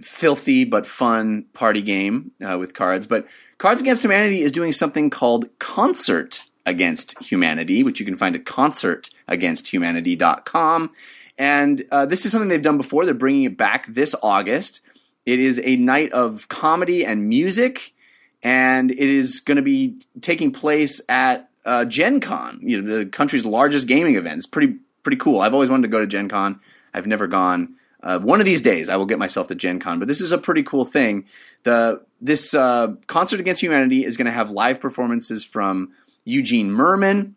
filthy 0.00 0.64
but 0.64 0.86
fun 0.86 1.44
party 1.52 1.82
game 1.82 2.32
uh, 2.42 2.58
with 2.58 2.74
cards. 2.74 3.06
But 3.06 3.26
Cards 3.58 3.80
Against 3.80 4.02
Humanity 4.02 4.42
is 4.42 4.52
doing 4.52 4.72
something 4.72 5.10
called 5.10 5.46
Concert 5.58 6.42
Against 6.68 7.20
Humanity, 7.22 7.82
which 7.82 7.98
you 7.98 8.06
can 8.06 8.14
find 8.14 8.36
at 8.36 8.44
concertagainsthumanity.com. 8.44 10.92
And 11.38 11.84
uh, 11.90 12.06
this 12.06 12.26
is 12.26 12.32
something 12.32 12.48
they've 12.48 12.60
done 12.60 12.76
before. 12.76 13.04
They're 13.04 13.14
bringing 13.14 13.44
it 13.44 13.56
back 13.56 13.86
this 13.86 14.12
August. 14.22 14.80
It 15.24 15.38
is 15.40 15.60
a 15.64 15.76
night 15.76 16.12
of 16.12 16.48
comedy 16.48 17.06
and 17.06 17.28
music, 17.28 17.94
and 18.42 18.90
it 18.90 18.98
is 18.98 19.40
going 19.40 19.56
to 19.56 19.62
be 19.62 19.98
taking 20.20 20.52
place 20.52 21.00
at 21.08 21.48
uh, 21.64 21.84
Gen 21.84 22.20
Con, 22.20 22.60
you 22.62 22.80
know, 22.80 22.98
the 22.98 23.06
country's 23.06 23.44
largest 23.44 23.88
gaming 23.88 24.16
event. 24.16 24.38
It's 24.38 24.46
pretty 24.46 24.76
pretty 25.02 25.18
cool. 25.18 25.40
I've 25.40 25.54
always 25.54 25.70
wanted 25.70 25.82
to 25.82 25.88
go 25.88 26.00
to 26.00 26.06
Gen 26.06 26.28
Con. 26.28 26.60
I've 26.92 27.06
never 27.06 27.26
gone. 27.26 27.76
Uh, 28.02 28.18
one 28.18 28.40
of 28.40 28.46
these 28.46 28.62
days, 28.62 28.88
I 28.88 28.96
will 28.96 29.06
get 29.06 29.18
myself 29.18 29.48
to 29.48 29.54
Gen 29.54 29.80
Con. 29.80 29.98
But 29.98 30.08
this 30.08 30.20
is 30.20 30.32
a 30.32 30.38
pretty 30.38 30.62
cool 30.62 30.84
thing. 30.84 31.26
The 31.64 32.04
this 32.20 32.54
uh, 32.54 32.94
concert 33.06 33.40
against 33.40 33.62
humanity 33.62 34.04
is 34.04 34.16
going 34.16 34.26
to 34.26 34.32
have 34.32 34.50
live 34.50 34.80
performances 34.80 35.44
from 35.44 35.92
Eugene 36.28 36.70
Mirman, 36.70 37.34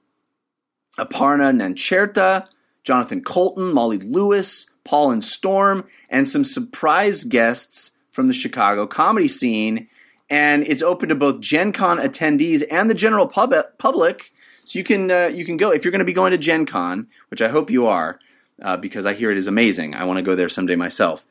Aparna 0.97 1.55
Nancherla, 1.55 2.47
Jonathan 2.83 3.23
Coulton, 3.23 3.73
Molly 3.73 3.99
Lewis, 3.99 4.69
Paul 4.83 5.11
and 5.11 5.23
Storm, 5.23 5.85
and 6.09 6.27
some 6.27 6.43
surprise 6.43 7.23
guests 7.23 7.91
from 8.11 8.27
the 8.27 8.33
Chicago 8.33 8.87
comedy 8.87 9.27
scene. 9.27 9.87
And 10.29 10.67
it's 10.67 10.81
open 10.81 11.09
to 11.09 11.15
both 11.15 11.41
Gen 11.41 11.71
Con 11.71 11.97
attendees 11.97 12.63
and 12.71 12.89
the 12.89 12.95
general 12.95 13.27
pub- 13.27 13.77
public. 13.77 14.33
So 14.65 14.79
you 14.79 14.83
can 14.83 15.11
uh, 15.11 15.29
you 15.33 15.45
can 15.45 15.57
go 15.57 15.71
if 15.71 15.83
you're 15.83 15.91
going 15.91 15.99
to 15.99 16.05
be 16.05 16.13
going 16.13 16.31
to 16.31 16.37
Gen 16.37 16.65
Con, 16.65 17.07
which 17.29 17.41
I 17.41 17.49
hope 17.49 17.69
you 17.69 17.87
are, 17.87 18.19
uh, 18.61 18.77
because 18.77 19.05
I 19.05 19.13
hear 19.13 19.31
it 19.31 19.37
is 19.37 19.47
amazing. 19.47 19.95
I 19.95 20.05
want 20.05 20.17
to 20.17 20.23
go 20.23 20.35
there 20.35 20.49
someday 20.49 20.75
myself. 20.75 21.25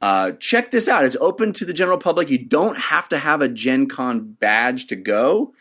Uh, 0.00 0.32
check 0.32 0.70
this 0.70 0.88
out. 0.88 1.04
It's 1.04 1.16
open 1.20 1.52
to 1.54 1.64
the 1.64 1.74
general 1.74 1.98
public. 1.98 2.30
You 2.30 2.38
don't 2.38 2.76
have 2.76 3.08
to 3.10 3.18
have 3.18 3.42
a 3.42 3.48
Gen 3.48 3.86
Con 3.86 4.36
badge 4.40 4.86
to 4.86 4.96
go, 4.96 5.52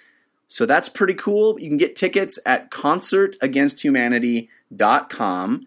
So 0.49 0.65
that's 0.65 0.89
pretty 0.89 1.13
cool. 1.13 1.57
You 1.59 1.69
can 1.69 1.77
get 1.77 1.95
tickets 1.95 2.37
at 2.45 2.69
concertagainsthumanity.com. 2.71 5.61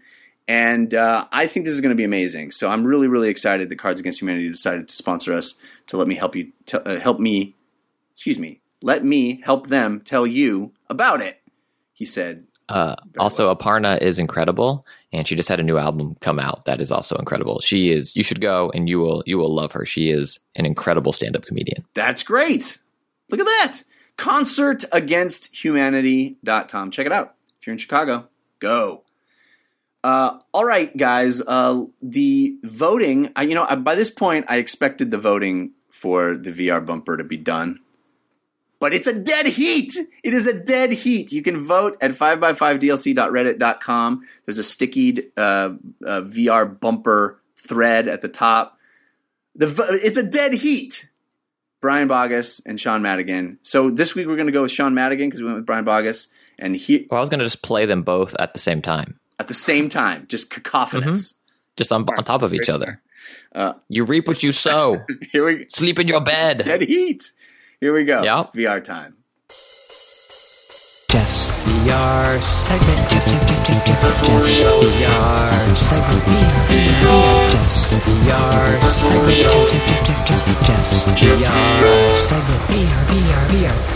And 0.48 0.92
uh, 0.92 1.26
I 1.30 1.46
think 1.46 1.64
this 1.64 1.74
is 1.74 1.80
going 1.80 1.92
to 1.92 1.96
be 1.96 2.02
amazing. 2.04 2.50
So 2.50 2.68
I'm 2.68 2.84
really, 2.84 3.06
really 3.06 3.28
excited 3.28 3.68
that 3.68 3.76
Cards 3.76 4.00
Against 4.00 4.20
Humanity 4.20 4.48
decided 4.50 4.88
to 4.88 4.94
sponsor 4.94 5.32
us 5.32 5.54
to 5.86 5.96
let 5.96 6.08
me 6.08 6.16
help 6.16 6.34
you, 6.34 6.50
t- 6.66 6.78
uh, 6.78 6.98
help 6.98 7.20
me, 7.20 7.54
excuse 8.10 8.40
me, 8.40 8.60
let 8.82 9.04
me 9.04 9.40
help 9.44 9.68
them 9.68 10.00
tell 10.00 10.26
you 10.26 10.72
about 10.90 11.22
it. 11.22 11.40
He 11.92 12.04
said, 12.04 12.44
Uh, 12.68 12.96
also, 13.18 13.54
Aparna 13.54 14.02
is 14.02 14.18
incredible, 14.18 14.84
and 15.12 15.28
she 15.28 15.36
just 15.36 15.48
had 15.48 15.60
a 15.60 15.62
new 15.62 15.78
album 15.78 16.16
come 16.20 16.40
out 16.40 16.64
that 16.64 16.80
is 16.80 16.90
also 16.90 17.14
incredible. 17.16 17.60
She 17.60 17.92
is. 17.92 18.16
You 18.16 18.24
should 18.24 18.40
go, 18.40 18.72
and 18.74 18.88
you 18.88 18.98
will 18.98 19.22
you 19.26 19.38
will 19.38 19.54
love 19.54 19.70
her. 19.72 19.86
She 19.86 20.10
is 20.10 20.40
an 20.56 20.66
incredible 20.66 21.12
stand 21.12 21.36
up 21.36 21.44
comedian. 21.44 21.84
That's 21.94 22.24
great. 22.24 22.78
Look 23.30 23.38
at 23.40 23.46
that. 23.46 23.82
Concertagainsthumanity.com. 24.22 26.90
Check 26.92 27.06
it 27.06 27.12
out. 27.12 27.34
If 27.58 27.66
you're 27.66 27.72
in 27.72 27.78
Chicago, 27.78 28.28
go. 28.60 29.02
Uh, 30.04 30.38
all 30.54 30.64
right, 30.64 30.96
guys. 30.96 31.42
Uh, 31.44 31.86
the 32.00 32.56
voting, 32.62 33.32
I, 33.34 33.42
you 33.42 33.56
know, 33.56 33.66
I, 33.68 33.74
by 33.74 33.96
this 33.96 34.10
point, 34.10 34.44
I 34.48 34.58
expected 34.58 35.10
the 35.10 35.18
voting 35.18 35.72
for 35.90 36.36
the 36.36 36.52
VR 36.52 36.86
bumper 36.86 37.16
to 37.16 37.24
be 37.24 37.36
done. 37.36 37.80
But 38.78 38.94
it's 38.94 39.08
a 39.08 39.12
dead 39.12 39.46
heat. 39.46 39.92
It 40.22 40.34
is 40.34 40.46
a 40.46 40.52
dead 40.52 40.92
heat. 40.92 41.32
You 41.32 41.42
can 41.42 41.60
vote 41.60 41.96
at 42.00 42.12
5x5dlc.reddit.com. 42.12 44.28
There's 44.46 44.60
a 44.60 44.64
stickied 44.64 45.32
uh, 45.36 45.70
uh, 46.06 46.22
VR 46.22 46.78
bumper 46.78 47.40
thread 47.56 48.06
at 48.06 48.22
the 48.22 48.28
top. 48.28 48.78
The 49.56 49.66
it's 50.00 50.16
a 50.16 50.22
dead 50.22 50.54
heat. 50.54 51.08
Brian 51.82 52.08
Bogus 52.08 52.60
and 52.64 52.80
Sean 52.80 53.02
Madigan. 53.02 53.58
So 53.60 53.90
this 53.90 54.14
week 54.14 54.26
we're 54.26 54.36
going 54.36 54.46
to 54.46 54.52
go 54.52 54.62
with 54.62 54.70
Sean 54.70 54.94
Madigan 54.94 55.26
because 55.28 55.40
we 55.42 55.46
went 55.46 55.56
with 55.56 55.66
Brian 55.66 55.84
Bogus, 55.84 56.28
and 56.58 56.74
he 56.74 57.06
Well, 57.10 57.18
I 57.18 57.20
was 57.20 57.28
going 57.28 57.40
to 57.40 57.44
just 57.44 57.60
play 57.60 57.84
them 57.84 58.02
both 58.02 58.34
at 58.38 58.54
the 58.54 58.60
same 58.60 58.80
time, 58.80 59.18
at 59.38 59.48
the 59.48 59.54
same 59.54 59.90
time, 59.90 60.26
just 60.28 60.48
cacophonous. 60.48 61.34
just 61.76 61.92
on, 61.92 62.08
on 62.16 62.24
top 62.24 62.40
of 62.42 62.54
each 62.54 62.70
other. 62.70 63.02
Uh, 63.54 63.74
You 63.88 64.04
reap 64.04 64.26
what 64.26 64.42
you 64.42 64.52
sow. 64.52 65.04
Here 65.32 65.44
we 65.44 65.66
Sleep 65.68 65.98
in 65.98 66.08
your 66.08 66.20
bed. 66.22 66.58
dead 66.64 66.80
heat. 66.82 67.32
Here 67.80 67.92
we 67.92 68.04
go. 68.04 68.22
Yep. 68.22 68.54
VR 68.54 68.82
time. 68.82 69.16
VR 71.64 72.42
segment. 72.42 73.10
Jeff, 73.10 73.24
Jeff, 73.26 73.46
Jeff, 73.46 73.66
Jeff, 73.66 73.86
Jeff, 73.86 74.02
Jeff's 74.02 74.20
VR 74.22 75.76
segment. 75.76 76.22
Jeff's 77.50 77.92
VR 78.04 78.82
segment. 78.90 79.40
Jeff, 79.42 79.70
Jeff, 79.70 80.06
Jeff, 80.06 80.26
Jeff, 80.26 80.42
Jeff, 80.46 80.66
Jeff's 80.66 81.06
VR 81.06 82.18
segment. 82.18 82.62
VR, 82.68 83.02
VR, 83.06 83.44
VR. 83.48 83.92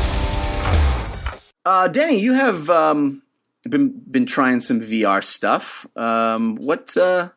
Uh, 1.64 1.88
Denny, 1.88 2.18
you 2.20 2.34
have 2.34 2.70
um, 2.70 3.22
been 3.68 4.00
been 4.10 4.26
trying 4.26 4.60
some 4.60 4.80
VR 4.80 5.24
stuff. 5.24 5.86
Um, 5.96 6.54
what 6.56 6.96
uh, 6.96 7.30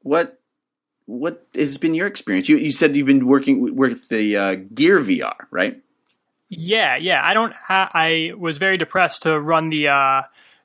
what 0.00 0.40
what 1.04 1.46
has 1.54 1.76
been 1.78 1.94
your 1.94 2.06
experience? 2.06 2.48
You 2.48 2.56
you 2.56 2.72
said 2.72 2.96
you've 2.96 3.06
been 3.06 3.26
working 3.26 3.76
with 3.76 4.08
the 4.08 4.36
uh, 4.36 4.54
Gear 4.74 5.00
VR, 5.00 5.46
right? 5.50 5.82
Yeah, 6.48 6.96
yeah. 6.96 7.20
I 7.24 7.34
don't. 7.34 7.52
Ha- 7.54 7.90
I 7.92 8.32
was 8.38 8.58
very 8.58 8.76
depressed 8.76 9.22
to 9.22 9.40
run 9.40 9.68
the 9.70 9.88
uh, 9.88 10.22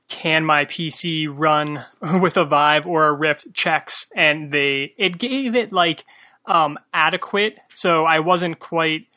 can 0.07 0.45
my 0.45 0.65
PC 0.65 1.27
run 1.31 1.85
with 2.21 2.37
a 2.37 2.45
Vive 2.45 2.85
or 2.85 3.07
a 3.07 3.13
Rift 3.13 3.53
checks, 3.53 4.07
and 4.15 4.51
they 4.51 4.93
it 4.97 5.17
gave 5.17 5.55
it 5.55 5.71
like 5.71 6.03
um, 6.45 6.77
adequate. 6.93 7.57
So 7.73 8.05
I 8.05 8.19
wasn't 8.19 8.59
quite 8.59 9.07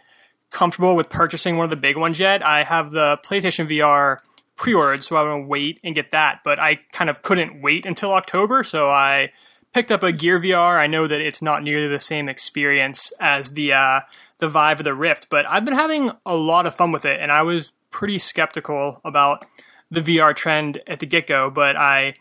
comfortable 0.50 0.96
with 0.96 1.10
purchasing 1.10 1.56
one 1.56 1.64
of 1.64 1.70
the 1.70 1.76
big 1.76 1.98
ones 1.98 2.18
yet. 2.18 2.44
I 2.46 2.62
have 2.62 2.90
the 2.90 3.18
PlayStation 3.24 3.68
VR 3.68 4.18
pre-ordered, 4.56 5.02
so 5.02 5.16
I'm 5.16 5.26
gonna 5.26 5.46
wait 5.46 5.80
and 5.84 5.94
get 5.94 6.12
that. 6.12 6.40
But 6.44 6.58
I 6.58 6.76
kind 6.92 7.10
of 7.10 7.22
couldn't 7.22 7.60
wait 7.60 7.84
until 7.84 8.12
October, 8.14 8.64
so 8.64 8.88
I 8.88 9.32
picked 9.74 9.90
up 9.92 10.02
a 10.02 10.12
Gear 10.12 10.40
VR. 10.40 10.78
I 10.78 10.86
know 10.86 11.06
that 11.06 11.20
it's 11.20 11.42
not 11.42 11.62
nearly 11.62 11.88
the 11.88 12.00
same 12.00 12.28
experience 12.28 13.12
as 13.20 13.50
the 13.50 13.72
uh, 13.72 14.00
the 14.38 14.48
Vive 14.48 14.80
or 14.80 14.82
the 14.82 14.94
Rift, 14.94 15.28
but 15.30 15.44
I've 15.48 15.64
been 15.64 15.74
having 15.74 16.10
a 16.26 16.34
lot 16.34 16.66
of 16.66 16.74
fun 16.74 16.92
with 16.92 17.04
it, 17.04 17.20
and 17.20 17.30
I 17.32 17.42
was 17.42 17.72
pretty 17.90 18.18
skeptical 18.18 19.00
about 19.04 19.46
the 19.90 20.00
VR 20.00 20.34
trend 20.34 20.80
at 20.86 21.00
the 21.00 21.06
get 21.06 21.26
go. 21.28 21.50
But 21.50 21.76
I, 21.76 22.14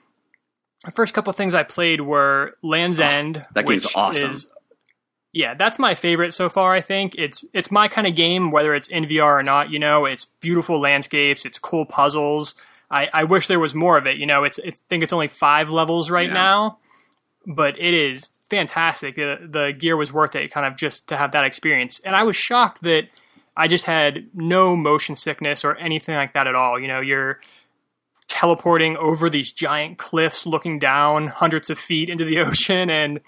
the 0.85 0.91
first 0.91 1.13
couple 1.13 1.33
things 1.33 1.53
I 1.55 1.63
played 1.63 2.01
were 2.01 2.53
Land's 2.61 2.99
End. 2.99 3.45
that 3.53 3.65
game's 3.65 3.87
awesome. 3.95 4.31
is- 4.31 4.47
yeah, 5.35 5.55
that's 5.55 5.79
my 5.79 5.95
favorite 5.95 6.31
so 6.35 6.47
far. 6.47 6.73
I 6.75 6.81
think 6.81 7.15
it's 7.15 7.43
it's 7.53 7.71
my 7.71 7.87
kind 7.87 8.05
of 8.05 8.13
game, 8.13 8.51
whether 8.51 8.75
it's 8.75 8.87
in 8.87 9.05
VR 9.05 9.39
or 9.39 9.41
not. 9.41 9.71
You 9.71 9.79
know, 9.79 10.05
it's 10.05 10.25
beautiful 10.41 10.79
landscapes, 10.79 11.43
it's 11.43 11.57
cool 11.57 11.87
puzzles. 11.87 12.53
I, 12.91 13.09
I 13.11 13.23
wish 13.23 13.47
there 13.47 13.59
was 13.59 13.73
more 13.73 13.97
of 13.97 14.05
it. 14.05 14.17
You 14.17 14.27
know, 14.27 14.43
it's, 14.43 14.59
it's 14.59 14.77
I 14.79 14.83
think 14.89 15.01
it's 15.01 15.11
only 15.13 15.27
five 15.29 15.71
levels 15.71 16.11
right 16.11 16.27
Yeah. 16.27 16.33
now, 16.35 16.77
but 17.47 17.79
it 17.79 17.95
is 17.95 18.29
fantastic. 18.53 19.15
The, 19.15 19.37
the 19.49 19.73
gear 19.77 19.97
was 19.97 20.13
worth 20.13 20.35
it, 20.35 20.51
kind 20.51 20.65
of 20.65 20.75
just 20.75 21.07
to 21.07 21.17
have 21.17 21.31
that 21.31 21.43
experience. 21.43 21.99
And 22.05 22.15
I 22.15 22.21
was 22.21 22.35
shocked 22.35 22.83
that 22.83 23.07
I 23.57 23.67
just 23.67 23.85
had 23.85 24.27
no 24.35 24.75
motion 24.75 25.15
sickness 25.15 25.65
or 25.65 25.75
anything 25.77 26.15
like 26.15 26.33
that 26.33 26.45
at 26.45 26.53
all. 26.53 26.79
You 26.79 26.87
know, 26.87 27.01
you're 27.01 27.39
teleporting 28.27 28.95
over 28.97 29.27
these 29.27 29.51
giant 29.51 29.97
cliffs, 29.97 30.45
looking 30.45 30.77
down 30.77 31.27
hundreds 31.27 31.71
of 31.71 31.79
feet 31.79 32.09
into 32.09 32.25
the 32.25 32.39
ocean, 32.47 32.91
and 32.91 33.21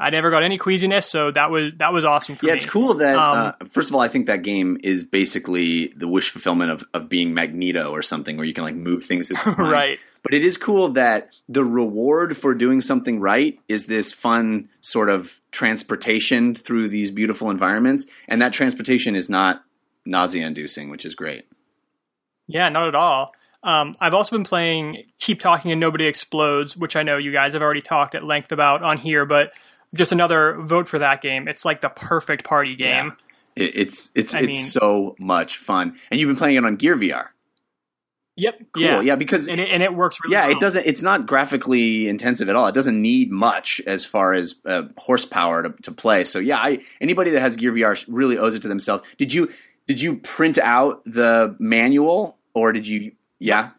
I 0.00 0.08
never 0.08 0.30
got 0.30 0.42
any 0.42 0.56
queasiness. 0.56 1.06
So 1.06 1.30
that 1.32 1.50
was 1.50 1.74
that 1.74 1.92
was 1.92 2.06
awesome 2.06 2.34
for 2.34 2.46
me. 2.46 2.48
Yeah, 2.48 2.54
me. 2.54 2.56
it's 2.56 2.66
cool 2.66 2.94
that 2.94 3.16
Um, 3.16 3.54
uh, 3.60 3.64
first 3.66 3.90
of 3.90 3.94
all, 3.94 4.00
I 4.00 4.08
think 4.08 4.26
that 4.26 4.42
game 4.42 4.78
is 4.82 5.04
basically 5.04 5.88
the 5.88 6.08
wish 6.08 6.30
fulfillment 6.30 6.70
of, 6.70 6.84
of 6.94 7.10
being 7.10 7.34
Magneto 7.34 7.90
or 7.90 8.00
something, 8.00 8.38
where 8.38 8.46
you 8.46 8.54
can 8.54 8.64
like 8.64 8.74
move 8.74 9.04
things. 9.04 9.30
right. 9.58 9.98
But 10.22 10.32
it 10.32 10.42
is 10.42 10.56
cool 10.56 10.88
that 10.90 11.28
the 11.48 11.64
reward 11.64 12.34
for 12.36 12.54
doing 12.54 12.80
something 12.80 13.20
right 13.20 13.58
is 13.68 13.86
this 13.86 14.12
fun 14.12 14.70
sort 14.80 15.10
of 15.10 15.40
transportation 15.52 16.54
through 16.54 16.88
these 16.88 17.10
beautiful 17.10 17.50
environments, 17.50 18.06
and 18.26 18.40
that 18.40 18.54
transportation 18.54 19.14
is 19.14 19.28
not 19.28 19.62
nausea-inducing, 20.06 20.90
which 20.90 21.04
is 21.04 21.14
great. 21.14 21.44
Yeah, 22.46 22.70
not 22.70 22.88
at 22.88 22.94
all. 22.94 23.34
Um, 23.62 23.94
I've 24.00 24.14
also 24.14 24.34
been 24.34 24.44
playing 24.44 25.04
Keep 25.18 25.40
Talking 25.40 25.70
and 25.70 25.80
Nobody 25.80 26.06
Explodes, 26.06 26.76
which 26.76 26.96
I 26.96 27.02
know 27.02 27.18
you 27.18 27.32
guys 27.32 27.52
have 27.52 27.60
already 27.60 27.82
talked 27.82 28.14
at 28.14 28.24
length 28.24 28.52
about 28.52 28.82
on 28.82 28.96
here, 28.96 29.26
but 29.26 29.52
just 29.94 30.12
another 30.12 30.56
vote 30.60 30.88
for 30.88 30.98
that 30.98 31.22
game. 31.22 31.48
It's 31.48 31.64
like 31.64 31.80
the 31.80 31.88
perfect 31.88 32.44
party 32.44 32.76
game. 32.76 33.16
It, 33.56 33.76
it's 33.76 34.10
it's 34.14 34.34
I 34.34 34.40
it's 34.40 34.56
mean- 34.56 34.64
so 34.64 35.16
much 35.18 35.56
fun, 35.58 35.96
and 36.10 36.20
you've 36.20 36.28
been 36.28 36.36
playing 36.36 36.56
it 36.56 36.64
on 36.64 36.76
Gear 36.76 36.96
VR. 36.96 37.26
Yep. 38.36 38.62
Cool, 38.72 38.82
Yeah. 38.82 39.00
yeah, 39.02 39.16
because 39.16 39.48
And 39.48 39.60
it, 39.60 39.68
and 39.70 39.82
it 39.82 39.92
works 39.92 40.16
really 40.22 40.32
yeah, 40.32 40.46
well. 40.46 40.56
it 40.56 40.60
doesn't. 40.60 40.86
It's 40.86 41.02
not 41.02 41.26
graphically 41.26 42.08
intensive 42.08 42.48
at 42.48 42.56
all. 42.56 42.66
It 42.68 42.74
doesn't 42.74 43.00
need 43.02 43.30
much 43.30 43.82
as 43.86 44.06
far 44.06 44.32
as 44.32 44.54
uh, 44.64 44.84
horsepower 44.96 45.64
to, 45.64 45.70
to 45.82 45.92
play. 45.92 46.24
So 46.24 46.38
yeah, 46.38 46.56
I, 46.56 46.78
anybody 47.02 47.32
that 47.32 47.40
has 47.40 47.56
Gear 47.56 47.72
VR 47.72 48.02
really 48.08 48.38
owes 48.38 48.54
it 48.54 48.62
to 48.62 48.68
themselves. 48.68 49.02
Did 49.18 49.34
you 49.34 49.50
did 49.86 50.00
you 50.00 50.16
print 50.18 50.56
out 50.58 51.04
the 51.04 51.54
manual 51.58 52.38
or 52.54 52.72
did 52.72 52.86
you? 52.86 53.12
Yeah, 53.40 53.70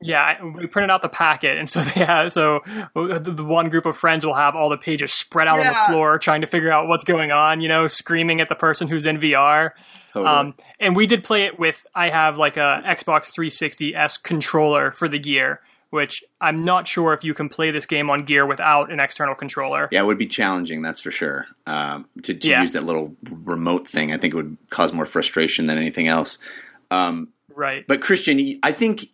Yeah, 0.00 0.42
we 0.44 0.66
printed 0.66 0.90
out 0.90 1.00
the 1.02 1.08
packet, 1.08 1.56
and 1.56 1.68
so 1.68 1.80
they 1.94 2.04
have 2.04 2.32
so 2.32 2.60
the 2.94 3.18
the 3.24 3.44
one 3.44 3.70
group 3.70 3.86
of 3.86 3.96
friends 3.96 4.26
will 4.26 4.34
have 4.34 4.54
all 4.54 4.68
the 4.68 4.76
pages 4.76 5.12
spread 5.12 5.48
out 5.48 5.58
on 5.58 5.66
the 5.66 5.74
floor, 5.88 6.18
trying 6.18 6.42
to 6.42 6.46
figure 6.46 6.70
out 6.70 6.86
what's 6.86 7.04
going 7.04 7.32
on. 7.32 7.60
You 7.60 7.68
know, 7.68 7.86
screaming 7.86 8.40
at 8.40 8.48
the 8.48 8.54
person 8.54 8.88
who's 8.88 9.06
in 9.06 9.18
VR. 9.18 9.70
totally. 10.12 10.26
Um, 10.34 10.54
and 10.80 10.94
we 10.94 11.06
did 11.06 11.24
play 11.24 11.44
it 11.44 11.58
with. 11.58 11.86
I 11.94 12.10
have 12.10 12.36
like 12.36 12.56
a 12.58 12.82
Xbox 12.84 13.32
360s 13.34 14.22
controller 14.22 14.92
for 14.92 15.08
the 15.08 15.18
Gear, 15.18 15.60
which 15.88 16.22
I'm 16.42 16.62
not 16.64 16.86
sure 16.86 17.14
if 17.14 17.24
you 17.24 17.32
can 17.32 17.48
play 17.48 17.70
this 17.70 17.86
game 17.86 18.10
on 18.10 18.24
Gear 18.26 18.44
without 18.44 18.92
an 18.92 19.00
external 19.00 19.34
controller. 19.34 19.88
yeah, 19.90 20.02
it 20.02 20.04
would 20.04 20.18
be 20.18 20.26
challenging. 20.26 20.82
That's 20.82 21.00
for 21.00 21.10
sure. 21.10 21.46
Um, 21.66 22.06
to 22.22 22.34
to 22.34 22.48
Yeah. 22.48 22.60
use 22.60 22.72
that 22.72 22.84
little 22.84 23.16
remote 23.24 23.88
thing, 23.88 24.12
I 24.12 24.18
think 24.18 24.34
it 24.34 24.36
would 24.36 24.58
cause 24.68 24.92
more 24.92 25.06
frustration 25.06 25.66
than 25.68 25.78
anything 25.78 26.06
else. 26.06 26.38
Um, 26.90 27.28
Right. 27.54 27.86
But 27.88 28.02
Christian, 28.02 28.58
I 28.62 28.70
think 28.72 29.08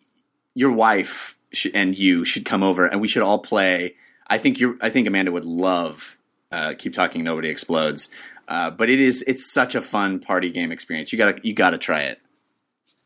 your 0.55 0.73
wife 0.73 1.37
sh- 1.53 1.69
and 1.75 1.97
you 1.97 2.25
should 2.25 2.45
come 2.45 2.63
over, 2.63 2.87
and 2.87 3.01
we 3.01 3.09
should 3.09 3.23
all 3.23 3.39
play. 3.39 3.95
I 4.27 4.39
think 4.39 4.59
you 4.61 4.79
I 4.81 4.91
think 4.91 5.07
Amanda 5.07 5.33
would 5.33 5.45
love. 5.45 6.19
Uh, 6.51 6.75
Keep 6.79 6.93
talking, 6.93 7.25
nobody 7.25 7.49
explodes. 7.49 8.09
Uh, 8.49 8.71
but 8.71 8.91
it 8.91 9.01
is 9.01 9.23
it's 9.27 9.51
such 9.51 9.75
a 9.75 9.81
fun 9.81 10.19
party 10.19 10.51
game 10.51 10.71
experience. 10.73 11.13
You 11.13 11.19
gotta 11.19 11.39
you 11.43 11.55
gotta 11.55 11.79
try 11.79 12.03
it. 12.03 12.21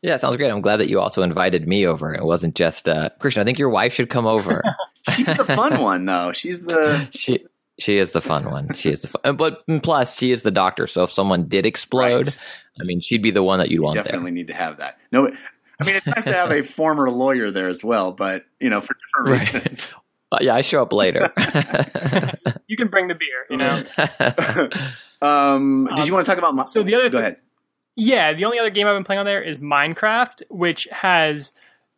Yeah, 0.01 0.17
sounds 0.17 0.37
great. 0.37 0.51
I'm 0.51 0.61
glad 0.61 0.77
that 0.77 0.89
you 0.89 0.99
also 0.99 1.23
invited 1.23 1.67
me 1.67 1.85
over. 1.87 2.13
It 2.13 2.23
wasn't 2.23 2.55
just 2.55 2.87
uh, 2.87 3.09
Christian. 3.19 3.41
I 3.41 3.45
think 3.45 3.57
your 3.57 3.69
wife 3.69 3.93
should 3.93 4.09
come 4.09 4.27
over. 4.27 4.61
She's 5.15 5.25
the 5.25 5.45
fun 5.45 5.81
one 5.81 6.05
though. 6.05 6.31
She's 6.33 6.61
the 6.61 7.07
she 7.13 7.45
she 7.79 7.97
is 7.97 8.11
the 8.11 8.21
fun 8.21 8.43
one. 8.49 8.73
She 8.73 8.89
is 8.91 9.01
the 9.03 9.07
fun, 9.07 9.37
but 9.37 9.63
plus 9.83 10.17
she 10.17 10.31
is 10.31 10.41
the 10.41 10.51
doctor. 10.51 10.87
So 10.87 11.03
if 11.03 11.11
someone 11.11 11.47
did 11.47 11.65
explode, 11.65 12.27
Right. 12.27 12.39
I 12.79 12.83
mean, 12.83 13.01
she'd 13.01 13.23
be 13.23 13.31
the 13.31 13.43
one 13.43 13.59
that 13.59 13.71
you'd 13.71 13.81
want 13.81 13.95
definitely 13.95 14.31
need 14.31 14.47
to 14.47 14.53
have 14.53 14.77
that. 14.77 14.99
No, 15.11 15.31
I 15.79 15.85
mean 15.85 15.95
it's 15.95 16.07
nice 16.07 16.23
to 16.23 16.33
have 16.33 16.51
a 16.51 16.61
former 16.63 17.09
lawyer 17.09 17.51
there 17.51 17.67
as 17.69 17.83
well, 17.83 18.11
but 18.11 18.45
you 18.59 18.69
know 18.69 18.81
for 18.81 18.95
different 18.95 19.39
Right. 19.39 19.53
reasons. 19.53 19.89
there. 19.91 19.99
Uh, 20.29 20.39
yeah, 20.41 20.55
I 20.55 20.59
show 20.61 20.81
up 20.81 20.91
later. 20.91 21.31
You 22.67 22.75
can 22.75 22.89
bring 22.89 23.07
the 23.07 23.15
beer. 23.15 23.45
You 23.49 23.55
know. 23.55 23.83
Um, 25.21 25.89
did 25.95 26.05
you 26.07 26.13
want 26.13 26.25
to 26.25 26.29
talk 26.29 26.37
about 26.37 26.53
my? 26.53 26.63
so 26.63 26.83
the 26.83 26.95
other 26.95 27.09
go 27.09 27.17
thi- 27.17 27.21
ahead. 27.21 27.37
Yeah, 27.95 28.33
the 28.33 28.45
only 28.45 28.59
other 28.59 28.69
game 28.69 28.85
I've 28.87 28.95
been 28.95 29.03
playing 29.05 29.19
on 29.19 29.25
there 29.25 29.41
is 29.41 29.59
Minecraft, 29.59 30.43
which 30.49 30.85
has 30.91 31.51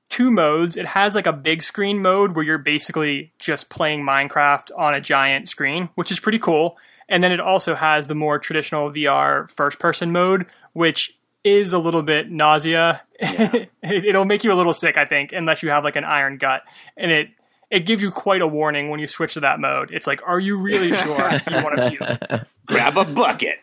two 0.09 0.31
modes. 0.31 0.77
It 0.77 0.85
has 0.85 1.15
like 1.15 1.25
a 1.27 1.33
big 1.33 1.61
screen 1.63 2.01
mode 2.01 2.35
where 2.35 2.45
you're 2.45 2.57
basically 2.59 3.33
just 3.39 3.67
playing 3.69 4.03
Minecraft 4.03 4.69
on 4.77 4.93
a 4.93 5.01
giant 5.01 5.49
screen, 5.49 5.89
which 5.95 6.11
is 6.11 6.19
pretty 6.19 6.39
cool. 6.39 6.77
And 7.09 7.23
then 7.23 7.31
it 7.31 7.39
also 7.39 7.73
has 7.75 8.07
the 8.07 8.15
more 8.15 8.37
traditional 8.39 8.91
VR 8.91 9.49
first 9.49 9.79
person 9.79 10.11
mode, 10.11 10.45
which 10.73 11.17
is 11.43 11.73
a 11.73 11.79
little 11.79 12.01
bit 12.01 12.29
nausea. 12.29 13.01
it, 13.19 13.69
it'll 13.83 14.25
make 14.25 14.43
you 14.43 14.51
a 14.51 14.55
little 14.55 14.73
sick, 14.73 14.97
I 14.97 15.05
think, 15.05 15.31
unless 15.33 15.63
you 15.63 15.69
have 15.69 15.83
like 15.83 15.95
an 15.95 16.03
iron 16.03 16.37
gut. 16.37 16.63
And 16.97 17.11
it 17.11 17.29
it 17.69 17.85
gives 17.85 18.01
you 18.01 18.11
quite 18.11 18.41
a 18.41 18.47
warning 18.47 18.89
when 18.89 18.99
you 18.99 19.07
switch 19.07 19.35
to 19.35 19.41
that 19.41 19.59
mode. 19.59 19.91
It's 19.91 20.07
like, 20.07 20.21
are 20.25 20.39
you 20.39 20.57
really 20.57 20.91
sure 20.91 21.31
you 21.49 21.63
want 21.63 21.75
to 21.77 21.89
puke? 21.89 22.41
Grab 22.65 22.97
a 22.97 23.05
bucket. 23.05 23.59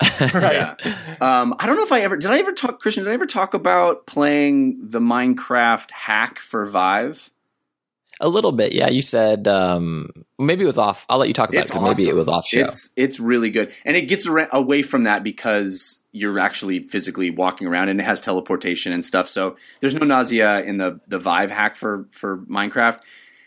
Right. 0.20 0.76
Um, 1.20 1.54
I 1.58 1.66
don't 1.66 1.76
know 1.76 1.82
if 1.82 1.92
I 1.92 2.00
ever 2.00 2.16
did. 2.16 2.30
I 2.30 2.38
ever 2.38 2.52
talk, 2.52 2.80
Christian? 2.80 3.04
Did 3.04 3.10
I 3.10 3.14
ever 3.14 3.26
talk 3.26 3.54
about 3.54 4.06
playing 4.06 4.88
the 4.88 5.00
Minecraft 5.00 5.90
hack 5.90 6.38
for 6.38 6.64
Vive? 6.64 7.30
A 8.20 8.28
little 8.28 8.52
bit, 8.52 8.72
yeah. 8.72 8.88
You 8.88 9.02
said 9.02 9.46
um, 9.46 10.10
maybe 10.38 10.64
it 10.64 10.66
was 10.66 10.78
off. 10.78 11.06
I'll 11.08 11.18
let 11.18 11.28
you 11.28 11.34
talk 11.34 11.50
about 11.50 11.62
It's 11.62 11.70
it 11.70 11.74
because 11.74 11.98
maybe 11.98 12.08
it 12.08 12.16
was 12.16 12.28
off 12.28 12.46
show. 12.46 12.60
It's 12.60 12.90
it's 12.96 13.20
really 13.20 13.50
good, 13.50 13.72
and 13.84 13.96
it 13.96 14.02
gets 14.02 14.26
away 14.26 14.82
from 14.82 15.04
that 15.04 15.22
because 15.22 16.00
you're 16.10 16.38
actually 16.38 16.80
physically 16.80 17.30
walking 17.30 17.68
around, 17.68 17.90
and 17.90 18.00
it 18.00 18.02
has 18.02 18.20
teleportation 18.20 18.92
and 18.92 19.06
stuff. 19.06 19.28
So 19.28 19.56
there's 19.80 19.94
no 19.94 20.04
nausea 20.04 20.62
in 20.62 20.78
the 20.78 21.00
the 21.06 21.18
Vive 21.18 21.52
hack 21.52 21.76
for 21.76 22.08
for 22.10 22.38
Minecraft, 22.38 22.98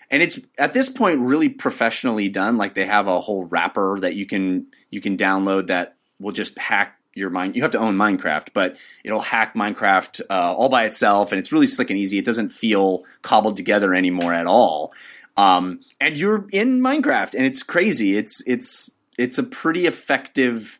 and 0.09 0.23
it's 0.23 0.39
at 0.57 0.71
this 0.71 0.87
point 0.87 1.19
really 1.19 1.49
professionally 1.49 2.29
done. 2.29 2.55
Like 2.55 2.73
they 2.73 2.85
have 2.85 3.07
a 3.07 3.19
whole 3.19 3.45
wrapper 3.45 3.99
that 3.99 4.15
you 4.15 4.25
can 4.25 4.67
you 4.89 5.01
can 5.01 5.17
download 5.17 5.67
that 5.67 5.97
will 6.19 6.31
just 6.31 6.57
hack 6.57 6.97
your 7.13 7.29
mind. 7.29 7.55
You 7.55 7.61
have 7.61 7.71
to 7.71 7.79
own 7.79 7.95
Minecraft, 7.95 8.49
but 8.53 8.77
it'll 9.03 9.21
hack 9.21 9.53
Minecraft 9.53 10.21
uh, 10.29 10.53
all 10.55 10.69
by 10.69 10.85
itself, 10.85 11.31
and 11.31 11.39
it's 11.39 11.51
really 11.51 11.67
slick 11.67 11.89
and 11.89 11.99
easy. 11.99 12.17
It 12.17 12.25
doesn't 12.25 12.49
feel 12.49 13.05
cobbled 13.21 13.57
together 13.57 13.93
anymore 13.93 14.33
at 14.33 14.47
all. 14.47 14.93
Um, 15.37 15.81
and 15.99 16.17
you're 16.17 16.47
in 16.51 16.81
Minecraft, 16.81 17.35
and 17.35 17.45
it's 17.45 17.63
crazy. 17.63 18.17
It's 18.17 18.41
it's 18.45 18.89
it's 19.17 19.37
a 19.37 19.43
pretty 19.43 19.85
effective 19.85 20.79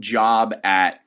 job 0.00 0.54
at 0.64 1.01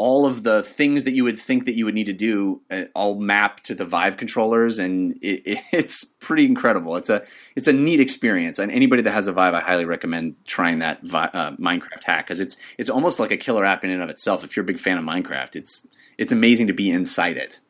all 0.00 0.24
of 0.24 0.44
the 0.44 0.62
things 0.62 1.04
that 1.04 1.12
you 1.12 1.24
would 1.24 1.38
think 1.38 1.66
that 1.66 1.74
you 1.74 1.84
would 1.84 1.92
need 1.92 2.06
to 2.06 2.14
do 2.14 2.62
uh, 2.70 2.84
all 2.94 3.20
map 3.20 3.60
to 3.60 3.74
the 3.74 3.84
Vive 3.84 4.16
controllers, 4.16 4.78
and 4.78 5.18
it, 5.20 5.42
it, 5.44 5.58
it's 5.72 6.04
pretty 6.04 6.46
incredible. 6.46 6.96
It's 6.96 7.10
a 7.10 7.22
it's 7.54 7.68
a 7.68 7.72
neat 7.74 8.00
experience, 8.00 8.58
and 8.58 8.72
anybody 8.72 9.02
that 9.02 9.12
has 9.12 9.26
a 9.26 9.32
Vive, 9.32 9.52
I 9.52 9.60
highly 9.60 9.84
recommend 9.84 10.36
trying 10.46 10.78
that 10.78 11.02
Vi- 11.02 11.30
uh, 11.34 11.50
Minecraft 11.56 12.02
hack 12.02 12.26
because 12.26 12.40
it's 12.40 12.56
it's 12.78 12.88
almost 12.88 13.20
like 13.20 13.30
a 13.30 13.36
killer 13.36 13.66
app 13.66 13.84
in 13.84 13.90
and 13.90 14.02
of 14.02 14.08
itself. 14.08 14.42
If 14.42 14.56
you're 14.56 14.64
a 14.64 14.66
big 14.66 14.78
fan 14.78 14.96
of 14.96 15.04
Minecraft, 15.04 15.54
it's 15.54 15.86
it's 16.16 16.32
amazing 16.32 16.68
to 16.68 16.72
be 16.72 16.90
inside 16.90 17.36
it. 17.36 17.60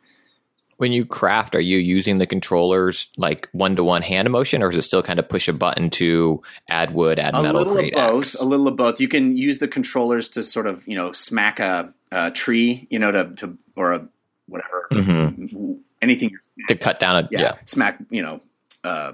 When 0.80 0.92
you 0.92 1.04
craft, 1.04 1.54
are 1.54 1.60
you 1.60 1.76
using 1.76 2.16
the 2.16 2.26
controllers 2.26 3.08
like 3.18 3.50
one 3.52 3.76
to 3.76 3.84
one 3.84 4.00
hand 4.00 4.30
motion, 4.30 4.62
or 4.62 4.70
is 4.70 4.76
it 4.78 4.82
still 4.82 5.02
kind 5.02 5.18
of 5.18 5.28
push 5.28 5.46
a 5.46 5.52
button 5.52 5.90
to 5.90 6.42
add 6.70 6.94
wood, 6.94 7.18
add 7.18 7.34
metal? 7.34 7.40
a 7.40 7.52
metal, 7.52 7.60
little 7.74 7.84
of 7.86 7.92
both 7.92 8.24
axe? 8.24 8.34
a 8.40 8.44
little 8.46 8.66
of 8.66 8.76
both 8.76 8.98
you 8.98 9.06
can 9.06 9.36
use 9.36 9.58
the 9.58 9.68
controllers 9.68 10.30
to 10.30 10.42
sort 10.42 10.66
of 10.66 10.88
you 10.88 10.94
know 10.96 11.12
smack 11.12 11.60
a, 11.60 11.92
a 12.10 12.30
tree 12.30 12.86
you 12.88 12.98
know 12.98 13.12
to, 13.12 13.30
to 13.34 13.58
or 13.76 13.92
a 13.92 14.08
whatever 14.46 14.88
Mhm. 14.90 15.78
anything 16.00 16.32
to 16.68 16.74
cut 16.76 16.98
down 16.98 17.16
a 17.16 17.28
yeah, 17.30 17.40
yeah. 17.40 17.54
smack 17.66 17.98
you 18.08 18.22
know 18.22 18.40
uh, 18.82 19.12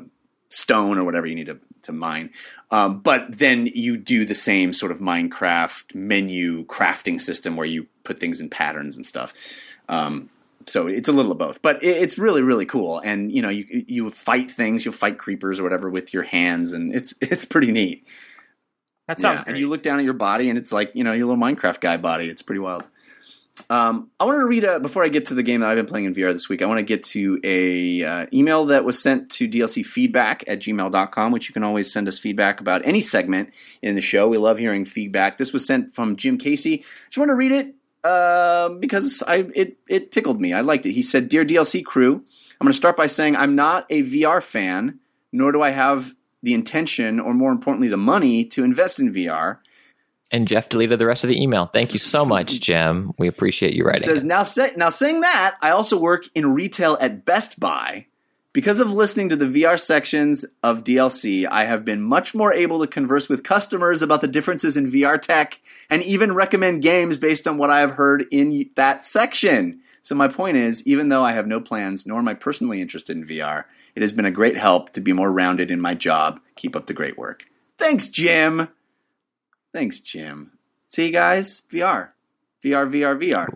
stone 0.48 0.98
or 0.98 1.04
whatever 1.04 1.26
you 1.26 1.34
need 1.34 1.46
to, 1.46 1.58
to 1.82 1.92
mine 1.92 2.30
um, 2.70 3.00
but 3.00 3.26
then 3.36 3.66
you 3.74 3.96
do 3.96 4.24
the 4.24 4.36
same 4.36 4.72
sort 4.72 4.92
of 4.92 5.00
minecraft 5.00 5.94
menu 5.96 6.64
crafting 6.66 7.20
system 7.20 7.56
where 7.56 7.66
you 7.66 7.88
put 8.04 8.20
things 8.20 8.40
in 8.40 8.48
patterns 8.48 8.94
and 8.96 9.04
stuff 9.04 9.34
um, 9.88 10.30
so 10.66 10.86
it's 10.86 11.08
a 11.08 11.12
little 11.12 11.32
of 11.32 11.38
both 11.38 11.62
but 11.62 11.78
it's 11.82 12.18
really 12.18 12.42
really 12.42 12.66
cool 12.66 12.98
and 13.00 13.30
you 13.32 13.40
know 13.42 13.48
you 13.48 13.64
you 13.86 14.10
fight 14.10 14.50
things 14.50 14.84
you'll 14.84 14.94
fight 14.94 15.18
creepers 15.18 15.60
or 15.60 15.62
whatever 15.62 15.88
with 15.88 16.12
your 16.12 16.22
hands 16.24 16.72
and 16.72 16.94
it's 16.94 17.14
it's 17.20 17.44
pretty 17.44 17.70
neat 17.72 18.06
That 19.08 19.20
sounds 19.20 19.38
yeah, 19.38 19.44
great. 19.44 19.52
and 19.52 19.60
you 19.60 19.68
look 19.68 19.82
down 19.82 19.98
at 19.98 20.04
your 20.04 20.14
body, 20.14 20.48
and 20.48 20.58
it's 20.58 20.72
like 20.72 20.90
you 20.94 21.04
know 21.04 21.12
your 21.12 21.26
little 21.26 21.40
Minecraft 21.42 21.80
guy 21.80 21.96
body. 21.96 22.26
It's 22.28 22.42
pretty 22.42 22.58
wild. 22.58 22.88
Um, 23.70 24.10
I 24.20 24.24
want 24.24 24.38
to 24.40 24.46
read 24.46 24.64
a, 24.64 24.80
before 24.80 25.02
I 25.02 25.08
get 25.08 25.26
to 25.26 25.34
the 25.34 25.42
game 25.42 25.60
that 25.60 25.70
I've 25.70 25.76
been 25.76 25.86
playing 25.86 26.04
in 26.06 26.14
VR 26.14 26.32
this 26.32 26.48
week. 26.48 26.60
I 26.60 26.66
want 26.66 26.78
to 26.78 26.82
get 26.82 27.02
to 27.04 27.40
a 27.42 28.04
uh, 28.04 28.26
email 28.32 28.66
that 28.66 28.84
was 28.84 29.00
sent 29.00 29.30
to 29.30 29.48
DLC 29.48 29.86
feedback 29.86 30.44
at 30.46 30.58
gmail.com, 30.58 31.32
which 31.32 31.48
you 31.48 31.52
can 31.54 31.62
always 31.62 31.90
send 31.90 32.06
us 32.08 32.18
feedback 32.18 32.60
about 32.60 32.82
any 32.84 33.00
segment 33.00 33.50
in 33.80 33.94
the 33.94 34.02
show. 34.02 34.28
We 34.28 34.36
love 34.38 34.58
hearing 34.58 34.84
feedback. 34.84 35.38
This 35.38 35.52
was 35.54 35.64
sent 35.64 35.94
from 35.94 36.16
Jim 36.16 36.36
Casey. 36.36 36.84
Just 37.06 37.16
want 37.16 37.30
to 37.30 37.34
read 37.34 37.52
it 37.52 37.74
uh, 38.04 38.68
because 38.70 39.22
I 39.26 39.46
it 39.54 39.76
it 39.88 40.12
tickled 40.12 40.40
me. 40.40 40.52
I 40.52 40.60
liked 40.60 40.86
it. 40.86 40.92
He 40.92 41.02
said, 41.02 41.28
"Dear 41.28 41.44
DLC 41.44 41.84
crew, 41.84 42.14
I'm 42.60 42.64
going 42.64 42.72
to 42.72 42.76
start 42.76 42.96
by 42.96 43.06
saying 43.06 43.36
I'm 43.36 43.54
not 43.54 43.86
a 43.90 44.02
VR 44.02 44.42
fan, 44.42 44.98
nor 45.32 45.52
do 45.52 45.62
I 45.62 45.70
have 45.70 46.14
the 46.42 46.54
intention, 46.54 47.18
or 47.20 47.34
more 47.34 47.50
importantly, 47.52 47.88
the 47.88 47.96
money 47.96 48.44
to 48.46 48.64
invest 48.64 49.00
in 49.00 49.12
VR." 49.12 49.58
And 50.32 50.48
Jeff 50.48 50.68
deleted 50.68 50.98
the 50.98 51.06
rest 51.06 51.22
of 51.22 51.28
the 51.28 51.40
email. 51.40 51.66
Thank 51.66 51.92
you 51.92 52.00
so 52.00 52.24
much, 52.24 52.58
Jim. 52.60 53.12
We 53.16 53.28
appreciate 53.28 53.74
you 53.74 53.84
It 53.84 53.86
writing. 53.86 54.02
says 54.02 54.22
it. 54.24 54.26
now 54.26 54.42
say, 54.42 54.72
now 54.76 54.88
saying 54.88 55.20
that 55.20 55.54
I 55.62 55.70
also 55.70 55.96
work 56.00 56.24
in 56.34 56.52
retail 56.52 56.98
at 57.00 57.24
Best 57.24 57.60
Buy. 57.60 58.06
Because 58.56 58.80
of 58.80 58.90
listening 58.90 59.28
to 59.28 59.36
the 59.36 59.44
VR 59.44 59.78
sections 59.78 60.46
of 60.62 60.82
DLC, 60.82 61.46
I 61.46 61.66
have 61.66 61.84
been 61.84 62.00
much 62.00 62.34
more 62.34 62.54
able 62.54 62.80
to 62.80 62.86
converse 62.86 63.28
with 63.28 63.44
customers 63.44 64.00
about 64.00 64.22
the 64.22 64.26
differences 64.26 64.78
in 64.78 64.90
VR 64.90 65.20
tech 65.20 65.60
and 65.90 66.02
even 66.04 66.32
recommend 66.34 66.80
games 66.80 67.18
based 67.18 67.46
on 67.46 67.58
what 67.58 67.68
I 67.68 67.80
have 67.80 67.90
heard 67.90 68.24
in 68.30 68.70
that 68.76 69.04
section. 69.04 69.82
So 70.00 70.14
my 70.14 70.28
point 70.28 70.56
is, 70.56 70.82
even 70.86 71.10
though 71.10 71.22
I 71.22 71.32
have 71.32 71.46
no 71.46 71.60
plans 71.60 72.06
nor 72.06 72.18
am 72.18 72.28
I 72.28 72.32
personally 72.32 72.80
interested 72.80 73.14
in 73.14 73.26
VR, 73.26 73.64
it 73.94 74.00
has 74.00 74.14
been 74.14 74.24
a 74.24 74.30
great 74.30 74.56
help 74.56 74.90
to 74.94 75.02
be 75.02 75.12
more 75.12 75.30
rounded 75.30 75.70
in 75.70 75.78
my 75.78 75.92
job. 75.92 76.40
Keep 76.54 76.76
up 76.76 76.86
the 76.86 76.94
great 76.94 77.18
work. 77.18 77.44
Thanks, 77.76 78.08
Jim. 78.08 78.68
Thanks, 79.74 80.00
Jim. 80.00 80.52
See, 80.86 81.04
you 81.04 81.12
guys, 81.12 81.60
VR. 81.70 82.12
VR, 82.64 82.90
VR, 82.90 83.20
VR. 83.22 83.54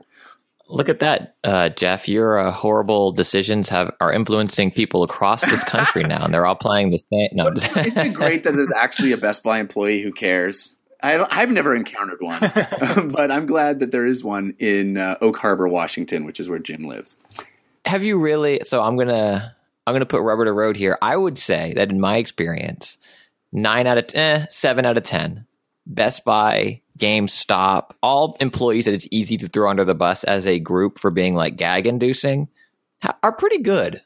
Look 0.71 0.89
at 0.89 1.01
that, 1.01 1.35
uh, 1.45 1.69
Jeff. 1.71 2.09
Your 2.09 2.39
uh, 2.39 2.51
horrible 2.53 3.13
decisions 3.13 3.69
have 3.69 3.93
are 4.01 4.13
influencing 4.13 4.71
people 4.71 5.03
across 5.03 5.45
this 5.45 5.65
country 5.65 6.03
now, 6.05 6.25
and 6.25 6.33
they're 6.33 6.47
all 6.47 6.55
playing 6.55 6.91
the 6.91 6.99
same. 7.13 7.29
No, 7.33 7.51
just- 7.51 7.77
Isn't 7.77 7.99
it 7.99 8.15
great 8.15 8.45
that 8.45 8.55
there's 8.55 8.71
actually 8.73 9.13
a 9.13 9.17
Best 9.19 9.43
Buy 9.43 9.59
employee 9.59 10.01
who 10.03 10.13
cares? 10.13 10.77
I, 11.03 11.27
I've 11.31 11.51
never 11.51 11.75
encountered 11.75 12.21
one, 12.21 12.41
but 13.11 13.31
I'm 13.33 13.47
glad 13.47 13.81
that 13.81 13.91
there 13.91 14.05
is 14.07 14.23
one 14.23 14.55
in 14.59 14.97
uh, 14.99 15.17
Oak 15.21 15.39
Harbor, 15.39 15.67
Washington, 15.67 16.25
which 16.25 16.39
is 16.39 16.49
where 16.49 16.59
Jim 16.59 16.87
lives. 16.87 17.17
have 17.87 18.03
you 18.05 18.21
really? 18.21 18.61
So 18.65 18.83
I'm 18.83 18.97
gonna 18.99 19.57
I'm 19.87 19.95
gonna 19.95 20.05
put 20.07 20.21
rubber 20.23 20.45
to 20.45 20.53
road 20.53 20.77
here. 20.77 20.99
I 21.01 21.17
would 21.17 21.39
say 21.39 21.73
that 21.75 21.89
in 21.91 21.99
my 22.01 22.19
experience, 22.19 22.97
nine 23.53 23.87
out 23.87 24.15
of 24.15 24.53
seven 24.53 24.85
out 24.85 24.99
of 24.99 25.03
ten, 25.05 25.47
Best 25.87 26.25
Buy, 26.25 26.83
GameStop, 27.01 27.93
all 28.03 28.37
employees 28.41 28.85
that 28.85 28.95
it's 28.95 29.09
easy 29.11 29.37
to 29.39 29.49
throw 29.49 29.71
under 29.71 29.85
the 29.85 29.95
bus 29.95 30.25
as 30.25 30.47
a 30.47 30.59
group 30.61 30.99
for 30.99 31.11
being 31.11 31.35
like 31.35 31.57
gag 31.57 31.87
inducing, 31.87 32.49
are 33.23 33.33
pretty 33.33 33.59
good. 33.59 34.03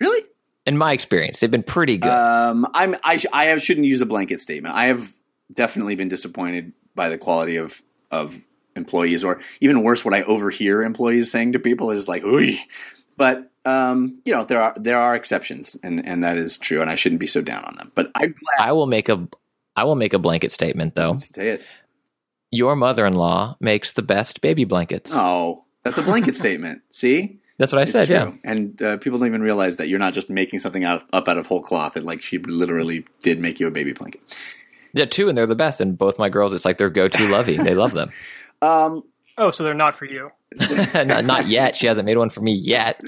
Really? 0.00 0.24
In 0.66 0.76
my 0.76 0.92
experience, 0.92 1.40
they've 1.40 1.50
been 1.50 1.62
pretty 1.62 1.98
good. 1.98 2.10
Um, 2.10 2.66
I'm 2.74 2.96
I, 3.04 3.18
sh- 3.18 3.26
I 3.32 3.46
have, 3.46 3.62
shouldn't 3.62 3.86
use 3.86 4.00
a 4.00 4.06
blanket 4.06 4.40
statement. 4.40 4.74
I 4.74 4.86
have 4.86 5.14
definitely 5.52 5.94
been 5.94 6.08
disappointed 6.08 6.72
by 6.94 7.08
the 7.08 7.18
quality 7.18 7.56
of 7.56 7.82
of 8.10 8.40
employees, 8.76 9.24
or 9.24 9.40
even 9.60 9.82
worse, 9.82 10.04
what 10.04 10.14
I 10.14 10.22
overhear 10.22 10.82
employees 10.82 11.30
saying 11.30 11.52
to 11.52 11.58
people 11.58 11.90
is 11.90 12.08
like, 12.08 12.24
"Ooh." 12.24 12.56
But 13.16 13.50
um, 13.64 14.20
you 14.24 14.32
know, 14.32 14.44
there 14.44 14.60
are 14.60 14.74
there 14.76 14.98
are 14.98 15.14
exceptions, 15.14 15.76
and 15.82 16.06
and 16.06 16.24
that 16.24 16.36
is 16.36 16.58
true, 16.58 16.80
and 16.80 16.90
I 16.90 16.94
shouldn't 16.94 17.20
be 17.20 17.26
so 17.26 17.42
down 17.42 17.64
on 17.64 17.76
them. 17.76 17.92
But 17.94 18.10
I'm 18.14 18.32
glad 18.32 18.66
I 18.66 18.72
will 18.72 18.86
make 18.86 19.08
a 19.08 19.28
I 19.76 19.84
will 19.84 19.96
make 19.96 20.14
a 20.14 20.18
blanket 20.18 20.52
statement 20.52 20.94
though. 20.94 21.18
say 21.18 21.50
it. 21.50 21.62
Your 22.54 22.76
mother-in-law 22.76 23.56
makes 23.60 23.92
the 23.92 24.02
best 24.02 24.40
baby 24.40 24.64
blankets. 24.64 25.12
Oh, 25.14 25.64
that's 25.82 25.98
a 25.98 26.02
blanket 26.02 26.36
statement. 26.44 26.82
See. 26.90 27.40
That's 27.56 27.72
what 27.72 27.78
I 27.78 27.82
It's 27.82 27.92
said. 27.92 28.06
true. 28.08 28.16
Yeah. 28.16 28.32
and 28.42 28.82
uh, 28.82 28.96
people 28.96 29.18
don't 29.20 29.28
even 29.28 29.42
realize 29.42 29.76
that 29.76 29.88
you're 29.88 30.00
not 30.00 30.12
just 30.12 30.28
making 30.28 30.58
something 30.58 30.82
out 30.82 31.04
up 31.12 31.28
out 31.28 31.38
of 31.38 31.46
whole 31.46 31.60
cloth. 31.62 31.94
And 31.96 32.04
like 32.04 32.20
she 32.20 32.38
literally 32.38 33.06
did 33.22 33.38
make 33.38 33.60
you 33.60 33.68
a 33.68 33.70
baby 33.70 33.92
blanket. 33.92 34.20
Yeah, 34.92 35.04
two, 35.04 35.28
and 35.28 35.36
they're 35.38 35.46
the 35.46 35.54
best. 35.54 35.80
And 35.80 35.96
both 35.96 36.18
my 36.18 36.28
girls, 36.28 36.52
it's 36.54 36.64
like 36.64 36.78
their 36.78 36.90
go-to 36.90 37.28
lovey. 37.28 37.56
They 37.56 37.74
love 37.74 37.92
them. 37.92 38.10
Um, 38.62 39.02
oh, 39.36 39.50
so 39.50 39.62
they're 39.62 39.74
not 39.74 39.94
for 39.98 40.06
you. 40.06 40.30
not, 40.94 41.26
not 41.26 41.46
yet. 41.48 41.76
She 41.76 41.86
hasn't 41.86 42.06
made 42.06 42.16
one 42.16 42.30
for 42.30 42.40
me 42.40 42.52
yet. 42.54 42.98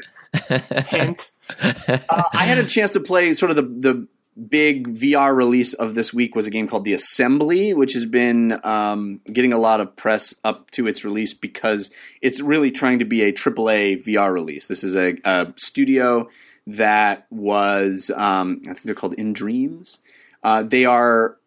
Hint. 0.88 1.30
uh, 1.58 2.22
I 2.34 2.44
had 2.44 2.58
a 2.58 2.64
chance 2.64 2.90
to 2.90 3.00
play 3.00 3.32
sort 3.32 3.50
of 3.50 3.56
the 3.56 3.62
the 3.62 4.08
big 4.36 4.88
VR 4.88 5.34
release 5.34 5.74
of 5.74 5.94
this 5.94 6.12
week 6.12 6.34
was 6.34 6.46
a 6.46 6.50
game 6.50 6.68
called 6.68 6.84
The 6.84 6.92
Assembly, 6.92 7.72
which 7.74 7.94
has 7.94 8.06
been 8.06 8.60
um, 8.64 9.20
getting 9.32 9.52
a 9.52 9.58
lot 9.58 9.80
of 9.80 9.96
press 9.96 10.34
up 10.44 10.70
to 10.72 10.86
its 10.86 11.04
release 11.04 11.34
because 11.34 11.90
it's 12.20 12.40
really 12.40 12.70
trying 12.70 12.98
to 12.98 13.04
be 13.04 13.22
a 13.22 13.32
AAA 13.32 14.04
VR 14.04 14.32
release. 14.32 14.66
This 14.66 14.84
is 14.84 14.94
a, 14.94 15.16
a 15.24 15.52
studio 15.56 16.28
that 16.66 17.26
was, 17.30 18.10
um, 18.10 18.62
I 18.64 18.74
think 18.74 18.82
they're 18.82 18.94
called 18.94 19.16
nDreams. 19.16 19.98
Uh, 20.42 20.62
they 20.62 20.84
are 20.84 21.38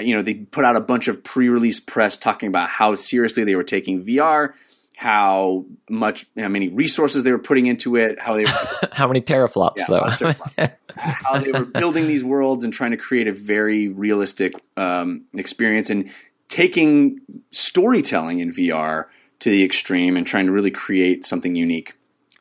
you 0.00 0.14
know, 0.14 0.22
they 0.22 0.34
put 0.34 0.64
out 0.64 0.76
a 0.76 0.80
bunch 0.80 1.08
of 1.08 1.24
pre-release 1.24 1.80
press 1.80 2.16
talking 2.16 2.48
about 2.48 2.68
how 2.68 2.94
seriously 2.94 3.44
they 3.44 3.56
were 3.56 3.64
taking 3.64 4.04
VR, 4.04 4.52
how 4.98 5.66
much, 5.90 6.24
how 6.38 6.48
many 6.48 6.68
resources 6.68 7.22
they 7.22 7.30
were 7.30 7.38
putting 7.38 7.66
into 7.66 7.96
it, 7.96 8.18
how 8.18 8.34
they 8.34 8.44
were 8.44 8.88
How 8.92 9.06
many 9.06 9.20
teraflops 9.20 9.74
Yeah, 9.76 9.84
though? 9.90 10.00
teraflops. 10.04 10.72
how 10.96 11.38
they 11.38 11.52
were 11.52 11.66
building 11.66 12.08
these 12.08 12.24
worlds 12.24 12.64
and 12.64 12.72
trying 12.72 12.92
to 12.92 12.96
create 12.96 13.28
a 13.28 13.32
very 13.32 13.88
realistic 13.88 14.54
um, 14.78 15.26
experience 15.34 15.90
and 15.90 16.10
taking 16.48 17.20
storytelling 17.50 18.38
in 18.38 18.50
VR 18.50 19.04
to 19.40 19.50
the 19.50 19.62
extreme 19.62 20.16
and 20.16 20.26
trying 20.26 20.46
to 20.46 20.52
really 20.52 20.70
create 20.70 21.26
something 21.26 21.54
unique. 21.54 21.92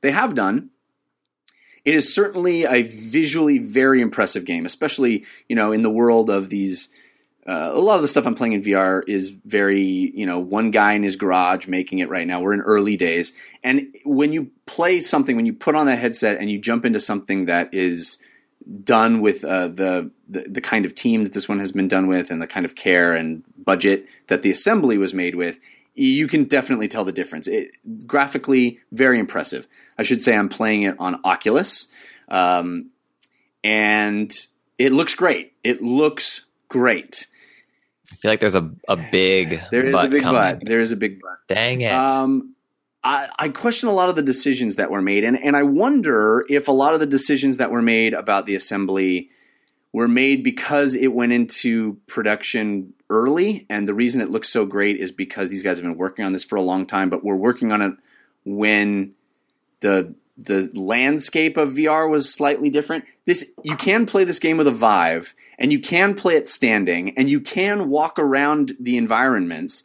They 0.02 0.12
have 0.12 0.34
done. 0.34 0.70
It 1.84 1.94
is 1.94 2.16
certainly 2.16 2.64
a 2.64 2.84
visually 2.84 3.58
very 3.58 4.00
impressive 4.00 4.46
game, 4.46 4.66
especially 4.66 5.26
you 5.50 5.58
know 5.58 5.74
in 5.74 5.82
the 5.82 5.90
world 5.92 6.30
of 6.30 6.48
these. 6.48 6.88
Uh, 7.48 7.70
a 7.74 7.80
lot 7.80 7.96
of 7.96 8.02
the 8.02 8.08
stuff 8.08 8.26
I'm 8.26 8.34
playing 8.34 8.54
in 8.54 8.64
VR 8.64 9.04
is 9.08 9.30
very, 9.46 9.82
you 9.82 10.26
know, 10.26 10.40
one 10.40 10.72
guy 10.72 10.94
in 10.94 11.04
his 11.04 11.16
garage 11.16 11.68
making 11.68 12.00
it 12.00 12.10
right 12.10 12.26
now. 12.26 12.42
We're 12.42 12.56
in 12.56 12.62
early 12.62 12.98
days. 12.98 13.34
And 13.64 13.94
when 14.04 14.34
you 14.34 14.50
play 14.66 15.00
something, 15.00 15.36
when 15.36 15.46
you 15.46 15.54
put 15.54 15.76
on 15.76 15.86
that 15.86 16.00
headset 16.00 16.40
and 16.40 16.50
you 16.50 16.58
jump 16.58 16.86
into 16.86 17.00
something 17.00 17.46
that 17.46 17.72
is 17.72 18.18
done 18.84 19.22
with 19.22 19.44
uh, 19.44 19.68
the, 19.68 20.10
the 20.28 20.42
the 20.50 20.62
kind 20.62 20.86
of 20.86 20.96
team 20.96 21.24
that 21.24 21.34
this 21.34 21.48
one 21.48 21.60
has 21.60 21.72
been 21.72 21.88
done 21.88 22.08
with, 22.08 22.32
and 22.32 22.42
the 22.42 22.48
kind 22.48 22.66
of 22.66 22.76
care 22.76 23.14
and 23.14 23.44
budget 23.58 24.08
that 24.28 24.42
the 24.42 24.50
assembly 24.52 24.98
was 24.98 25.14
made 25.14 25.36
with, 25.36 25.60
you 25.94 26.28
can 26.28 26.46
definitely 26.46 26.88
tell 26.88 27.06
the 27.06 27.12
difference. 27.12 27.48
It, 27.48 27.72
graphically, 28.08 28.80
very 28.92 29.20
impressive. 29.20 29.68
I 30.00 30.04
should 30.04 30.24
say 30.24 30.36
I'm 30.36 30.50
playing 30.50 30.84
it 30.84 30.96
on 31.00 31.22
Oculus, 31.24 31.90
um, 32.28 32.90
and 33.64 34.34
it 34.80 34.92
looks 34.92 35.14
great. 35.14 35.54
It 35.64 35.84
looks 35.84 36.48
great. 36.70 37.28
Feel 38.26 38.32
like 38.32 38.40
there's 38.40 38.56
a, 38.56 38.72
a 38.88 38.98
big 38.98 39.62
There 39.70 39.86
is 39.86 39.94
a 39.94 40.08
big 40.08 40.24
coming. 40.24 40.42
but. 40.42 40.66
There 40.66 40.80
is 40.80 40.92
a 40.92 40.96
big 40.96 41.22
but. 41.22 41.38
Dang 41.48 41.82
it. 41.82 41.92
Um, 41.92 42.56
I, 43.04 43.30
I 43.38 43.50
question 43.50 43.88
a 43.88 43.94
lot 43.94 44.10
of 44.10 44.16
the 44.16 44.24
decisions 44.24 44.78
that 44.78 44.90
were 44.90 45.02
made, 45.04 45.24
and, 45.24 45.38
and 45.38 45.56
I 45.56 45.62
wonder 45.62 46.44
if 46.50 46.68
a 46.68 46.72
lot 46.72 46.96
of 46.96 47.00
the 47.00 47.06
decisions 47.06 47.58
that 47.58 47.70
were 47.70 47.84
made 47.84 48.16
about 48.16 48.48
the 48.48 48.56
assembly 48.56 49.30
were 49.94 50.08
made 50.08 50.44
because 50.44 50.96
it 50.96 51.14
went 51.14 51.34
into 51.34 52.00
production 52.08 52.96
early, 53.12 53.68
and 53.70 53.88
the 53.88 53.94
reason 53.94 54.22
it 54.22 54.32
looks 54.32 54.50
so 54.50 54.66
great 54.66 54.98
is 54.98 55.12
because 55.12 55.52
these 55.52 55.62
guys 55.62 55.78
have 55.78 55.84
been 55.84 55.96
working 55.96 56.26
on 56.26 56.34
this 56.34 56.44
for 56.44 56.56
a 56.56 56.64
long 56.64 56.88
time, 56.88 57.12
but 57.12 57.24
we're 57.24 57.36
working 57.36 57.72
on 57.72 57.84
it 57.84 57.94
when 58.44 59.14
the 59.82 60.16
the 60.38 60.70
landscape 60.74 61.58
of 61.58 61.74
VR 61.74 62.10
was 62.10 62.34
slightly 62.34 62.72
different. 62.72 63.06
This 63.26 63.46
you 63.64 63.76
can 63.76 64.08
play 64.08 64.24
this 64.24 64.40
game 64.40 64.58
with 64.58 64.68
a 64.68 64.72
Vive, 64.72 65.36
and 65.58 65.72
you 65.72 65.80
can 65.80 66.16
play 66.16 66.36
it 66.36 66.48
standing, 66.48 67.18
and 67.18 67.30
you 67.30 67.40
can 67.40 67.90
walk 67.90 68.20
around 68.20 68.76
the 68.80 68.98
environments. 68.98 69.84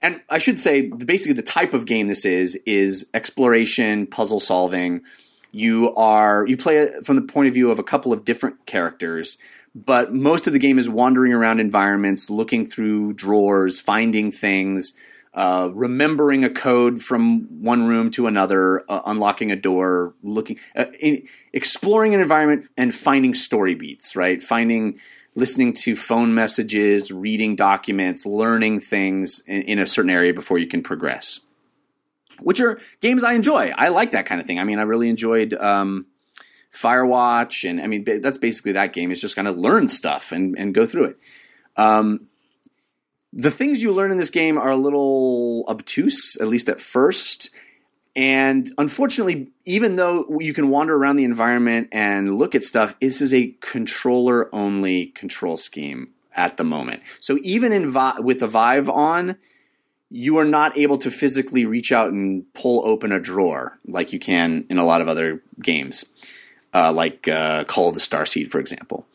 And 0.00 0.20
I 0.28 0.38
should 0.38 0.60
say, 0.60 0.82
basically, 0.82 1.34
the 1.34 1.42
type 1.42 1.74
of 1.74 1.86
game 1.86 2.06
this 2.06 2.24
is 2.24 2.56
is 2.66 3.08
exploration, 3.14 4.06
puzzle 4.06 4.40
solving. 4.40 5.02
You 5.50 5.94
are 5.94 6.46
you 6.46 6.56
play 6.56 6.78
it 6.78 7.06
from 7.06 7.16
the 7.16 7.22
point 7.22 7.48
of 7.48 7.54
view 7.54 7.70
of 7.70 7.78
a 7.78 7.84
couple 7.84 8.12
of 8.12 8.24
different 8.24 8.66
characters, 8.66 9.38
but 9.74 10.12
most 10.12 10.46
of 10.46 10.52
the 10.52 10.58
game 10.58 10.78
is 10.78 10.88
wandering 10.88 11.32
around 11.32 11.60
environments, 11.60 12.30
looking 12.30 12.64
through 12.64 13.14
drawers, 13.14 13.80
finding 13.80 14.30
things, 14.30 14.94
uh, 15.38 15.70
remembering 15.72 16.42
a 16.42 16.50
code 16.50 17.00
from 17.00 17.62
one 17.62 17.86
room 17.86 18.10
to 18.10 18.26
another, 18.26 18.82
uh, 18.90 19.02
unlocking 19.06 19.52
a 19.52 19.56
door, 19.56 20.12
looking, 20.20 20.58
uh, 20.74 20.86
in, 20.98 21.28
exploring 21.52 22.12
an 22.12 22.20
environment, 22.20 22.66
and 22.76 22.92
finding 22.92 23.34
story 23.34 23.76
beats. 23.76 24.16
Right, 24.16 24.42
finding, 24.42 24.98
listening 25.36 25.74
to 25.74 25.94
phone 25.94 26.34
messages, 26.34 27.12
reading 27.12 27.54
documents, 27.54 28.26
learning 28.26 28.80
things 28.80 29.40
in, 29.46 29.62
in 29.62 29.78
a 29.78 29.86
certain 29.86 30.10
area 30.10 30.34
before 30.34 30.58
you 30.58 30.66
can 30.66 30.82
progress. 30.82 31.38
Which 32.40 32.60
are 32.60 32.80
games 33.00 33.22
I 33.22 33.34
enjoy. 33.34 33.70
I 33.76 33.90
like 33.90 34.10
that 34.10 34.26
kind 34.26 34.40
of 34.40 34.46
thing. 34.46 34.58
I 34.58 34.64
mean, 34.64 34.80
I 34.80 34.82
really 34.82 35.08
enjoyed. 35.08 35.54
Um, 35.54 36.06
Firewatch, 36.72 37.68
and 37.68 37.80
I 37.80 37.86
mean 37.86 38.04
that's 38.04 38.38
basically 38.38 38.72
that 38.72 38.92
game 38.92 39.10
is 39.10 39.20
just 39.20 39.36
going 39.36 39.46
to 39.46 39.52
learn 39.52 39.88
stuff 39.88 40.32
and 40.32 40.58
and 40.58 40.74
go 40.74 40.84
through 40.84 41.04
it. 41.04 41.18
Um, 41.76 42.27
the 43.38 43.52
things 43.52 43.80
you 43.80 43.92
learn 43.92 44.10
in 44.10 44.16
this 44.16 44.30
game 44.30 44.58
are 44.58 44.70
a 44.70 44.76
little 44.76 45.64
obtuse, 45.68 46.36
at 46.40 46.48
least 46.48 46.68
at 46.68 46.80
first. 46.80 47.50
And 48.16 48.74
unfortunately, 48.76 49.46
even 49.64 49.94
though 49.94 50.26
you 50.40 50.52
can 50.52 50.70
wander 50.70 50.96
around 50.96 51.16
the 51.16 51.24
environment 51.24 51.88
and 51.92 52.36
look 52.36 52.56
at 52.56 52.64
stuff, 52.64 52.98
this 52.98 53.22
is 53.22 53.32
a 53.32 53.54
controller 53.60 54.52
only 54.52 55.06
control 55.06 55.56
scheme 55.56 56.08
at 56.34 56.56
the 56.56 56.64
moment. 56.64 57.00
So 57.20 57.38
even 57.44 57.70
in 57.72 57.88
Vi- 57.88 58.18
with 58.18 58.40
the 58.40 58.48
Vive 58.48 58.90
on, 58.90 59.36
you 60.10 60.36
are 60.38 60.44
not 60.44 60.76
able 60.76 60.98
to 60.98 61.10
physically 61.10 61.64
reach 61.64 61.92
out 61.92 62.10
and 62.10 62.52
pull 62.54 62.84
open 62.84 63.12
a 63.12 63.20
drawer 63.20 63.78
like 63.86 64.12
you 64.12 64.18
can 64.18 64.66
in 64.68 64.78
a 64.78 64.84
lot 64.84 65.00
of 65.00 65.06
other 65.06 65.44
games, 65.62 66.04
uh, 66.74 66.92
like 66.92 67.28
uh, 67.28 67.62
Call 67.64 67.88
of 67.88 67.94
the 67.94 68.00
Starseed, 68.00 68.48
for 68.48 68.58
example. 68.58 69.06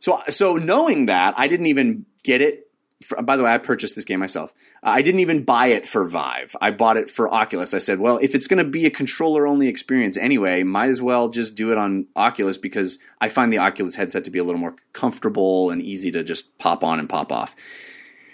So, 0.00 0.20
so 0.28 0.56
knowing 0.56 1.06
that, 1.06 1.32
I 1.38 1.48
didn't 1.48 1.66
even 1.66 2.04
get 2.22 2.42
it. 2.42 2.68
For, 3.02 3.20
by 3.22 3.36
the 3.36 3.42
way, 3.42 3.52
I 3.52 3.58
purchased 3.58 3.94
this 3.94 4.04
game 4.04 4.20
myself. 4.20 4.54
I 4.82 5.02
didn't 5.02 5.20
even 5.20 5.44
buy 5.44 5.66
it 5.66 5.86
for 5.86 6.04
Vive. 6.04 6.56
I 6.60 6.70
bought 6.70 6.96
it 6.96 7.10
for 7.10 7.32
Oculus. 7.32 7.74
I 7.74 7.78
said, 7.78 7.98
well, 7.98 8.18
if 8.22 8.34
it's 8.34 8.46
going 8.46 8.64
to 8.64 8.70
be 8.70 8.86
a 8.86 8.90
controller 8.90 9.46
only 9.46 9.68
experience 9.68 10.16
anyway, 10.16 10.62
might 10.62 10.90
as 10.90 11.02
well 11.02 11.28
just 11.28 11.54
do 11.54 11.72
it 11.72 11.78
on 11.78 12.06
Oculus 12.16 12.58
because 12.58 12.98
I 13.20 13.28
find 13.28 13.52
the 13.52 13.58
Oculus 13.58 13.96
headset 13.96 14.24
to 14.24 14.30
be 14.30 14.38
a 14.38 14.44
little 14.44 14.60
more 14.60 14.76
comfortable 14.92 15.70
and 15.70 15.82
easy 15.82 16.10
to 16.12 16.24
just 16.24 16.58
pop 16.58 16.84
on 16.84 16.98
and 16.98 17.08
pop 17.08 17.32
off. 17.32 17.54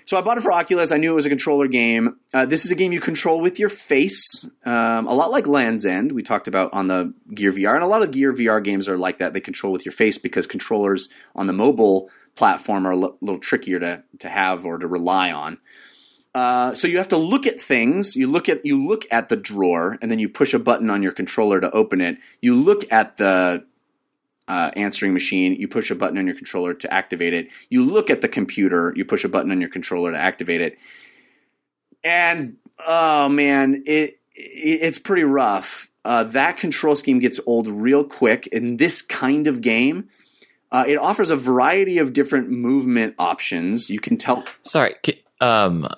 So 0.08 0.16
I 0.16 0.22
bought 0.22 0.38
it 0.38 0.40
for 0.40 0.52
Oculus. 0.52 0.90
I 0.90 0.96
knew 0.96 1.12
it 1.12 1.16
was 1.16 1.26
a 1.26 1.28
controller 1.28 1.68
game. 1.68 2.16
Uh, 2.32 2.46
this 2.46 2.64
is 2.64 2.70
a 2.70 2.74
game 2.74 2.92
you 2.92 2.98
control 2.98 3.42
with 3.42 3.58
your 3.58 3.68
face, 3.68 4.48
um, 4.64 5.06
a 5.06 5.12
lot 5.12 5.30
like 5.30 5.46
Land's 5.46 5.84
End 5.84 6.12
we 6.12 6.22
talked 6.22 6.48
about 6.48 6.72
on 6.72 6.88
the 6.88 7.12
Gear 7.34 7.52
VR, 7.52 7.74
and 7.74 7.84
a 7.84 7.86
lot 7.86 8.00
of 8.00 8.10
Gear 8.10 8.32
VR 8.32 8.64
games 8.64 8.88
are 8.88 8.96
like 8.96 9.18
that. 9.18 9.34
They 9.34 9.40
control 9.40 9.70
with 9.70 9.84
your 9.84 9.92
face 9.92 10.16
because 10.16 10.46
controllers 10.46 11.10
on 11.36 11.46
the 11.46 11.52
mobile 11.52 12.08
platform 12.38 12.86
are 12.86 12.92
a 12.92 12.96
little 12.96 13.40
trickier 13.40 13.80
to 13.80 14.04
to 14.20 14.28
have 14.28 14.64
or 14.64 14.78
to 14.78 14.86
rely 14.86 15.32
on. 15.32 15.58
Uh, 16.34 16.72
so 16.72 16.86
you 16.86 16.98
have 16.98 17.08
to 17.08 17.16
look 17.16 17.48
at 17.48 17.60
things. 17.60 18.14
You 18.14 18.28
look 18.28 18.48
at 18.48 18.64
you 18.64 18.80
look 18.80 19.04
at 19.10 19.28
the 19.28 19.36
drawer, 19.36 19.98
and 20.00 20.08
then 20.08 20.20
you 20.20 20.28
push 20.28 20.54
a 20.54 20.58
button 20.60 20.88
on 20.88 21.02
your 21.02 21.10
controller 21.10 21.60
to 21.60 21.70
open 21.72 22.00
it. 22.00 22.16
You 22.40 22.54
look 22.54 22.90
at 22.92 23.16
the 23.16 23.66
uh, 24.46 24.70
answering 24.76 25.12
machine, 25.12 25.54
you 25.54 25.66
push 25.66 25.90
a 25.90 25.96
button 25.96 26.16
on 26.16 26.26
your 26.26 26.36
controller 26.36 26.74
to 26.74 26.94
activate 26.94 27.34
it. 27.34 27.48
You 27.70 27.82
look 27.82 28.08
at 28.08 28.20
the 28.20 28.28
computer, 28.28 28.92
you 28.94 29.04
push 29.04 29.24
a 29.24 29.28
button 29.28 29.50
on 29.50 29.60
your 29.60 29.70
controller 29.70 30.12
to 30.12 30.18
activate 30.18 30.60
it. 30.60 30.78
And 32.04 32.56
oh 32.86 33.28
man, 33.28 33.82
it, 33.84 34.20
it 34.36 34.78
it's 34.82 35.00
pretty 35.00 35.24
rough. 35.24 35.90
Uh, 36.04 36.22
that 36.22 36.56
control 36.56 36.94
scheme 36.94 37.18
gets 37.18 37.40
old 37.46 37.66
real 37.66 38.04
quick 38.04 38.46
in 38.46 38.76
this 38.76 39.02
kind 39.02 39.48
of 39.48 39.60
game. 39.60 40.08
Uh, 40.70 40.84
it 40.86 40.96
offers 40.96 41.30
a 41.30 41.36
variety 41.36 41.98
of 41.98 42.12
different 42.12 42.50
movement 42.50 43.14
options. 43.18 43.88
You 43.88 44.00
can 44.00 44.16
tell. 44.16 44.44
Sorry. 44.62 44.94
Um, 45.40 45.88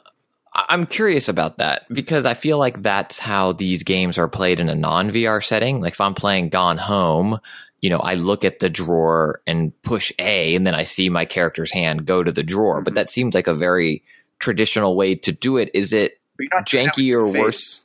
I'm 0.52 0.86
curious 0.86 1.28
about 1.28 1.58
that 1.58 1.86
because 1.92 2.26
I 2.26 2.34
feel 2.34 2.58
like 2.58 2.82
that's 2.82 3.18
how 3.18 3.52
these 3.52 3.82
games 3.82 4.18
are 4.18 4.28
played 4.28 4.60
in 4.60 4.68
a 4.68 4.74
non 4.74 5.10
VR 5.10 5.42
setting. 5.42 5.80
Like 5.80 5.92
if 5.94 6.00
I'm 6.00 6.14
playing 6.14 6.50
Gone 6.50 6.78
Home, 6.78 7.40
you 7.80 7.90
know, 7.90 7.98
I 7.98 8.14
look 8.14 8.44
at 8.44 8.58
the 8.58 8.68
drawer 8.68 9.40
and 9.46 9.72
push 9.82 10.12
A 10.18 10.54
and 10.54 10.66
then 10.66 10.74
I 10.74 10.84
see 10.84 11.08
my 11.08 11.24
character's 11.24 11.72
hand 11.72 12.06
go 12.06 12.22
to 12.22 12.32
the 12.32 12.42
drawer. 12.42 12.82
But 12.82 12.94
that 12.94 13.08
seems 13.08 13.34
like 13.34 13.46
a 13.46 13.54
very 13.54 14.02
traditional 14.38 14.96
way 14.96 15.14
to 15.14 15.32
do 15.32 15.56
it. 15.56 15.70
Is 15.72 15.92
it 15.92 16.20
You're 16.38 16.48
not 16.52 16.66
doing 16.66 16.86
that 16.86 16.96
with 16.96 17.04
janky 17.06 17.16
or 17.16 17.32
face. 17.32 17.40
worse? 17.40 17.80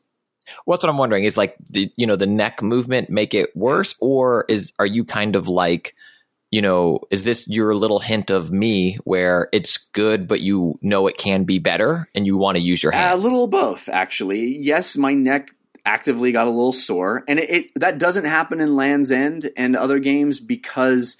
What's 0.65 0.83
what 0.83 0.89
I'm 0.89 0.97
wondering 0.97 1.23
is 1.23 1.37
like 1.37 1.55
the 1.69 1.91
you 1.95 2.05
know 2.07 2.15
the 2.15 2.27
neck 2.27 2.61
movement 2.61 3.09
make 3.09 3.33
it 3.33 3.55
worse, 3.55 3.95
or 3.99 4.45
is 4.47 4.73
are 4.79 4.85
you 4.85 5.03
kind 5.03 5.35
of 5.35 5.47
like 5.47 5.95
you 6.55 6.61
know 6.61 7.01
is 7.11 7.25
this 7.25 7.45
your 7.49 7.75
little 7.75 7.99
hint 7.99 8.29
of 8.29 8.49
me 8.49 8.97
where 9.03 9.49
it's 9.51 9.77
good 9.77 10.25
but 10.25 10.39
you 10.39 10.79
know 10.81 11.05
it 11.05 11.17
can 11.17 11.43
be 11.43 11.59
better 11.59 12.07
and 12.15 12.25
you 12.25 12.37
want 12.37 12.55
to 12.55 12.63
use 12.63 12.81
your 12.81 12.93
head 12.93 13.13
A 13.13 13.17
little 13.17 13.47
both, 13.47 13.89
actually. 13.89 14.57
Yes, 14.57 14.95
my 14.95 15.13
neck 15.13 15.51
actively 15.85 16.31
got 16.31 16.47
a 16.47 16.49
little 16.49 16.71
sore, 16.71 17.25
and 17.27 17.39
it, 17.39 17.49
it 17.49 17.71
that 17.75 17.97
doesn't 17.97 18.23
happen 18.23 18.61
in 18.61 18.73
Land's 18.77 19.11
End 19.11 19.51
and 19.57 19.75
other 19.75 19.99
games 19.99 20.39
because 20.39 21.17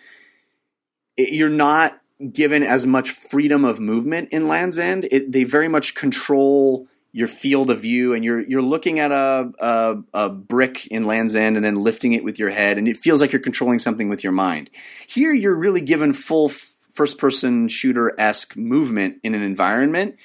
it, 1.17 1.33
you're 1.33 1.49
not 1.49 1.99
given 2.31 2.63
as 2.63 2.85
much 2.85 3.11
freedom 3.11 3.65
of 3.65 3.81
movement 3.81 4.29
in 4.31 4.47
Land's 4.47 4.79
End. 4.79 5.05
It, 5.11 5.33
they 5.33 5.43
very 5.43 5.67
much 5.67 5.95
control 5.95 6.87
your 7.15 7.29
field 7.29 7.69
of 7.69 7.79
view, 7.79 8.13
and 8.13 8.25
you're 8.25 8.41
you're 8.41 8.61
looking 8.61 8.99
at 8.99 9.09
a, 9.09 9.49
a 9.57 9.97
a 10.13 10.29
brick 10.29 10.85
in 10.87 11.05
Land's 11.05 11.33
End 11.33 11.55
and 11.55 11.63
then 11.63 11.75
lifting 11.75 12.11
it 12.11 12.25
with 12.25 12.37
your 12.37 12.49
head, 12.49 12.77
and 12.77 12.89
it 12.89 12.97
feels 12.97 13.21
like 13.21 13.31
you're 13.31 13.41
controlling 13.41 13.79
something 13.79 14.09
with 14.09 14.21
your 14.21 14.33
mind. 14.33 14.69
Here, 15.07 15.31
you're 15.31 15.55
really 15.55 15.79
given 15.79 16.11
full 16.11 16.49
first 16.49 17.17
person 17.17 17.69
shooter 17.69 18.13
esque 18.19 18.57
movement 18.57 19.19
in 19.23 19.33
an 19.33 19.41
environment. 19.41 20.17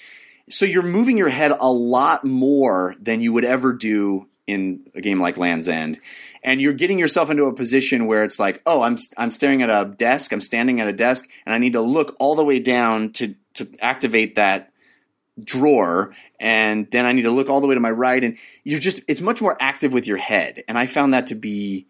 So 0.48 0.64
you're 0.66 0.82
moving 0.82 1.16
your 1.16 1.28
head 1.28 1.52
a 1.52 1.70
lot 1.70 2.24
more 2.24 2.96
than 3.00 3.20
you 3.20 3.32
would 3.34 3.44
ever 3.44 3.72
do 3.72 4.28
in 4.48 4.84
a 4.92 5.00
game 5.00 5.20
like 5.20 5.38
Land's 5.38 5.68
End. 5.68 6.00
And 6.42 6.60
you're 6.60 6.72
getting 6.72 6.98
yourself 6.98 7.30
into 7.30 7.44
a 7.44 7.54
position 7.54 8.06
where 8.06 8.24
it's 8.24 8.40
like, 8.40 8.62
oh, 8.66 8.82
I'm 8.82 8.96
I'm 9.16 9.30
staring 9.30 9.62
at 9.62 9.70
a 9.70 9.88
desk, 9.88 10.32
I'm 10.32 10.40
standing 10.40 10.80
at 10.80 10.88
a 10.88 10.92
desk, 10.92 11.30
and 11.46 11.54
I 11.54 11.58
need 11.58 11.74
to 11.74 11.82
look 11.82 12.16
all 12.18 12.34
the 12.34 12.44
way 12.44 12.58
down 12.58 13.12
to 13.12 13.36
to 13.54 13.68
activate 13.80 14.34
that 14.34 14.72
drawer 15.42 16.14
and 16.40 16.90
then 16.90 17.06
I 17.06 17.12
need 17.12 17.22
to 17.22 17.30
look 17.30 17.48
all 17.48 17.60
the 17.60 17.66
way 17.66 17.74
to 17.74 17.80
my 17.80 17.90
right 17.90 18.22
and 18.22 18.36
you're 18.64 18.80
just 18.80 19.00
it's 19.06 19.20
much 19.20 19.40
more 19.40 19.56
active 19.60 19.92
with 19.92 20.06
your 20.06 20.16
head 20.16 20.64
and 20.66 20.76
I 20.78 20.86
found 20.86 21.14
that 21.14 21.28
to 21.28 21.34
be 21.34 21.86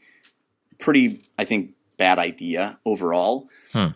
pretty 0.79 1.23
I 1.39 1.45
think 1.45 1.75
bad 1.97 2.19
idea 2.19 2.79
overall. 2.85 3.49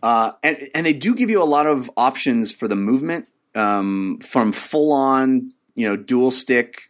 Uh, 0.02 0.32
and 0.42 0.68
and 0.74 0.86
they 0.86 0.92
do 0.92 1.14
give 1.14 1.30
you 1.30 1.42
a 1.42 1.44
lot 1.44 1.66
of 1.66 1.90
options 1.96 2.52
for 2.52 2.68
the 2.68 2.76
movement 2.76 3.28
um, 3.54 4.18
from 4.22 4.52
full 4.52 4.92
on 4.92 5.52
you 5.74 5.88
know 5.88 5.96
dual 5.96 6.30
stick 6.30 6.82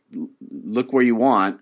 look 0.51 0.93
where 0.93 1.03
you 1.03 1.17
want 1.17 1.61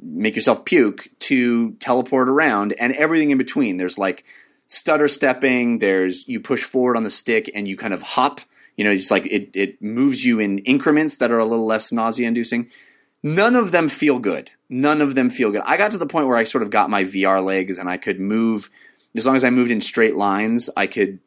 make 0.00 0.36
yourself 0.36 0.64
puke 0.64 1.08
to 1.18 1.72
teleport 1.74 2.28
around 2.28 2.74
and 2.78 2.94
everything 2.94 3.30
in 3.30 3.38
between. 3.38 3.76
There's 3.76 3.98
like 3.98 4.24
stutter 4.66 5.08
stepping, 5.08 5.78
there's 5.78 6.26
you 6.26 6.40
push 6.40 6.62
forward 6.62 6.96
on 6.96 7.04
the 7.04 7.10
stick 7.10 7.50
and 7.54 7.68
you 7.68 7.76
kind 7.76 7.92
of 7.92 8.02
hop, 8.02 8.40
you 8.76 8.84
know, 8.84 8.90
it's 8.90 9.10
like 9.10 9.26
it, 9.26 9.50
it 9.54 9.82
moves 9.82 10.24
you 10.24 10.38
in 10.38 10.58
increments 10.60 11.16
that 11.16 11.30
are 11.30 11.38
a 11.38 11.44
little 11.44 11.66
less 11.66 11.92
nausea 11.92 12.28
inducing. 12.28 12.70
None 13.22 13.54
of 13.54 13.70
them 13.70 13.88
feel 13.88 14.18
good. 14.18 14.50
None 14.68 15.00
of 15.00 15.14
them 15.14 15.30
feel 15.30 15.52
good. 15.52 15.62
I 15.64 15.76
got 15.76 15.92
to 15.92 15.98
the 15.98 16.06
point 16.06 16.26
where 16.26 16.36
I 16.36 16.44
sort 16.44 16.62
of 16.62 16.70
got 16.70 16.90
my 16.90 17.04
VR 17.04 17.44
legs 17.44 17.78
and 17.78 17.88
I 17.88 17.96
could 17.96 18.18
move 18.18 18.70
as 19.14 19.26
long 19.26 19.36
as 19.36 19.44
I 19.44 19.50
moved 19.50 19.70
in 19.70 19.80
straight 19.80 20.16
lines, 20.16 20.70
I 20.76 20.86
could 20.86 21.20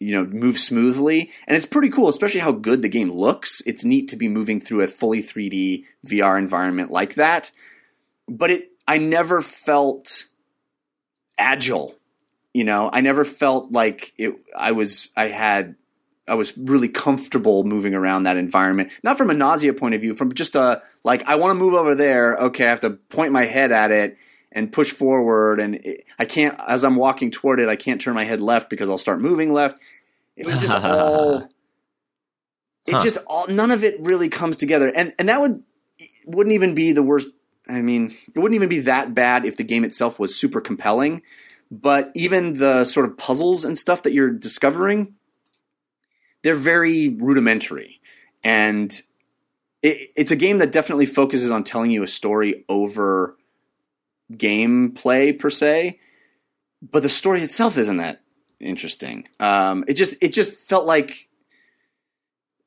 you 0.00 0.12
know 0.12 0.24
move 0.24 0.58
smoothly 0.58 1.30
and 1.46 1.54
it's 1.54 1.66
pretty 1.66 1.90
cool 1.90 2.08
especially 2.08 2.40
how 2.40 2.52
good 2.52 2.80
the 2.80 2.88
game 2.88 3.12
looks 3.12 3.60
it's 3.66 3.84
neat 3.84 4.08
to 4.08 4.16
be 4.16 4.28
moving 4.28 4.58
through 4.58 4.80
a 4.80 4.88
fully 4.88 5.22
3d 5.22 5.84
vr 6.06 6.38
environment 6.38 6.90
like 6.90 7.16
that 7.16 7.50
but 8.26 8.50
it 8.50 8.70
i 8.88 8.96
never 8.96 9.42
felt 9.42 10.24
agile 11.36 11.94
you 12.54 12.64
know 12.64 12.88
i 12.94 13.02
never 13.02 13.26
felt 13.26 13.72
like 13.72 14.14
it 14.16 14.34
i 14.56 14.72
was 14.72 15.10
i 15.18 15.26
had 15.26 15.76
i 16.30 16.34
was 16.34 16.56
really 16.56 16.88
comfortable 16.88 17.64
moving 17.64 17.94
around 17.94 18.22
that 18.22 18.36
environment. 18.38 18.90
Not 19.02 19.18
from 19.18 19.28
a 19.30 19.34
nausea 19.34 19.74
point 19.74 19.94
of 19.94 20.00
view 20.00 20.14
from 20.14 20.32
just 20.32 20.54
a 20.56 20.82
like 21.04 21.26
i 21.28 21.34
want 21.34 21.50
to 21.50 21.54
move 21.54 21.74
over 21.74 21.94
there 21.94 22.36
okay 22.36 22.64
i 22.66 22.70
have 22.70 22.80
to 22.80 22.90
point 22.90 23.32
my 23.32 23.44
head 23.44 23.72
at 23.72 23.90
it 23.90 24.16
and 24.52 24.72
push 24.72 24.90
forward 24.90 25.60
and 25.60 25.74
it, 25.76 26.04
i 26.18 26.24
can't 26.24 26.58
as 26.66 26.84
i'm 26.84 26.96
walking 26.96 27.30
toward 27.30 27.60
it 27.60 27.68
i 27.68 27.76
can't 27.76 28.00
turn 28.00 28.14
my 28.14 28.24
head 28.24 28.40
left 28.40 28.70
because 28.70 28.88
i'll 28.88 28.98
start 28.98 29.20
moving 29.20 29.52
left. 29.52 29.78
It 30.36 30.46
was 30.46 30.60
just 30.60 30.72
all 30.72 31.40
it 32.86 32.94
Huh. 32.94 33.00
just 33.00 33.18
all 33.26 33.46
none 33.48 33.70
of 33.70 33.84
it 33.84 34.00
really 34.00 34.28
comes 34.28 34.56
together. 34.56 34.90
And 34.94 35.12
and 35.18 35.28
that 35.28 35.40
would 35.40 35.62
wouldn't 36.24 36.54
even 36.54 36.74
be 36.74 36.92
the 36.92 37.02
worst 37.02 37.28
i 37.68 37.82
mean 37.82 38.16
it 38.34 38.38
wouldn't 38.38 38.54
even 38.54 38.68
be 38.68 38.80
that 38.80 39.14
bad 39.14 39.44
if 39.44 39.56
the 39.56 39.64
game 39.64 39.84
itself 39.84 40.18
was 40.18 40.34
super 40.34 40.60
compelling. 40.60 41.22
But 41.70 42.10
even 42.14 42.54
the 42.54 42.84
sort 42.84 43.06
of 43.06 43.16
puzzles 43.16 43.64
and 43.64 43.78
stuff 43.78 44.02
that 44.02 44.12
you're 44.12 44.30
discovering 44.30 45.14
they're 46.42 46.54
very 46.54 47.08
rudimentary. 47.08 48.00
And 48.42 48.90
it, 49.82 50.10
it's 50.16 50.30
a 50.30 50.36
game 50.36 50.58
that 50.58 50.72
definitely 50.72 51.06
focuses 51.06 51.50
on 51.50 51.64
telling 51.64 51.90
you 51.90 52.02
a 52.02 52.08
story 52.08 52.64
over 52.68 53.36
gameplay 54.32 55.36
per 55.38 55.50
se 55.50 55.98
but 56.82 57.02
the 57.02 57.08
story 57.08 57.40
itself 57.40 57.76
isn't 57.76 57.98
that 57.98 58.22
interesting. 58.58 59.28
Um, 59.38 59.84
it 59.86 59.94
just 59.94 60.16
it 60.20 60.32
just 60.32 60.56
felt 60.56 60.86
like 60.86 61.28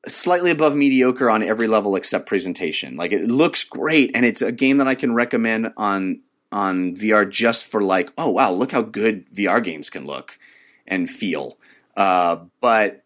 slightly 0.06 0.50
above 0.50 0.76
mediocre 0.76 1.30
on 1.30 1.42
every 1.42 1.66
level 1.66 1.96
except 1.96 2.26
presentation. 2.26 2.96
Like 2.96 3.12
it 3.12 3.24
looks 3.24 3.64
great 3.64 4.10
and 4.14 4.24
it's 4.24 4.42
a 4.42 4.52
game 4.52 4.78
that 4.78 4.88
i 4.88 4.94
can 4.94 5.14
recommend 5.14 5.72
on 5.76 6.20
on 6.52 6.94
vr 6.94 7.28
just 7.28 7.66
for 7.66 7.82
like 7.82 8.12
oh 8.18 8.30
wow 8.30 8.52
look 8.52 8.70
how 8.70 8.82
good 8.82 9.28
vr 9.30 9.64
games 9.64 9.90
can 9.90 10.06
look 10.06 10.38
and 10.86 11.10
feel. 11.10 11.58
Uh, 11.96 12.36
but 12.60 13.03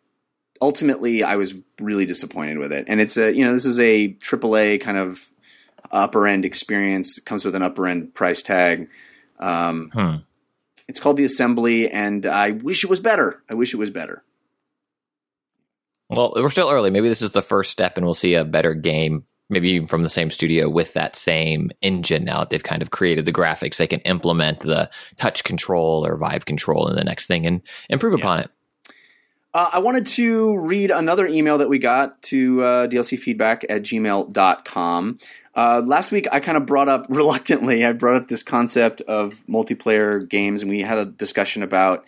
ultimately 0.61 1.23
i 1.23 1.37
was 1.37 1.55
really 1.81 2.07
disappointed 2.07 2.59
with 2.59 2.73
it 2.73 2.85
and 2.89 3.01
it's 3.01 3.17
a 3.17 3.35
you 3.35 3.45
know 3.45 3.53
this 3.53 3.65
is 3.65 3.79
a 3.81 4.15
aaa 4.15 4.81
kind 4.81 4.99
of 4.99 5.31
upper 5.91 6.27
end 6.27 6.45
experience 6.45 7.19
it 7.19 7.25
comes 7.25 7.45
with 7.45 7.55
an 7.55 7.63
upper 7.63 7.87
end 7.87 8.15
price 8.15 8.43
tag 8.43 8.89
um, 9.41 9.91
Hmm. 9.93 10.17
it's 10.89 11.01
called 11.01 11.17
the 11.17 11.25
assembly 11.25 11.91
and 11.91 12.27
i 12.27 12.51
wish 12.51 12.85
it 12.85 12.91
was 12.91 13.01
better 13.01 13.43
i 13.49 13.55
wish 13.55 13.73
it 13.73 13.79
was 13.79 13.91
better 13.91 14.23
Well, 16.11 16.33
we're 16.37 16.49
still 16.51 16.71
early. 16.71 16.91
Maybe 16.91 17.09
this 17.09 17.21
is 17.21 17.33
the 17.33 17.43
first 17.43 17.71
step, 17.71 17.97
and 17.99 18.07
we'll 18.07 18.15
see 18.15 18.33
a 18.35 18.43
better 18.45 18.73
game, 18.73 19.25
maybe 19.51 19.69
even 19.73 19.87
from 19.89 20.03
the 20.03 20.09
same 20.09 20.31
studio 20.31 20.67
with 20.69 20.95
that 20.95 21.15
same 21.15 21.71
engine. 21.83 22.25
Now 22.25 22.39
that 22.41 22.49
they've 22.51 22.63
kind 22.63 22.81
of 22.81 22.91
created 22.91 23.27
the 23.27 23.33
graphics, 23.33 23.77
they 23.77 23.87
can 23.87 24.01
implement 24.01 24.61
the 24.61 24.89
touch 25.19 25.45
control 25.45 26.07
or 26.07 26.17
Vive 26.17 26.47
control 26.47 26.89
in 26.89 26.97
the 26.97 27.05
next 27.05 27.27
thing 27.27 27.47
and 27.47 27.61
improve 27.91 28.15
upon 28.15 28.41
it. 28.41 28.51
Uh, 29.59 29.71
I 29.73 29.81
wanted 29.81 30.07
to 30.07 30.57
read 30.61 30.93
another 30.93 31.27
email 31.27 31.59
that 31.59 31.69
we 31.69 31.81
got 31.81 32.23
to 32.23 32.63
uh, 32.63 32.87
dlcfeedback 32.87 33.65
at 33.69 33.83
gmail.com. 33.83 35.19
Uh, 35.53 35.83
last 35.85 36.13
week, 36.13 36.29
I 36.31 36.39
kind 36.39 36.57
of 36.57 36.65
brought 36.65 36.89
up 36.89 37.07
reluctantly, 37.09 37.85
I 37.85 37.91
brought 37.91 38.15
up 38.23 38.29
this 38.29 38.45
concept 38.45 39.01
of 39.01 39.45
multiplayer 39.49 40.29
games, 40.29 40.63
and 40.63 40.71
we 40.71 40.83
had 40.83 40.99
a 40.99 41.07
discussion 41.07 41.65
about 41.65 42.05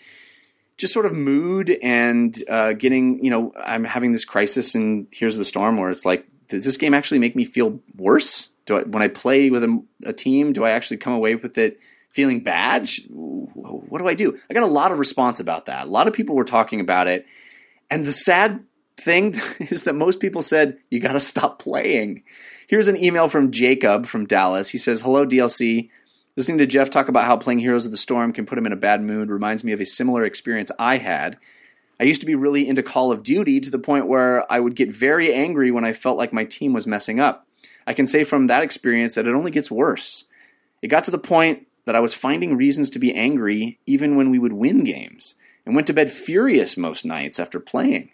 just 0.76 0.94
sort 0.94 1.06
of 1.06 1.12
mood 1.12 1.76
and 1.82 2.40
uh, 2.48 2.74
getting, 2.74 3.24
you 3.24 3.30
know, 3.30 3.52
I'm 3.56 3.82
having 3.82 4.12
this 4.12 4.24
crisis 4.24 4.76
in 4.76 5.08
Here's 5.10 5.36
the 5.36 5.44
Storm 5.44 5.76
where 5.76 5.90
it's 5.90 6.04
like, 6.04 6.28
does 6.46 6.64
this 6.64 6.76
game 6.76 6.94
actually 6.94 7.18
make 7.18 7.34
me 7.34 7.44
feel 7.44 7.80
worse? 7.96 8.50
Do 8.66 8.78
I, 8.78 8.82
when 8.82 9.02
I 9.02 9.08
play 9.08 9.50
with 9.50 9.64
a, 9.64 9.82
a 10.06 10.12
team, 10.12 10.52
do 10.52 10.62
I 10.62 10.70
actually 10.70 10.98
come 10.98 11.14
away 11.14 11.34
with 11.34 11.58
it 11.58 11.80
feeling 12.10 12.40
bad? 12.40 12.88
What 13.08 13.98
do 13.98 14.08
I 14.08 14.14
do? 14.14 14.38
I 14.48 14.54
got 14.54 14.62
a 14.62 14.66
lot 14.66 14.92
of 14.92 14.98
response 14.98 15.40
about 15.40 15.66
that. 15.66 15.86
A 15.86 15.90
lot 15.90 16.08
of 16.08 16.14
people 16.14 16.36
were 16.36 16.44
talking 16.44 16.80
about 16.80 17.08
it. 17.08 17.26
And 17.90 18.04
the 18.04 18.12
sad 18.12 18.64
thing 18.96 19.40
is 19.58 19.84
that 19.84 19.94
most 19.94 20.20
people 20.20 20.42
said, 20.42 20.78
you 20.90 21.00
got 21.00 21.12
to 21.12 21.20
stop 21.20 21.58
playing. 21.58 22.22
Here's 22.68 22.88
an 22.88 23.02
email 23.02 23.28
from 23.28 23.50
Jacob 23.50 24.06
from 24.06 24.26
Dallas. 24.26 24.68
He 24.68 24.78
says, 24.78 25.02
Hello, 25.02 25.26
DLC. 25.26 25.90
Listening 26.36 26.58
to 26.58 26.66
Jeff 26.66 26.90
talk 26.90 27.08
about 27.08 27.24
how 27.24 27.36
playing 27.36 27.58
Heroes 27.58 27.84
of 27.84 27.90
the 27.90 27.96
Storm 27.96 28.32
can 28.32 28.46
put 28.46 28.56
him 28.56 28.66
in 28.66 28.72
a 28.72 28.76
bad 28.76 29.02
mood 29.02 29.30
reminds 29.30 29.64
me 29.64 29.72
of 29.72 29.80
a 29.80 29.86
similar 29.86 30.24
experience 30.24 30.70
I 30.78 30.98
had. 30.98 31.36
I 31.98 32.04
used 32.04 32.20
to 32.20 32.26
be 32.26 32.36
really 32.36 32.66
into 32.66 32.82
Call 32.82 33.12
of 33.12 33.22
Duty 33.22 33.60
to 33.60 33.70
the 33.70 33.78
point 33.78 34.06
where 34.06 34.50
I 34.50 34.60
would 34.60 34.76
get 34.76 34.90
very 34.90 35.34
angry 35.34 35.70
when 35.70 35.84
I 35.84 35.92
felt 35.92 36.16
like 36.16 36.32
my 36.32 36.44
team 36.44 36.72
was 36.72 36.86
messing 36.86 37.20
up. 37.20 37.46
I 37.86 37.92
can 37.92 38.06
say 38.06 38.24
from 38.24 38.46
that 38.46 38.62
experience 38.62 39.16
that 39.16 39.26
it 39.26 39.34
only 39.34 39.50
gets 39.50 39.70
worse. 39.70 40.24
It 40.80 40.88
got 40.88 41.04
to 41.04 41.10
the 41.10 41.18
point 41.18 41.66
that 41.90 41.96
I 41.96 42.00
was 42.00 42.14
finding 42.14 42.56
reasons 42.56 42.88
to 42.90 43.00
be 43.00 43.12
angry 43.12 43.80
even 43.84 44.14
when 44.14 44.30
we 44.30 44.38
would 44.38 44.52
win 44.52 44.84
games, 44.84 45.34
and 45.66 45.74
went 45.74 45.88
to 45.88 45.92
bed 45.92 46.08
furious 46.08 46.76
most 46.76 47.04
nights 47.04 47.40
after 47.40 47.58
playing. 47.58 48.10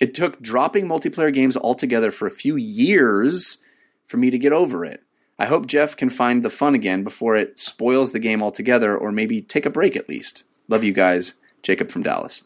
It 0.00 0.14
took 0.14 0.40
dropping 0.40 0.86
multiplayer 0.86 1.32
games 1.32 1.54
altogether 1.54 2.10
for 2.10 2.26
a 2.26 2.30
few 2.30 2.56
years 2.56 3.58
for 4.06 4.16
me 4.16 4.30
to 4.30 4.38
get 4.38 4.54
over 4.54 4.86
it. 4.86 5.02
I 5.38 5.44
hope 5.44 5.66
Jeff 5.66 5.98
can 5.98 6.08
find 6.08 6.42
the 6.42 6.48
fun 6.48 6.74
again 6.74 7.04
before 7.04 7.36
it 7.36 7.58
spoils 7.58 8.12
the 8.12 8.18
game 8.18 8.42
altogether, 8.42 8.96
or 8.96 9.12
maybe 9.12 9.42
take 9.42 9.66
a 9.66 9.70
break 9.70 9.96
at 9.96 10.08
least. 10.08 10.44
Love 10.68 10.82
you 10.82 10.94
guys, 10.94 11.34
Jacob 11.62 11.90
from 11.90 12.04
Dallas. 12.04 12.42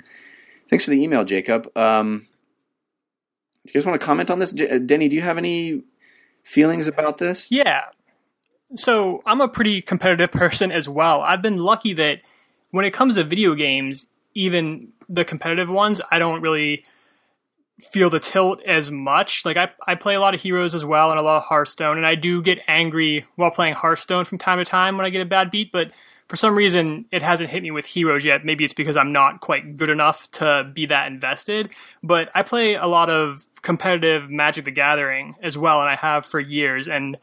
Thanks 0.69 0.85
for 0.85 0.91
the 0.91 1.01
email, 1.01 1.25
Jacob. 1.25 1.71
Um, 1.79 2.27
do 3.65 3.71
you 3.71 3.75
guys 3.75 3.87
want 3.87 4.01
to 4.01 4.05
comment 4.05 4.29
on 4.29 4.41
this? 4.41 4.53
Uh, 4.53 4.81
Denny, 4.85 5.09
do 5.09 5.15
you 5.15 5.23
have 5.23 5.39
any 5.39 5.85
feelings 6.43 6.89
about 6.89 7.19
this? 7.19 7.53
Yeah. 7.53 7.85
So 8.75 9.23
I'm 9.27 9.41
a 9.41 9.49
pretty 9.49 9.81
competitive 9.81 10.31
person 10.33 10.71
as 10.71 10.89
well. 10.89 11.23
I've 11.23 11.43
been 11.43 11.59
lucky 11.59 11.93
that 11.95 12.21
when 12.71 12.85
it 12.85 12.93
comes 12.93 13.15
to 13.15 13.25
video 13.25 13.55
games, 13.55 14.07
even 14.35 14.89
the 15.09 15.25
competitive 15.25 15.69
ones, 15.69 16.01
I 16.11 16.19
don't 16.19 16.43
really 16.43 16.85
feel 17.81 18.11
the 18.11 18.21
tilt 18.21 18.63
as 18.65 18.91
much. 18.91 19.45
Like 19.45 19.57
I, 19.57 19.71
I 19.87 19.95
play 19.95 20.15
a 20.15 20.21
lot 20.21 20.35
of 20.35 20.43
Heroes 20.43 20.75
as 20.75 20.85
well 20.85 21.11
and 21.11 21.19
a 21.19 21.23
lot 21.23 21.37
of 21.37 21.45
Hearthstone, 21.45 21.97
and 21.97 22.07
I 22.07 22.15
do 22.15 22.43
get 22.43 22.63
angry 22.69 23.25
while 23.37 23.51
playing 23.51 23.75
Hearthstone 23.75 24.25
from 24.25 24.39
time 24.39 24.59
to 24.59 24.65
time 24.65 24.97
when 24.97 25.07
I 25.07 25.11
get 25.11 25.23
a 25.23 25.27
bad 25.27 25.51
beat, 25.51 25.73
but 25.73 25.93
for 26.29 26.37
some 26.37 26.55
reason 26.55 27.07
it 27.11 27.23
hasn't 27.23 27.51
hit 27.51 27.63
me 27.63 27.71
with 27.71 27.87
Heroes 27.87 28.25
yet. 28.25 28.45
Maybe 28.45 28.65
it's 28.65 28.75
because 28.75 28.97
I'm 28.97 29.13
not 29.13 29.41
quite 29.41 29.77
good 29.77 29.91
enough 29.91 30.31
to 30.33 30.71
be 30.75 30.87
that 30.87 31.07
invested. 31.07 31.73
But 32.03 32.31
I 32.35 32.43
play 32.43 32.75
a 32.75 32.87
lot 32.87 33.11
of 33.11 33.47
competitive 33.63 34.29
Magic 34.29 34.65
the 34.65 34.71
Gathering 34.71 35.37
as 35.43 35.57
well, 35.57 35.81
and 35.81 35.89
I 35.89 35.97
have 35.97 36.27
for 36.27 36.41
years, 36.41 36.89
and 36.89 37.19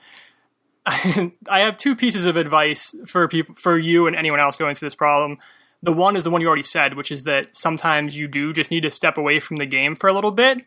I 1.49 1.59
have 1.59 1.77
two 1.77 1.95
pieces 1.95 2.25
of 2.25 2.35
advice 2.35 2.93
for 3.07 3.27
people, 3.27 3.55
for 3.55 3.77
you 3.77 4.05
and 4.07 4.15
anyone 4.15 4.39
else 4.39 4.55
going 4.55 4.75
through 4.75 4.87
this 4.87 4.95
problem. 4.95 5.39
The 5.81 5.93
one 5.93 6.15
is 6.15 6.23
the 6.23 6.29
one 6.29 6.41
you 6.41 6.47
already 6.47 6.63
said, 6.63 6.95
which 6.95 7.11
is 7.11 7.23
that 7.23 7.55
sometimes 7.55 8.17
you 8.17 8.27
do 8.27 8.53
just 8.53 8.71
need 8.71 8.81
to 8.81 8.91
step 8.91 9.17
away 9.17 9.39
from 9.39 9.57
the 9.57 9.65
game 9.65 9.95
for 9.95 10.07
a 10.07 10.13
little 10.13 10.31
bit. 10.31 10.63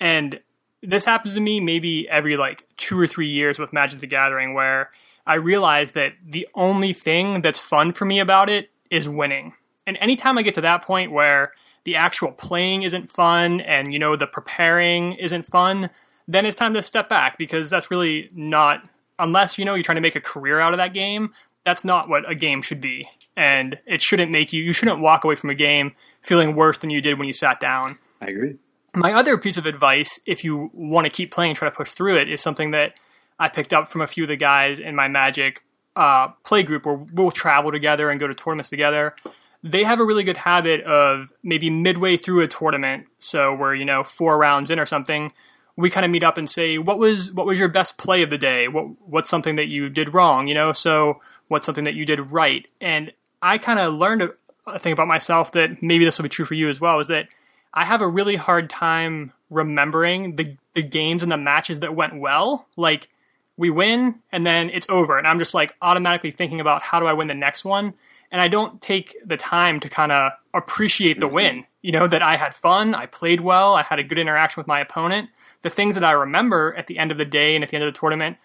And 0.00 0.40
this 0.82 1.04
happens 1.04 1.34
to 1.34 1.40
me 1.40 1.60
maybe 1.60 2.08
every 2.08 2.36
like 2.36 2.66
two 2.76 2.98
or 2.98 3.06
three 3.06 3.28
years 3.28 3.58
with 3.58 3.72
Magic 3.72 4.00
the 4.00 4.06
Gathering, 4.06 4.54
where 4.54 4.90
I 5.26 5.34
realize 5.34 5.92
that 5.92 6.12
the 6.24 6.48
only 6.54 6.92
thing 6.92 7.40
that's 7.40 7.58
fun 7.58 7.92
for 7.92 8.04
me 8.04 8.18
about 8.18 8.48
it 8.48 8.70
is 8.90 9.08
winning. 9.08 9.54
And 9.86 9.96
anytime 10.00 10.36
I 10.36 10.42
get 10.42 10.54
to 10.56 10.60
that 10.62 10.82
point 10.82 11.12
where 11.12 11.52
the 11.84 11.96
actual 11.96 12.32
playing 12.32 12.82
isn't 12.82 13.10
fun 13.10 13.60
and 13.60 13.92
you 13.92 13.98
know 13.98 14.16
the 14.16 14.26
preparing 14.26 15.14
isn't 15.14 15.42
fun, 15.42 15.90
then 16.26 16.46
it's 16.46 16.56
time 16.56 16.74
to 16.74 16.82
step 16.82 17.08
back 17.08 17.38
because 17.38 17.70
that's 17.70 17.90
really 17.90 18.30
not 18.32 18.88
unless 19.18 19.58
you 19.58 19.64
know 19.64 19.74
you're 19.74 19.84
trying 19.84 19.96
to 19.96 20.02
make 20.02 20.16
a 20.16 20.20
career 20.20 20.60
out 20.60 20.72
of 20.72 20.78
that 20.78 20.94
game, 20.94 21.32
that's 21.64 21.84
not 21.84 22.08
what 22.08 22.28
a 22.28 22.34
game 22.34 22.62
should 22.62 22.80
be. 22.80 23.08
And 23.36 23.78
it 23.86 24.00
shouldn't 24.00 24.30
make 24.30 24.52
you 24.52 24.62
you 24.62 24.72
shouldn't 24.72 25.00
walk 25.00 25.24
away 25.24 25.34
from 25.34 25.50
a 25.50 25.54
game 25.54 25.94
feeling 26.20 26.54
worse 26.54 26.78
than 26.78 26.90
you 26.90 27.00
did 27.00 27.18
when 27.18 27.26
you 27.26 27.32
sat 27.32 27.60
down. 27.60 27.98
I 28.20 28.26
agree. 28.26 28.56
my 28.94 29.12
other 29.12 29.36
piece 29.36 29.56
of 29.56 29.66
advice, 29.66 30.20
if 30.24 30.44
you 30.44 30.70
want 30.72 31.06
to 31.06 31.10
keep 31.10 31.32
playing 31.32 31.54
try 31.54 31.68
to 31.68 31.74
push 31.74 31.92
through 31.92 32.16
it, 32.18 32.30
is 32.30 32.40
something 32.40 32.70
that 32.70 32.98
I 33.38 33.48
picked 33.48 33.72
up 33.72 33.90
from 33.90 34.00
a 34.00 34.06
few 34.06 34.24
of 34.24 34.28
the 34.28 34.36
guys 34.36 34.78
in 34.78 34.94
my 34.94 35.08
Magic 35.08 35.62
uh, 35.96 36.28
play 36.44 36.62
group 36.62 36.86
where 36.86 36.96
we'll 37.12 37.30
travel 37.30 37.72
together 37.72 38.10
and 38.10 38.20
go 38.20 38.26
to 38.26 38.34
tournaments 38.34 38.70
together. 38.70 39.14
They 39.62 39.84
have 39.84 39.98
a 39.98 40.04
really 40.04 40.24
good 40.24 40.36
habit 40.36 40.82
of 40.82 41.32
maybe 41.42 41.70
midway 41.70 42.16
through 42.16 42.42
a 42.42 42.48
tournament, 42.48 43.06
so 43.18 43.54
we're 43.54 43.74
you 43.74 43.84
know 43.84 44.04
four 44.04 44.36
rounds 44.38 44.70
in 44.70 44.78
or 44.78 44.86
something, 44.86 45.32
we 45.76 45.90
kind 45.90 46.04
of 46.04 46.10
meet 46.10 46.22
up 46.22 46.38
and 46.38 46.48
say 46.48 46.78
what 46.78 46.98
was 46.98 47.32
what 47.32 47.46
was 47.46 47.58
your 47.58 47.68
best 47.68 47.96
play 47.96 48.22
of 48.22 48.30
the 48.30 48.38
day? 48.38 48.68
What 48.68 48.86
what's 49.08 49.30
something 49.30 49.56
that 49.56 49.68
you 49.68 49.88
did 49.88 50.14
wrong? 50.14 50.48
You 50.48 50.54
know, 50.54 50.72
so 50.72 51.20
what's 51.48 51.66
something 51.66 51.84
that 51.84 51.94
you 51.94 52.06
did 52.06 52.32
right? 52.32 52.66
And 52.80 53.12
I 53.42 53.58
kind 53.58 53.78
of 53.78 53.92
learned 53.92 54.22
a, 54.22 54.30
a 54.66 54.78
thing 54.78 54.92
about 54.92 55.08
myself 55.08 55.52
that 55.52 55.82
maybe 55.82 56.04
this 56.04 56.18
will 56.18 56.24
be 56.24 56.28
true 56.28 56.44
for 56.44 56.54
you 56.54 56.68
as 56.68 56.80
well. 56.80 57.00
Is 57.00 57.08
that 57.08 57.28
I 57.72 57.84
have 57.84 58.00
a 58.00 58.08
really 58.08 58.36
hard 58.36 58.70
time 58.70 59.32
remembering 59.50 60.36
the 60.36 60.56
the 60.74 60.82
games 60.82 61.22
and 61.22 61.30
the 61.30 61.36
matches 61.36 61.80
that 61.80 61.94
went 61.94 62.18
well. 62.18 62.66
Like 62.76 63.08
we 63.56 63.70
win 63.70 64.16
and 64.32 64.46
then 64.46 64.70
it's 64.70 64.88
over, 64.88 65.18
and 65.18 65.26
I'm 65.26 65.38
just 65.38 65.54
like 65.54 65.74
automatically 65.82 66.30
thinking 66.30 66.60
about 66.60 66.82
how 66.82 67.00
do 67.00 67.06
I 67.06 67.12
win 67.12 67.28
the 67.28 67.34
next 67.34 67.64
one, 67.64 67.94
and 68.30 68.40
I 68.40 68.48
don't 68.48 68.80
take 68.80 69.16
the 69.24 69.36
time 69.36 69.80
to 69.80 69.88
kind 69.88 70.12
of 70.12 70.32
appreciate 70.52 71.20
the 71.20 71.26
mm-hmm. 71.26 71.34
win. 71.34 71.64
You 71.82 71.92
know 71.92 72.06
that 72.06 72.22
I 72.22 72.36
had 72.36 72.54
fun, 72.54 72.94
I 72.94 73.06
played 73.06 73.40
well, 73.40 73.74
I 73.74 73.82
had 73.82 73.98
a 73.98 74.04
good 74.04 74.18
interaction 74.18 74.60
with 74.60 74.66
my 74.66 74.80
opponent. 74.80 75.30
The 75.64 75.70
things 75.70 75.94
that 75.94 76.04
I 76.04 76.12
remember 76.12 76.74
at 76.76 76.88
the 76.88 76.98
end 76.98 77.10
of 77.10 77.16
the 77.16 77.24
day 77.24 77.54
and 77.54 77.64
at 77.64 77.70
the 77.70 77.76
end 77.76 77.84
of 77.84 77.92
the 77.92 77.98
tournament 77.98 78.36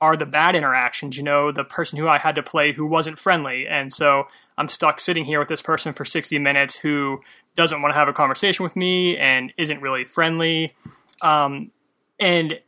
are 0.00 0.16
the 0.16 0.24
bad 0.24 0.54
interactions, 0.54 1.16
you 1.16 1.24
know, 1.24 1.50
the 1.50 1.64
person 1.64 1.98
who 1.98 2.06
I 2.06 2.18
had 2.18 2.36
to 2.36 2.42
play 2.42 2.70
who 2.70 2.86
wasn't 2.86 3.18
friendly. 3.18 3.66
And 3.66 3.92
so 3.92 4.28
I'm 4.56 4.68
stuck 4.68 5.00
sitting 5.00 5.24
here 5.24 5.40
with 5.40 5.48
this 5.48 5.60
person 5.60 5.92
for 5.92 6.04
60 6.04 6.38
minutes 6.38 6.76
who 6.76 7.20
doesn't 7.56 7.82
want 7.82 7.92
to 7.92 7.98
have 7.98 8.06
a 8.06 8.12
conversation 8.12 8.62
with 8.62 8.76
me 8.76 9.16
and 9.16 9.52
isn't 9.58 9.82
really 9.82 10.04
friendly. 10.04 10.72
Um, 11.20 11.72
and 12.20 12.60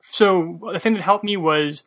so 0.00 0.58
the 0.72 0.80
thing 0.80 0.94
that 0.94 1.02
helped 1.02 1.24
me 1.24 1.36
was 1.36 1.84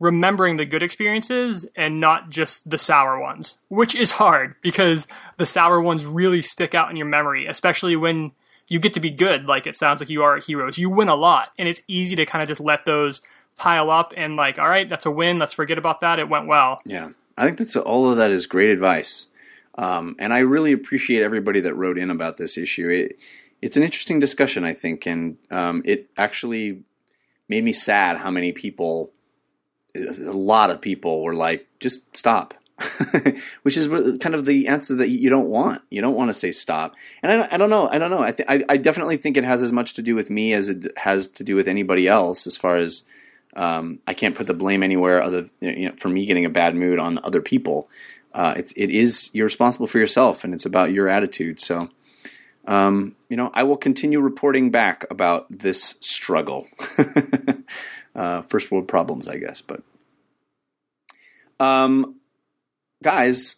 remembering 0.00 0.56
the 0.56 0.64
good 0.64 0.82
experiences 0.82 1.66
and 1.76 2.00
not 2.00 2.30
just 2.30 2.68
the 2.68 2.78
sour 2.78 3.20
ones, 3.20 3.58
which 3.68 3.94
is 3.94 4.12
hard 4.12 4.54
because 4.62 5.06
the 5.36 5.44
sour 5.44 5.82
ones 5.82 6.06
really 6.06 6.40
stick 6.40 6.74
out 6.74 6.90
in 6.90 6.96
your 6.96 7.06
memory, 7.06 7.46
especially 7.46 7.94
when 7.94 8.32
you 8.68 8.78
get 8.78 8.92
to 8.94 9.00
be 9.00 9.10
good. 9.10 9.46
Like 9.46 9.66
it 9.66 9.74
sounds 9.74 10.00
like 10.00 10.10
you 10.10 10.22
are 10.22 10.36
at 10.36 10.44
Heroes. 10.44 10.78
You 10.78 10.90
win 10.90 11.08
a 11.08 11.14
lot, 11.14 11.50
and 11.58 11.68
it's 11.68 11.82
easy 11.88 12.16
to 12.16 12.26
kind 12.26 12.42
of 12.42 12.48
just 12.48 12.60
let 12.60 12.84
those 12.86 13.22
pile 13.56 13.90
up 13.90 14.12
and 14.16 14.36
like, 14.36 14.58
all 14.58 14.68
right, 14.68 14.88
that's 14.88 15.06
a 15.06 15.10
win. 15.10 15.38
Let's 15.38 15.52
forget 15.52 15.78
about 15.78 16.00
that. 16.00 16.18
It 16.18 16.28
went 16.28 16.46
well. 16.46 16.80
Yeah, 16.86 17.10
I 17.36 17.44
think 17.44 17.58
that's 17.58 17.76
all 17.76 18.10
of 18.10 18.16
that 18.16 18.30
is 18.30 18.46
great 18.46 18.70
advice, 18.70 19.28
um, 19.76 20.16
and 20.18 20.32
I 20.32 20.38
really 20.38 20.72
appreciate 20.72 21.22
everybody 21.22 21.60
that 21.60 21.74
wrote 21.74 21.98
in 21.98 22.10
about 22.10 22.36
this 22.36 22.56
issue. 22.56 22.88
It, 22.88 23.18
it's 23.60 23.76
an 23.76 23.84
interesting 23.84 24.18
discussion, 24.18 24.64
I 24.64 24.74
think, 24.74 25.06
and 25.06 25.36
um, 25.50 25.82
it 25.84 26.10
actually 26.16 26.82
made 27.48 27.62
me 27.62 27.72
sad 27.72 28.16
how 28.16 28.30
many 28.30 28.50
people, 28.50 29.12
a 29.94 30.32
lot 30.32 30.70
of 30.70 30.80
people, 30.80 31.22
were 31.22 31.34
like, 31.34 31.66
just 31.78 32.16
stop. 32.16 32.54
Which 33.62 33.76
is 33.76 33.88
kind 34.18 34.34
of 34.34 34.44
the 34.44 34.68
answer 34.68 34.96
that 34.96 35.08
you 35.10 35.30
don't 35.30 35.48
want. 35.48 35.82
You 35.90 36.00
don't 36.00 36.14
want 36.14 36.30
to 36.30 36.34
say 36.34 36.52
stop. 36.52 36.94
And 37.22 37.30
I, 37.32 37.36
don't- 37.36 37.52
I 37.52 37.56
don't 37.56 37.70
know. 37.70 37.88
I 37.88 37.98
don't 37.98 38.10
know. 38.10 38.22
I, 38.22 38.32
th- 38.32 38.48
I, 38.48 38.64
I 38.68 38.76
definitely 38.76 39.16
think 39.16 39.36
it 39.36 39.44
has 39.44 39.62
as 39.62 39.72
much 39.72 39.94
to 39.94 40.02
do 40.02 40.14
with 40.14 40.30
me 40.30 40.52
as 40.52 40.68
it 40.68 40.96
has 40.96 41.28
to 41.28 41.44
do 41.44 41.54
with 41.54 41.68
anybody 41.68 42.08
else. 42.08 42.46
As 42.46 42.56
far 42.56 42.76
as 42.76 43.04
um, 43.54 43.98
I 44.06 44.14
can't 44.14 44.34
put 44.34 44.46
the 44.46 44.54
blame 44.54 44.82
anywhere 44.82 45.22
other 45.22 45.48
you 45.60 45.88
know, 45.90 45.94
for 45.96 46.08
me 46.08 46.26
getting 46.26 46.44
a 46.44 46.50
bad 46.50 46.74
mood 46.74 46.98
on 46.98 47.18
other 47.22 47.42
people. 47.42 47.88
Uh, 48.34 48.54
it's 48.56 48.72
it 48.72 48.88
is 48.88 49.30
you're 49.34 49.44
responsible 49.44 49.86
for 49.86 49.98
yourself, 49.98 50.42
and 50.42 50.54
it's 50.54 50.64
about 50.64 50.90
your 50.90 51.06
attitude. 51.06 51.60
So, 51.60 51.90
um, 52.66 53.14
you 53.28 53.36
know, 53.36 53.50
I 53.52 53.64
will 53.64 53.76
continue 53.76 54.20
reporting 54.20 54.70
back 54.70 55.04
about 55.10 55.46
this 55.50 55.96
struggle. 56.00 56.66
uh, 58.14 58.40
first 58.42 58.70
world 58.70 58.88
problems, 58.88 59.28
I 59.28 59.36
guess. 59.36 59.60
But, 59.60 59.82
um, 61.60 62.16
guys, 63.02 63.56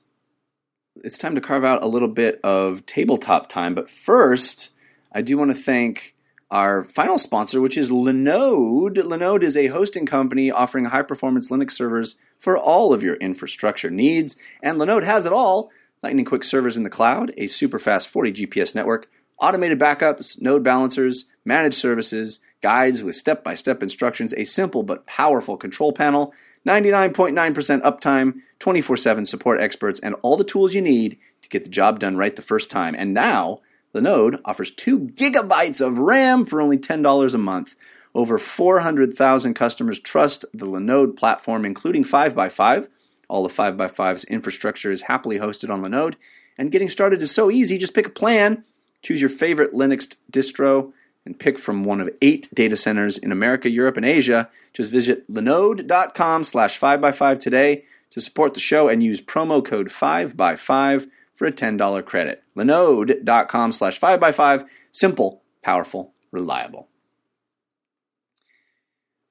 it's 0.97 1.19
time 1.19 1.35
to 1.35 1.41
carve 1.41 1.65
out 1.65 1.83
a 1.83 1.87
little 1.87 2.09
bit 2.09 2.41
of 2.43 2.87
tabletop 2.87 3.49
time. 3.49 3.75
But 3.75 3.91
first, 3.91 4.71
I 5.13 5.23
do 5.23 5.37
want 5.37 5.51
to 5.51 5.57
thank 5.57 6.15
our 6.51 6.85
final 6.85 7.19
sponsor, 7.19 7.61
which 7.61 7.77
is 7.77 7.91
Linode. 7.91 8.97
Linode 8.97 9.43
is 9.43 9.57
a 9.57 9.69
hosting 9.69 10.07
company 10.07 10.51
offering 10.51 10.87
high 10.87 11.03
performance 11.03 11.51
Linux 11.51 11.73
servers 11.73 12.17
for 12.39 12.57
all 12.57 12.93
of 12.93 13.03
your 13.03 13.17
infrastructure 13.17 13.91
needs. 13.91 14.37
And 14.63 14.79
Linode 14.79 15.05
has 15.05 15.27
it 15.27 15.33
all 15.33 15.71
lightning 16.03 16.25
quick 16.25 16.45
servers 16.45 16.77
in 16.77 16.83
the 16.83 16.91
cloud, 16.91 17.33
a 17.37 17.47
super 17.47 17.79
fast 17.79 18.09
40 18.09 18.33
GPS 18.33 18.75
network, 18.75 19.11
automated 19.39 19.79
backups, 19.79 20.41
node 20.41 20.63
balancers, 20.63 21.25
managed 21.45 21.77
services, 21.77 22.41
guides 22.61 23.03
with 23.03 23.15
step 23.15 23.43
by 23.43 23.55
step 23.55 23.83
instructions, 23.83 24.35
a 24.35 24.45
simple 24.45 24.83
but 24.83 25.07
powerful 25.07 25.57
control 25.57 25.93
panel, 25.93 26.35
99.9% 26.67 27.83
uptime, 27.83 28.41
24 28.59 28.97
7 28.97 29.25
support 29.27 29.61
experts, 29.61 30.01
and 30.01 30.15
all 30.23 30.37
the 30.37 30.45
tools 30.45 30.75
you 30.75 30.81
need 30.81 31.19
to 31.43 31.49
get 31.49 31.63
the 31.63 31.69
job 31.69 31.99
done 32.01 32.17
right 32.17 32.35
the 32.35 32.43
first 32.43 32.71
time. 32.71 32.95
And 32.97 33.13
now, 33.13 33.61
Linode 33.95 34.41
offers 34.45 34.71
2 34.71 35.01
gigabytes 35.01 35.85
of 35.85 35.99
RAM 35.99 36.45
for 36.45 36.61
only 36.61 36.79
$10 36.79 37.35
a 37.35 37.39
month. 37.39 37.77
Over 38.15 38.39
400,000 38.39 39.55
customers 39.55 39.99
trust 39.99 40.45
the 40.55 40.67
Linode 40.67 41.17
platform, 41.17 41.65
including 41.65 42.05
5x5. 42.05 42.89
All 43.29 43.45
of 43.45 43.53
5x5's 43.53 44.25
infrastructure 44.25 44.91
is 44.93 45.03
happily 45.03 45.39
hosted 45.39 45.71
on 45.71 45.83
Linode, 45.83 46.15
and 46.57 46.73
getting 46.73 46.89
started 46.89 47.23
is 47.23 47.31
so 47.31 47.51
easy. 47.51 47.79
Just 47.79 47.95
pick 47.95 48.07
a 48.07 48.11
plan, 48.11 48.65
choose 49.03 49.21
your 49.21 49.31
favorite 49.31 49.73
Linux 49.73 50.17
distro, 50.31 50.93
and 51.25 51.39
pick 51.39 51.59
from 51.59 51.85
one 51.85 52.01
of 52.01 52.11
eight 52.23 52.49
data 52.55 52.77
centers 52.77 53.19
in 53.19 53.33
America, 53.33 53.71
Europe, 53.71 53.97
and 53.97 54.07
Asia. 54.07 54.51
Just 54.73 54.91
visit 54.91 55.31
linode.com 55.31 56.45
slash 56.45 56.79
5x5 56.79 57.41
today 57.41 57.85
to 58.11 58.21
support 58.21 58.55
the 58.55 58.61
show 58.61 58.89
and 58.89 59.03
use 59.03 59.21
promo 59.21 59.65
code 59.65 59.89
5x5 59.89 61.09
for 61.35 61.47
a 61.47 61.53
$10 61.53 62.05
credit. 62.05 62.43
linode.com 62.57 63.73
slash 63.73 63.99
5x5. 63.99 64.69
Simple, 64.93 65.43
powerful, 65.63 66.13
reliable. 66.31 66.89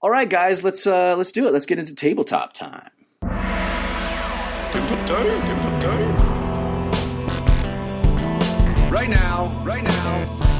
All 0.01 0.09
right, 0.09 0.29
guys, 0.29 0.65
let's 0.65 0.85
uh, 0.85 1.15
let's 1.15 1.31
do 1.31 1.47
it. 1.47 1.53
Let's 1.53 1.65
get 1.65 1.79
into 1.79 1.95
tabletop 1.95 2.51
time. 2.51 2.89
Right 8.91 9.09
now, 9.09 9.61
right 9.63 9.83
now. 9.83 10.52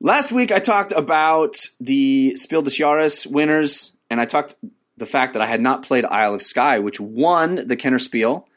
Last 0.00 0.32
week 0.32 0.50
I 0.50 0.58
talked 0.58 0.92
about 0.92 1.56
the 1.80 2.36
Spiel 2.36 2.62
des 2.62 2.70
Jahres 2.70 3.26
winners, 3.26 3.92
and 4.10 4.20
I 4.20 4.24
talked 4.24 4.56
the 4.96 5.06
fact 5.06 5.34
that 5.34 5.42
I 5.42 5.46
had 5.46 5.60
not 5.60 5.82
played 5.82 6.04
Isle 6.04 6.34
of 6.34 6.42
Skye, 6.42 6.78
which 6.80 6.98
won 7.00 7.66
the 7.66 7.76
Kenner 7.76 7.98
Spiel. 7.98 8.48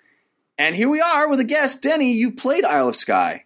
And 0.57 0.76
here 0.76 0.89
we 0.89 1.02
are 1.02 1.30
with 1.30 1.39
a 1.39 1.43
guest, 1.43 1.81
Denny. 1.81 2.14
You 2.14 2.31
played 2.31 2.65
Isle 2.65 2.89
of 2.89 2.95
Skye. 2.95 3.43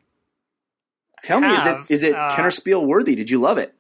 Tell 1.24 1.42
me, 1.42 1.50
is 1.50 1.66
it 1.66 1.78
is 1.90 2.04
it 2.04 2.16
uh, 2.16 2.36
Kenner 2.36 2.52
Spiel 2.52 2.86
worthy? 2.86 3.16
Did 3.16 3.30
you 3.30 3.40
love 3.40 3.58
it? 3.58 3.74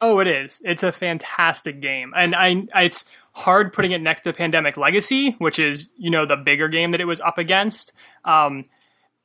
Oh, 0.00 0.20
it 0.20 0.26
is. 0.26 0.60
It's 0.64 0.82
a 0.82 0.92
fantastic 0.92 1.80
game, 1.80 2.12
and 2.14 2.34
I, 2.34 2.66
I 2.74 2.82
it's 2.84 3.04
hard 3.32 3.72
putting 3.72 3.92
it 3.92 4.00
next 4.00 4.20
to 4.22 4.32
Pandemic 4.32 4.76
Legacy, 4.76 5.32
which 5.38 5.58
is 5.58 5.90
you 5.96 6.10
know 6.10 6.26
the 6.26 6.36
bigger 6.36 6.68
game 6.68 6.92
that 6.92 7.00
it 7.00 7.06
was 7.06 7.20
up 7.20 7.38
against. 7.38 7.92
Um, 8.24 8.64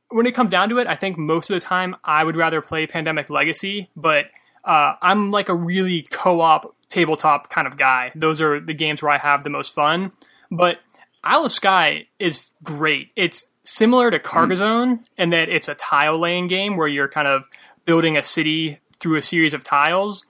when 0.10 0.26
it 0.26 0.36
comes 0.36 0.50
down 0.50 0.70
to 0.70 0.80
it, 0.80 0.88
I 0.88 0.96
think 0.96 1.18
most 1.18 1.50
of 1.50 1.54
the 1.54 1.66
time 1.66 1.96
I 2.04 2.24
would 2.24 2.36
rather 2.36 2.62
play 2.62 2.88
Pandemic 2.88 3.30
Legacy, 3.30 3.90
but 3.96 4.26
uh, 4.66 4.96
I'm 5.02 5.32
like 5.32 5.50
a 5.50 5.56
really 5.56 6.04
co-op 6.04 6.76
tabletop 6.90 7.50
kind 7.50 7.68
of 7.68 7.78
guy. 7.78 8.12
Those 8.16 8.42
are 8.42 8.60
the 8.60 8.74
games 8.74 9.02
where 9.02 9.12
I 9.12 9.18
have 9.18 9.44
the 9.44 9.50
most 9.50 9.74
fun. 9.74 10.12
But 10.52 10.82
Isle 11.24 11.46
of 11.46 11.52
Skye 11.52 12.08
is 12.18 12.48
great. 12.64 13.12
It's 13.16 13.46
similar 13.64 14.10
to 14.10 14.20
Carcassonne 14.20 15.06
in 15.18 15.30
that 15.30 15.50
it's 15.50 15.68
a 15.68 15.76
tile 15.76 16.18
laying 16.18 16.48
game 16.48 16.76
where 16.76 16.88
you're 16.88 17.08
kind 17.08 17.28
of 17.28 17.44
building 17.86 18.18
a 18.18 18.24
city 18.24 18.80
through 19.00 19.18
a 19.18 19.22
series 19.22 19.54
of 19.54 19.64
tiles, 19.64 20.26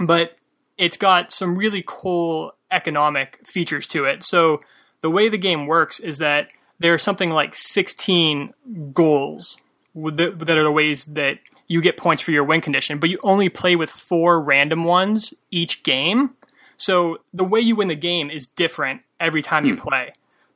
but 0.00 0.36
it's 0.78 0.96
got 0.96 1.30
some 1.30 1.56
really 1.56 1.84
cool 1.86 2.52
economic 2.70 3.46
features 3.46 3.86
to 3.88 4.04
it. 4.04 4.22
So 4.22 4.60
the 5.02 5.10
way 5.10 5.28
the 5.28 5.38
game 5.38 5.66
works 5.66 6.00
is 6.00 6.18
that 6.18 6.48
there's 6.78 7.02
something 7.02 7.30
like 7.30 7.54
16 7.54 8.52
goals 8.92 9.56
the- 9.94 10.34
that 10.38 10.58
are 10.58 10.62
the 10.62 10.72
ways 10.72 11.06
that 11.06 11.38
you 11.68 11.80
get 11.80 11.96
points 11.96 12.22
for 12.22 12.30
your 12.30 12.44
win 12.44 12.60
condition, 12.60 12.98
but 12.98 13.08
you 13.08 13.18
only 13.22 13.48
play 13.48 13.76
with 13.76 13.90
four 13.90 14.40
random 14.40 14.84
ones 14.84 15.32
each 15.50 15.82
game. 15.82 16.30
So 16.76 17.18
the 17.32 17.44
way 17.44 17.60
you 17.60 17.76
win 17.76 17.88
the 17.88 17.94
game 17.94 18.30
is 18.30 18.46
different 18.46 19.00
every 19.18 19.42
time 19.42 19.64
you 19.64 19.76
hmm. 19.76 19.80
play. 19.80 20.12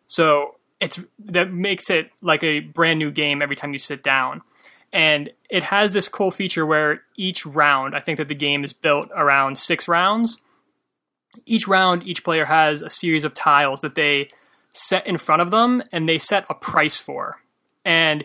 So 0.06 0.56
it's 0.80 0.98
that 1.26 1.52
makes 1.52 1.88
it 1.90 2.10
like 2.20 2.42
a 2.42 2.60
brand 2.60 2.98
new 2.98 3.10
game 3.10 3.40
every 3.42 3.56
time 3.56 3.72
you 3.72 3.78
sit 3.78 4.02
down. 4.02 4.42
And 4.92 5.30
it 5.48 5.62
has 5.64 5.92
this 5.92 6.08
cool 6.08 6.30
feature 6.30 6.66
where 6.66 7.02
each 7.16 7.46
round, 7.46 7.94
I 7.94 8.00
think 8.00 8.18
that 8.18 8.28
the 8.28 8.34
game 8.34 8.64
is 8.64 8.72
built 8.72 9.08
around 9.14 9.56
six 9.56 9.86
rounds. 9.86 10.42
Each 11.46 11.68
round, 11.68 12.06
each 12.06 12.24
player 12.24 12.46
has 12.46 12.82
a 12.82 12.90
series 12.90 13.24
of 13.24 13.32
tiles 13.32 13.82
that 13.82 13.94
they 13.94 14.28
set 14.70 15.06
in 15.06 15.18
front 15.18 15.42
of 15.42 15.50
them 15.50 15.82
and 15.92 16.08
they 16.08 16.18
set 16.18 16.46
a 16.48 16.54
price 16.54 16.96
for. 16.96 17.40
And 17.84 18.24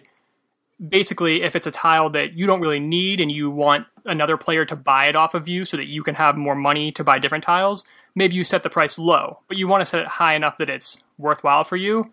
basically, 0.90 1.44
if 1.44 1.56
it's 1.56 1.68
a 1.68 1.72
tile 1.72 2.10
that 2.12 2.34
you 2.34 2.46
don't 2.46 2.62
really 2.62 2.80
need 2.80 3.20
and 3.20 3.32
you 3.32 3.50
want 3.50 3.88
another 4.06 4.38
player 4.38 4.66
to 4.66 4.76
buy 4.76 5.08
it 5.08 5.16
off 5.16 5.34
of 5.34 5.48
you 5.48 5.66
so 5.66 5.78
that 5.78 5.88
you 5.88 6.04
can 6.04 6.16
have 6.16 6.38
more 6.38 6.56
money 6.56 6.92
to 6.92 7.04
buy 7.04 7.20
different 7.20 7.44
tiles, 7.44 7.84
maybe 8.14 8.36
you 8.36 8.44
set 8.44 8.64
the 8.64 8.70
price 8.70 8.98
low, 8.98 9.40
but 9.48 9.58
you 9.58 9.68
want 9.68 9.82
to 9.82 9.86
set 9.86 10.02
it 10.02 10.08
high 10.08 10.36
enough 10.36 10.58
that 10.58 10.70
it's 10.70 10.98
worthwhile 11.18 11.64
for 11.64 11.76
you. 11.76 12.12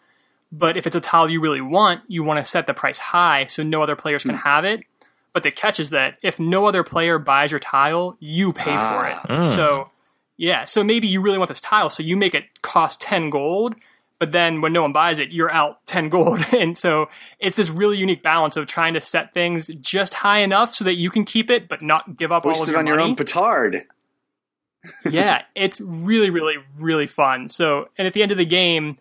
But 0.50 0.76
if 0.76 0.86
it's 0.86 0.96
a 0.96 1.00
tile 1.00 1.30
you 1.30 1.40
really 1.40 1.60
want, 1.60 2.02
you 2.08 2.22
want 2.22 2.38
to 2.38 2.44
set 2.44 2.66
the 2.66 2.74
price 2.74 2.98
high 2.98 3.46
so 3.46 3.62
no 3.62 3.82
other 3.82 3.96
players 3.96 4.22
can 4.22 4.32
hmm. 4.32 4.42
have 4.42 4.64
it. 4.64 4.82
But 5.32 5.44
the 5.44 5.50
catch 5.50 5.80
is 5.80 5.90
that 5.90 6.18
if 6.22 6.38
no 6.38 6.66
other 6.66 6.84
player 6.84 7.18
buys 7.18 7.50
your 7.50 7.60
tile, 7.60 8.16
you 8.20 8.52
pay 8.52 8.64
for 8.64 9.06
it. 9.06 9.16
Ah. 9.28 9.48
Hmm. 9.48 9.54
So, 9.54 9.90
yeah, 10.36 10.64
so 10.66 10.84
maybe 10.84 11.06
you 11.06 11.22
really 11.22 11.38
want 11.38 11.48
this 11.48 11.60
tile, 11.60 11.88
so 11.88 12.02
you 12.02 12.16
make 12.16 12.34
it 12.34 12.60
cost 12.60 13.00
10 13.00 13.30
gold, 13.30 13.76
but 14.22 14.30
then 14.30 14.60
when 14.60 14.72
no 14.72 14.82
one 14.82 14.92
buys 14.92 15.18
it, 15.18 15.32
you're 15.32 15.50
out 15.50 15.84
10 15.88 16.08
gold. 16.08 16.46
And 16.52 16.78
so 16.78 17.08
it's 17.40 17.56
this 17.56 17.70
really 17.70 17.96
unique 17.96 18.22
balance 18.22 18.56
of 18.56 18.68
trying 18.68 18.94
to 18.94 19.00
set 19.00 19.34
things 19.34 19.66
just 19.80 20.14
high 20.14 20.38
enough 20.38 20.76
so 20.76 20.84
that 20.84 20.94
you 20.94 21.10
can 21.10 21.24
keep 21.24 21.50
it, 21.50 21.66
but 21.66 21.82
not 21.82 22.16
give 22.16 22.30
up 22.30 22.44
all 22.44 22.52
Hoist 22.52 22.62
of 22.62 22.68
it 22.68 22.70
your 22.70 22.78
on 22.78 22.86
your 22.86 22.96
money 22.98 23.10
own 23.10 23.16
petard. 23.16 23.80
yeah, 25.10 25.42
it's 25.56 25.80
really, 25.80 26.30
really, 26.30 26.54
really 26.78 27.08
fun. 27.08 27.48
So, 27.48 27.88
and 27.98 28.06
at 28.06 28.14
the 28.14 28.22
end 28.22 28.30
of 28.30 28.38
the 28.38 28.44
game, 28.44 28.96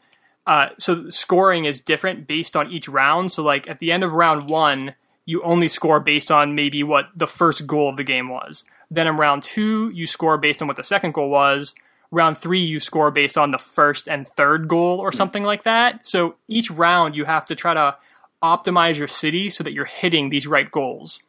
uh, 0.48 0.70
so 0.80 1.08
scoring 1.10 1.66
is 1.66 1.80
different 1.80 2.26
based 2.26 2.56
on 2.56 2.72
each 2.72 2.90
round. 2.90 3.32
So, 3.32 3.44
like 3.44 3.70
at 3.70 3.78
the 3.78 3.92
end 3.92 4.04
of 4.04 4.14
round 4.14 4.50
one, 4.50 4.96
you 5.28 5.40
only 5.44 5.68
score 5.68 6.00
based 6.00 6.32
on 6.32 6.56
maybe 6.56 6.82
what 6.82 7.10
the 7.16 7.28
first 7.28 7.68
goal 7.68 7.90
of 7.90 7.98
the 7.98 8.04
game 8.04 8.28
was. 8.28 8.66
Then 8.90 9.06
in 9.06 9.18
round 9.18 9.44
two, 9.44 9.92
you 9.92 10.08
score 10.08 10.40
based 10.40 10.64
on 10.64 10.68
what 10.68 10.78
the 10.78 10.84
second 10.84 11.14
goal 11.14 11.30
was. 11.30 11.76
Round 12.12 12.38
three, 12.38 12.60
you 12.60 12.82
score 12.82 13.10
based 13.10 13.38
on 13.38 13.52
the 13.52 13.58
first 13.58 14.08
and 14.10 14.28
third 14.28 14.68
goal 14.68 15.00
or 15.00 15.14
something 15.14 15.44
like 15.44 15.64
that. 15.64 16.06
So 16.06 16.36
each 16.48 16.70
round, 16.70 17.16
you 17.16 17.24
have 17.24 17.46
to 17.46 17.56
try 17.56 17.74
to 17.74 17.98
optimize 18.44 18.98
your 18.98 19.08
city 19.08 19.50
so 19.50 19.64
that 19.64 19.72
you're 19.72 19.86
hitting 19.86 20.30
these 20.30 20.46
right 20.46 20.70
goals. 20.70 21.22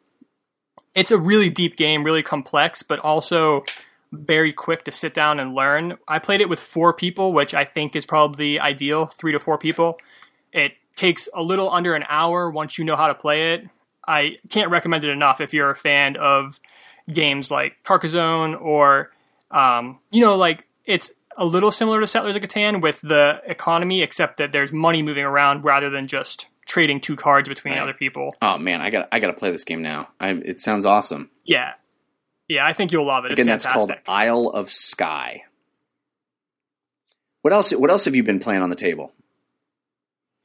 It's 0.93 1.11
a 1.11 1.17
really 1.17 1.49
deep 1.49 1.77
game, 1.77 2.03
really 2.03 2.21
complex, 2.21 2.83
but 2.83 2.99
also 2.99 3.63
very 4.11 4.53
quick 4.53 4.83
to 4.85 4.91
sit 4.91 5.13
down 5.13 5.39
and 5.39 5.55
learn. 5.55 5.97
I 6.07 6.19
played 6.19 6.41
it 6.41 6.49
with 6.49 6.59
four 6.59 6.93
people, 6.93 7.33
which 7.33 7.53
I 7.53 7.65
think 7.65 7.95
is 7.95 8.05
probably 8.05 8.59
ideal, 8.59 9.05
three 9.07 9.31
to 9.31 9.39
four 9.39 9.57
people. 9.57 9.99
It 10.51 10.73
takes 10.95 11.27
a 11.33 11.41
little 11.41 11.71
under 11.71 11.95
an 11.95 12.03
hour 12.09 12.49
once 12.49 12.77
you 12.77 12.85
know 12.85 12.95
how 12.95 13.07
to 13.07 13.15
play 13.15 13.53
it. 13.53 13.67
I 14.07 14.37
can't 14.49 14.69
recommend 14.69 15.03
it 15.03 15.09
enough 15.09 15.41
if 15.41 15.53
you're 15.53 15.71
a 15.71 15.75
fan 15.75 16.17
of 16.17 16.59
games 17.11 17.49
like 17.49 17.77
Carcassonne 17.83 18.53
or, 18.53 19.11
um, 19.49 19.99
you 20.11 20.21
know, 20.21 20.35
like 20.35 20.67
it's 20.85 21.11
a 21.37 21.45
little 21.45 21.71
similar 21.71 21.99
to 21.99 22.07
Settlers 22.07 22.35
of 22.35 22.41
Catan 22.43 22.81
with 22.81 23.01
the 23.01 23.41
economy, 23.45 24.01
except 24.01 24.37
that 24.37 24.51
there's 24.51 24.71
money 24.71 25.01
moving 25.01 25.23
around 25.23 25.65
rather 25.65 25.89
than 25.89 26.07
just 26.07 26.47
trading 26.65 27.01
two 27.01 27.15
cards 27.15 27.49
between 27.49 27.73
Right. 27.73 27.81
other 27.83 27.93
people. 27.93 28.35
Oh 28.41 28.57
man, 28.57 28.81
I 28.81 28.89
got 28.89 29.07
I 29.11 29.19
got 29.19 29.27
to 29.27 29.33
play 29.33 29.51
this 29.51 29.63
game 29.63 29.81
now. 29.81 30.09
I, 30.19 30.29
it 30.29 30.59
sounds 30.59 30.85
awesome. 30.85 31.29
Yeah. 31.43 31.73
Yeah, 32.47 32.65
I 32.65 32.73
think 32.73 32.91
you'll 32.91 33.05
love 33.05 33.25
it. 33.25 33.31
Again, 33.31 33.49
it's 33.49 33.63
that's 33.65 33.73
called. 33.75 33.93
Isle 34.07 34.47
of 34.49 34.69
Skye. 34.71 35.43
What 37.41 37.53
else? 37.53 37.71
What 37.71 37.89
else 37.89 38.05
have 38.05 38.15
you 38.15 38.23
been 38.23 38.39
playing 38.39 38.61
on 38.61 38.69
the 38.69 38.75
table? 38.75 39.13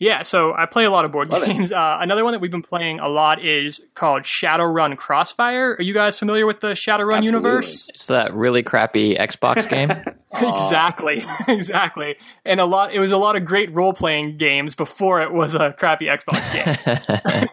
Yeah, 0.01 0.23
so 0.23 0.55
I 0.55 0.66
play 0.66 0.85
a 0.85 0.91
lot 0.93 1.05
of 1.05 1.11
board 1.11 1.29
Love 1.29 1.45
games. 1.45 1.73
Uh, 1.79 1.99
another 2.01 2.25
one 2.25 2.33
that 2.33 2.41
we've 2.41 2.51
been 2.51 2.62
playing 2.62 2.99
a 2.99 3.09
lot 3.09 3.43
is 3.45 3.81
called 3.95 4.23
Shadowrun 4.23 4.97
Crossfire. 4.97 5.77
Are 5.79 5.83
you 5.83 5.93
guys 5.95 6.19
familiar 6.19 6.47
with 6.47 6.61
the 6.61 6.69
Shadowrun 6.69 7.19
Absolutely. 7.19 7.27
universe? 7.27 7.89
It's 7.91 8.07
that 8.07 8.33
really 8.33 8.62
crappy 8.62 9.16
Xbox 9.16 9.69
game. 9.70 9.91
exactly, 10.35 11.25
exactly. 11.47 12.16
And 12.45 12.61
a 12.61 12.65
lot. 12.65 12.93
It 12.93 13.01
was 13.01 13.12
a 13.12 13.16
lot 13.16 13.37
of 13.37 13.45
great 13.45 13.73
role 13.73 13.93
playing 13.93 14.39
games 14.39 14.75
before 14.75 15.20
it 15.20 15.33
was 15.33 15.55
a 15.55 15.73
crappy 15.73 16.07
Xbox 16.07 16.53
game. 16.53 17.49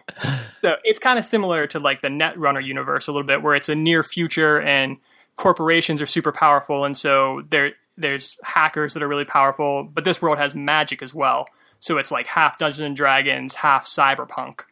so 0.60 0.76
it's 0.82 0.98
kind 0.98 1.18
of 1.18 1.24
similar 1.24 1.66
to 1.68 1.78
like 1.78 2.00
the 2.00 2.08
Netrunner 2.08 2.64
universe 2.64 3.06
a 3.06 3.12
little 3.12 3.26
bit, 3.26 3.42
where 3.42 3.54
it's 3.54 3.68
a 3.68 3.74
near 3.74 4.02
future 4.02 4.60
and 4.60 4.96
corporations 5.36 6.00
are 6.02 6.06
super 6.06 6.32
powerful, 6.32 6.84
and 6.84 6.96
so 6.96 7.42
there 7.48 7.72
there's 7.96 8.36
hackers 8.42 8.94
that 8.94 9.02
are 9.02 9.08
really 9.08 9.24
powerful. 9.24 9.84
But 9.84 10.04
this 10.04 10.20
world 10.20 10.38
has 10.38 10.54
magic 10.54 11.02
as 11.02 11.14
well, 11.14 11.46
so 11.86 11.98
it's 11.98 12.10
like 12.10 12.26
half 12.26 12.58
Dungeons 12.58 12.84
and 12.84 12.96
Dragons, 12.96 13.54
half 13.54 13.86
cyberpunk. 13.86 14.62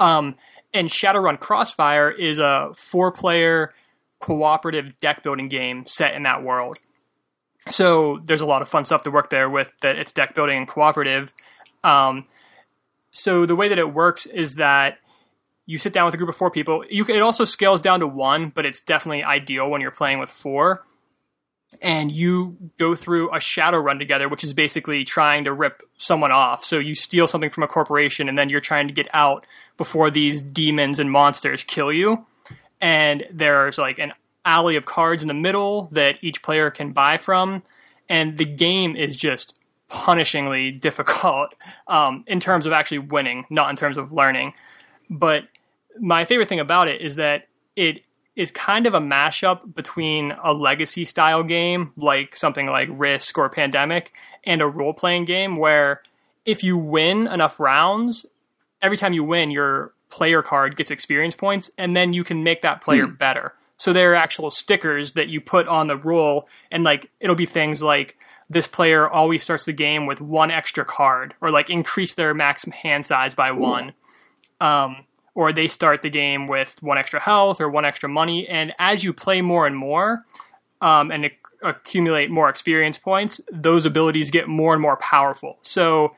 Um, 0.00 0.34
and 0.74 0.88
Shadowrun 0.88 1.38
Crossfire 1.38 2.10
is 2.10 2.40
a 2.40 2.72
four 2.74 3.12
player 3.12 3.72
cooperative 4.18 4.98
deck 4.98 5.22
building 5.22 5.48
game 5.48 5.86
set 5.86 6.16
in 6.16 6.24
that 6.24 6.42
world. 6.42 6.78
So 7.68 8.20
there's 8.24 8.40
a 8.40 8.46
lot 8.46 8.62
of 8.62 8.68
fun 8.68 8.84
stuff 8.84 9.02
to 9.02 9.12
work 9.12 9.30
there 9.30 9.48
with 9.48 9.70
that 9.82 9.96
it's 9.96 10.10
deck 10.10 10.34
building 10.34 10.58
and 10.58 10.66
cooperative. 10.66 11.32
Um, 11.84 12.26
so 13.12 13.46
the 13.46 13.54
way 13.54 13.68
that 13.68 13.78
it 13.78 13.94
works 13.94 14.26
is 14.26 14.56
that 14.56 14.98
you 15.66 15.78
sit 15.78 15.92
down 15.92 16.06
with 16.06 16.14
a 16.14 16.18
group 16.18 16.30
of 16.30 16.36
four 16.36 16.50
people. 16.50 16.84
You 16.90 17.04
can, 17.04 17.14
it 17.14 17.22
also 17.22 17.44
scales 17.44 17.80
down 17.80 18.00
to 18.00 18.08
one, 18.08 18.48
but 18.48 18.66
it's 18.66 18.80
definitely 18.80 19.22
ideal 19.22 19.70
when 19.70 19.80
you're 19.80 19.92
playing 19.92 20.18
with 20.18 20.30
four. 20.30 20.84
And 21.82 22.10
you 22.10 22.56
go 22.78 22.94
through 22.94 23.34
a 23.34 23.40
shadow 23.40 23.78
run 23.78 23.98
together, 23.98 24.28
which 24.28 24.44
is 24.44 24.52
basically 24.52 25.04
trying 25.04 25.44
to 25.44 25.52
rip 25.52 25.82
someone 25.98 26.32
off. 26.32 26.64
So 26.64 26.78
you 26.78 26.94
steal 26.94 27.26
something 27.26 27.50
from 27.50 27.64
a 27.64 27.68
corporation, 27.68 28.28
and 28.28 28.38
then 28.38 28.48
you're 28.48 28.60
trying 28.60 28.88
to 28.88 28.94
get 28.94 29.08
out 29.12 29.46
before 29.76 30.10
these 30.10 30.40
demons 30.40 30.98
and 30.98 31.10
monsters 31.10 31.64
kill 31.64 31.92
you. 31.92 32.26
And 32.80 33.24
there's 33.30 33.78
like 33.78 33.98
an 33.98 34.12
alley 34.44 34.76
of 34.76 34.86
cards 34.86 35.22
in 35.22 35.28
the 35.28 35.34
middle 35.34 35.88
that 35.92 36.22
each 36.22 36.42
player 36.42 36.70
can 36.70 36.92
buy 36.92 37.18
from. 37.18 37.62
And 38.08 38.38
the 38.38 38.44
game 38.44 38.96
is 38.96 39.16
just 39.16 39.58
punishingly 39.90 40.80
difficult 40.80 41.54
um, 41.88 42.24
in 42.26 42.40
terms 42.40 42.66
of 42.66 42.72
actually 42.72 43.00
winning, 43.00 43.44
not 43.50 43.70
in 43.70 43.76
terms 43.76 43.96
of 43.96 44.12
learning. 44.12 44.54
But 45.10 45.44
my 46.00 46.24
favorite 46.24 46.48
thing 46.48 46.60
about 46.60 46.88
it 46.88 47.00
is 47.00 47.16
that 47.16 47.48
it 47.74 48.05
is 48.36 48.50
kind 48.50 48.86
of 48.86 48.94
a 48.94 49.00
mashup 49.00 49.74
between 49.74 50.36
a 50.44 50.52
legacy 50.52 51.04
style 51.04 51.42
game 51.42 51.92
like 51.96 52.36
something 52.36 52.66
like 52.66 52.88
Risk 52.92 53.38
or 53.38 53.48
Pandemic 53.48 54.12
and 54.44 54.60
a 54.60 54.66
role 54.66 54.92
playing 54.92 55.24
game 55.24 55.56
where 55.56 56.02
if 56.44 56.62
you 56.62 56.76
win 56.78 57.26
enough 57.26 57.58
rounds, 57.58 58.26
every 58.82 58.96
time 58.96 59.12
you 59.12 59.24
win, 59.24 59.50
your 59.50 59.92
player 60.10 60.42
card 60.42 60.76
gets 60.76 60.90
experience 60.90 61.34
points, 61.34 61.70
and 61.76 61.96
then 61.96 62.12
you 62.12 62.22
can 62.22 62.44
make 62.44 62.62
that 62.62 62.82
player 62.82 63.06
better. 63.06 63.54
So 63.76 63.92
there 63.92 64.12
are 64.12 64.14
actual 64.14 64.50
stickers 64.50 65.12
that 65.12 65.28
you 65.28 65.40
put 65.40 65.66
on 65.66 65.88
the 65.88 65.96
roll, 65.96 66.48
and 66.70 66.84
like 66.84 67.10
it'll 67.20 67.34
be 67.34 67.46
things 67.46 67.82
like 67.82 68.16
this 68.48 68.68
player 68.68 69.08
always 69.08 69.42
starts 69.42 69.64
the 69.64 69.72
game 69.72 70.06
with 70.06 70.20
one 70.20 70.50
extra 70.50 70.84
card, 70.84 71.34
or 71.40 71.50
like 71.50 71.68
increase 71.68 72.14
their 72.14 72.32
max 72.32 72.64
hand 72.64 73.04
size 73.04 73.34
by 73.34 73.50
one. 73.50 73.92
Um, 74.60 75.05
or 75.36 75.52
they 75.52 75.68
start 75.68 76.00
the 76.02 76.10
game 76.10 76.48
with 76.48 76.82
one 76.82 76.98
extra 76.98 77.20
health 77.20 77.60
or 77.60 77.68
one 77.68 77.84
extra 77.84 78.08
money, 78.08 78.48
and 78.48 78.72
as 78.78 79.04
you 79.04 79.12
play 79.12 79.40
more 79.42 79.66
and 79.66 79.76
more, 79.76 80.24
um, 80.80 81.10
and 81.12 81.26
ac- 81.26 81.34
accumulate 81.62 82.30
more 82.30 82.48
experience 82.48 82.98
points, 82.98 83.40
those 83.52 83.84
abilities 83.86 84.30
get 84.30 84.48
more 84.48 84.72
and 84.72 84.80
more 84.82 84.96
powerful. 84.96 85.58
So 85.62 86.16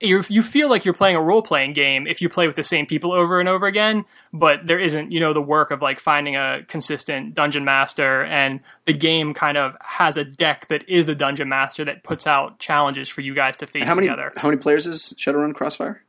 you 0.00 0.22
you 0.28 0.42
feel 0.42 0.68
like 0.68 0.84
you're 0.84 0.92
playing 0.92 1.16
a 1.16 1.22
role 1.22 1.40
playing 1.40 1.72
game 1.72 2.06
if 2.06 2.20
you 2.20 2.28
play 2.28 2.46
with 2.46 2.56
the 2.56 2.62
same 2.62 2.84
people 2.86 3.12
over 3.12 3.40
and 3.40 3.48
over 3.48 3.66
again, 3.66 4.04
but 4.32 4.66
there 4.66 4.78
isn't 4.78 5.10
you 5.10 5.20
know 5.20 5.32
the 5.32 5.40
work 5.40 5.70
of 5.70 5.80
like 5.80 5.98
finding 6.00 6.36
a 6.36 6.62
consistent 6.68 7.34
dungeon 7.34 7.64
master, 7.64 8.24
and 8.24 8.62
the 8.84 8.92
game 8.92 9.32
kind 9.32 9.56
of 9.56 9.74
has 9.80 10.16
a 10.18 10.24
deck 10.24 10.66
that 10.68 10.86
is 10.88 11.06
the 11.06 11.14
dungeon 11.14 11.48
master 11.48 11.84
that 11.84 12.02
puts 12.02 12.26
out 12.26 12.58
challenges 12.58 13.08
for 13.08 13.22
you 13.22 13.32
guys 13.32 13.56
to 13.56 13.66
face 13.66 13.80
And 13.82 13.88
how 13.88 13.94
many 13.94 14.08
together. 14.08 14.32
how 14.36 14.48
many 14.48 14.60
players 14.60 14.86
is 14.86 15.14
Shadowrun 15.18 15.54
Crossfire? 15.54 16.02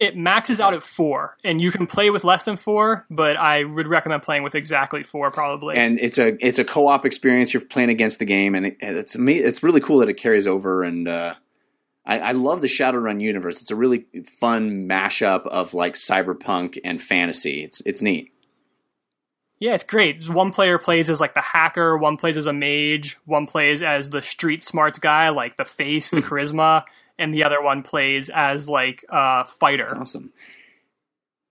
It 0.00 0.16
maxes 0.16 0.60
out 0.60 0.74
at 0.74 0.84
four, 0.84 1.36
and 1.42 1.60
you 1.60 1.72
can 1.72 1.88
play 1.88 2.10
with 2.10 2.22
less 2.22 2.44
than 2.44 2.56
four, 2.56 3.04
but 3.10 3.36
I 3.36 3.64
would 3.64 3.88
recommend 3.88 4.22
playing 4.22 4.44
with 4.44 4.54
exactly 4.54 5.02
four 5.02 5.32
probably. 5.32 5.76
And 5.76 5.98
it's 5.98 6.18
a 6.18 6.36
it's 6.44 6.60
a 6.60 6.64
co 6.64 6.86
op 6.86 7.04
experience. 7.04 7.52
You're 7.52 7.64
playing 7.64 7.90
against 7.90 8.20
the 8.20 8.24
game, 8.24 8.54
and 8.54 8.66
it, 8.66 8.76
it's 8.80 9.16
it's 9.18 9.62
really 9.62 9.80
cool 9.80 9.98
that 9.98 10.08
it 10.08 10.14
carries 10.14 10.46
over. 10.46 10.84
And 10.84 11.08
uh, 11.08 11.34
I, 12.06 12.18
I 12.20 12.32
love 12.32 12.60
the 12.60 12.68
Shadowrun 12.68 13.20
universe. 13.20 13.60
It's 13.60 13.72
a 13.72 13.76
really 13.76 14.06
fun 14.24 14.88
mashup 14.88 15.46
of 15.48 15.74
like 15.74 15.94
cyberpunk 15.94 16.78
and 16.84 17.00
fantasy. 17.02 17.64
It's 17.64 17.82
it's 17.82 18.00
neat. 18.00 18.32
Yeah, 19.60 19.74
it's 19.74 19.84
great. 19.84 20.28
One 20.28 20.52
player 20.52 20.78
plays 20.78 21.10
as 21.10 21.20
like 21.20 21.34
the 21.34 21.40
hacker, 21.40 21.96
one 21.96 22.16
plays 22.16 22.36
as 22.36 22.46
a 22.46 22.52
mage, 22.52 23.18
one 23.24 23.46
plays 23.46 23.82
as 23.82 24.10
the 24.10 24.22
street 24.22 24.62
smarts 24.62 24.98
guy, 24.98 25.30
like 25.30 25.56
the 25.56 25.64
face, 25.64 26.10
the 26.10 26.22
charisma, 26.22 26.84
and 27.18 27.34
the 27.34 27.44
other 27.44 27.60
one 27.62 27.82
plays 27.82 28.30
as 28.30 28.68
like 28.68 29.04
a 29.08 29.44
fighter. 29.44 29.96
Awesome. 29.96 30.32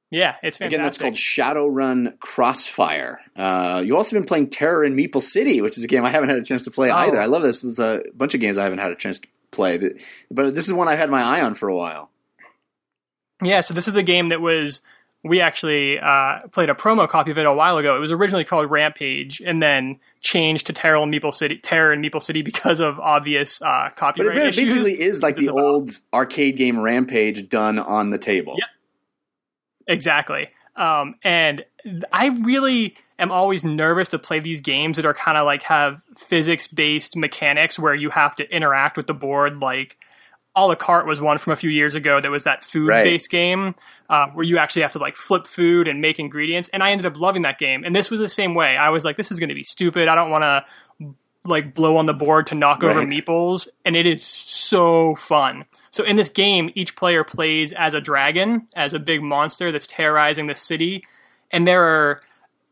Yeah, 0.09 0.35
it's 0.41 0.57
fantastic. 0.57 0.65
Again, 0.67 0.83
that's 0.83 0.97
called 0.97 1.15
Shadowrun 1.15 2.17
Crossfire. 2.19 3.19
Uh, 3.35 3.83
you 3.85 3.97
also 3.97 4.15
been 4.15 4.25
playing 4.25 4.49
Terror 4.49 4.85
in 4.85 4.95
Meeple 4.95 5.21
City, 5.21 5.59
which 5.61 5.77
is 5.77 5.83
a 5.83 5.87
game 5.87 6.05
I 6.05 6.11
haven't 6.11 6.29
had 6.29 6.37
a 6.37 6.43
chance 6.43 6.61
to 6.61 6.71
play 6.71 6.89
Oh. 6.89 6.95
either. 6.95 7.19
I 7.19 7.25
love 7.25 7.41
this. 7.41 7.61
There's 7.61 7.79
a 7.79 8.03
bunch 8.15 8.33
of 8.33 8.39
games 8.39 8.57
I 8.57 8.63
haven't 8.63 8.79
had 8.79 8.91
a 8.91 8.95
chance 8.95 9.19
to 9.19 9.27
play, 9.51 9.77
but 10.31 10.55
this 10.55 10.65
is 10.65 10.73
one 10.73 10.87
I've 10.87 10.97
had 10.97 11.09
my 11.09 11.21
eye 11.21 11.41
on 11.41 11.55
for 11.55 11.67
a 11.67 11.75
while. 11.75 12.09
Yeah, 13.43 13.59
so 13.59 13.73
this 13.73 13.87
is 13.87 13.93
the 13.93 14.03
game 14.03 14.29
that 14.29 14.39
was 14.41 14.81
we 15.27 15.41
actually 15.41 15.99
uh, 15.99 16.39
played 16.51 16.69
a 16.69 16.73
promo 16.73 17.07
copy 17.07 17.31
of 17.31 17.37
it 17.37 17.45
a 17.45 17.53
while 17.53 17.77
ago. 17.77 17.95
It 17.95 17.99
was 17.99 18.11
originally 18.11 18.43
called 18.43 18.69
Rampage, 18.71 19.41
and 19.45 19.61
then 19.61 19.99
changed 20.21 20.67
to 20.67 20.73
Terror 20.73 21.01
in 21.03 21.11
Meeple 21.11 21.33
City, 21.33 21.57
Terror 21.57 21.93
in 21.93 22.01
Meeple 22.01 22.21
City 22.21 22.41
because 22.43 22.79
of 22.79 22.99
obvious 22.99 23.61
uh, 23.61 23.89
But 23.99 24.19
it 24.19 24.37
issues. 24.37 24.55
basically 24.55 24.99
is 25.01 25.21
like 25.21 25.35
the 25.35 25.47
about- 25.47 25.59
old 25.63 25.91
arcade 26.13 26.57
game 26.57 26.79
Rampage 26.79 27.49
done 27.49 27.79
on 27.79 28.09
the 28.09 28.17
table. 28.17 28.55
Yep. 28.57 28.67
Exactly. 29.87 30.49
Um, 30.75 31.15
and 31.23 31.65
I 32.11 32.27
really 32.27 32.95
am 33.19 33.31
always 33.31 33.63
nervous 33.63 34.09
to 34.09 34.19
play 34.19 34.39
these 34.39 34.59
games 34.59 34.97
that 34.97 35.05
are 35.05 35.13
kind 35.13 35.37
of 35.37 35.45
like 35.45 35.63
have 35.63 36.03
physics 36.17 36.67
based 36.67 37.15
mechanics 37.15 37.79
where 37.79 37.95
you 37.95 38.09
have 38.11 38.35
to 38.35 38.49
interact 38.55 38.97
with 38.97 39.07
the 39.07 39.13
board. 39.13 39.61
Like 39.61 39.97
a 40.57 40.65
la 40.65 40.75
carte 40.75 41.05
was 41.05 41.21
one 41.21 41.37
from 41.37 41.53
a 41.53 41.55
few 41.55 41.69
years 41.69 41.93
ago 41.93 42.19
that 42.19 42.31
was 42.31 42.43
that 42.43 42.63
food 42.63 42.87
based 42.87 43.29
game 43.29 43.75
uh, 44.09 44.27
where 44.29 44.43
you 44.43 44.57
actually 44.57 44.81
have 44.81 44.91
to 44.91 44.99
like 44.99 45.15
flip 45.15 45.45
food 45.45 45.87
and 45.87 46.01
make 46.01 46.19
ingredients. 46.19 46.67
And 46.73 46.81
I 46.83 46.91
ended 46.91 47.05
up 47.05 47.19
loving 47.19 47.43
that 47.43 47.59
game. 47.59 47.83
And 47.83 47.95
this 47.95 48.09
was 48.09 48.19
the 48.19 48.27
same 48.27 48.55
way. 48.55 48.75
I 48.75 48.89
was 48.89 49.05
like, 49.05 49.17
this 49.17 49.31
is 49.31 49.39
going 49.39 49.49
to 49.49 49.55
be 49.55 49.63
stupid. 49.63 50.07
I 50.07 50.15
don't 50.15 50.31
want 50.31 50.41
to 50.41 50.65
like 51.45 51.75
blow 51.75 51.95
on 51.95 52.07
the 52.07 52.13
board 52.13 52.47
to 52.47 52.55
knock 52.55 52.83
over 52.83 53.03
meeples 53.03 53.69
and 53.85 53.95
it 53.95 54.05
is 54.05 54.21
so 54.21 55.15
fun 55.15 55.63
so 55.91 56.03
in 56.03 56.17
this 56.17 56.27
game 56.27 56.69
each 56.75 56.93
player 56.97 57.23
plays 57.23 57.71
as 57.71 57.93
a 57.93 58.01
dragon 58.01 58.67
as 58.75 58.93
a 58.93 58.99
big 58.99 59.21
monster 59.21 59.71
that's 59.71 59.87
terrorizing 59.87 60.47
the 60.47 60.55
city 60.55 61.01
and 61.49 61.65
there 61.65 61.85
are 61.85 62.19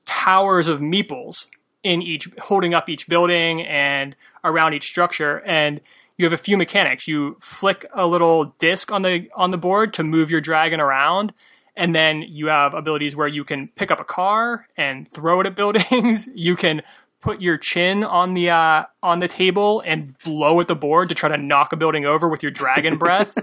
towers 0.05 0.67
of 0.67 0.81
meeples 0.81 1.47
in 1.83 2.01
each 2.01 2.27
holding 2.39 2.73
up 2.73 2.89
each 2.89 3.07
building 3.07 3.61
and 3.61 4.13
around 4.43 4.73
each 4.73 4.87
structure 4.87 5.41
and 5.45 5.79
you 6.17 6.25
have 6.25 6.33
a 6.33 6.37
few 6.37 6.57
mechanics 6.57 7.07
you 7.07 7.37
flick 7.39 7.85
a 7.93 8.07
little 8.07 8.55
disc 8.59 8.91
on 8.91 9.01
the 9.01 9.29
on 9.35 9.51
the 9.51 9.57
board 9.57 9.93
to 9.93 10.03
move 10.03 10.31
your 10.31 10.41
dragon 10.41 10.79
around 10.79 11.33
and 11.75 11.93
then 11.93 12.21
you 12.21 12.47
have 12.47 12.73
abilities 12.73 13.15
where 13.15 13.27
you 13.27 13.43
can 13.43 13.67
pick 13.67 13.91
up 13.91 13.99
a 13.99 14.05
car 14.05 14.67
and 14.77 15.07
throw 15.07 15.39
it 15.41 15.45
at 15.45 15.55
buildings 15.57 16.27
you 16.33 16.55
can 16.55 16.81
put 17.25 17.41
your 17.41 17.57
chin 17.57 18.03
on 18.03 18.35
the 18.35 18.51
uh, 18.51 18.83
on 19.01 19.19
the 19.19 19.27
table 19.27 19.81
and 19.83 20.15
blow 20.19 20.59
at 20.59 20.67
the 20.67 20.75
board 20.75 21.09
to 21.09 21.15
try 21.15 21.27
to 21.27 21.37
knock 21.37 21.73
a 21.73 21.75
building 21.75 22.05
over 22.05 22.29
with 22.29 22.43
your 22.43 22.51
dragon 22.51 22.97
breath. 22.99 23.37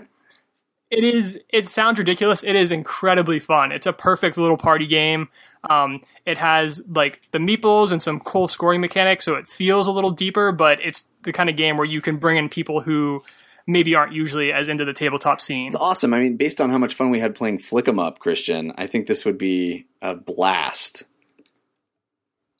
It 0.92 1.04
is. 1.04 1.38
It 1.48 1.66
sounds 1.66 1.98
ridiculous. 1.98 2.42
It 2.44 2.54
is 2.54 2.70
incredibly 2.70 3.38
fun. 3.38 3.72
It's 3.72 3.86
a 3.86 3.94
perfect 3.94 4.36
little 4.36 4.58
party 4.58 4.86
game. 4.86 5.28
Um, 5.70 6.02
it 6.26 6.36
has 6.36 6.82
like 6.86 7.22
the 7.30 7.38
meeples 7.38 7.92
and 7.92 8.02
some 8.02 8.20
cool 8.20 8.46
scoring 8.46 8.82
mechanics, 8.82 9.24
so 9.24 9.34
it 9.34 9.48
feels 9.48 9.86
a 9.86 9.90
little 9.90 10.10
deeper. 10.10 10.52
But 10.52 10.80
it's 10.82 11.04
the 11.22 11.32
kind 11.32 11.48
of 11.48 11.56
game 11.56 11.78
where 11.78 11.86
you 11.86 12.02
can 12.02 12.16
bring 12.18 12.36
in 12.36 12.50
people 12.50 12.82
who 12.82 13.22
maybe 13.66 13.94
aren't 13.94 14.12
usually 14.12 14.52
as 14.52 14.68
into 14.68 14.84
the 14.84 14.92
tabletop 14.92 15.40
scene. 15.40 15.68
It's 15.68 15.76
awesome. 15.76 16.12
I 16.12 16.18
mean, 16.18 16.36
based 16.36 16.60
on 16.60 16.68
how 16.68 16.78
much 16.78 16.94
fun 16.94 17.10
we 17.10 17.20
had 17.20 17.34
playing 17.34 17.58
Flick 17.58 17.88
'em 17.88 17.98
Up, 17.98 18.18
Christian, 18.18 18.72
I 18.76 18.86
think 18.86 19.06
this 19.06 19.24
would 19.24 19.38
be 19.38 19.86
a 20.02 20.14
blast. 20.14 21.04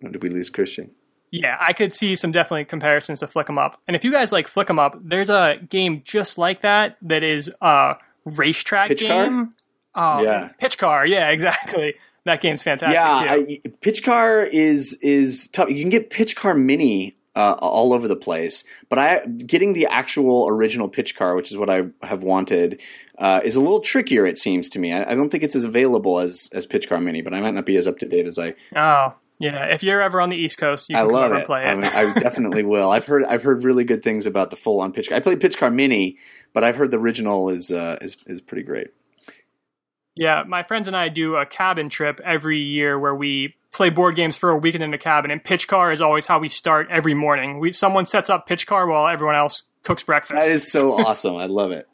Oh, 0.02 0.08
Did 0.08 0.22
we 0.22 0.30
lose 0.30 0.48
Christian? 0.48 0.92
Yeah, 1.30 1.56
I 1.60 1.72
could 1.72 1.92
see 1.94 2.14
some 2.16 2.30
definitely 2.30 2.64
comparisons 2.66 3.20
to 3.20 3.26
Flick 3.26 3.50
'em 3.50 3.58
Up. 3.58 3.78
And 3.88 3.94
if 3.94 4.04
you 4.04 4.12
guys 4.12 4.32
like 4.32 4.48
Flick 4.48 4.70
'em 4.70 4.78
Up, 4.78 4.96
there's 5.02 5.30
a 5.30 5.58
game 5.68 6.02
just 6.04 6.38
like 6.38 6.62
that 6.62 6.96
that 7.02 7.22
is 7.22 7.50
a 7.60 7.96
racetrack 8.24 8.88
Pitch 8.88 9.06
Car? 9.06 9.24
game. 9.24 9.54
Oh, 9.94 10.22
Yeah. 10.22 10.50
Pitch 10.58 10.78
Car. 10.78 11.06
Yeah, 11.06 11.30
exactly. 11.30 11.94
That 12.24 12.40
game's 12.40 12.62
fantastic 12.62 12.94
yeah. 12.94 13.32
I, 13.32 13.58
Pitch 13.80 14.04
Car 14.04 14.42
is 14.42 14.94
is 15.02 15.48
tough. 15.48 15.68
You 15.70 15.80
can 15.80 15.88
get 15.88 16.08
Pitch 16.10 16.36
Car 16.36 16.54
Mini 16.54 17.16
uh, 17.34 17.56
all 17.58 17.92
over 17.92 18.06
the 18.06 18.14
place, 18.16 18.62
but 18.88 18.98
I 18.98 19.26
getting 19.26 19.72
the 19.72 19.86
actual 19.86 20.46
original 20.48 20.88
Pitch 20.88 21.16
Car, 21.16 21.34
which 21.34 21.50
is 21.50 21.56
what 21.56 21.68
I 21.68 21.86
have 22.02 22.22
wanted, 22.22 22.80
uh, 23.18 23.40
is 23.42 23.56
a 23.56 23.60
little 23.60 23.80
trickier. 23.80 24.24
It 24.24 24.38
seems 24.38 24.68
to 24.68 24.78
me. 24.78 24.92
I, 24.92 25.10
I 25.10 25.14
don't 25.16 25.30
think 25.30 25.42
it's 25.42 25.56
as 25.56 25.64
available 25.64 26.20
as 26.20 26.48
as 26.52 26.64
Pitch 26.64 26.88
Car 26.88 27.00
Mini, 27.00 27.22
but 27.22 27.34
I 27.34 27.40
might 27.40 27.54
not 27.54 27.66
be 27.66 27.76
as 27.76 27.88
up 27.88 27.98
to 27.98 28.06
date 28.06 28.26
as 28.26 28.38
I 28.38 28.54
oh, 28.76 29.14
yeah. 29.40 29.64
If 29.74 29.82
you're 29.82 30.00
ever 30.00 30.20
on 30.20 30.28
the 30.28 30.36
East 30.36 30.58
Coast, 30.58 30.90
you 30.90 30.96
I 30.96 31.02
love 31.02 31.32
it. 31.32 31.44
play 31.44 31.62
I, 31.64 31.72
it. 31.72 31.76
mean, 31.76 31.84
I 31.86 32.12
definitely 32.20 32.62
will. 32.62 32.90
I've 32.90 33.06
heard 33.06 33.24
I've 33.24 33.42
heard 33.42 33.64
really 33.64 33.82
good 33.82 34.04
things 34.04 34.26
about 34.26 34.50
the 34.50 34.56
full 34.56 34.80
on 34.80 34.92
pitch. 34.92 35.08
Car. 35.08 35.16
I 35.16 35.20
played 35.20 35.40
Pitch 35.40 35.58
Car 35.58 35.72
Mini, 35.72 36.18
but 36.52 36.64
I've 36.64 36.76
heard 36.76 36.90
the 36.90 36.98
original 36.98 37.48
is 37.48 37.70
uh, 37.70 37.98
is 38.00 38.16
is 38.26 38.40
pretty 38.40 38.62
great. 38.62 38.88
Yeah, 40.14 40.44
my 40.46 40.62
friends 40.62 40.88
and 40.88 40.96
I 40.96 41.08
do 41.08 41.36
a 41.36 41.46
cabin 41.46 41.88
trip 41.88 42.20
every 42.22 42.60
year 42.60 42.98
where 42.98 43.14
we 43.14 43.54
play 43.72 43.88
board 43.88 44.14
games 44.14 44.36
for 44.36 44.50
a 44.50 44.56
weekend 44.56 44.84
in 44.84 44.90
the 44.90 44.98
cabin, 44.98 45.30
and 45.30 45.42
pitch 45.42 45.66
car 45.66 45.90
is 45.90 46.00
always 46.00 46.26
how 46.26 46.38
we 46.38 46.48
start 46.48 46.88
every 46.90 47.14
morning. 47.14 47.58
We 47.58 47.72
someone 47.72 48.06
sets 48.06 48.28
up 48.28 48.46
pitch 48.46 48.66
car 48.66 48.86
while 48.86 49.08
everyone 49.08 49.36
else 49.36 49.64
cooks 49.82 50.02
breakfast. 50.02 50.38
That 50.38 50.50
is 50.50 50.70
so 50.70 50.92
awesome. 51.06 51.36
I 51.36 51.46
love 51.46 51.72
it. 51.72 51.88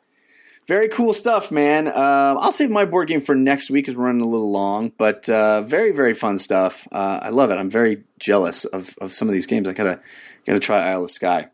Very 0.66 0.88
cool 0.88 1.14
stuff, 1.14 1.50
man. 1.50 1.88
Um, 1.88 1.94
I'll 1.96 2.52
save 2.52 2.68
my 2.68 2.84
board 2.84 3.08
game 3.08 3.22
for 3.22 3.34
next 3.34 3.70
week 3.70 3.86
because 3.86 3.96
we're 3.96 4.04
running 4.04 4.20
a 4.20 4.28
little 4.28 4.50
long, 4.50 4.92
but 4.98 5.28
uh, 5.28 5.62
very 5.62 5.92
very 5.92 6.12
fun 6.14 6.38
stuff. 6.38 6.86
Uh, 6.92 7.20
I 7.22 7.30
love 7.30 7.50
it. 7.50 7.54
I'm 7.54 7.70
very 7.70 8.04
jealous 8.18 8.64
of, 8.66 8.94
of 9.00 9.14
some 9.14 9.28
of 9.28 9.34
these 9.34 9.46
games. 9.46 9.68
I 9.68 9.72
gotta 9.72 10.00
gotta 10.46 10.60
try 10.60 10.80
Isle 10.90 11.04
of 11.04 11.10
Skye. 11.10 11.48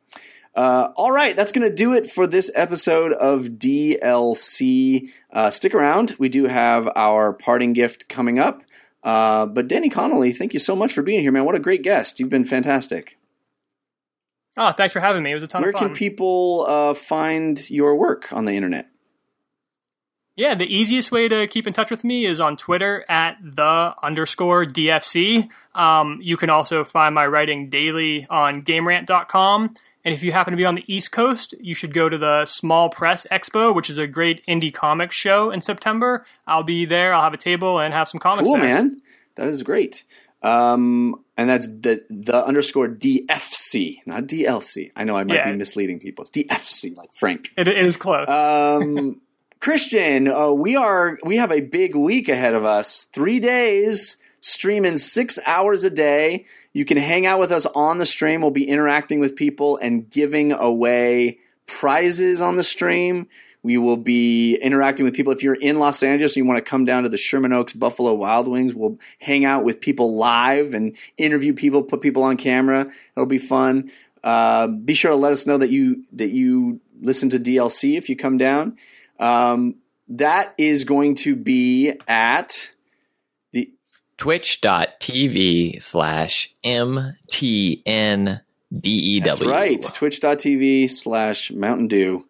Uh, 0.54 0.92
all 0.96 1.10
right, 1.10 1.34
that's 1.34 1.50
going 1.50 1.68
to 1.68 1.74
do 1.74 1.92
it 1.94 2.08
for 2.08 2.26
this 2.26 2.50
episode 2.54 3.12
of 3.12 3.44
DLC. 3.44 5.10
Uh, 5.32 5.50
stick 5.50 5.74
around. 5.74 6.14
We 6.18 6.28
do 6.28 6.44
have 6.44 6.88
our 6.94 7.32
parting 7.32 7.72
gift 7.72 8.08
coming 8.08 8.38
up. 8.38 8.62
Uh, 9.02 9.46
but 9.46 9.68
Denny 9.68 9.88
Connolly, 9.90 10.32
thank 10.32 10.54
you 10.54 10.60
so 10.60 10.76
much 10.76 10.92
for 10.92 11.02
being 11.02 11.20
here, 11.20 11.32
man. 11.32 11.44
What 11.44 11.56
a 11.56 11.60
great 11.60 11.82
guest. 11.82 12.20
You've 12.20 12.30
been 12.30 12.44
fantastic. 12.44 13.18
oh, 14.56 14.72
thanks 14.72 14.92
for 14.92 15.00
having 15.00 15.22
me. 15.22 15.32
It 15.32 15.34
was 15.34 15.42
a 15.42 15.48
ton 15.48 15.60
Where 15.60 15.70
of 15.70 15.74
fun. 15.74 15.82
Where 15.82 15.88
can 15.88 15.96
people 15.96 16.64
uh, 16.68 16.94
find 16.94 17.68
your 17.68 17.96
work 17.96 18.32
on 18.32 18.44
the 18.44 18.52
internet? 18.52 18.88
Yeah, 20.36 20.54
the 20.54 20.66
easiest 20.66 21.12
way 21.12 21.28
to 21.28 21.46
keep 21.46 21.66
in 21.66 21.72
touch 21.72 21.90
with 21.90 22.02
me 22.02 22.26
is 22.26 22.40
on 22.40 22.56
Twitter 22.56 23.04
at 23.08 23.36
the 23.40 23.94
underscore 24.02 24.64
DFC. 24.64 25.48
Um, 25.74 26.18
you 26.22 26.36
can 26.36 26.50
also 26.50 26.82
find 26.82 27.14
my 27.14 27.26
writing 27.26 27.70
daily 27.70 28.26
on 28.28 28.62
GameRant.com. 28.62 29.74
And 30.04 30.14
if 30.14 30.22
you 30.22 30.32
happen 30.32 30.50
to 30.52 30.56
be 30.56 30.64
on 30.66 30.74
the 30.74 30.84
East 30.86 31.12
Coast, 31.12 31.54
you 31.60 31.74
should 31.74 31.94
go 31.94 32.08
to 32.08 32.18
the 32.18 32.44
Small 32.44 32.90
Press 32.90 33.26
Expo, 33.32 33.74
which 33.74 33.88
is 33.88 33.96
a 33.96 34.06
great 34.06 34.44
indie 34.46 34.72
comics 34.72 35.16
show 35.16 35.50
in 35.50 35.60
September. 35.62 36.26
I'll 36.46 36.62
be 36.62 36.84
there. 36.84 37.14
I'll 37.14 37.22
have 37.22 37.32
a 37.34 37.38
table 37.38 37.78
and 37.80 37.94
have 37.94 38.08
some 38.08 38.20
comics. 38.20 38.44
Cool, 38.46 38.58
there. 38.58 38.62
man. 38.62 39.00
That 39.36 39.48
is 39.48 39.62
great. 39.62 40.04
Um, 40.42 41.24
and 41.38 41.48
that's 41.48 41.66
the 41.66 42.04
the 42.10 42.44
underscore 42.44 42.88
DFC, 42.88 44.00
not 44.06 44.24
DLC. 44.24 44.92
I 44.94 45.04
know 45.04 45.16
I 45.16 45.24
might 45.24 45.36
Yeah. 45.36 45.50
be 45.50 45.56
misleading 45.56 45.98
people. 45.98 46.22
It's 46.22 46.30
DFC, 46.30 46.94
like 46.96 47.12
Frank. 47.14 47.50
It, 47.56 47.66
it 47.66 47.78
is 47.78 47.96
close. 47.96 48.28
Um, 48.28 49.20
Christian, 49.60 50.28
uh, 50.28 50.50
we 50.52 50.76
are 50.76 51.18
we 51.24 51.38
have 51.38 51.50
a 51.50 51.62
big 51.62 51.96
week 51.96 52.28
ahead 52.28 52.52
of 52.54 52.64
us. 52.66 53.04
Three 53.04 53.40
days 53.40 54.18
streaming 54.40 54.98
six 54.98 55.38
hours 55.46 55.82
a 55.84 55.90
day. 55.90 56.44
You 56.74 56.84
can 56.84 56.98
hang 56.98 57.24
out 57.24 57.38
with 57.38 57.52
us 57.52 57.66
on 57.66 57.98
the 57.98 58.04
stream. 58.04 58.42
We'll 58.42 58.50
be 58.50 58.68
interacting 58.68 59.20
with 59.20 59.36
people 59.36 59.78
and 59.78 60.10
giving 60.10 60.52
away 60.52 61.38
prizes 61.66 62.42
on 62.42 62.56
the 62.56 62.64
stream. 62.64 63.28
We 63.62 63.78
will 63.78 63.96
be 63.96 64.56
interacting 64.56 65.04
with 65.04 65.14
people. 65.14 65.32
If 65.32 65.42
you're 65.42 65.54
in 65.54 65.78
Los 65.78 66.02
Angeles 66.02 66.36
and 66.36 66.44
you 66.44 66.48
want 66.48 66.58
to 66.58 66.68
come 66.68 66.84
down 66.84 67.04
to 67.04 67.08
the 67.08 67.16
Sherman 67.16 67.52
Oaks 67.52 67.72
Buffalo 67.72 68.12
Wild 68.12 68.48
Wings, 68.48 68.74
we'll 68.74 68.98
hang 69.20 69.44
out 69.44 69.64
with 69.64 69.80
people 69.80 70.16
live 70.16 70.74
and 70.74 70.96
interview 71.16 71.54
people, 71.54 71.82
put 71.82 72.02
people 72.02 72.24
on 72.24 72.36
camera. 72.36 72.86
It'll 73.16 73.24
be 73.24 73.38
fun. 73.38 73.90
Uh, 74.22 74.66
be 74.66 74.94
sure 74.94 75.12
to 75.12 75.16
let 75.16 75.32
us 75.32 75.46
know 75.46 75.56
that 75.56 75.70
you 75.70 76.04
that 76.12 76.30
you 76.30 76.80
listen 77.00 77.30
to 77.30 77.38
DLC 77.38 77.96
if 77.96 78.08
you 78.08 78.16
come 78.16 78.36
down. 78.36 78.76
Um, 79.18 79.76
that 80.08 80.54
is 80.58 80.84
going 80.84 81.14
to 81.16 81.36
be 81.36 81.92
at 82.08 82.73
Twitch.tv 84.16 85.82
slash 85.82 86.54
MTNDEW. 86.64 88.44
That's 89.24 89.42
right. 89.42 89.82
Twitch.tv 89.82 90.90
slash 90.90 91.50
Mountain 91.50 91.88
Dew. 91.88 92.26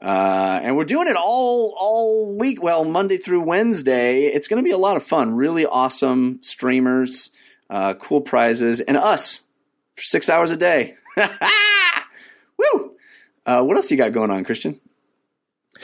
Uh, 0.00 0.60
and 0.62 0.76
we're 0.76 0.84
doing 0.84 1.06
it 1.06 1.16
all 1.16 1.74
all 1.76 2.34
week. 2.36 2.60
Well, 2.62 2.84
Monday 2.84 3.18
through 3.18 3.44
Wednesday. 3.44 4.24
It's 4.24 4.48
going 4.48 4.62
to 4.62 4.64
be 4.66 4.72
a 4.72 4.78
lot 4.78 4.96
of 4.96 5.04
fun. 5.04 5.36
Really 5.36 5.64
awesome 5.64 6.42
streamers, 6.42 7.30
uh, 7.70 7.94
cool 7.94 8.20
prizes, 8.20 8.80
and 8.80 8.96
us 8.96 9.42
for 9.94 10.02
six 10.02 10.28
hours 10.28 10.50
a 10.50 10.56
day. 10.56 10.96
Woo! 11.16 12.96
Uh, 13.46 13.62
what 13.62 13.76
else 13.76 13.90
you 13.92 13.96
got 13.96 14.12
going 14.12 14.30
on, 14.30 14.44
Christian? 14.44 14.80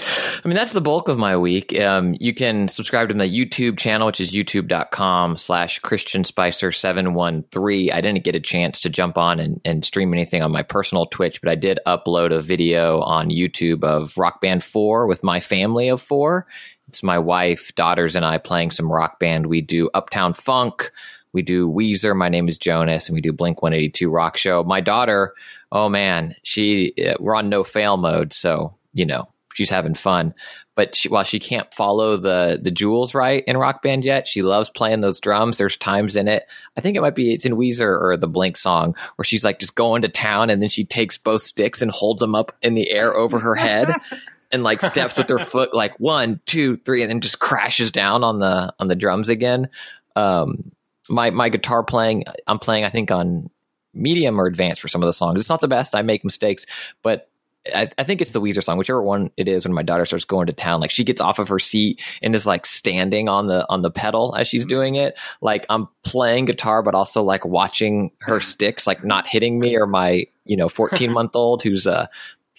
I 0.00 0.46
mean, 0.46 0.54
that's 0.54 0.72
the 0.72 0.80
bulk 0.80 1.08
of 1.08 1.18
my 1.18 1.36
week. 1.36 1.78
Um, 1.78 2.16
you 2.20 2.32
can 2.32 2.68
subscribe 2.68 3.08
to 3.08 3.14
my 3.14 3.28
YouTube 3.28 3.78
channel, 3.78 4.06
which 4.06 4.20
is 4.20 4.32
youtube.com 4.32 5.36
slash 5.36 5.80
Christian 5.80 6.24
Spicer 6.24 6.70
713. 6.70 7.90
I 7.90 8.00
didn't 8.00 8.24
get 8.24 8.36
a 8.36 8.40
chance 8.40 8.80
to 8.80 8.88
jump 8.88 9.18
on 9.18 9.40
and, 9.40 9.60
and 9.64 9.84
stream 9.84 10.12
anything 10.12 10.42
on 10.42 10.52
my 10.52 10.62
personal 10.62 11.06
Twitch, 11.06 11.40
but 11.40 11.50
I 11.50 11.56
did 11.56 11.80
upload 11.86 12.32
a 12.32 12.40
video 12.40 13.00
on 13.00 13.30
YouTube 13.30 13.82
of 13.82 14.16
Rock 14.16 14.40
Band 14.40 14.62
4 14.62 15.06
with 15.06 15.24
my 15.24 15.40
family 15.40 15.88
of 15.88 16.00
four. 16.00 16.46
It's 16.88 17.02
my 17.02 17.18
wife, 17.18 17.74
daughters, 17.74 18.16
and 18.16 18.24
I 18.24 18.38
playing 18.38 18.70
some 18.70 18.90
rock 18.90 19.18
band. 19.18 19.46
We 19.46 19.60
do 19.60 19.90
Uptown 19.92 20.32
Funk. 20.32 20.90
We 21.32 21.42
do 21.42 21.68
Weezer. 21.68 22.16
My 22.16 22.30
name 22.30 22.48
is 22.48 22.56
Jonas, 22.56 23.08
and 23.08 23.14
we 23.14 23.20
do 23.20 23.32
Blink 23.32 23.62
182 23.62 24.10
Rock 24.10 24.36
Show. 24.36 24.64
My 24.64 24.80
daughter, 24.80 25.34
oh 25.70 25.88
man, 25.88 26.34
she, 26.42 26.94
uh, 27.06 27.14
we're 27.20 27.34
on 27.34 27.50
no 27.50 27.62
fail 27.62 27.98
mode. 27.98 28.32
So, 28.32 28.74
you 28.94 29.04
know, 29.04 29.28
she's 29.58 29.70
having 29.70 29.94
fun. 29.94 30.34
But 30.76 30.94
she, 30.94 31.08
while 31.08 31.24
she 31.24 31.40
can't 31.40 31.72
follow 31.74 32.16
the 32.16 32.60
the 32.62 32.70
jewels 32.70 33.12
right 33.12 33.42
in 33.48 33.56
Rock 33.56 33.82
Band 33.82 34.04
yet, 34.04 34.28
she 34.28 34.42
loves 34.42 34.70
playing 34.70 35.00
those 35.00 35.18
drums. 35.18 35.58
There's 35.58 35.76
times 35.76 36.14
in 36.14 36.28
it. 36.28 36.44
I 36.76 36.80
think 36.80 36.96
it 36.96 37.00
might 37.00 37.16
be 37.16 37.32
it's 37.32 37.44
in 37.44 37.56
Weezer 37.56 38.00
or 38.00 38.16
the 38.16 38.28
Blink 38.28 38.56
song 38.56 38.94
where 39.16 39.24
she's 39.24 39.44
like 39.44 39.58
just 39.58 39.74
going 39.74 40.02
to 40.02 40.08
town 40.08 40.48
and 40.48 40.62
then 40.62 40.68
she 40.68 40.84
takes 40.84 41.18
both 41.18 41.42
sticks 41.42 41.82
and 41.82 41.90
holds 41.90 42.20
them 42.20 42.36
up 42.36 42.56
in 42.62 42.74
the 42.74 42.90
air 42.90 43.12
over 43.14 43.38
her 43.38 43.56
head. 43.56 43.92
And 44.50 44.62
like 44.62 44.80
steps 44.80 45.14
with 45.18 45.28
her 45.28 45.38
foot 45.38 45.74
like 45.74 46.00
one, 46.00 46.40
two, 46.46 46.74
three, 46.74 47.02
and 47.02 47.10
then 47.10 47.20
just 47.20 47.38
crashes 47.38 47.90
down 47.90 48.24
on 48.24 48.38
the 48.38 48.72
on 48.78 48.88
the 48.88 48.96
drums 48.96 49.28
again. 49.28 49.68
Um, 50.16 50.72
my 51.06 51.28
my 51.28 51.50
guitar 51.50 51.84
playing, 51.84 52.24
I'm 52.46 52.58
playing 52.58 52.84
I 52.84 52.88
think 52.88 53.10
on 53.10 53.50
medium 53.92 54.40
or 54.40 54.46
advanced 54.46 54.80
for 54.80 54.88
some 54.88 55.02
of 55.02 55.06
the 55.06 55.12
songs. 55.12 55.38
It's 55.38 55.50
not 55.50 55.60
the 55.60 55.68
best. 55.68 55.94
I 55.94 56.00
make 56.00 56.24
mistakes, 56.24 56.64
but 57.02 57.28
I, 57.74 57.90
I 57.98 58.04
think 58.04 58.20
it's 58.20 58.32
the 58.32 58.40
Weezer 58.40 58.62
song, 58.62 58.78
whichever 58.78 59.02
one 59.02 59.30
it 59.36 59.48
is. 59.48 59.64
When 59.64 59.74
my 59.74 59.82
daughter 59.82 60.04
starts 60.04 60.24
going 60.24 60.46
to 60.46 60.52
town, 60.52 60.80
like 60.80 60.90
she 60.90 61.04
gets 61.04 61.20
off 61.20 61.38
of 61.38 61.48
her 61.48 61.58
seat 61.58 62.02
and 62.22 62.34
is 62.34 62.46
like 62.46 62.66
standing 62.66 63.28
on 63.28 63.46
the 63.46 63.66
on 63.68 63.82
the 63.82 63.90
pedal 63.90 64.34
as 64.36 64.48
she's 64.48 64.64
doing 64.64 64.94
it. 64.94 65.18
Like 65.40 65.66
I'm 65.68 65.88
playing 66.04 66.46
guitar, 66.46 66.82
but 66.82 66.94
also 66.94 67.22
like 67.22 67.44
watching 67.44 68.10
her 68.20 68.40
sticks, 68.48 68.86
like 68.86 69.04
not 69.04 69.26
hitting 69.26 69.58
me 69.58 69.76
or 69.76 69.86
my 69.86 70.26
you 70.44 70.56
know 70.56 70.68
14 70.68 71.12
month 71.12 71.36
old 71.36 71.62
who's 71.62 71.86
uh 71.86 72.06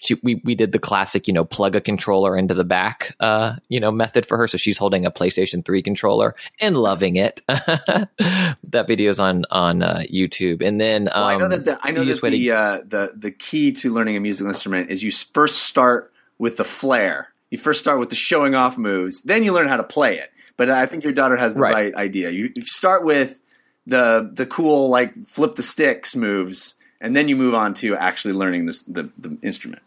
she, 0.02 0.14
we 0.22 0.40
we 0.44 0.54
did 0.54 0.72
the 0.72 0.78
classic, 0.78 1.28
you 1.28 1.34
know, 1.34 1.44
plug 1.44 1.76
a 1.76 1.80
controller 1.80 2.36
into 2.36 2.54
the 2.54 2.64
back, 2.64 3.14
uh, 3.20 3.56
you 3.68 3.78
know, 3.80 3.90
method 3.92 4.24
for 4.26 4.36
her. 4.38 4.48
So 4.48 4.56
she's 4.58 4.78
holding 4.78 5.04
a 5.06 5.10
PlayStation 5.10 5.64
Three 5.64 5.82
controller 5.82 6.34
and 6.60 6.76
loving 6.76 7.16
it. 7.16 7.42
that 7.48 8.84
video 8.86 9.10
is 9.10 9.20
on 9.20 9.44
on 9.50 9.82
uh, 9.82 10.02
YouTube, 10.12 10.62
and 10.62 10.80
then 10.80 11.08
um, 11.08 11.14
Well, 11.14 11.24
I 11.28 11.36
know 11.36 11.48
that 11.48 11.64
the, 11.64 11.78
I 11.82 11.90
know 11.90 12.04
that 12.04 12.22
way 12.22 12.30
to- 12.30 12.36
the, 12.36 12.50
uh, 12.52 12.78
the 12.86 13.12
the 13.16 13.30
key 13.30 13.72
to 13.72 13.92
learning 13.92 14.16
a 14.16 14.20
musical 14.20 14.48
instrument 14.48 14.90
is 14.90 15.02
you 15.02 15.10
first 15.12 15.64
start 15.64 16.12
with 16.38 16.56
the 16.56 16.64
flair. 16.64 17.28
You 17.50 17.58
first 17.58 17.80
start 17.80 17.98
with 17.98 18.10
the 18.10 18.16
showing 18.16 18.54
off 18.54 18.78
moves, 18.78 19.22
then 19.22 19.42
you 19.44 19.52
learn 19.52 19.66
how 19.68 19.76
to 19.76 19.82
play 19.84 20.18
it. 20.18 20.30
But 20.56 20.70
I 20.70 20.86
think 20.86 21.04
your 21.04 21.12
daughter 21.12 21.36
has 21.36 21.54
the 21.54 21.60
Right. 21.60 21.72
right, 21.74 21.94
idea. 21.94 22.30
You, 22.30 22.50
you 22.54 22.62
start 22.62 23.04
with 23.04 23.40
the 23.86 24.30
the 24.32 24.46
cool 24.46 24.88
like 24.88 25.26
flip 25.26 25.56
the 25.56 25.62
sticks 25.62 26.14
moves, 26.14 26.74
and 27.00 27.16
then 27.16 27.28
you 27.28 27.36
move 27.36 27.54
on 27.54 27.74
to 27.74 27.96
actually 27.96 28.34
learning 28.34 28.66
this 28.66 28.82
the, 28.82 29.10
the 29.18 29.36
instrument. 29.42 29.82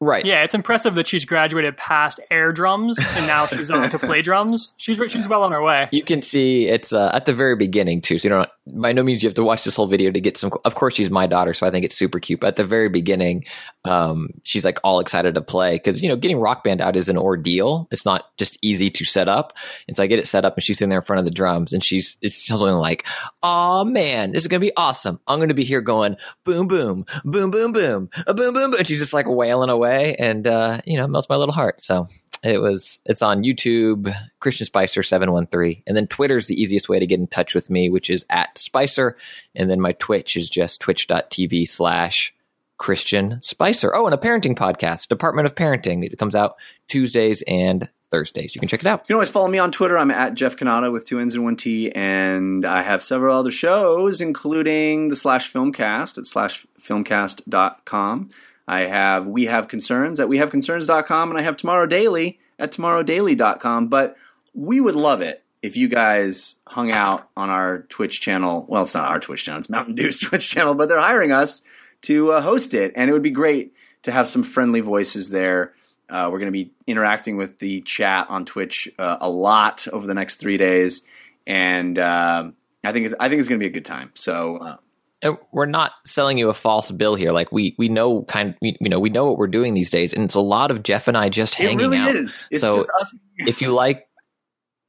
Right. 0.00 0.24
Yeah, 0.24 0.42
it's 0.42 0.54
impressive 0.54 0.94
that 0.94 1.06
she's 1.06 1.24
graduated 1.24 1.76
past 1.76 2.20
air 2.30 2.52
drums 2.52 2.98
and 2.98 3.26
now 3.26 3.46
she's 3.46 3.70
on 3.70 3.90
to 3.90 3.98
play 4.00 4.22
drums. 4.22 4.72
She's 4.76 4.98
she's 5.10 5.28
well 5.28 5.42
on 5.42 5.52
her 5.52 5.62
way. 5.62 5.88
You 5.92 6.02
can 6.02 6.22
see 6.22 6.66
it's 6.66 6.92
uh, 6.92 7.10
at 7.12 7.26
the 7.26 7.32
very 7.32 7.56
beginning 7.56 8.00
too. 8.00 8.18
So 8.18 8.28
you 8.28 8.30
don't 8.30 8.50
by 8.66 8.92
no 8.92 9.02
means 9.02 9.22
you 9.22 9.28
have 9.28 9.36
to 9.36 9.44
watch 9.44 9.64
this 9.64 9.76
whole 9.76 9.86
video 9.86 10.10
to 10.10 10.20
get 10.20 10.36
some. 10.36 10.50
Of 10.64 10.74
course, 10.74 10.94
she's 10.94 11.10
my 11.10 11.26
daughter, 11.26 11.54
so 11.54 11.66
I 11.66 11.70
think 11.70 11.84
it's 11.84 11.96
super 11.96 12.18
cute. 12.18 12.40
But 12.40 12.48
at 12.48 12.56
the 12.56 12.64
very 12.64 12.88
beginning, 12.88 13.44
um, 13.84 14.30
she's 14.42 14.64
like 14.64 14.78
all 14.82 14.98
excited 14.98 15.34
to 15.36 15.40
play 15.40 15.76
because 15.76 16.02
you 16.02 16.08
know 16.08 16.16
getting 16.16 16.38
Rock 16.38 16.64
Band 16.64 16.80
out 16.80 16.96
is 16.96 17.08
an 17.08 17.16
ordeal. 17.16 17.86
It's 17.90 18.04
not 18.04 18.36
just 18.38 18.58
easy 18.62 18.90
to 18.90 19.04
set 19.04 19.28
up. 19.28 19.56
And 19.86 19.96
so 19.96 20.02
I 20.02 20.06
get 20.08 20.18
it 20.18 20.26
set 20.26 20.44
up, 20.44 20.56
and 20.56 20.64
she's 20.64 20.78
sitting 20.78 20.90
there 20.90 20.98
in 20.98 21.04
front 21.04 21.20
of 21.20 21.24
the 21.24 21.30
drums, 21.30 21.72
and 21.72 21.82
she's 21.82 22.16
it's 22.22 22.44
something 22.44 22.68
like, 22.68 23.06
"Oh 23.42 23.84
man, 23.84 24.32
this 24.32 24.42
is 24.42 24.48
gonna 24.48 24.60
be 24.60 24.76
awesome! 24.76 25.20
I'm 25.28 25.38
gonna 25.38 25.54
be 25.54 25.64
here 25.64 25.80
going 25.80 26.16
boom, 26.44 26.66
boom, 26.66 27.04
boom, 27.22 27.50
boom, 27.50 27.72
boom, 27.72 27.72
boom, 27.72 28.08
boom, 28.26 28.54
boom." 28.54 28.74
And 28.74 28.86
she's 28.86 28.98
just 28.98 29.14
like 29.14 29.26
wailing 29.28 29.70
away, 29.70 30.16
and 30.18 30.46
uh, 30.46 30.80
you 30.84 30.96
know, 30.96 31.06
melts 31.06 31.28
my 31.28 31.36
little 31.36 31.54
heart. 31.54 31.80
So 31.80 32.08
it 32.50 32.60
was 32.60 32.98
it's 33.04 33.22
on 33.22 33.42
YouTube, 33.42 34.14
Christian 34.40 34.66
Spicer 34.66 35.02
seven 35.02 35.32
one 35.32 35.46
three, 35.46 35.82
and 35.86 35.96
then 35.96 36.06
Twitter's 36.06 36.46
the 36.46 36.60
easiest 36.60 36.88
way 36.88 36.98
to 36.98 37.06
get 37.06 37.20
in 37.20 37.26
touch 37.26 37.54
with 37.54 37.70
me, 37.70 37.90
which 37.90 38.10
is 38.10 38.24
at 38.30 38.56
Spicer, 38.58 39.16
and 39.54 39.70
then 39.70 39.80
my 39.80 39.92
Twitch 39.92 40.36
is 40.36 40.50
just 40.50 40.80
twitch.tv 40.80 41.68
slash 41.68 42.34
Christian 42.78 43.40
Spicer. 43.42 43.94
Oh, 43.94 44.06
and 44.06 44.14
a 44.14 44.18
parenting 44.18 44.56
podcast, 44.56 45.08
Department 45.08 45.46
of 45.46 45.54
Parenting. 45.54 46.04
It 46.04 46.18
comes 46.18 46.34
out 46.34 46.56
Tuesdays 46.88 47.42
and 47.48 47.88
Thursdays. 48.10 48.54
You 48.54 48.60
can 48.60 48.68
check 48.68 48.80
it 48.80 48.86
out. 48.86 49.00
You 49.00 49.06
can 49.06 49.16
always 49.16 49.30
follow 49.30 49.48
me 49.48 49.58
on 49.58 49.72
Twitter. 49.72 49.98
I'm 49.98 50.10
at 50.10 50.34
Jeff 50.34 50.56
Cannata 50.56 50.92
with 50.92 51.06
two 51.06 51.18
N's 51.18 51.34
and 51.34 51.44
one 51.44 51.56
T, 51.56 51.90
and 51.92 52.64
I 52.64 52.82
have 52.82 53.02
several 53.02 53.36
other 53.36 53.50
shows, 53.50 54.20
including 54.20 55.08
the 55.08 55.16
Slash 55.16 55.52
Filmcast 55.52 56.18
at 56.18 56.24
slashfilmcast.com. 56.24 58.30
I 58.66 58.80
have 58.80 59.26
We 59.26 59.46
Have 59.46 59.68
Concerns 59.68 60.20
at 60.20 60.28
wehaveconcerns.com, 60.28 61.30
and 61.30 61.38
I 61.38 61.42
have 61.42 61.56
Tomorrow 61.56 61.86
Daily 61.86 62.38
at 62.58 62.72
tomorrowdaily.com. 62.72 63.88
But 63.88 64.16
we 64.54 64.80
would 64.80 64.96
love 64.96 65.22
it 65.22 65.44
if 65.62 65.76
you 65.76 65.88
guys 65.88 66.56
hung 66.66 66.92
out 66.92 67.28
on 67.36 67.50
our 67.50 67.82
Twitch 67.82 68.20
channel. 68.20 68.66
Well, 68.68 68.82
it's 68.82 68.94
not 68.94 69.10
our 69.10 69.20
Twitch 69.20 69.44
channel, 69.44 69.60
it's 69.60 69.70
Mountain 69.70 69.94
Dew's 69.96 70.18
Twitch 70.18 70.48
channel, 70.48 70.74
but 70.74 70.88
they're 70.88 71.00
hiring 71.00 71.32
us 71.32 71.62
to 72.02 72.32
uh, 72.32 72.40
host 72.40 72.74
it, 72.74 72.92
and 72.96 73.08
it 73.08 73.12
would 73.12 73.22
be 73.22 73.30
great 73.30 73.72
to 74.02 74.12
have 74.12 74.28
some 74.28 74.42
friendly 74.42 74.80
voices 74.80 75.30
there. 75.30 75.74
Uh, 76.08 76.28
we're 76.30 76.38
going 76.38 76.52
to 76.52 76.52
be 76.52 76.72
interacting 76.86 77.36
with 77.36 77.58
the 77.58 77.80
chat 77.80 78.28
on 78.30 78.44
Twitch 78.44 78.88
uh, 78.98 79.16
a 79.20 79.28
lot 79.28 79.88
over 79.92 80.06
the 80.06 80.14
next 80.14 80.36
three 80.36 80.56
days, 80.56 81.02
and 81.46 81.98
um 81.98 82.54
I 82.86 82.92
think 82.92 83.06
it's 83.06 83.14
I 83.18 83.28
think 83.28 83.40
it's 83.40 83.48
going 83.48 83.58
to 83.58 83.64
be 83.64 83.68
a 83.68 83.72
good 83.72 83.84
time. 83.84 84.10
So 84.14 84.58
uh, 84.58 84.76
Uh, 85.22 85.32
we're 85.50 85.66
not 85.66 85.92
selling 86.04 86.36
you 86.38 86.50
a 86.50 86.54
false 86.54 86.90
bill 86.90 87.14
here. 87.14 87.32
Like 87.32 87.50
we 87.52 87.74
we 87.78 87.88
know 87.88 88.22
kind 88.24 88.54
we, 88.60 88.76
you 88.80 88.88
know 88.90 89.00
we 89.00 89.08
know 89.08 89.26
what 89.26 89.38
we're 89.38 89.46
doing 89.48 89.74
these 89.74 89.90
days, 89.90 90.12
and 90.12 90.22
it's 90.24 90.34
a 90.34 90.40
lot 90.40 90.70
of 90.70 90.82
Jeff 90.82 91.08
and 91.08 91.16
I 91.16 91.28
just 91.30 91.54
hanging 91.54 91.78
really 91.78 91.96
out. 91.96 92.14
is. 92.14 92.44
It's 92.50 92.60
So 92.60 92.76
just 92.76 92.88
us. 93.00 93.14
if 93.38 93.62
you 93.62 93.72
like 93.72 94.06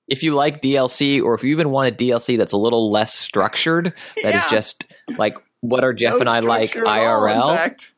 if 0.07 0.23
you 0.23 0.35
like 0.35 0.61
DLC 0.61 1.21
or 1.23 1.33
if 1.33 1.43
you 1.43 1.51
even 1.51 1.69
want 1.69 1.93
a 1.93 1.95
DLC 1.95 2.37
that's 2.37 2.51
a 2.53 2.57
little 2.57 2.91
less 2.91 3.13
structured, 3.13 3.93
that 4.23 4.35
is 4.35 4.43
Yeah. 4.43 4.49
just 4.49 4.85
like 5.17 5.37
what 5.61 5.83
are 5.83 5.93
Jeff 5.93 6.13
No 6.15 6.19
and 6.21 6.29
I 6.29 6.39
like 6.39 6.69
structure 6.69 6.87
at 6.89 7.07
all, 7.07 7.25
in 7.27 7.33
IRL. 7.37 7.55
fact. 7.55 7.93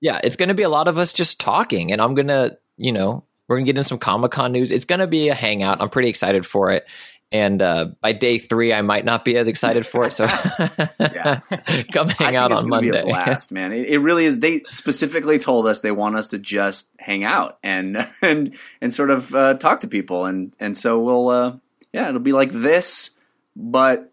yeah, 0.00 0.20
it's 0.22 0.36
going 0.36 0.48
to 0.48 0.54
be 0.54 0.62
a 0.62 0.68
lot 0.68 0.88
of 0.88 0.96
us 0.98 1.12
just 1.12 1.38
talking, 1.40 1.92
and 1.92 2.00
I'm 2.00 2.14
going 2.14 2.28
to, 2.28 2.56
you 2.76 2.92
know, 2.92 3.24
we're 3.48 3.56
going 3.56 3.66
to 3.66 3.72
get 3.72 3.78
in 3.78 3.84
some 3.84 3.98
Comic 3.98 4.32
Con 4.32 4.52
news. 4.52 4.70
It's 4.72 4.84
going 4.84 4.98
to 5.00 5.06
be 5.06 5.28
a 5.28 5.34
hangout. 5.34 5.80
I'm 5.80 5.90
pretty 5.90 6.08
excited 6.08 6.44
for 6.46 6.70
it. 6.72 6.86
And 7.32 7.60
uh, 7.60 7.86
by 8.00 8.12
day 8.12 8.38
three, 8.38 8.72
I 8.72 8.82
might 8.82 9.04
not 9.04 9.24
be 9.24 9.36
as 9.36 9.48
excited 9.48 9.84
for 9.84 10.04
it. 10.06 10.12
So 10.12 10.24
Yeah. 11.00 11.40
come 11.92 12.08
hang 12.08 12.36
out 12.36 12.52
on 12.52 12.68
Monday. 12.68 13.00
a 13.00 13.04
blast, 13.04 13.50
man. 13.50 13.72
It, 13.72 13.88
it 13.88 13.98
really 13.98 14.24
is. 14.26 14.38
They 14.38 14.62
specifically 14.68 15.38
told 15.40 15.66
us 15.66 15.80
they 15.80 15.90
want 15.90 16.16
us 16.16 16.28
to 16.28 16.38
just 16.38 16.88
hang 17.00 17.24
out 17.24 17.58
and 17.64 18.06
and 18.22 18.54
and 18.80 18.94
sort 18.94 19.10
of 19.10 19.34
uh, 19.34 19.54
talk 19.54 19.80
to 19.80 19.88
people, 19.88 20.24
and 20.24 20.54
and 20.60 20.78
so 20.78 21.00
we'll 21.00 21.28
uh, 21.28 21.56
yeah, 21.92 22.08
it'll 22.08 22.20
be 22.20 22.32
like 22.32 22.52
this, 22.52 23.10
but 23.56 24.12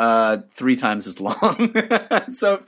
uh, 0.00 0.38
three 0.50 0.74
times 0.76 1.06
as 1.06 1.20
long. 1.20 1.74
so 2.28 2.62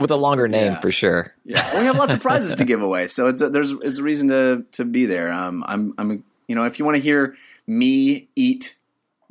With 0.00 0.10
a 0.10 0.16
longer 0.16 0.48
name 0.48 0.72
Yeah. 0.72 0.80
for 0.80 0.90
sure. 0.90 1.34
yeah, 1.44 1.78
we 1.78 1.84
have 1.84 1.96
lots 1.96 2.14
of 2.14 2.20
prizes 2.20 2.56
to 2.56 2.64
give 2.64 2.82
away, 2.82 3.06
so 3.06 3.28
it's 3.28 3.40
a, 3.40 3.48
there's 3.48 3.70
it's 3.70 3.98
a 3.98 4.02
reason 4.02 4.26
to 4.28 4.64
to 4.72 4.84
be 4.84 5.06
there. 5.06 5.30
Um, 5.32 5.62
I'm 5.68 5.94
I'm 5.98 6.24
you 6.48 6.56
know 6.56 6.64
if 6.64 6.80
you 6.80 6.84
want 6.84 6.96
to 6.96 7.02
hear 7.02 7.36
me 7.68 8.28
eat 8.34 8.74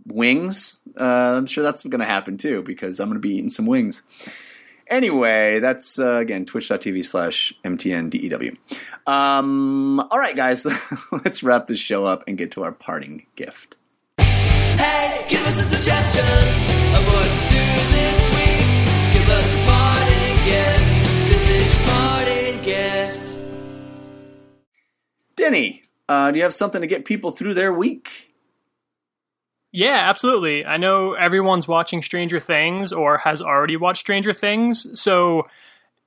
wings, 0.06 0.78
uh, 1.00 1.36
I'm 1.38 1.46
sure 1.46 1.64
that's 1.64 1.84
going 1.84 2.00
to 2.00 2.06
happen 2.06 2.38
too 2.38 2.64
because 2.64 3.00
I'm 3.00 3.10
going 3.10 3.22
to 3.22 3.28
be 3.28 3.36
eating 3.36 3.50
some 3.50 3.66
wings. 3.66 4.04
Anyway, 4.88 5.60
that's 5.60 5.98
uh, 5.98 6.16
again 6.16 6.46
twitch.tv 6.46 7.06
slash 7.06 7.54
mtndew. 7.64 8.58
Um, 9.08 10.00
all 10.00 10.20
right, 10.20 10.36
guys, 10.36 10.68
let's 11.12 11.42
wrap 11.42 11.66
this 11.66 11.80
show 11.80 12.06
up 12.06 12.24
and 12.28 12.38
get 12.38 12.52
to 12.52 12.64
our 12.64 12.72
parting 12.72 13.26
gift. 13.36 13.78
Hey, 14.18 15.26
give 15.30 15.46
us 15.48 15.60
a 15.60 15.64
suggestion 15.64 16.26
of 16.26 17.08
what 17.08 17.26
to 17.26 17.40
do 17.50 17.64
this 17.92 18.20
week. 18.36 19.14
Give 19.14 19.30
us 19.30 19.54
a 19.54 19.66
parting 19.66 20.38
gift. 20.46 21.30
This 21.30 21.50
is 21.50 21.74
your 21.74 21.84
parting 21.88 22.62
gift. 22.62 23.36
Denny, 25.36 25.84
uh, 26.10 26.32
do 26.32 26.38
you 26.38 26.44
have 26.44 26.54
something 26.54 26.82
to 26.82 26.88
get 26.88 27.06
people 27.06 27.32
through 27.32 27.54
their 27.54 27.74
week? 27.74 28.33
Yeah, 29.74 30.08
absolutely. 30.08 30.64
I 30.66 30.78
know 30.78 31.14
everyone's 31.14 31.68
watching 31.68 32.02
Stranger 32.04 32.40
Things 32.40 32.94
or 32.94 33.18
has 33.18 33.42
already 33.42 33.76
watched 33.76 34.02
Stranger 34.02 34.32
Things. 34.32 34.86
So, 35.02 35.44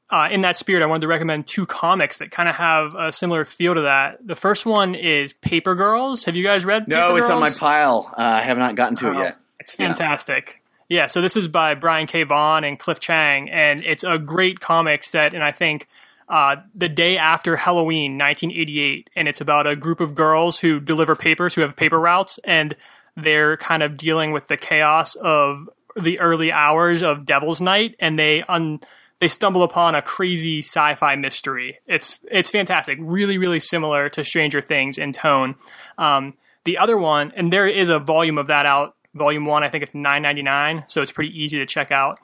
uh, 0.09 0.29
in 0.31 0.43
that 0.43 0.57
spirit, 0.57 0.85
I 0.85 0.87
wanted 0.87 1.01
to 1.01 1.09
recommend 1.09 1.49
two 1.49 1.67
comics 1.67 2.19
that 2.19 2.31
kind 2.31 2.49
of 2.49 2.55
have 2.55 2.95
a 2.95 3.11
similar 3.11 3.45
feel 3.45 3.75
to 3.75 3.81
that. 3.83 4.25
The 4.25 4.37
first 4.37 4.65
one 4.65 4.95
is 4.95 5.33
Paper 5.33 5.75
Girls. 5.75 6.25
Have 6.27 6.37
you 6.37 6.45
guys 6.45 6.65
read? 6.65 6.87
No, 6.87 7.09
Paper 7.09 7.19
it's 7.19 7.31
on 7.31 7.41
my 7.41 7.51
pile. 7.51 8.09
Uh, 8.17 8.23
I 8.23 8.43
have 8.43 8.57
not 8.57 8.77
gotten 8.77 8.95
to 8.99 9.09
it 9.11 9.17
Oh, 9.17 9.21
yet. 9.23 9.37
It's 9.59 9.75
fantastic. 9.75 10.63
Yeah. 10.89 11.07
so 11.07 11.21
this 11.21 11.37
is 11.37 11.49
by 11.49 11.75
Brian 11.75 12.07
K. 12.07 12.23
Vaughan 12.23 12.63
and 12.63 12.79
Cliff 12.79 13.01
Chiang, 13.01 13.51
and 13.51 13.85
it's 13.85 14.05
a 14.05 14.17
great 14.17 14.61
comic 14.61 15.03
set. 15.03 15.35
And 15.35 15.43
I 15.43 15.51
think 15.51 15.89
uh, 16.29 16.57
the 16.73 16.89
day 16.89 17.19
after 17.19 17.57
Halloween, 17.57 18.13
1988, 18.17 19.11
and 19.17 19.27
it's 19.27 19.41
about 19.41 19.67
a 19.67 19.75
group 19.75 19.99
of 19.99 20.15
girls 20.15 20.61
who 20.61 20.79
deliver 20.79 21.17
papers, 21.17 21.55
who 21.55 21.63
have 21.63 21.75
paper 21.75 21.99
routes, 21.99 22.39
and 22.45 22.77
they're 23.17 23.57
kind 23.57 23.83
of 23.83 23.97
dealing 23.97 24.33
with 24.33 24.47
the 24.47 24.57
chaos 24.57 25.15
of 25.17 25.69
the 25.97 26.19
early 26.19 26.53
hours 26.53 27.03
of 27.03 27.25
Devil's 27.25 27.61
Night, 27.61 27.97
and 27.99 28.19
they 28.19 28.43
un 28.43 28.81
they 29.19 29.29
stumble 29.29 29.63
upon 29.63 29.95
a 29.95 30.03
crazy 30.03 30.59
sci-fi 30.59 31.17
mystery. 31.17 31.79
It's 31.87 32.21
it's 32.31 32.51
fantastic, 32.51 32.99
really 33.01 33.39
really 33.39 33.61
similar 33.61 34.09
to 34.11 34.23
Stranger 34.23 34.61
Things 34.61 34.99
in 34.99 35.13
tone. 35.13 35.55
Um, 35.97 36.35
the 36.65 36.79
other 36.79 36.99
one, 36.99 37.33
and 37.37 37.51
there 37.51 37.67
is 37.67 37.89
a 37.89 37.99
volume 37.99 38.39
of 38.39 38.49
that 38.49 38.67
out. 38.67 38.95
Volume 39.15 39.47
one, 39.47 39.65
I 39.65 39.71
think 39.71 39.83
it's 39.83 39.95
nine 39.95 40.21
ninety 40.21 40.43
nine, 40.43 40.85
so 40.89 41.01
it's 41.01 41.13
pretty 41.13 41.33
easy 41.43 41.59
to 41.59 41.67
check 41.67 41.91
out. 41.91 42.19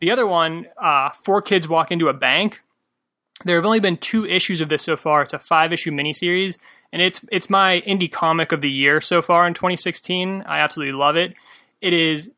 The 0.00 0.10
other 0.10 0.26
one, 0.26 0.66
uh, 0.76 1.10
four 1.10 1.40
kids 1.40 1.68
walk 1.68 1.92
into 1.92 2.08
a 2.08 2.12
bank, 2.12 2.62
There 3.44 3.56
have 3.56 3.66
only 3.66 3.80
been 3.80 3.96
two 3.96 4.24
issues 4.26 4.60
of 4.60 4.68
this 4.68 4.82
so 4.82 4.96
far. 4.96 5.22
It's 5.22 5.32
a 5.32 5.38
five 5.38 5.72
issue 5.72 5.90
miniseries, 5.90 6.58
and 6.92 7.00
it's 7.00 7.20
it's 7.30 7.48
my 7.48 7.82
indie 7.86 8.10
comic 8.10 8.52
of 8.52 8.60
the 8.60 8.70
year 8.70 9.00
so 9.00 9.22
far 9.22 9.46
in 9.46 9.54
2016. 9.54 10.42
I 10.46 10.58
absolutely 10.58 10.94
love 10.94 11.16
it. 11.16 11.34
It 11.80 11.92
is 11.92 12.30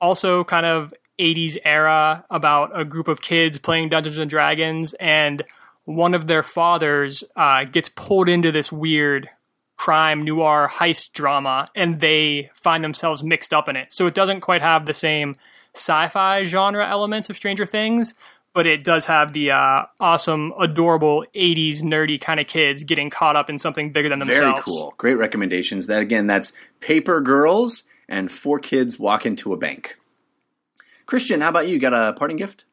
also 0.00 0.44
kind 0.44 0.66
of 0.66 0.92
80s 1.18 1.56
era 1.64 2.24
about 2.28 2.78
a 2.78 2.84
group 2.84 3.08
of 3.08 3.22
kids 3.22 3.58
playing 3.58 3.88
Dungeons 3.88 4.18
and 4.18 4.28
Dragons, 4.30 4.94
and 4.94 5.42
one 5.84 6.14
of 6.14 6.26
their 6.26 6.42
fathers 6.42 7.24
uh, 7.36 7.64
gets 7.64 7.88
pulled 7.88 8.28
into 8.28 8.52
this 8.52 8.70
weird 8.70 9.30
crime 9.76 10.24
noir 10.24 10.68
heist 10.70 11.12
drama, 11.12 11.68
and 11.74 12.00
they 12.00 12.50
find 12.54 12.84
themselves 12.84 13.22
mixed 13.22 13.54
up 13.54 13.68
in 13.68 13.76
it. 13.76 13.92
So 13.92 14.06
it 14.06 14.14
doesn't 14.14 14.40
quite 14.40 14.62
have 14.62 14.86
the 14.86 14.94
same 14.94 15.36
sci-fi 15.74 16.44
genre 16.44 16.86
elements 16.86 17.30
of 17.30 17.36
Stranger 17.36 17.66
Things, 17.66 18.14
but 18.56 18.66
it 18.66 18.82
does 18.82 19.04
have 19.04 19.32
the 19.34 19.50
uh, 19.52 19.82
awesome, 20.00 20.52
adorable 20.58 21.24
'80s 21.34 21.82
nerdy 21.82 22.18
kind 22.20 22.40
of 22.40 22.46
kids 22.48 22.82
getting 22.82 23.10
caught 23.10 23.36
up 23.36 23.50
in 23.50 23.58
something 23.58 23.92
bigger 23.92 24.08
than 24.08 24.18
themselves. 24.18 24.40
Very 24.42 24.62
cool. 24.62 24.94
Great 24.96 25.14
recommendations. 25.16 25.86
That 25.86 26.00
again, 26.00 26.26
that's 26.26 26.52
Paper 26.80 27.20
Girls 27.20 27.84
and 28.08 28.32
Four 28.32 28.58
Kids 28.58 28.98
Walk 28.98 29.26
into 29.26 29.52
a 29.52 29.56
Bank. 29.56 29.98
Christian, 31.04 31.40
how 31.42 31.50
about 31.50 31.68
you? 31.68 31.78
Got 31.78 31.92
a 31.94 32.14
parting 32.14 32.38
gift? 32.38 32.64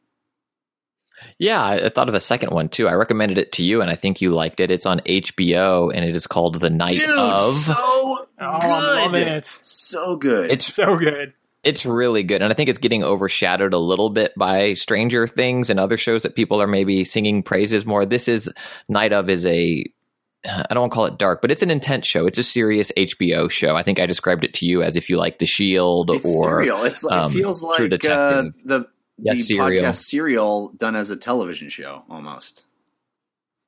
Yeah, 1.38 1.62
I 1.62 1.86
I 1.86 1.90
thought 1.90 2.10
of 2.10 2.16
a 2.16 2.20
second 2.20 2.52
one 2.52 2.70
too. 2.70 2.88
I 2.88 2.94
recommended 2.94 3.38
it 3.38 3.52
to 3.54 3.64
you, 3.64 3.82
and 3.82 3.92
I 3.92 3.96
think 3.96 4.22
you 4.22 4.32
liked 4.32 4.60
it. 4.62 4.72
It's 4.72 4.86
on 4.86 5.00
HBO, 5.02 5.94
and 5.94 6.04
it 6.06 6.16
is 6.16 6.28
called 6.28 6.60
The 6.62 6.70
Night 6.70 7.00
Dude, 7.00 7.10
of. 7.10 7.54
so 7.56 7.74
Oh, 7.78 8.26
I'm 8.40 8.60
good. 8.62 8.68
loving 8.68 9.28
it. 9.28 9.60
So 9.64 10.16
good. 10.16 10.50
It's 10.52 10.74
So 10.74 10.98
good. 10.98 11.34
It's 11.64 11.86
really 11.86 12.24
good, 12.24 12.42
and 12.42 12.52
I 12.52 12.56
think 12.56 12.70
it's 12.70 12.80
getting 12.80 13.04
overshadowed 13.04 13.74
a 13.74 13.78
little 13.78 14.10
bit 14.10 14.34
by 14.38 14.74
Stranger 14.74 15.28
Things 15.28 15.70
and 15.70 15.80
other 15.80 15.98
shows 15.98 16.24
that 16.24 16.36
people 16.36 16.62
are 16.62 16.68
maybe 16.68 17.04
singing 17.04 17.44
praises 17.44 17.86
more. 17.86 18.06
This 18.06 18.28
is 18.28 18.50
Night 18.90 19.14
of 19.14 19.30
is 19.30 19.46
a 19.46 19.86
I 20.46 20.66
don't 20.72 20.82
want 20.82 20.92
to 20.92 20.96
call 20.96 21.06
it 21.06 21.18
dark, 21.18 21.42
but 21.42 21.52
it's 21.52 21.62
an 21.62 21.72
intense 21.72 22.06
show. 22.06 22.28
It's 22.28 22.38
a 22.40 22.44
serious 22.44 22.92
HBO 22.98 23.50
show. 23.50 23.78
I 23.78 23.84
think 23.84 24.00
I 24.00 24.06
described 24.06 24.44
it 24.44 24.54
to 24.56 24.66
you 24.66 24.84
as 24.84 24.98
if 24.98 25.10
you 25.10 25.16
like 25.18 25.40
The 25.40 25.46
Shield 25.46 26.12
it's 26.12 26.26
or 26.26 26.58
serial. 26.58 26.84
It's 26.84 27.02
like, 27.04 27.18
um, 27.18 27.32
it 27.32 27.34
feels 27.34 27.64
like 27.64 27.80
uh, 28.06 28.44
the 28.66 28.86
Yeah, 29.18 29.36
the 29.36 29.42
Serial. 29.42 29.84
podcast 29.86 29.96
serial 30.02 30.70
done 30.76 30.98
as 30.98 31.12
a 31.12 31.16
television 31.16 31.70
show 31.70 32.04
almost. 32.10 32.66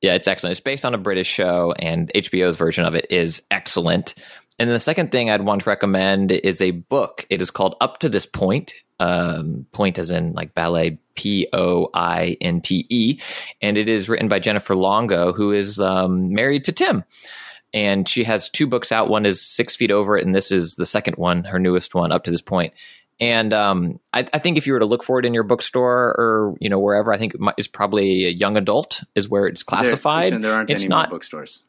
Yeah, 0.02 0.16
it's 0.16 0.28
excellent. 0.28 0.52
It's 0.52 0.60
based 0.60 0.84
on 0.84 0.94
a 0.94 0.98
British 0.98 1.28
show, 1.28 1.74
and 1.80 2.12
HBO's 2.14 2.58
version 2.58 2.84
of 2.84 2.94
it 2.94 3.08
is 3.10 3.42
excellent. 3.50 4.14
And 4.58 4.70
then 4.70 4.74
the 4.74 4.80
second 4.80 5.12
thing 5.12 5.30
I'd 5.30 5.42
want 5.42 5.62
to 5.62 5.70
recommend 5.70 6.32
is 6.32 6.62
a 6.62 6.72
book. 6.72 7.26
It 7.30 7.42
is 7.42 7.52
called 7.52 7.76
Up 7.82 8.00
to 8.00 8.10
This 8.10 8.26
Pointe. 8.26 8.74
Um, 8.98 9.66
point 9.74 9.98
as 10.00 10.10
in 10.10 10.32
like 10.32 10.54
ballet, 10.54 11.00
P 11.16 11.50
O 11.52 11.90
I 11.94 12.38
N 12.40 12.62
T 12.62 12.86
E, 12.90 13.20
and 13.62 13.78
it 13.78 13.90
is 13.90 14.08
written 14.08 14.30
by 14.30 14.40
Jennifer 14.40 14.74
Longo, 14.74 15.34
who 15.34 15.52
is 15.52 15.82
um, 15.82 16.34
married 16.34 16.64
to 16.64 16.72
Tim. 16.72 17.04
And 17.74 18.08
she 18.08 18.24
has 18.24 18.48
two 18.50 18.68
books 18.68 18.94
out. 18.94 19.10
One 19.10 19.26
is 19.26 19.42
Six 19.42 19.76
Feet 19.76 19.92
Over 19.92 20.18
It, 20.18 20.26
and 20.26 20.34
this 20.34 20.50
is 20.50 20.76
the 20.76 20.86
second 20.86 21.18
one, 21.18 21.44
her 21.44 21.60
newest 21.60 21.94
one 21.94 22.14
up 22.14 22.24
to 22.24 22.32
this 22.32 22.42
point. 22.42 22.72
And 23.20 23.54
um, 23.54 24.00
I, 24.14 24.20
I 24.32 24.40
think 24.40 24.58
if 24.58 24.66
you 24.66 24.72
were 24.72 24.80
to 24.80 24.86
look 24.86 25.04
for 25.04 25.20
it 25.20 25.26
in 25.26 25.34
your 25.34 25.44
bookstore 25.44 26.16
or 26.18 26.56
you 26.62 26.70
know 26.70 26.80
wherever, 26.80 27.14
I 27.14 27.18
think 27.18 27.34
it 27.34 27.42
might, 27.42 27.56
it's 27.58 27.68
probably 27.68 28.28
a 28.28 28.30
young 28.30 28.56
adult 28.56 29.04
is 29.14 29.28
where 29.28 29.46
it's 29.46 29.64
classified. 29.64 30.32
There, 30.32 30.40
there 30.40 30.54
aren't 30.54 30.70
it's 30.70 30.84
any 30.84 30.90
not. 30.90 31.10
more 31.10 31.18
bookstores. 31.18 31.64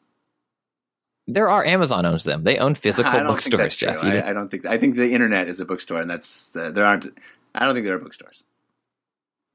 There 1.27 1.49
are 1.49 1.65
Amazon 1.65 2.05
owns 2.05 2.23
them. 2.23 2.43
They 2.43 2.57
own 2.57 2.75
physical 2.75 3.11
I 3.13 3.23
don't 3.23 3.41
think 3.41 3.57
bookstores. 3.57 3.75
Jeff. 3.75 3.97
I, 4.03 4.29
I 4.29 4.33
don't 4.33 4.49
think. 4.49 4.65
I 4.65 4.77
think 4.77 4.95
the 4.95 5.13
internet 5.13 5.47
is 5.47 5.59
a 5.59 5.65
bookstore, 5.65 5.99
and 5.99 6.09
that's 6.09 6.55
uh, 6.55 6.71
there 6.71 6.85
aren't. 6.85 7.07
I 7.53 7.65
don't 7.65 7.73
think 7.73 7.85
there 7.85 7.95
are 7.95 7.99
bookstores. 7.99 8.43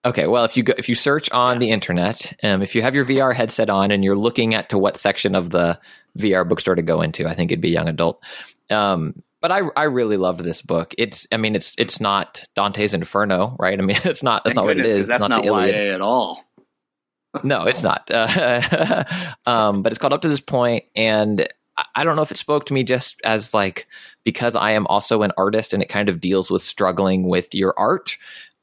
okay, 0.05 0.27
well, 0.27 0.45
if 0.45 0.57
you 0.57 0.63
go, 0.65 0.75
if 0.77 0.89
you 0.89 0.95
search 0.95 1.31
on 1.31 1.59
the 1.59 1.71
internet, 1.71 2.35
um, 2.43 2.63
if 2.63 2.75
you 2.75 2.83
have 2.83 2.95
your 2.95 3.05
VR 3.05 3.35
headset 3.35 3.71
on 3.71 3.91
and 3.91 4.05
you're 4.05 4.17
looking 4.17 4.55
at 4.55 4.71
to 4.71 4.79
what 4.79 4.97
section 4.97 5.35
of 5.35 5.51
the 5.51 5.79
VR 6.19 6.47
bookstore 6.47 6.75
to 6.75 6.83
go 6.83 7.01
into, 7.01 7.27
I 7.27 7.35
think 7.35 7.51
it'd 7.51 7.63
be 7.63 7.71
young 7.71 7.89
adult. 7.89 8.23
Um, 8.69 9.23
but 9.41 9.51
I 9.51 9.63
I 9.77 9.85
really 9.85 10.17
loved 10.17 10.41
this 10.41 10.63
book. 10.63 10.95
It's 10.99 11.27
I 11.33 11.37
mean 11.37 11.55
it's 11.55 11.75
it's 11.79 12.01
not 12.01 12.45
Dante's 12.55 12.95
Inferno, 12.95 13.57
right? 13.59 13.79
I 13.79 13.83
mean 13.83 13.97
it's 14.05 14.23
not 14.23 14.45
that's 14.45 14.55
Thank 14.55 14.57
not 14.57 14.65
what 14.67 14.79
it 14.79 14.83
goodness, 14.83 15.03
is. 15.03 15.09
That's 15.09 15.23
it's 15.23 15.29
not, 15.29 15.43
the 15.43 15.49
Iliad. 15.49 15.75
YA 15.75 15.95
at 15.95 16.01
all. 16.01 16.45
no, 17.43 17.65
it's 17.65 17.83
not. 17.83 18.11
Uh, 18.11 19.05
um, 19.47 19.83
but 19.83 19.93
it's 19.93 19.99
called 19.99 20.13
up 20.13 20.23
to 20.23 20.29
this 20.29 20.41
point, 20.41 20.85
and 20.95 21.49
I- 21.77 22.05
don't 22.05 22.17
know 22.17 22.23
if 22.23 22.31
it 22.31 22.37
spoke 22.37 22.67
to 22.67 22.75
me 22.75 22.85
just 22.85 23.21
as 23.25 23.55
like 23.55 23.87
because 24.25 24.57
I 24.57 24.73
am 24.73 24.87
also 24.89 25.23
an 25.23 25.33
artist, 25.37 25.73
and 25.73 25.83
it 25.83 25.89
kind 25.89 26.09
of 26.09 26.21
deals 26.21 26.51
with 26.51 26.63
struggling 26.63 27.29
with 27.29 27.55
your 27.55 27.75
art. 27.77 28.17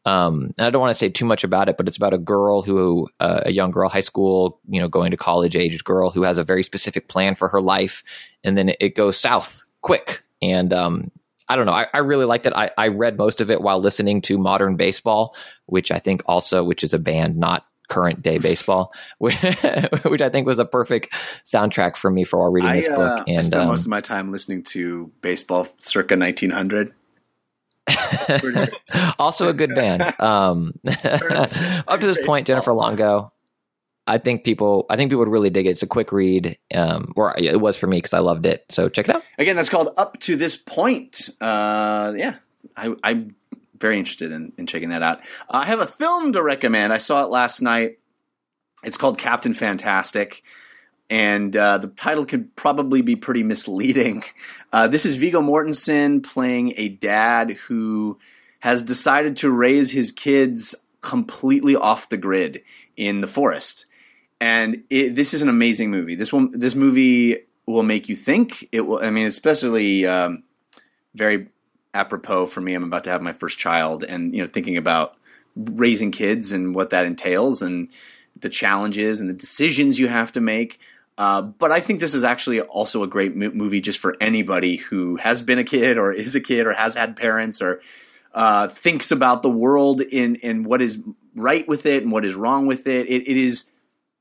Um, 0.06 0.54
and 0.58 0.66
I 0.66 0.70
don't 0.70 0.82
want 0.82 0.92
to 0.96 1.00
say 1.00 1.10
too 1.10 1.26
much 1.26 1.44
about 1.44 1.70
it, 1.70 1.78
but 1.78 1.88
it's 1.88 1.98
about 1.98 2.14
a 2.14 2.18
girl 2.18 2.62
who, 2.62 3.10
uh, 3.20 3.42
a 3.46 3.52
young 3.52 3.70
girl, 3.70 3.90
high 3.90 4.00
school, 4.00 4.60
you 4.70 4.80
know, 4.80 4.88
going 4.88 5.12
to 5.12 5.18
college 5.18 5.56
aged 5.56 5.84
girl 5.84 6.10
who 6.10 6.24
has 6.24 6.38
a 6.38 6.44
very 6.44 6.64
specific 6.64 7.10
plan 7.10 7.36
for 7.36 7.50
her 7.50 7.62
life, 7.62 8.04
and 8.44 8.58
then 8.58 8.70
it, 8.70 8.78
it 8.80 8.96
goes 8.96 9.18
south 9.18 9.66
quick. 9.82 10.24
And 10.42 10.72
um, 10.72 11.12
I 11.50 11.56
don't 11.56 11.66
know. 11.66 11.74
I, 11.74 11.88
I 11.94 11.98
really 12.00 12.26
liked 12.26 12.46
it. 12.46 12.54
I, 12.56 12.72
I 12.78 12.88
read 12.88 13.18
most 13.18 13.42
of 13.42 13.52
it 13.52 13.62
while 13.62 13.80
listening 13.80 14.22
to 14.24 14.38
Modern 14.38 14.78
Baseball, 14.78 15.36
which 15.66 15.92
I 15.92 16.00
think 16.00 16.22
also, 16.26 16.64
which 16.64 16.84
is 16.84 16.94
a 16.94 17.00
band 17.00 17.38
not 17.38 17.66
current 17.90 18.22
day 18.22 18.38
baseball, 18.40 18.94
which 19.18 19.36
I 19.42 20.30
think 20.30 20.48
was 20.48 20.60
a 20.60 20.66
perfect 20.66 21.14
soundtrack 21.46 21.98
for 21.98 22.10
me 22.10 22.24
for 22.24 22.40
while 22.40 22.52
reading 22.52 22.70
I, 22.70 22.76
this 22.78 22.88
uh, 22.88 22.96
book. 22.96 23.28
I 23.28 23.32
And 23.32 23.46
spent 23.46 23.62
um, 23.64 23.68
most 23.68 23.82
of 23.82 23.90
my 23.90 24.02
time 24.02 24.32
listening 24.32 24.64
to 24.66 25.12
baseball 25.22 25.68
circa 25.78 26.16
1900. 26.16 26.94
also 29.20 29.50
a 29.50 29.54
good 29.54 29.74
band. 29.76 30.02
Um, 30.20 30.74
up 30.88 32.00
to 32.00 32.08
this 32.08 32.26
point, 32.26 32.48
Jennifer 32.48 32.72
Longo. 32.74 33.34
I 34.06 34.18
think 34.18 34.44
people, 34.44 34.88
I 34.90 34.96
think 34.96 35.12
people 35.12 35.20
would 35.20 35.32
really 35.32 35.52
dig 35.52 35.68
it. 35.68 35.72
It's 35.72 35.84
a 35.84 35.88
quick 35.88 36.12
read, 36.12 36.58
um, 36.74 37.14
or 37.16 37.36
it 37.38 37.62
was 37.62 37.78
for 37.78 37.86
me 37.86 37.98
because 37.98 38.14
I 38.14 38.20
loved 38.20 38.48
it. 38.48 38.66
So 38.70 38.90
check 38.90 39.08
it 39.08 39.16
out. 39.16 39.24
Again, 39.38 39.56
that's 39.56 39.70
called 39.70 39.90
Up 39.98 40.20
to 40.22 40.36
This 40.36 40.58
Pointe. 40.58 41.30
Uh, 41.40 42.14
yeah, 42.18 42.36
I, 42.76 42.96
I'm 43.04 43.36
very 43.80 43.98
interested 43.98 44.32
in, 44.32 44.54
in 44.58 44.68
checking 44.68 44.90
that 44.90 45.04
out. 45.04 45.22
I 45.50 45.66
have 45.66 45.80
a 45.80 45.86
film 45.86 46.34
to 46.34 46.44
recommend. 46.44 46.94
I 46.94 46.98
saw 46.98 47.24
it 47.24 47.30
last 47.30 47.62
night. 47.62 48.00
It's 48.84 48.98
called 48.98 49.18
Captain 49.18 49.54
Fantastic, 49.54 50.44
and 51.10 51.56
uh, 51.56 51.80
the 51.80 51.88
title 51.88 52.26
could 52.26 52.56
probably 52.56 53.02
be 53.02 53.16
pretty 53.16 53.44
misleading. 53.44 54.24
Uh, 54.72 54.88
this 54.88 55.04
is 55.04 55.16
Viggo 55.16 55.42
Mortensen 55.42 56.22
playing 56.22 56.76
a 56.78 56.90
dad 56.90 57.54
who 57.54 58.20
has 58.60 58.84
decided 58.84 59.38
to 59.38 59.50
raise 59.50 59.90
his 59.90 60.12
kids 60.12 60.76
completely 61.02 61.76
off 61.76 62.10
the 62.10 62.18
grid 62.18 62.62
in 62.96 63.22
the 63.22 63.28
forest. 63.28 63.88
And 64.40 64.84
it, 64.92 65.16
this 65.16 65.34
is 65.34 65.42
an 65.42 65.50
amazing 65.50 65.90
movie. 65.90 66.14
This 66.14 66.32
will 66.32 66.50
this 66.52 66.76
movie 66.76 67.38
will 67.66 67.84
make 67.84 68.10
you 68.10 68.16
think. 68.16 68.68
It 68.72 68.82
will. 68.82 69.00
I 69.04 69.10
mean, 69.10 69.26
especially 69.26 70.06
um, 70.06 70.44
very 71.16 71.48
apropos 71.94 72.46
for 72.48 72.62
me. 72.62 72.74
I'm 72.74 72.84
about 72.84 73.04
to 73.06 73.10
have 73.10 73.22
my 73.22 73.34
first 73.34 73.58
child, 73.58 74.04
and 74.04 74.34
you 74.36 74.42
know, 74.42 74.48
thinking 74.50 74.78
about 74.78 75.16
raising 75.56 76.12
kids 76.12 76.52
and 76.52 76.74
what 76.76 76.90
that 76.92 77.06
entails, 77.06 77.62
and 77.62 77.90
the 78.40 78.50
challenges 78.50 79.20
and 79.20 79.30
the 79.30 79.34
decisions 79.34 80.00
you 80.00 80.08
have 80.08 80.32
to 80.34 80.42
make. 80.42 80.80
Uh, 81.18 81.42
but 81.42 81.72
I 81.72 81.82
think 81.82 82.00
this 82.00 82.14
is 82.16 82.24
actually 82.24 82.62
also 82.62 83.04
a 83.04 83.08
great 83.08 83.36
mo- 83.36 83.52
movie 83.54 83.82
just 83.82 84.00
for 84.00 84.16
anybody 84.22 84.78
who 84.78 85.18
has 85.18 85.42
been 85.42 85.60
a 85.60 85.66
kid 85.66 85.98
or 85.98 86.14
is 86.14 86.34
a 86.36 86.40
kid 86.40 86.66
or 86.66 86.72
has 86.72 86.96
had 86.96 87.18
parents 87.18 87.62
or 87.62 87.82
uh, 88.34 88.70
thinks 88.70 89.12
about 89.12 89.42
the 89.42 89.50
world 89.50 90.00
in 90.00 90.36
in 90.36 90.64
what 90.64 90.82
is 90.82 90.98
right 91.36 91.68
with 91.68 91.86
it 91.86 92.04
and 92.04 92.12
what 92.14 92.24
is 92.24 92.36
wrong 92.36 92.68
with 92.68 92.88
it. 92.88 93.10
It, 93.10 93.28
it 93.28 93.36
is 93.36 93.66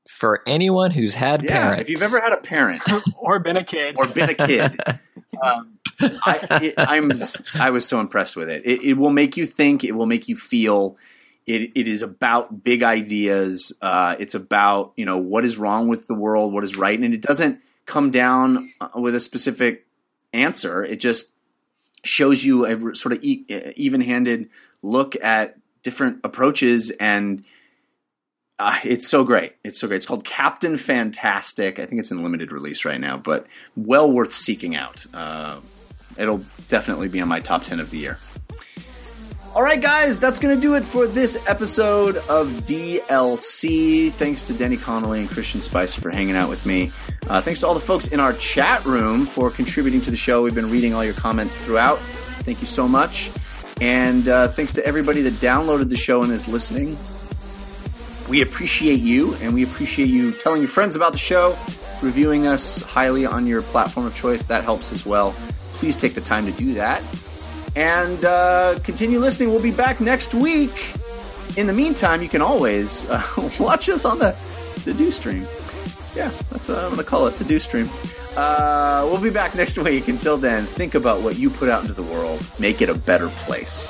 For 0.09 0.41
anyone 0.45 0.91
who's 0.91 1.15
had 1.15 1.43
yeah. 1.43 1.49
parents, 1.69 1.81
If 1.83 1.89
you've 1.89 2.01
ever 2.01 2.19
had 2.19 2.33
a 2.33 2.37
parent 2.37 2.81
or 3.15 3.39
been 3.39 3.55
a 3.55 3.63
kid. 3.63 3.95
or 3.97 4.05
been 4.07 4.29
a 4.31 4.33
kid, 4.33 4.77
um, 5.41 5.79
I, 5.99 6.73
I'm 6.77 7.11
I 7.55 7.69
was 7.69 7.87
so 7.87 7.99
impressed 7.99 8.35
with 8.35 8.49
it. 8.49 8.63
it. 8.65 8.81
It 8.83 8.93
will 8.93 9.09
make 9.09 9.37
you 9.37 9.45
think. 9.45 9.83
It 9.83 9.93
will 9.93 10.05
make 10.05 10.27
you 10.27 10.35
feel. 10.35 10.97
It, 11.45 11.71
it 11.75 11.87
is 11.87 12.01
about 12.01 12.63
big 12.63 12.83
ideas. 12.83 13.73
Uh, 13.81 14.15
it's 14.19 14.35
about 14.35 14.93
you 14.95 15.05
know 15.05 15.17
what 15.17 15.45
is 15.45 15.57
wrong 15.57 15.87
with 15.87 16.07
the 16.07 16.13
world, 16.13 16.53
what 16.53 16.63
is 16.63 16.75
right, 16.75 16.99
and 16.99 17.13
it 17.13 17.21
doesn't 17.21 17.61
come 17.85 18.11
down 18.11 18.69
uh, 18.81 18.89
with 18.95 19.15
a 19.15 19.19
specific 19.19 19.85
answer. 20.33 20.83
It 20.83 20.99
just 20.99 21.33
shows 22.03 22.43
you 22.45 22.65
a 22.65 22.95
sort 22.95 23.13
of 23.13 23.23
e- 23.23 23.45
even-handed 23.75 24.49
look 24.81 25.15
at 25.23 25.57
different 25.83 26.19
approaches 26.23 26.91
and. 26.91 27.43
Uh, 28.59 28.77
it's 28.83 29.07
so 29.07 29.23
great. 29.23 29.55
It's 29.63 29.79
so 29.79 29.87
great. 29.87 29.97
It's 29.97 30.05
called 30.05 30.25
Captain 30.25 30.75
Fantastic. 30.75 31.79
I 31.79 31.85
think 31.85 32.01
it's 32.01 32.11
in 32.11 32.21
limited 32.21 32.51
release 32.51 32.83
right 32.83 32.99
now, 32.99 33.15
but 33.15 33.47
well 33.77 34.11
worth 34.11 34.33
seeking 34.33 34.75
out. 34.75 35.05
Uh, 35.13 35.61
it'll 36.17 36.43
definitely 36.67 37.07
be 37.07 37.21
on 37.21 37.29
my 37.29 37.39
top 37.39 37.63
10 37.63 37.79
of 37.79 37.89
the 37.89 37.97
year. 37.97 38.19
All 39.55 39.63
right, 39.63 39.81
guys, 39.81 40.19
that's 40.19 40.39
going 40.39 40.53
to 40.53 40.61
do 40.61 40.75
it 40.75 40.83
for 40.83 41.07
this 41.07 41.41
episode 41.47 42.17
of 42.29 42.47
DLC. 42.67 44.11
Thanks 44.11 44.43
to 44.43 44.53
Denny 44.53 44.77
Connolly 44.77 45.21
and 45.21 45.29
Christian 45.29 45.59
Spicer 45.59 46.01
for 46.01 46.11
hanging 46.11 46.35
out 46.35 46.49
with 46.49 46.65
me. 46.65 46.91
Uh, 47.27 47.41
thanks 47.41 47.61
to 47.61 47.67
all 47.67 47.73
the 47.73 47.79
folks 47.79 48.07
in 48.07 48.19
our 48.19 48.33
chat 48.33 48.85
room 48.85 49.25
for 49.25 49.49
contributing 49.49 50.01
to 50.01 50.11
the 50.11 50.17
show. 50.17 50.43
We've 50.43 50.53
been 50.53 50.69
reading 50.69 50.93
all 50.93 51.03
your 51.03 51.15
comments 51.15 51.57
throughout. 51.57 51.97
Thank 52.43 52.61
you 52.61 52.67
so 52.67 52.87
much. 52.87 53.31
And 53.81 54.27
uh, 54.27 54.49
thanks 54.49 54.73
to 54.73 54.85
everybody 54.85 55.21
that 55.21 55.33
downloaded 55.35 55.89
the 55.89 55.97
show 55.97 56.21
and 56.21 56.31
is 56.31 56.47
listening. 56.47 56.95
We 58.29 58.41
appreciate 58.41 58.99
you, 58.99 59.33
and 59.41 59.53
we 59.53 59.63
appreciate 59.63 60.07
you 60.07 60.31
telling 60.31 60.61
your 60.61 60.69
friends 60.69 60.95
about 60.95 61.11
the 61.13 61.17
show, 61.17 61.57
reviewing 62.01 62.45
us 62.45 62.81
highly 62.81 63.25
on 63.25 63.47
your 63.47 63.63
platform 63.63 64.05
of 64.05 64.15
choice. 64.15 64.43
That 64.43 64.63
helps 64.63 64.91
as 64.91 65.05
well. 65.05 65.31
Please 65.73 65.97
take 65.97 66.13
the 66.13 66.21
time 66.21 66.45
to 66.45 66.51
do 66.51 66.75
that. 66.75 67.01
And 67.75 68.23
uh, 68.23 68.79
continue 68.83 69.19
listening. 69.19 69.49
We'll 69.49 69.63
be 69.63 69.71
back 69.71 69.99
next 69.99 70.33
week. 70.33 70.93
In 71.57 71.65
the 71.65 71.73
meantime, 71.73 72.21
you 72.21 72.29
can 72.29 72.41
always 72.41 73.09
uh, 73.09 73.23
watch 73.59 73.89
us 73.89 74.05
on 74.05 74.19
the, 74.19 74.37
the 74.85 74.93
Do 74.93 75.11
Stream. 75.11 75.47
Yeah, 76.15 76.29
that's 76.51 76.67
what 76.67 76.77
I'm 76.77 76.85
going 76.85 76.97
to 76.97 77.03
call 77.03 77.27
it, 77.27 77.35
the 77.35 77.45
Do 77.45 77.59
Stream. 77.59 77.89
Uh, 78.37 79.07
we'll 79.09 79.21
be 79.21 79.31
back 79.31 79.55
next 79.55 79.77
week. 79.77 80.07
Until 80.07 80.37
then, 80.37 80.65
think 80.65 80.93
about 80.93 81.21
what 81.21 81.37
you 81.37 81.49
put 81.49 81.67
out 81.67 81.81
into 81.81 81.93
the 81.93 82.03
world. 82.03 82.45
Make 82.59 82.81
it 82.81 82.89
a 82.89 82.95
better 82.95 83.29
place. 83.29 83.87